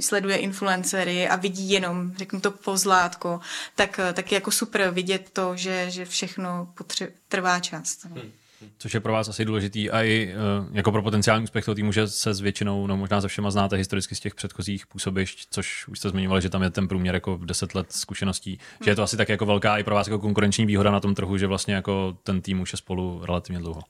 sleduje 0.00 0.36
influencery 0.36 1.28
a 1.28 1.36
vidí 1.36 1.70
jenom, 1.70 2.12
řeknu 2.16 2.40
to, 2.40 2.50
pozlátko, 2.50 3.40
tak, 3.74 4.00
tak 4.12 4.32
je 4.32 4.36
jako 4.36 4.50
super 4.50 4.90
vidět 4.90 5.30
to, 5.32 5.56
že, 5.56 5.90
že 5.90 6.04
všechno 6.04 6.72
potře- 6.76 7.12
trvá 7.28 7.60
čas. 7.60 7.98
Hmm. 8.04 8.32
Což 8.78 8.94
je 8.94 9.00
pro 9.00 9.12
vás 9.12 9.28
asi 9.28 9.44
důležitý 9.44 9.90
a 9.90 10.02
i 10.02 10.34
uh, 10.34 10.76
jako 10.76 10.92
pro 10.92 11.02
potenciální 11.02 11.44
úspěch 11.44 11.64
toho 11.64 11.74
týmu, 11.74 11.92
že 11.92 12.08
se 12.08 12.34
s 12.34 12.40
většinou, 12.40 12.86
no 12.86 12.96
možná 12.96 13.20
se 13.20 13.28
všema 13.28 13.50
znáte 13.50 13.76
historicky 13.76 14.14
z 14.14 14.20
těch 14.20 14.34
předchozích 14.34 14.86
působišť, 14.86 15.48
což 15.50 15.88
už 15.88 15.98
jste 15.98 16.10
zmiňovali, 16.10 16.42
že 16.42 16.50
tam 16.50 16.62
je 16.62 16.70
ten 16.70 16.88
průměr 16.88 17.14
jako 17.14 17.40
10 17.44 17.74
let 17.74 17.92
zkušeností, 17.92 18.50
hmm. 18.50 18.84
že 18.84 18.90
je 18.90 18.96
to 18.96 19.02
asi 19.02 19.16
tak 19.16 19.28
jako 19.28 19.46
velká 19.46 19.78
i 19.78 19.84
pro 19.84 19.94
vás 19.94 20.06
jako 20.06 20.18
konkurenční 20.18 20.66
výhoda 20.66 20.90
na 20.90 21.00
tom 21.00 21.14
trhu, 21.14 21.38
že 21.38 21.46
vlastně 21.46 21.74
jako 21.74 22.16
ten 22.22 22.42
tým 22.42 22.60
už 22.60 22.72
je 22.72 22.76
spolu 22.76 23.20
relativně 23.24 23.58
dlouho. 23.58 23.82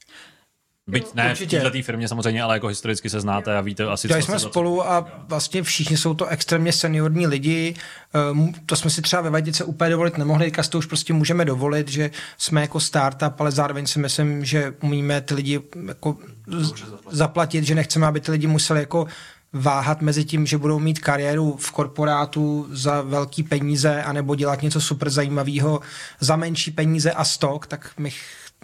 Byť 0.86 1.14
ne 1.14 1.30
Určitě. 1.30 1.60
v 1.60 1.70
té 1.70 1.82
firmě 1.82 2.08
samozřejmě, 2.08 2.42
ale 2.42 2.54
jako 2.54 2.66
historicky 2.66 3.10
se 3.10 3.20
znáte 3.20 3.56
a 3.56 3.60
víte 3.60 3.84
asi, 3.84 4.08
co 4.08 4.14
jsme 4.14 4.38
spolu 4.38 4.90
a 4.90 5.08
vlastně 5.28 5.62
všichni 5.62 5.96
jsou 5.96 6.14
to 6.14 6.26
extrémně 6.26 6.72
seniorní 6.72 7.26
lidi. 7.26 7.74
Ehm, 8.14 8.52
to 8.66 8.76
jsme 8.76 8.90
si 8.90 9.02
třeba 9.02 9.22
ve 9.22 9.30
Vajdice 9.30 9.64
úplně 9.64 9.90
dovolit 9.90 10.18
nemohli, 10.18 10.44
teďka 10.44 10.62
to 10.62 10.78
už 10.78 10.86
prostě 10.86 11.12
můžeme 11.12 11.44
dovolit, 11.44 11.88
že 11.88 12.10
jsme 12.38 12.60
jako 12.60 12.80
startup, 12.80 13.40
ale 13.40 13.50
zároveň 13.50 13.86
si 13.86 13.98
myslím, 13.98 14.44
že 14.44 14.74
umíme 14.82 15.20
ty 15.20 15.34
lidi 15.34 15.60
jako 15.86 16.16
zaplatit, 17.10 17.64
že 17.64 17.74
nechceme, 17.74 18.06
aby 18.06 18.20
ty 18.20 18.30
lidi 18.30 18.46
museli 18.46 18.80
jako 18.80 19.06
váhat 19.52 20.02
mezi 20.02 20.24
tím, 20.24 20.46
že 20.46 20.58
budou 20.58 20.78
mít 20.78 20.98
kariéru 20.98 21.56
v 21.56 21.70
korporátu 21.70 22.66
za 22.70 23.00
velký 23.00 23.42
peníze, 23.42 24.02
anebo 24.02 24.34
dělat 24.34 24.62
něco 24.62 24.80
super 24.80 25.10
zajímavého 25.10 25.80
za 26.20 26.36
menší 26.36 26.70
peníze 26.70 27.12
a 27.12 27.24
stok, 27.24 27.66
tak 27.66 27.90
my 27.98 28.10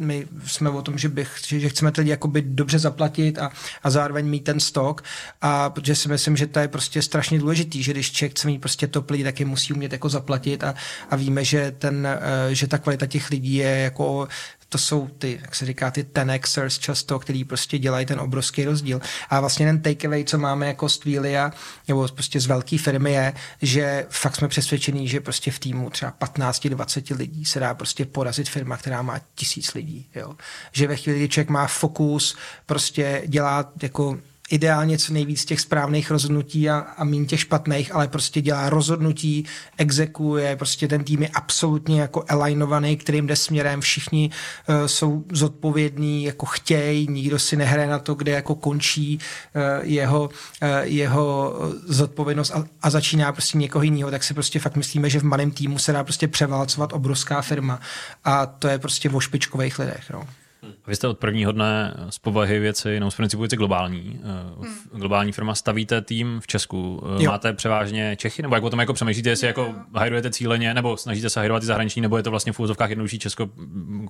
my 0.01 0.27
jsme 0.47 0.71
o 0.71 0.83
tom, 0.83 0.99
že, 0.99 1.09
bych, 1.09 1.37
že 1.47 1.69
chceme 1.69 1.93
ty 1.93 2.01
lidi 2.01 2.11
jakoby 2.11 2.43
dobře 2.43 2.79
zaplatit 2.79 3.39
a, 3.39 3.53
a 3.83 3.91
zároveň 3.91 4.27
mít 4.27 4.45
ten 4.45 4.61
stok. 4.61 5.05
A 5.41 5.71
protože 5.71 5.95
si 5.95 6.09
myslím, 6.09 6.37
že 6.37 6.47
to 6.47 6.59
je 6.59 6.69
prostě 6.69 7.03
strašně 7.03 7.39
důležitý, 7.39 7.83
že 7.83 7.93
když 7.93 8.13
člověk 8.13 8.33
chce 8.33 8.47
mít 8.47 8.59
prostě 8.59 8.87
top 8.87 9.11
lidi, 9.11 9.25
tak 9.25 9.41
je 9.41 9.47
musí 9.47 9.73
umět 9.73 9.93
jako 9.93 10.09
zaplatit 10.09 10.65
a, 10.65 10.75
a 11.11 11.17
víme, 11.17 11.45
že, 11.45 11.75
ten, 11.79 12.07
eh, 12.07 12.55
že 12.55 12.67
ta 12.67 12.79
kvalita 12.79 13.07
těch 13.07 13.31
lidí 13.31 13.55
je 13.55 13.79
jako 13.79 14.29
to 14.71 14.79
jsou 14.79 15.09
ty, 15.18 15.39
jak 15.43 15.55
se 15.55 15.66
říká, 15.66 15.91
ty 15.91 16.03
10xers 16.03 16.81
často, 16.81 17.18
který 17.18 17.45
prostě 17.45 17.79
dělají 17.79 18.07
ten 18.07 18.21
obrovský 18.21 18.64
rozdíl. 18.64 19.01
A 19.31 19.41
vlastně 19.41 19.66
ten 19.66 19.83
takeaway, 19.83 20.25
co 20.25 20.39
máme 20.39 20.66
jako 20.66 20.89
z 20.89 20.99
Twilia, 20.99 21.53
nebo 21.89 22.09
prostě 22.09 22.41
z 22.41 22.47
velké 22.47 22.79
firmy 22.79 23.12
je, 23.12 23.33
že 23.62 24.07
fakt 24.11 24.37
jsme 24.37 24.49
přesvědčení, 24.49 25.09
že 25.09 25.21
prostě 25.21 25.51
v 25.51 25.59
týmu 25.59 25.91
třeba 25.91 26.14
15-20 26.21 27.16
lidí 27.16 27.45
se 27.45 27.61
dá 27.61 27.75
prostě 27.75 28.05
porazit 28.05 28.49
firma, 28.49 28.77
která 28.77 29.03
má 29.03 29.21
tisíc 29.35 29.75
lidí. 29.75 30.09
Jo? 30.14 30.35
Že 30.73 30.87
ve 30.87 30.97
chvíli, 30.97 31.18
kdy 31.18 31.29
člověk 31.29 31.51
má 31.51 31.66
fokus, 31.66 32.37
prostě 32.66 33.23
dělá 33.27 33.73
jako 33.83 34.18
ideálně 34.51 34.99
co 34.99 35.13
nejvíc 35.13 35.45
těch 35.45 35.61
správných 35.61 36.11
rozhodnutí 36.11 36.71
a, 36.71 36.79
a 36.79 37.05
méně 37.05 37.27
těch 37.27 37.41
špatných, 37.41 37.95
ale 37.95 38.09
prostě 38.09 38.41
dělá 38.41 38.71
rozhodnutí, 38.71 39.45
exekuje, 39.79 40.57
prostě 40.57 40.89
ten 40.89 41.05
tým 41.05 41.23
je 41.23 41.29
absolutně 41.29 42.01
jako 42.01 42.25
alignovaný, 42.29 42.97
kterým 42.97 43.27
jde 43.27 43.37
směrem, 43.37 43.81
všichni 43.81 44.31
uh, 44.69 44.87
jsou 44.87 45.25
zodpovědní, 45.33 46.25
jako 46.25 46.47
chtějí, 46.47 47.07
nikdo 47.11 47.39
si 47.39 47.57
nehraje 47.57 47.89
na 47.89 47.99
to, 47.99 48.15
kde 48.15 48.33
jako 48.33 48.55
končí 48.55 49.19
uh, 49.19 49.63
jeho, 49.83 50.23
uh, 50.23 50.69
jeho 50.83 51.55
zodpovědnost 51.87 52.51
a, 52.51 52.65
a 52.83 52.91
začíná 52.91 53.33
prostě 53.33 53.59
někoho 53.59 53.83
jiného, 53.83 54.11
tak 54.11 54.25
si 54.25 54.35
prostě 54.35 54.59
fakt 54.59 54.77
myslíme, 54.77 55.11
že 55.11 55.21
v 55.21 55.25
malém 55.25 55.51
týmu 55.51 55.79
se 55.79 55.93
dá 55.93 56.05
prostě 56.05 56.29
převálcovat 56.29 56.93
obrovská 56.93 57.43
firma 57.43 57.81
a 58.25 58.47
to 58.47 58.69
je 58.69 58.79
prostě 58.79 59.11
o 59.11 59.21
špičkových 59.21 59.79
lidech. 59.79 60.11
No. 60.13 60.39
Vy 60.87 60.97
jste 60.97 61.09
od 61.09 61.19
prvního 61.19 61.53
dne 61.53 61.95
z 62.11 62.19
povahy 62.19 62.59
věci, 62.59 63.01
no 63.01 63.11
z 63.11 63.17
principu 63.17 63.41
věci 63.41 63.57
globální. 63.57 64.21
Hmm. 64.61 65.01
Globální 65.01 65.33
firma 65.33 65.55
stavíte 65.55 66.01
tým 66.01 66.41
v 66.41 66.47
Česku. 66.47 67.03
Jo. 67.19 67.31
Máte 67.31 67.53
převážně 67.53 68.17
Čechy, 68.17 68.43
nebo 68.43 68.55
jak 68.55 68.65
o 68.65 68.71
tom 68.71 68.81
jako 68.81 68.93
přemýšlíte, 68.93 69.31
jestli 69.31 69.47
jako 69.47 69.75
hajrujete 69.95 70.31
cíleně, 70.31 70.75
nebo 70.75 70.97
snažíte 70.97 71.31
se 71.31 71.41
hajrovat 71.41 71.63
i 71.63 71.67
zahraniční, 71.67 72.03
nebo 72.03 72.17
je 72.17 72.23
to 72.23 72.31
vlastně 72.31 72.53
v 72.53 72.61
úzovkách 72.61 72.91
jednodušší 72.91 73.19
Česko 73.19 73.51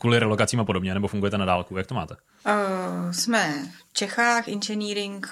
kvůli 0.00 0.18
relokacím 0.18 0.60
a 0.60 0.64
podobně, 0.64 0.94
nebo 0.94 1.08
fungujete 1.08 1.38
na 1.38 1.44
dálku? 1.44 1.76
Jak 1.76 1.86
to 1.86 1.94
máte? 1.94 2.14
Uh, 2.46 3.10
jsme 3.10 3.54
v 3.90 3.92
Čechách, 3.92 4.48
engineering 4.48 5.28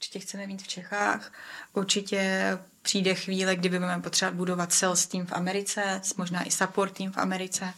určitě 0.00 0.18
chceme 0.18 0.46
mít 0.46 0.62
v 0.62 0.68
Čechách. 0.68 1.32
Určitě 1.72 2.58
přijde 2.82 3.14
chvíle, 3.14 3.56
kdy 3.56 3.68
budeme 3.68 4.00
potřebovat 4.02 4.36
budovat 4.36 4.72
sales 4.72 5.06
team 5.06 5.26
v 5.26 5.32
Americe, 5.32 6.00
možná 6.16 6.46
i 6.46 6.50
support 6.50 6.92
team 6.96 7.12
v 7.12 7.18
Americe, 7.18 7.74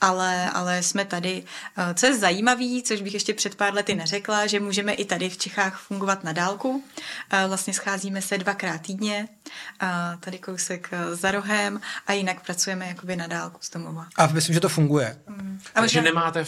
ale, 0.00 0.50
ale 0.50 0.82
jsme 0.82 1.04
tady. 1.04 1.44
Co 1.94 2.06
je 2.06 2.18
zajímavé, 2.18 2.82
což 2.84 3.02
bych 3.02 3.14
ještě 3.14 3.34
před 3.34 3.54
pár 3.54 3.74
lety 3.74 3.94
neřekla, 3.94 4.46
že 4.46 4.60
můžeme 4.60 4.92
i 4.92 5.04
tady 5.04 5.30
v 5.30 5.38
Čechách 5.38 5.80
fungovat 5.80 6.24
na 6.24 6.32
dálku. 6.32 6.84
Vlastně 7.48 7.74
scházíme 7.74 8.22
se 8.22 8.38
dvakrát 8.38 8.80
týdně, 8.80 9.28
tady 10.20 10.38
kousek 10.38 10.90
za 11.12 11.30
rohem 11.30 11.80
a 12.06 12.12
jinak 12.12 12.44
pracujeme 12.44 12.88
jakoby 12.88 13.16
na 13.16 13.26
dálku 13.26 13.58
z 13.60 13.70
domova. 13.70 14.06
A 14.16 14.26
myslím, 14.26 14.54
že 14.54 14.60
to 14.60 14.68
funguje. 14.68 15.18
Hmm. 15.26 15.60
A 15.74 15.80
Takže 15.80 16.00
možná... 16.00 16.10
nemáte 16.10 16.44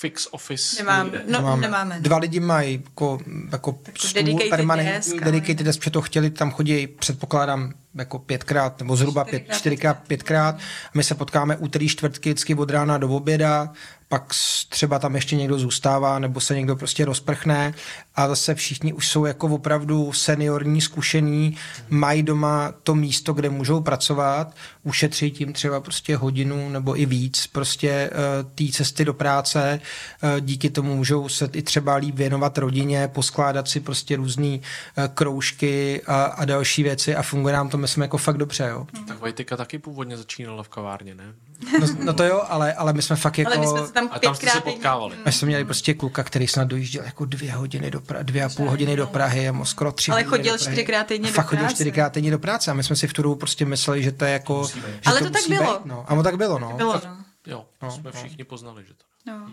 fix 0.00 0.28
office? 0.30 0.76
Nemám, 0.82 1.10
no, 1.12 1.20
nemáme. 1.26 1.62
nemáme. 1.62 2.00
Dva 2.00 2.18
lidi 2.18 2.40
mají 2.40 2.82
jako, 2.84 3.18
jako 3.52 3.78
stůl 3.98 4.40
permanentní, 4.50 5.20
dedicated 5.20 5.66
desk, 5.66 5.80
protože 5.80 5.90
to 5.90 6.02
chtěli, 6.02 6.30
tam 6.30 6.50
chodí, 6.50 6.86
předpokládám, 6.86 7.72
jako 7.94 8.18
pětkrát, 8.18 8.78
nebo 8.78 8.96
zhruba 8.96 9.24
čtyřikrát, 9.24 9.46
pět, 9.46 9.56
čtyřikrát, 9.56 9.98
pětkrát. 10.06 10.58
My 10.94 11.04
se 11.04 11.14
potkáme 11.14 11.56
úterý, 11.56 11.88
čtvrtky, 11.88 12.30
vždycky 12.30 12.54
od 12.54 12.70
rána 12.70 12.98
do 12.98 13.08
oběda, 13.08 13.72
pak 14.14 14.34
třeba 14.68 14.98
tam 14.98 15.14
ještě 15.14 15.36
někdo 15.36 15.58
zůstává, 15.58 16.18
nebo 16.18 16.40
se 16.40 16.54
někdo 16.54 16.76
prostě 16.76 17.04
rozprchne 17.04 17.74
a 18.14 18.28
zase 18.28 18.54
všichni 18.54 18.92
už 18.92 19.08
jsou 19.08 19.24
jako 19.24 19.46
opravdu 19.46 20.12
seniorní, 20.12 20.80
zkušení, 20.80 21.56
mají 21.90 22.22
doma 22.22 22.74
to 22.82 22.94
místo, 22.94 23.32
kde 23.32 23.50
můžou 23.50 23.80
pracovat, 23.80 24.54
ušetří 24.82 25.30
tím 25.30 25.52
třeba 25.52 25.80
prostě 25.80 26.16
hodinu 26.16 26.68
nebo 26.68 27.00
i 27.00 27.06
víc 27.06 27.46
prostě 27.46 28.10
uh, 28.10 28.50
té 28.54 28.72
cesty 28.72 29.04
do 29.04 29.14
práce, 29.14 29.80
uh, 30.22 30.40
díky 30.40 30.70
tomu 30.70 30.96
můžou 30.96 31.28
se 31.28 31.48
i 31.52 31.62
třeba 31.62 31.94
líp 31.94 32.14
věnovat 32.14 32.58
rodině, 32.58 33.08
poskládat 33.08 33.68
si 33.68 33.80
prostě 33.80 34.16
různé 34.16 34.58
uh, 34.58 35.04
kroužky 35.14 36.02
a, 36.06 36.22
a 36.24 36.44
další 36.44 36.82
věci 36.82 37.16
a 37.16 37.22
funguje 37.22 37.54
nám 37.54 37.68
to, 37.68 37.78
myslím, 37.78 38.02
jako 38.02 38.18
fakt 38.18 38.36
dobře. 38.36 38.66
Jo. 38.70 38.86
Tak 39.08 39.20
Vajtika 39.20 39.56
taky 39.56 39.78
původně 39.78 40.16
začínala 40.16 40.62
v 40.62 40.68
kavárně, 40.68 41.14
ne? 41.14 41.34
No, 41.80 41.86
no 42.04 42.12
to 42.12 42.24
jo, 42.24 42.42
ale, 42.48 42.74
ale 42.74 42.92
my 42.92 43.02
jsme 43.02 43.16
fakt 43.16 43.38
jako... 43.38 43.52
Ale 43.52 43.60
my 43.60 43.66
jsme 43.66 43.86
se 43.86 43.92
tam 43.92 44.08
A 44.12 44.18
tam 44.18 44.34
jste 44.34 44.50
se 44.50 44.60
potkávali. 44.60 45.16
My 45.24 45.32
jsme 45.32 45.46
měli 45.46 45.64
prostě 45.64 45.94
kluka, 45.94 46.22
který 46.22 46.48
snad 46.48 46.68
dojížděl 46.68 47.04
jako 47.04 47.24
dvě 47.24 47.52
hodiny 47.52 47.90
do 47.90 48.00
Prahy, 48.00 48.24
dvě 48.24 48.44
a 48.44 48.48
půl 48.48 48.70
hodiny 48.70 48.96
do 48.96 49.06
Prahy, 49.06 49.48
a 49.48 49.64
skoro 49.64 49.92
tři 49.92 50.10
Ale 50.10 50.22
hodiny 50.22 50.38
chodil 50.38 50.58
čtyřikrát 50.58 51.06
týdně 51.06 51.28
A 51.28 51.30
do 51.30 51.34
Fakt 51.34 51.46
chodil 51.46 51.62
práce. 51.64 51.74
čtyřikrát 51.74 52.12
týdně 52.12 52.30
do 52.30 52.38
práce 52.38 52.70
a 52.70 52.74
my 52.74 52.82
jsme 52.82 52.96
si 52.96 53.06
v 53.06 53.12
tu 53.12 53.22
dobu 53.22 53.34
prostě 53.34 53.64
mysleli, 53.64 54.02
že 54.02 54.12
to 54.12 54.24
je 54.24 54.32
jako... 54.32 54.68
Že 54.74 54.80
Ale 55.04 55.18
to 55.18 55.24
tak 55.24 55.32
musí 55.32 55.48
bylo. 55.48 55.78
Být, 55.78 55.84
no. 55.86 56.04
A 56.08 56.14
to 56.14 56.22
tak 56.22 56.36
bylo, 56.36 56.58
no. 56.58 56.72
Bylo, 56.76 57.00
no. 57.04 57.16
Jo, 57.46 57.64
to 57.80 57.90
jsme 57.90 58.12
všichni 58.12 58.44
poznali, 58.44 58.84
že 58.88 58.94
to. 58.94 59.04
no. 59.30 59.50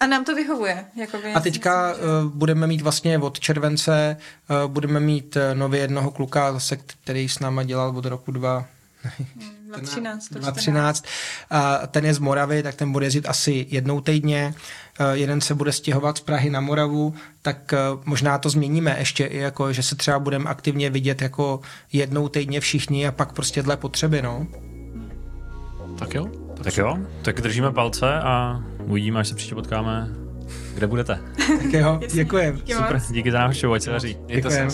A 0.00 0.06
nám 0.06 0.24
to 0.24 0.34
vyhovuje. 0.34 0.84
Jakoby, 0.96 1.32
A 1.34 1.40
teďka 1.40 1.94
uh, 1.94 1.98
budeme 2.30 2.66
mít 2.66 2.80
vlastně 2.80 3.18
od 3.18 3.40
července, 3.40 4.16
uh, 4.50 4.70
budeme 4.72 5.00
mít 5.00 5.36
uh, 5.36 5.42
nově 5.58 5.80
jednoho 5.80 6.10
kluka, 6.10 6.52
zase, 6.52 6.76
který 6.76 7.28
s 7.28 7.38
náma 7.38 7.62
dělal 7.62 7.96
od 7.96 8.04
roku 8.04 8.32
2, 8.32 8.66
2013. 9.70 10.28
2013. 10.30 11.04
A 11.50 11.86
ten 11.86 12.04
je 12.06 12.14
z 12.14 12.18
Moravy, 12.18 12.62
tak 12.62 12.74
ten 12.74 12.92
bude 12.92 13.06
jezdit 13.06 13.28
asi 13.28 13.66
jednou 13.70 14.00
týdně. 14.00 14.54
Eh, 15.00 15.16
Jeden 15.16 15.40
se 15.40 15.54
bude 15.54 15.72
stěhovat 15.72 16.16
z 16.18 16.20
Prahy 16.20 16.50
na 16.50 16.60
Moravu, 16.60 17.14
tak 17.42 17.72
eh, 17.72 17.78
možná 18.04 18.38
to 18.38 18.48
změníme 18.50 18.96
ještě 18.98 19.24
i 19.24 19.38
jako, 19.38 19.72
že 19.72 19.82
se 19.82 19.94
třeba 19.96 20.18
budeme 20.18 20.50
aktivně 20.50 20.90
vidět 20.90 21.22
jako 21.22 21.60
jednou 21.92 22.28
týdně 22.28 22.60
všichni 22.60 23.06
a 23.06 23.12
pak 23.12 23.32
prostě 23.32 23.62
dle 23.62 23.76
potřeby, 23.76 24.22
no. 24.22 24.46
Tak 25.98 26.14
jo? 26.14 26.28
Tak 26.64 26.76
jo, 26.76 26.98
tak 27.22 27.40
držíme 27.40 27.72
palce 27.72 28.14
a 28.20 28.62
uvidíme, 28.84 29.20
až 29.20 29.28
se 29.28 29.34
příště 29.34 29.54
potkáme, 29.54 30.08
kde 30.74 30.86
budete. 30.86 31.20
Tak 31.62 31.72
jo, 31.72 32.00
děkujem. 32.12 32.56
Díky 32.56 32.74
Super, 32.74 33.00
díky 33.10 33.32
za 33.32 33.38
návštěvu, 33.38 33.72
ať 33.72 33.82
se 33.82 33.90
daří. 33.90 34.16
Děkujem. 34.26 34.68